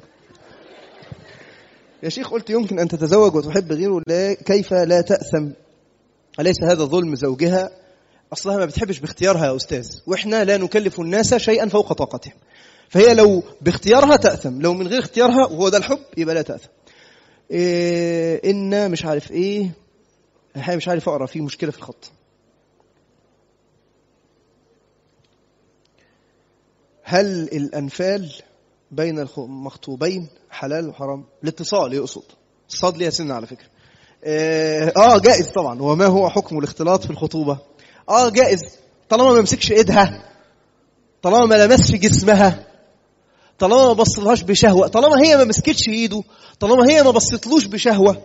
يا 2.02 2.08
شيخ 2.08 2.30
قلت 2.30 2.50
يمكن 2.50 2.78
أن 2.78 2.88
تتزوج 2.88 3.34
وتحب 3.34 3.72
غيره 3.72 4.02
لا 4.06 4.32
كيف 4.34 4.72
لا 4.72 5.00
تأثم؟ 5.00 5.48
أليس 6.40 6.56
هذا 6.64 6.84
ظلم 6.84 7.14
زوجها؟ 7.14 7.70
أصلها 8.32 8.56
ما 8.56 8.64
بتحبش 8.64 8.98
باختيارها 8.98 9.46
يا 9.46 9.56
أستاذ. 9.56 9.88
وإحنا 10.06 10.44
لا 10.44 10.56
نكلف 10.56 11.00
الناس 11.00 11.34
شيئا 11.34 11.68
فوق 11.68 11.92
طاقتهم. 11.92 12.34
فهي 12.88 13.14
لو 13.14 13.42
باختيارها 13.60 14.16
تأثم. 14.16 14.60
لو 14.62 14.74
من 14.74 14.86
غير 14.86 14.98
اختيارها 15.00 15.46
وهو 15.46 15.68
ده 15.68 15.78
الحب 15.78 15.98
يبقى 16.16 16.34
لا 16.34 16.42
تأثم. 16.42 16.68
إيه 17.50 18.50
إن 18.50 18.90
مش 18.90 19.04
عارف 19.04 19.30
إيه. 19.30 19.70
الحقيقة 20.56 20.76
مش 20.76 20.88
عارف 20.88 21.08
أقرأ 21.08 21.26
في 21.26 21.40
مشكلة 21.40 21.70
في 21.70 21.78
الخط. 21.78 22.10
هل 27.02 27.26
الأنفال 27.42 28.32
بين 28.90 29.18
المخطوبين 29.38 30.28
حلال 30.50 30.88
وحرام؟ 30.88 31.24
الاتصال 31.42 31.92
يقصد. 31.94 32.22
الصاد 32.68 32.96
ليها 32.96 33.10
سن 33.10 33.30
على 33.30 33.46
فكرة. 33.46 33.66
آه 34.24 35.18
جائز 35.18 35.48
طبعا. 35.48 35.82
وما 35.82 36.06
هو 36.06 36.28
حكم 36.30 36.58
الاختلاط 36.58 37.04
في 37.04 37.10
الخطوبة؟ 37.10 37.58
آه 38.08 38.28
جائز. 38.28 38.60
طالما 39.08 39.32
ما 39.32 39.40
مسكش 39.40 39.72
ايدها. 39.72 40.24
طالما 41.22 41.46
ما 41.46 41.66
لمسش 41.66 41.90
جسمها. 41.90 42.66
طالما 43.58 43.86
ما 43.86 43.92
بصلهاش 43.92 44.42
بشهوة. 44.42 44.88
طالما 44.88 45.22
هي 45.26 45.36
ما 45.36 45.44
مسكتش 45.44 45.88
ايده. 45.88 46.22
طالما 46.60 46.90
هي 46.90 47.02
ما 47.02 47.10
بصتلوش 47.10 47.64
بشهوة. 47.64 48.22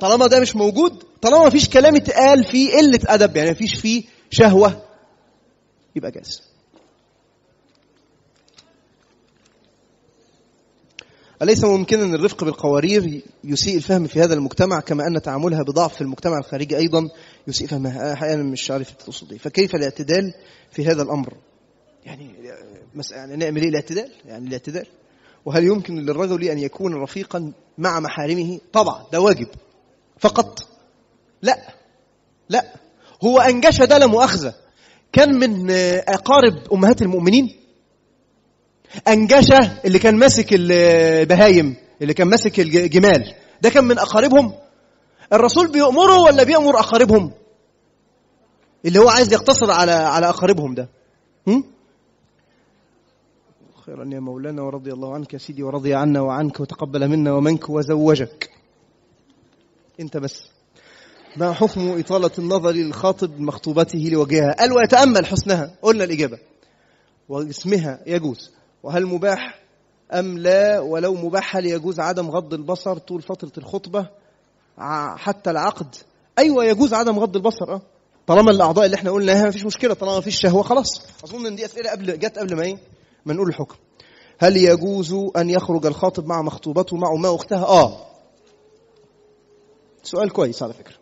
طالما 0.00 0.26
ده 0.26 0.40
مش 0.40 0.56
موجود. 0.56 1.02
طالما 1.22 1.44
ما 1.44 1.50
فيش 1.50 1.68
كلام 1.68 1.96
اتقال 1.96 2.44
فيه 2.44 2.76
قلة 2.76 3.00
أدب. 3.06 3.36
يعني 3.36 3.48
ما 3.48 3.54
فيش 3.54 3.74
فيه 3.74 4.02
شهوة. 4.30 4.82
يبقى 5.96 6.10
جائز. 6.10 6.49
أليس 11.42 11.64
ممكنا 11.64 12.14
الرفق 12.14 12.44
بالقوارير 12.44 13.22
يسيء 13.44 13.76
الفهم 13.76 14.06
في 14.06 14.20
هذا 14.22 14.34
المجتمع 14.34 14.80
كما 14.80 15.06
أن 15.06 15.22
تعاملها 15.22 15.62
بضعف 15.62 15.94
في 15.94 16.00
المجتمع 16.00 16.38
الخارجي 16.38 16.76
أيضا 16.76 17.08
يسيء 17.48 17.66
فهمها 17.66 18.12
أحيانا 18.12 18.42
مش 18.42 18.70
عارف 18.70 18.90
تقصد 18.90 19.36
فكيف 19.36 19.74
الاعتدال 19.74 20.34
في 20.70 20.86
هذا 20.86 21.02
الأمر؟ 21.02 21.34
يعني 22.04 22.34
يعني 23.10 23.36
نعمل 23.36 23.62
إيه 23.62 23.68
الاعتدال؟ 23.68 24.10
يعني 24.24 24.48
الاعتدال؟ 24.48 24.86
وهل 25.44 25.64
يمكن 25.64 25.96
للرجل 25.96 26.44
أن 26.44 26.58
يكون 26.58 26.94
رفيقا 26.94 27.52
مع 27.78 28.00
محارمه؟ 28.00 28.60
طبعا 28.72 29.06
ده 29.12 29.20
واجب. 29.20 29.48
فقط. 30.18 30.58
لا. 31.42 31.74
لا. 32.48 32.74
هو 33.24 33.38
أنجش 33.40 33.82
ده 33.82 33.98
لا 33.98 34.06
مؤاخذة. 34.06 34.54
كان 35.12 35.38
من 35.38 35.70
أقارب 36.08 36.72
أمهات 36.72 37.02
المؤمنين 37.02 37.59
أنجشة 39.08 39.80
اللي 39.84 39.98
كان 39.98 40.16
ماسك 40.16 40.46
البهايم 40.52 41.76
اللي 42.02 42.14
كان 42.14 42.28
ماسك 42.28 42.60
الجمال 42.60 43.34
ده 43.62 43.70
كان 43.70 43.84
من 43.84 43.98
أقاربهم. 43.98 44.52
الرسول 45.32 45.72
بيأمره 45.72 46.18
ولا 46.18 46.42
بيأمر 46.42 46.78
أقاربهم؟ 46.78 47.32
اللي 48.86 48.98
هو 48.98 49.08
عايز 49.08 49.32
يقتصر 49.32 49.70
على 49.70 49.92
على 49.92 50.28
أقاربهم 50.28 50.74
ده. 50.74 50.88
هم؟ 51.46 51.64
خيرا 53.86 54.04
يا 54.12 54.20
مولانا 54.20 54.62
ورضي 54.62 54.92
الله 54.92 55.14
عنك 55.14 55.34
يا 55.34 55.38
سيدي 55.38 55.62
ورضي 55.62 55.94
عنا 55.94 56.20
وعنك 56.20 56.60
وتقبل 56.60 57.08
منا 57.08 57.32
ومنك 57.32 57.70
وزوجك. 57.70 58.50
انت 60.00 60.16
بس. 60.16 60.44
ما 61.36 61.52
حكم 61.52 61.98
إطالة 61.98 62.30
النظر 62.38 62.70
للخاطب 62.70 63.40
مخطوبته 63.40 63.98
لوجهها؟ 63.98 64.52
قال 64.58 64.72
ويتأمل 64.72 65.26
حسنها. 65.26 65.74
قلنا 65.82 66.04
الإجابة. 66.04 66.38
واسمها 67.28 68.00
يجوز. 68.06 68.50
وهل 68.82 69.06
مباح 69.06 69.60
أم 70.12 70.38
لا؟ 70.38 70.80
ولو 70.80 71.14
مباح 71.14 71.56
هل 71.56 71.66
يجوز 71.66 72.00
عدم 72.00 72.30
غض 72.30 72.54
البصر 72.54 72.98
طول 72.98 73.22
فترة 73.22 73.52
الخطبة؟ 73.58 74.06
حتى 75.16 75.50
العقد؟ 75.50 75.94
أيوة 76.38 76.64
يجوز 76.64 76.94
عدم 76.94 77.18
غض 77.18 77.36
البصر 77.36 77.74
أه. 77.74 77.82
طالما 78.26 78.50
الأعضاء 78.50 78.84
اللي 78.86 78.94
إحنا 78.96 79.10
قلناها 79.10 79.48
مفيش 79.48 79.64
مشكلة 79.64 79.94
طالما 79.94 80.18
مفيش 80.18 80.40
شهوة 80.40 80.62
خلاص. 80.62 80.88
أظن 81.24 81.46
إن 81.46 81.56
دي 81.56 81.64
أسئلة 81.64 81.90
قبل 81.90 82.18
جت 82.18 82.38
قبل 82.38 82.56
ما 82.56 82.62
إيه؟ 82.62 82.78
ما 83.26 83.34
نقول 83.34 83.48
الحكم. 83.48 83.76
هل 84.38 84.56
يجوز 84.56 85.14
أن 85.36 85.50
يخرج 85.50 85.86
الخاطب 85.86 86.26
مع 86.26 86.42
مخطوبته 86.42 86.96
مع 86.96 87.08
أمها 87.16 87.34
أختها؟ 87.34 87.64
آه. 87.64 88.06
سؤال 90.02 90.30
كويس 90.30 90.62
على 90.62 90.72
فكرة. 90.72 90.94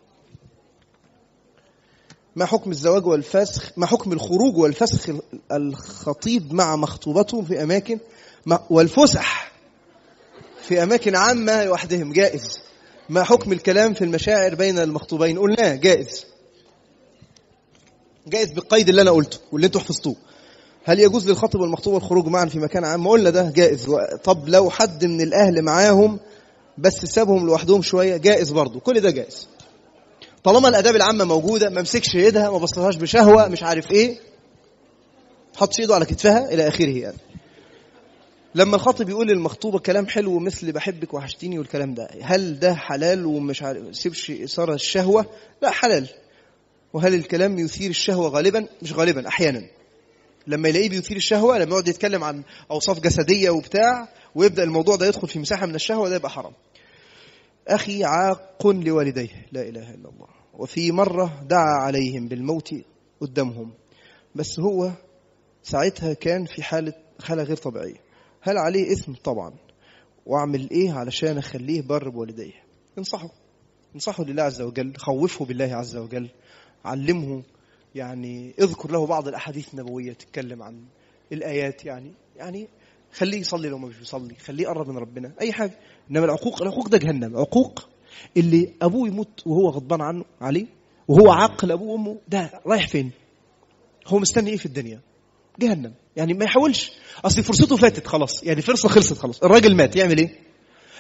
ما 2.38 2.46
حكم 2.46 2.70
الزواج 2.70 3.06
والفسخ 3.06 3.72
ما 3.76 3.86
حكم 3.86 4.12
الخروج 4.12 4.56
والفسخ 4.56 5.10
الخطيب 5.52 6.52
مع 6.52 6.76
مخطوبته 6.76 7.42
في 7.42 7.62
أماكن 7.62 7.98
والفسح 8.70 9.52
في 10.62 10.82
أماكن 10.82 11.16
عامة 11.16 11.64
لوحدهم 11.64 12.12
جائز. 12.12 12.58
ما 13.08 13.22
حكم 13.24 13.52
الكلام 13.52 13.94
في 13.94 14.04
المشاعر 14.04 14.54
بين 14.54 14.78
المخطوبين؟ 14.78 15.38
قلناه 15.38 15.74
جائز. 15.74 16.26
جائز 18.26 18.50
بالقيد 18.50 18.88
اللي 18.88 19.02
أنا 19.02 19.10
قلته 19.10 19.38
واللي 19.52 19.66
أنتوا 19.66 19.80
حفظتوه. 19.80 20.16
هل 20.84 21.00
يجوز 21.00 21.28
للخطيب 21.28 21.60
والمخطوبة 21.60 21.96
الخروج 21.96 22.26
معا 22.26 22.46
في 22.46 22.58
مكان 22.58 22.84
عام؟ 22.84 23.08
قلنا 23.08 23.30
ده 23.30 23.50
جائز. 23.50 23.86
طب 24.24 24.48
لو 24.48 24.70
حد 24.70 25.04
من 25.04 25.20
الأهل 25.20 25.62
معاهم 25.62 26.18
بس 26.78 27.04
سابهم 27.04 27.46
لوحدهم 27.46 27.82
شوية 27.82 28.16
جائز 28.16 28.50
برضه 28.50 28.80
كل 28.80 29.00
ده 29.00 29.10
جائز. 29.10 29.48
طالما 30.48 30.68
الأداب 30.68 30.96
العامة 30.96 31.24
موجودة 31.24 31.70
ما 31.70 31.82
مسكش 31.82 32.16
ايدها 32.16 32.50
ما 32.50 32.58
بصلهاش 32.58 32.96
بشهوة 32.96 33.48
مش 33.48 33.62
عارف 33.62 33.90
إيه 33.90 34.16
حطش 35.56 35.80
إيده 35.80 35.94
على 35.94 36.04
كتفها 36.04 36.54
إلى 36.54 36.68
آخره 36.68 36.98
يعني. 36.98 37.16
لما 38.54 38.76
الخاطب 38.76 39.08
يقول 39.08 39.26
للمخطوبة 39.28 39.78
كلام 39.78 40.06
حلو 40.06 40.38
مثل 40.38 40.72
بحبك 40.72 41.14
وحشتيني 41.14 41.58
والكلام 41.58 41.94
ده 41.94 42.08
هل 42.22 42.58
ده 42.58 42.74
حلال 42.74 43.26
ومش 43.26 43.62
عارف 43.62 43.96
سيبش 43.96 44.30
إثارة 44.30 44.74
الشهوة؟ 44.74 45.26
لا 45.62 45.70
حلال. 45.70 46.08
وهل 46.92 47.14
الكلام 47.14 47.58
يثير 47.58 47.90
الشهوة 47.90 48.28
غالبا؟ 48.28 48.66
مش 48.82 48.92
غالبا 48.92 49.28
أحيانا. 49.28 49.62
لما 50.46 50.68
يلاقيه 50.68 50.88
بيثير 50.88 51.16
الشهوة 51.16 51.58
لما 51.58 51.70
يقعد 51.70 51.88
يتكلم 51.88 52.24
عن 52.24 52.42
أوصاف 52.70 53.00
جسدية 53.00 53.50
وبتاع 53.50 54.08
ويبدأ 54.34 54.62
الموضوع 54.62 54.96
ده 54.96 55.06
يدخل 55.06 55.28
في 55.28 55.38
مساحة 55.38 55.66
من 55.66 55.74
الشهوة 55.74 56.08
ده 56.08 56.16
يبقى 56.16 56.30
حرام. 56.30 56.52
أخي 57.68 58.04
عاق 58.04 58.66
لوالديه. 58.66 59.46
لا 59.52 59.62
إله 59.62 59.90
إلا 59.90 60.08
الله. 60.08 60.37
وفي 60.58 60.92
مرة 60.92 61.42
دعا 61.48 61.80
عليهم 61.80 62.28
بالموت 62.28 62.74
قدامهم. 63.20 63.70
بس 64.34 64.60
هو 64.60 64.92
ساعتها 65.62 66.12
كان 66.12 66.44
في 66.44 66.62
حالة 66.62 66.92
حاله 67.22 67.42
غير 67.42 67.56
طبيعية. 67.56 68.00
هل 68.42 68.58
عليه 68.58 68.92
إثم؟ 68.92 69.12
طبعا. 69.12 69.54
وأعمل 70.26 70.70
إيه 70.70 70.92
علشان 70.92 71.38
أخليه 71.38 71.82
بر 71.82 72.08
بوالديه؟ 72.08 72.52
انصحه. 72.98 73.30
انصحه 73.94 74.24
لله 74.24 74.42
عز 74.42 74.62
وجل. 74.62 74.96
خوفه 74.96 75.44
بالله 75.44 75.74
عز 75.74 75.96
وجل. 75.96 76.30
علمه. 76.84 77.42
يعني 77.94 78.54
اذكر 78.60 78.92
له 78.92 79.06
بعض 79.06 79.28
الأحاديث 79.28 79.74
النبوية 79.74 80.12
تتكلم 80.12 80.62
عن 80.62 80.84
الآيات. 81.32 81.84
يعني 81.84 82.12
يعني 82.36 82.68
خليه 83.12 83.40
يصلي 83.40 83.68
لو 83.68 83.78
ما 83.78 83.88
مش 83.88 83.98
بيصلي. 83.98 84.34
خليه 84.34 84.62
يقرب 84.62 84.88
من 84.88 84.98
ربنا. 84.98 85.32
أي 85.40 85.52
حاجة. 85.52 85.78
إنما 86.10 86.24
العقوق 86.24 86.62
العقوق 86.62 86.88
ده 86.88 86.98
جهنم. 86.98 87.36
عقوق 87.36 87.88
اللي 88.36 88.74
أبوه 88.82 89.08
يموت 89.08 89.42
وهو 89.46 89.68
غضبان 89.68 90.00
عنه 90.00 90.24
عليه 90.40 90.66
وهو 91.08 91.30
عاقل 91.30 91.72
أبوه 91.72 91.88
وأمه 91.92 92.18
ده 92.28 92.60
رايح 92.66 92.88
فين؟ 92.88 93.10
هو 94.06 94.18
مستني 94.18 94.50
إيه 94.50 94.56
في 94.56 94.66
الدنيا؟ 94.66 95.00
جهنم. 95.58 95.94
يعني 96.16 96.34
ما 96.34 96.44
يحاولش. 96.44 96.92
أصل 97.24 97.42
فرصته 97.42 97.76
فاتت 97.76 98.06
خلاص. 98.06 98.42
يعني 98.44 98.62
فرصة 98.62 98.88
خلصت 98.88 99.18
خلاص. 99.18 99.42
الراجل 99.42 99.76
مات. 99.76 99.96
يعمل 99.96 100.18
إيه؟ 100.18 100.38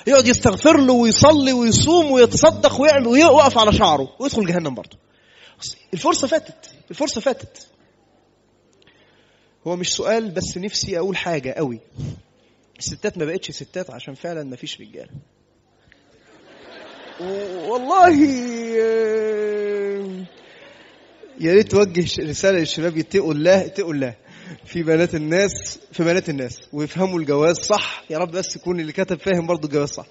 يقعد 0.06 0.26
يستغفر 0.26 0.80
له 0.80 0.92
ويصلي 0.92 1.52
ويصوم 1.52 2.10
ويتصدق 2.10 2.80
ويعمل 2.80 3.06
ويقف 3.06 3.58
على 3.58 3.72
شعره 3.72 4.08
ويدخل 4.20 4.46
جهنم 4.46 4.74
برضه. 4.74 4.98
الفرصة 5.92 6.26
فاتت. 6.26 6.70
الفرصة 6.90 7.20
فاتت. 7.20 7.68
هو 9.66 9.76
مش 9.76 9.92
سؤال 9.92 10.30
بس 10.30 10.58
نفسي 10.58 10.98
أقول 10.98 11.16
حاجة 11.16 11.50
قوي. 11.52 11.80
الستات 12.78 13.18
ما 13.18 13.24
بقتش 13.24 13.50
ستات 13.50 13.90
عشان 13.90 14.14
فعلا 14.14 14.44
ما 14.44 14.56
فيش 14.56 14.80
رجالة. 14.80 15.10
والله 17.20 18.14
يا 21.40 21.54
ريت 21.54 21.70
توجه 21.70 22.22
رسالة 22.28 22.58
للشباب 22.58 22.96
يتقوا 22.96 23.32
الله 23.34 23.66
اتقوا 23.66 23.92
الله. 23.92 24.14
في 24.64 24.82
بنات 24.82 25.14
الناس 25.14 25.78
في 25.92 26.04
بنات 26.04 26.28
الناس 26.28 26.60
ويفهموا 26.72 27.18
الجواز 27.20 27.56
صح. 27.56 28.04
يا 28.10 28.18
رب 28.18 28.30
بس 28.30 28.56
يكون 28.56 28.80
اللي 28.80 28.92
كتب 28.92 29.18
فاهم 29.20 29.46
برضه 29.46 29.68
الجواز 29.68 29.88
صح. 29.88 30.06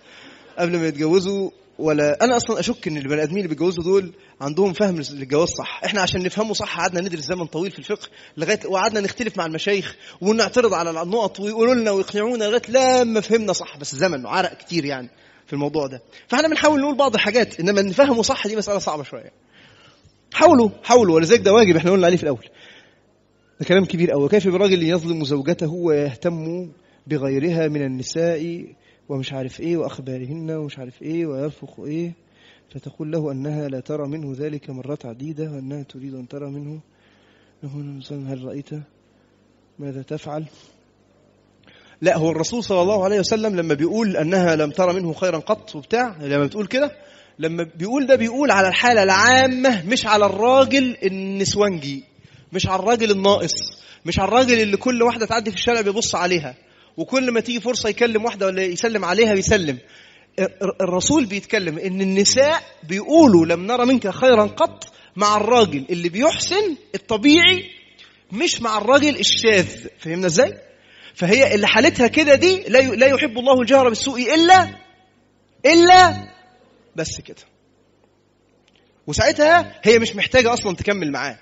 قبل 0.60 0.78
ما 0.78 0.88
يتجوزوا 0.88 1.50
ولا 1.80 2.24
أنا 2.24 2.38
أصلا 2.38 2.60
أشك 2.60 2.88
إن 2.88 2.98
البني 2.98 3.24
آدمين 3.24 3.38
اللي 3.38 3.48
بيتجوزوا 3.48 3.84
دول 3.84 4.14
عندهم 4.42 4.74
فهم 4.74 5.02
للجواز 5.12 5.50
صح. 5.50 5.82
إحنا 5.86 6.02
عشان 6.02 6.24
نفهمه 6.24 6.54
صح 6.54 6.80
قعدنا 6.80 7.02
ندرس 7.02 7.20
زمن 7.24 7.46
طويل 7.46 7.72
في 7.72 7.80
الفقه 7.80 8.08
لغاية 8.38 8.60
وقعدنا 8.66 9.00
نختلف 9.00 9.38
مع 9.38 9.46
المشايخ 9.46 9.96
ونعترض 10.22 10.74
على 10.74 10.90
النقط 11.02 11.40
ويقولوا 11.40 11.76
لنا 11.76 11.92
ويقنعونا 11.92 12.44
لغاية 12.44 12.62
لما 13.02 13.22
فهمنا 13.22 13.54
صح. 13.54 13.78
بس 13.78 13.96
زمن 13.96 14.26
وعرق 14.26 14.58
كتير 14.58 14.86
يعني. 14.86 15.10
في 15.48 15.53
الموضوع 15.53 15.88
ده. 15.88 16.02
فاحنا 16.28 16.48
بنحاول 16.48 16.82
نقول 16.82 16.98
بعض 16.98 17.14
الحاجات 17.14 17.60
إنما 17.60 17.82
نفهمه 17.82 18.22
صح 18.22 18.48
دي 18.48 18.56
مسألة 18.56 18.80
صعبة 18.80 19.03
شوية. 19.03 19.32
حاولوا 20.34 20.69
حاولوا 20.84 21.15
ولذلك 21.15 21.40
ده 21.41 21.53
واجب 21.53 21.76
إحنا 21.76 21.91
قلنا 21.91 22.06
عليه 22.06 22.18
في 22.18 22.24
الأول. 22.24 22.45
ده 23.60 23.65
كلام 23.65 23.86
كبير 23.86 24.11
قوي 24.11 24.30
كيف 24.30 24.48
بالراجل 24.48 24.84
يظلم 24.84 25.24
زوجته 25.24 25.74
ويهتم 25.74 26.69
بغيرها 27.07 27.68
من 27.68 27.82
النساء 27.82 28.65
ومش 29.10 29.34
عارف 29.34 29.60
إيه 29.60 29.78
وأخبارهن 29.78 30.52
ومش 30.52 30.80
عارف 30.80 31.02
إيه 31.02 31.26
ويرفق 31.26 31.84
إيه؟ 31.84 32.14
فتقول 32.69 33.11
له 33.11 33.32
أنها 33.32 33.68
لا 33.68 33.80
ترى 33.80 34.07
منه 34.07 34.34
ذلك 34.38 34.69
مرات 34.69 35.06
عديدة 35.06 35.52
وأنها 35.52 35.84
تريد 35.84 36.14
أن 36.14 36.28
ترى 36.28 36.49
منه. 36.49 36.80
هل 38.11 38.44
رأيت 38.44 38.69
ماذا 39.80 40.02
تفعل؟ 40.02 40.45
لا 42.02 42.18
هو 42.18 42.32
الرسول 42.32 42.64
صلى 42.64 42.82
الله 42.82 43.03
عليه 43.03 43.19
وسلم 43.19 43.56
لما 43.56 43.74
بيقول 43.74 44.18
أنها 44.18 44.56
لم 44.56 44.72
ترى 44.72 44.94
منه 44.94 45.14
خيرا 45.14 45.38
قط 45.38 45.76
وبتاع 45.76 46.15
لما 46.22 46.45
بتقول 46.45 46.68
كده 46.68 46.91
لما 47.40 47.68
بيقول 47.76 48.07
ده 48.07 48.15
بيقول 48.15 48.52
على 48.52 48.68
الحالة 48.68 49.03
العامة 49.03 49.84
مش 49.86 50.06
على 50.06 50.26
الراجل 50.26 50.98
النسوانجي 51.03 52.03
مش 52.53 52.68
على 52.68 52.80
الراجل 52.80 53.11
الناقص 53.11 53.53
مش 54.06 54.19
على 54.19 54.28
الراجل 54.28 54.60
اللي 54.61 54.78
كل 54.78 55.03
واحدة 55.03 55.26
تعدي 55.26 55.52
في 55.52 55.57
الشارع 55.57 55.82
بيبص 55.82 56.16
عليها 56.16 56.56
وكل 56.98 57.32
ما 57.32 57.40
تيجي 57.40 57.59
فرصة 57.61 57.90
يكلم 57.90 58.26
واحدة 58.26 58.45
ولا 58.45 58.64
يسلم 58.64 59.06
عليها 59.06 59.34
بيسلم. 59.34 59.77
الرسول 60.82 61.26
بيتكلم 61.26 61.77
إن 61.80 62.01
النساء 62.01 62.64
بيقولوا 62.90 63.45
لم 63.45 63.67
نرى 63.67 63.85
منك 63.85 64.09
خيرا 64.09 64.43
قط 64.43 64.84
مع 65.16 65.38
الراجل 65.38 65.85
اللي 65.90 66.09
بيحسن 66.09 66.76
الطبيعي 66.95 67.64
مش 68.32 68.61
مع 68.61 68.77
الراجل 68.77 69.19
الشاذ. 69.19 69.67
فهمنا 70.00 70.27
إزاي؟ 70.27 70.53
فهي 71.18 71.56
اللي 71.56 71.68
حالتها 71.68 72.08
كده 72.08 72.36
دي 72.36 72.64
لا 72.64 72.80
لا 72.80 73.08
يحب 73.08 73.38
الله 73.38 73.62
الجهر 73.62 73.90
بالسوء 73.90 74.34
إلا 74.36 74.70
إلا 75.66 76.28
بس 76.96 77.22
كده. 77.22 77.42
وساعتها 79.08 79.82
هي 79.84 80.00
مش 80.00 80.16
محتاجة 80.16 80.54
أصلا 80.54 80.76
تكمل 80.76 81.12
معاه. 81.12 81.40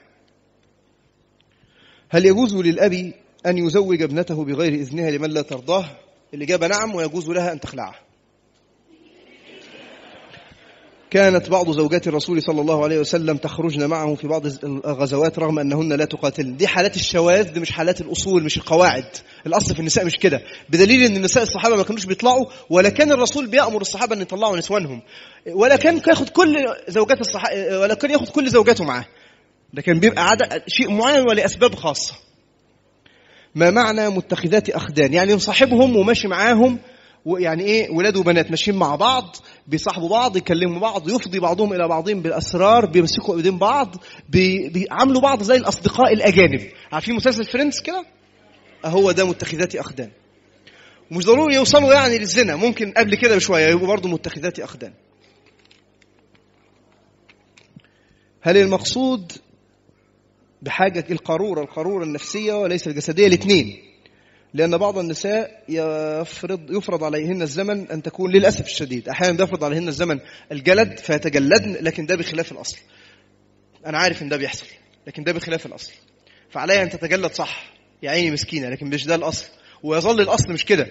هل 2.10 2.26
يجوز 2.26 2.56
للاب 2.56 3.14
أن 3.46 3.58
يزوج 3.58 4.02
ابنته 4.02 4.46
بغير 4.46 4.74
إذنها 4.74 5.12
لمن 5.12 5.30
لا 5.30 5.42
ترضاه؟ 5.42 5.86
الاجابه 6.34 6.68
نعم 6.68 6.96
ويجوز 6.96 7.30
لها 7.30 7.52
أن 7.52 7.60
تخلعه. 7.60 8.05
كانت 11.12 11.50
بعض 11.50 11.72
زوجات 11.72 12.08
الرسول 12.08 12.42
صلى 12.42 12.62
الله 12.62 12.84
عليه 12.84 13.00
وسلم 13.00 13.38
تخرجن 13.38 13.86
معه 13.86 14.16
في 14.16 14.28
بعض 14.28 14.46
الغزوات 14.64 15.40
رغم 15.40 15.60
أنهن 15.60 15.94
لا 15.94 16.06
تقاتلن. 16.06 16.58
دي 16.58 16.68
حالات 16.68 16.96
الشواذ 16.96 17.54
دي 17.54 17.60
مش 17.60 17.72
حالات 17.72 18.02
الأصول 18.02 18.44
مش 18.44 18.58
القواعد. 18.58 19.06
الأصل 19.48 19.74
في 19.74 19.80
النساء 19.80 20.06
مش 20.06 20.16
كده. 20.18 20.42
بدليل 20.70 21.04
إن 21.04 21.16
النساء 21.16 21.44
الصحابة 21.44 21.76
ما 21.76 21.84
كانوش 21.84 22.06
بيطلعوا 22.06 22.46
ولا 22.70 22.90
كان 22.90 23.12
الرسول 23.12 23.48
بيأمر 23.48 23.82
الصحابة 23.82 24.16
أن 24.16 24.22
يطلعوا 24.22 24.58
نسوانهم. 24.58 25.02
ولا 25.48 25.76
كان 25.76 26.02
ياخد 26.08 26.30
كل 26.30 26.56
زوجات 26.88 27.22
الصحابه 27.22 27.80
ولا 27.80 27.94
كان 27.94 28.12
ياخد 28.12 28.30
كل 28.30 28.50
زوجاته 28.50 28.84
معاه. 28.84 29.06
ده 29.74 29.82
كان 29.82 30.00
بيبقى 30.00 30.30
عدد 30.30 30.64
شيء 30.68 30.92
معين 30.92 31.28
ولاسباب 31.28 31.76
خاصة. 31.76 32.14
ما 33.56 33.72
معنى 33.72 34.10
متخذات 34.10 34.70
أخدان؟ 34.70 35.14
يعني 35.14 35.36
مصاحبهم 35.36 35.96
وماشي 35.96 36.28
معاهم 36.28 36.80
ويعني 37.26 37.64
إيه 37.64 37.90
ولاد 37.90 38.18
وبنات 38.18 38.50
ماشيين 38.50 38.78
مع 38.78 38.96
بعض 38.96 39.36
بيصاحبوا 39.68 40.10
بعض 40.10 40.38
يكلموا 40.38 40.80
بعض 40.80 41.10
يفضي 41.10 41.40
بعضهم 41.40 41.74
إلى 41.74 41.88
بعضهم 41.88 42.22
بالأسرار 42.22 42.86
بيمسكوا 42.86 43.38
إيدين 43.38 43.58
بعض 43.58 43.96
بي 44.30 44.70
بيعاملوا 44.70 45.22
بعض 45.22 45.44
زي 45.44 45.56
الأصدقاء 45.56 46.14
الأجانب. 46.14 46.62
عارفين 46.92 47.16
مسلسل 47.16 47.46
Friends 47.46 47.82
كده؟ 47.82 48.06
هو 48.86 49.12
ده 49.12 49.26
متخذات 49.26 49.76
أخدان. 49.76 50.12
ومش 51.12 51.26
ضروري 51.26 51.56
يوصلوا 51.56 51.94
يعني 51.94 52.18
للزنا 52.18 52.56
ممكن 52.56 52.92
قبل 52.92 53.16
كده 53.16 53.36
بشوية 53.36 53.68
يبقوا 53.68 53.88
برضه 53.88 54.10
متخذات 54.10 54.60
أخدان. 54.60 54.94
هل 58.42 58.58
المقصود 58.58 59.32
بحاجة 60.62 61.06
القارورة 61.12 61.62
القارورة 61.62 62.04
النفسية 62.04 62.54
وليس 62.54 62.88
الجسدية؟ 62.88 63.28
الاثنين. 63.28 63.85
لأن 64.56 64.78
بعض 64.78 64.98
النساء 64.98 65.64
يفرض 65.70 66.72
يفرض 66.72 67.04
عليهن 67.04 67.42
الزمن 67.42 67.92
أن 67.92 68.02
تكون 68.02 68.32
للأسف 68.32 68.66
الشديد. 68.66 69.10
أحيانا 69.10 69.38
بيفرض 69.38 69.64
عليهن 69.64 69.88
الزمن 69.88 70.20
الجلد 70.52 71.00
فيتجلدن 71.00 71.78
لكن 71.82 72.06
ده 72.06 72.16
بخلاف 72.16 72.52
الأصل. 72.52 72.78
أنا 73.86 73.98
عارف 73.98 74.22
إن 74.22 74.30
ده 74.30 74.38
بيحصل 74.38 74.66
لكن 75.08 75.24
ده 75.24 75.32
بخلاف 75.32 75.66
الأصل. 75.66 75.94
فعليها 76.50 76.84
أن 76.84 76.90
تتجلد 76.90 77.32
صح 77.32 77.74
يا 78.04 78.12
عيني 78.12 78.32
مسكينة 78.32 78.70
لكن 78.70 78.88
مش 78.88 79.06
ده 79.06 79.16
الأصل. 79.16 79.50
ويظل 79.84 80.22
الأصل 80.22 80.54
مش 80.54 80.66
كده. 80.66 80.88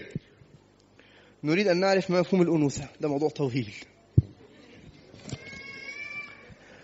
نريد 1.45 1.69
أن 1.69 1.81
نعرف 1.81 2.11
ما 2.11 2.21
مفهوم 2.21 2.43
الأنوثة. 2.43 2.89
ده 3.01 3.09
موضوع 3.09 3.29
طويل. 3.29 3.75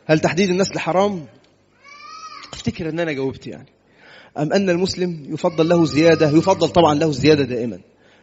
هل 0.07 0.21
تحديد 0.21 0.51
النسل 0.51 0.79
حرام؟ 0.79 1.27
أفتكر 2.53 2.89
أن 2.89 3.01
أنا 3.01 3.13
جاوبت 3.13 3.47
يعني. 3.47 3.80
أم 4.39 4.53
أن 4.53 4.71
المسلم 4.71 5.27
يفضل 5.29 5.69
له 5.69 5.85
زيادة 5.85 6.31
يفضل 6.31 6.69
طبعا 6.69 6.95
له 6.95 7.07
الزياده 7.09 7.45
دائما 7.45 7.79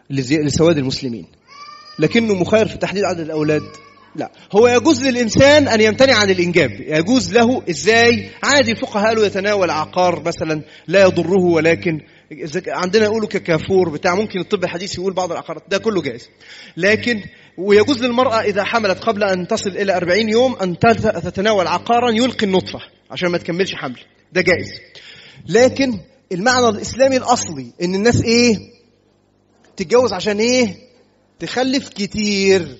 لسواد 0.09 0.77
المسلمين. 0.77 1.25
لكنه 1.99 2.33
مخير 2.33 2.67
في 2.67 2.77
تحديد 2.77 3.03
عدد 3.03 3.19
الأولاد. 3.19 3.63
لا. 4.15 4.31
هو 4.55 4.67
يجوز 4.67 5.03
للإنسان 5.03 5.67
أن 5.67 5.81
يمتنع 5.81 6.13
عن 6.13 6.29
الإنجاب. 6.29 6.71
يجوز 6.71 7.33
له 7.33 7.61
إزاي؟ 7.69 8.29
عادي 8.43 8.71
الفقهاء 8.71 9.07
قالوا 9.07 9.25
يتناول 9.25 9.69
عقار 9.69 10.23
مثلا 10.25 10.61
لا 10.87 11.01
يضره 11.01 11.43
ولكن 11.43 11.99
عندنا 12.67 13.03
يقولوا 13.03 13.27
ككافور 13.27 13.89
بتاع 13.89 14.15
ممكن 14.15 14.39
الطب 14.39 14.63
الحديث 14.63 14.95
يقول 14.97 15.13
بعض 15.13 15.31
العقارات. 15.31 15.63
ده 15.69 15.77
كله 15.77 16.01
جائز. 16.01 16.29
لكن 16.77 17.21
ويجوز 17.57 18.03
للمرأة 18.03 18.41
إذا 18.41 18.63
حملت 18.63 18.99
قبل 18.99 19.23
أن 19.23 19.47
تصل 19.47 19.69
إلى 19.69 19.97
40 19.97 20.29
يوم 20.29 20.55
أن 20.55 20.79
تتناول 21.23 21.67
عقارا 21.67 22.11
يلقي 22.11 22.45
النطفة 22.45 22.79
عشان 23.11 23.29
ما 23.29 23.37
تكملش 23.37 23.75
حمل. 23.75 23.99
ده 24.33 24.41
جائز. 24.41 24.69
لكن 25.45 25.99
المعنى 26.31 26.69
الإسلامي 26.69 27.17
الأصلي 27.17 27.71
إن 27.81 27.95
الناس 27.95 28.21
إيه؟ 28.21 28.57
تتجوز 29.77 30.13
عشان 30.13 30.39
إيه؟ 30.39 30.75
تخلف 31.39 31.89
كتير. 31.89 32.77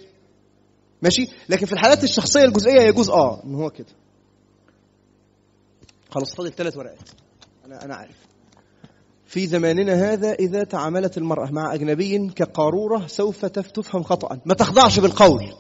ماشي؟ 1.02 1.28
لكن 1.50 1.66
في 1.66 1.74
الحالات 1.74 2.04
الشخصية 2.04 2.44
الجزئية 2.46 2.82
يجوز 2.82 3.10
آه 3.10 3.44
إن 3.44 3.56
هو 3.56 3.70
كده. 3.70 3.88
خلاص 6.10 6.36
فاضل 6.36 6.52
ثلاث 6.54 6.78
ورقات. 6.78 7.10
أنا 7.66 7.86
أنا 7.86 7.96
عارف. 7.96 8.16
في 9.26 9.48
زماننا 9.48 10.14
هذا 10.14 10.34
إذا 10.34 10.64
تعاملت 10.64 11.18
المرأة 11.18 11.52
مع 11.52 11.74
أجنبي 11.74 12.30
كقارورة 12.36 13.08
سوف 13.08 13.46
تف- 13.46 13.72
تفهم 13.72 14.04
خطأ. 14.04 14.40
ما 14.46 14.54
تخضعش 14.54 15.00
بالقول. 15.00 15.54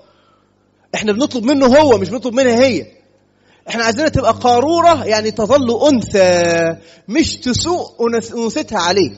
إحنا 0.95 1.11
بنطلب 1.11 1.43
منه 1.43 1.65
هو 1.65 1.97
مش 1.97 2.09
بنطلب 2.09 2.33
منها 2.33 2.59
هي. 2.65 2.96
إحنا 3.69 3.83
عايزينها 3.83 4.09
تبقى 4.09 4.33
قارورة 4.33 5.05
يعني 5.05 5.31
تظل 5.31 5.87
أنثى 5.87 6.75
مش 7.07 7.35
تسوء 7.35 7.87
أنوثتها 8.33 8.79
عليه. 8.79 9.11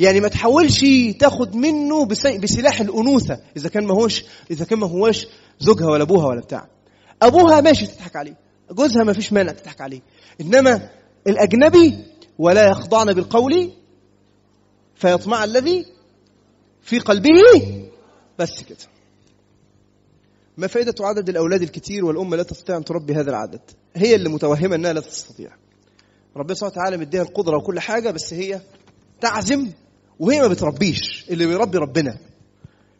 يعني 0.00 0.20
ما 0.20 0.28
تحاولش 0.28 0.84
تاخد 1.20 1.56
منه 1.56 2.06
بس- 2.06 2.26
بسلاح 2.26 2.80
الأنوثة 2.80 3.40
إذا 3.56 3.68
كان 3.68 3.84
ما 3.86 3.94
هوش 3.94 4.24
إذا 4.50 4.64
كان 4.64 4.78
ما 4.78 4.86
هوش 4.86 5.26
زوجها 5.60 5.86
ولا 5.90 6.02
أبوها 6.02 6.26
ولا 6.26 6.40
بتاع. 6.40 6.66
أبوها 7.22 7.60
ماشي 7.60 7.86
تضحك 7.86 8.16
عليه 8.16 8.36
جوزها 8.70 9.04
ما 9.04 9.12
فيش 9.12 9.32
مانع 9.32 9.52
تضحك 9.52 9.80
عليه. 9.80 10.00
إنما 10.40 10.90
الأجنبي 11.26 12.04
ولا 12.38 12.68
يخضعن 12.68 13.12
بالقول 13.12 13.70
فيطمع 14.94 15.44
الذي 15.44 15.86
في 16.82 16.98
قلبه 16.98 17.30
بس 18.38 18.62
كده. 18.68 18.78
ما 20.56 20.66
فائدة 20.66 20.94
عدد 21.00 21.28
الأولاد 21.28 21.62
الكتير 21.62 22.04
والأم 22.04 22.34
لا 22.34 22.42
تستطيع 22.42 22.76
أن 22.76 22.84
تربي 22.84 23.14
هذا 23.14 23.30
العدد؟ 23.30 23.60
هي 23.96 24.14
اللي 24.14 24.28
متوهمة 24.28 24.76
أنها 24.76 24.92
لا 24.92 25.00
تستطيع. 25.00 25.50
ربنا 26.36 26.54
سبحانه 26.54 26.72
وتعالى 26.72 26.96
مديها 26.96 27.22
القدرة 27.22 27.56
وكل 27.56 27.80
حاجة 27.80 28.10
بس 28.10 28.34
هي 28.34 28.60
تعزم 29.20 29.68
وهي 30.20 30.40
ما 30.40 30.46
بتربيش 30.48 31.26
اللي 31.30 31.46
بيربي 31.46 31.78
ربنا. 31.78 32.16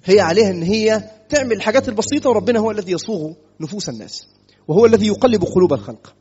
هي 0.04 0.20
عليها 0.20 0.50
إن 0.50 0.62
هي 0.62 1.10
تعمل 1.28 1.52
الحاجات 1.52 1.88
البسيطة 1.88 2.30
وربنا 2.30 2.58
هو 2.58 2.70
الذي 2.70 2.92
يصوغ 2.92 3.32
نفوس 3.60 3.88
الناس 3.88 4.26
وهو 4.68 4.86
الذي 4.86 5.06
يقلب 5.06 5.44
قلوب 5.44 5.72
الخلق. 5.72 6.14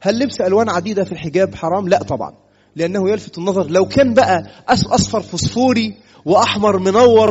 هل 0.00 0.18
لبس 0.18 0.40
ألوان 0.40 0.68
عديدة 0.68 1.04
في 1.04 1.12
الحجاب 1.12 1.54
حرام؟ 1.54 1.88
لا 1.88 2.02
طبعا 2.02 2.34
لأنه 2.76 3.10
يلفت 3.10 3.38
النظر 3.38 3.70
لو 3.70 3.88
كان 3.88 4.14
بقى 4.14 4.42
أصفر 4.68 5.20
فسفوري 5.20 5.94
وأحمر 6.24 6.78
منور 6.78 7.30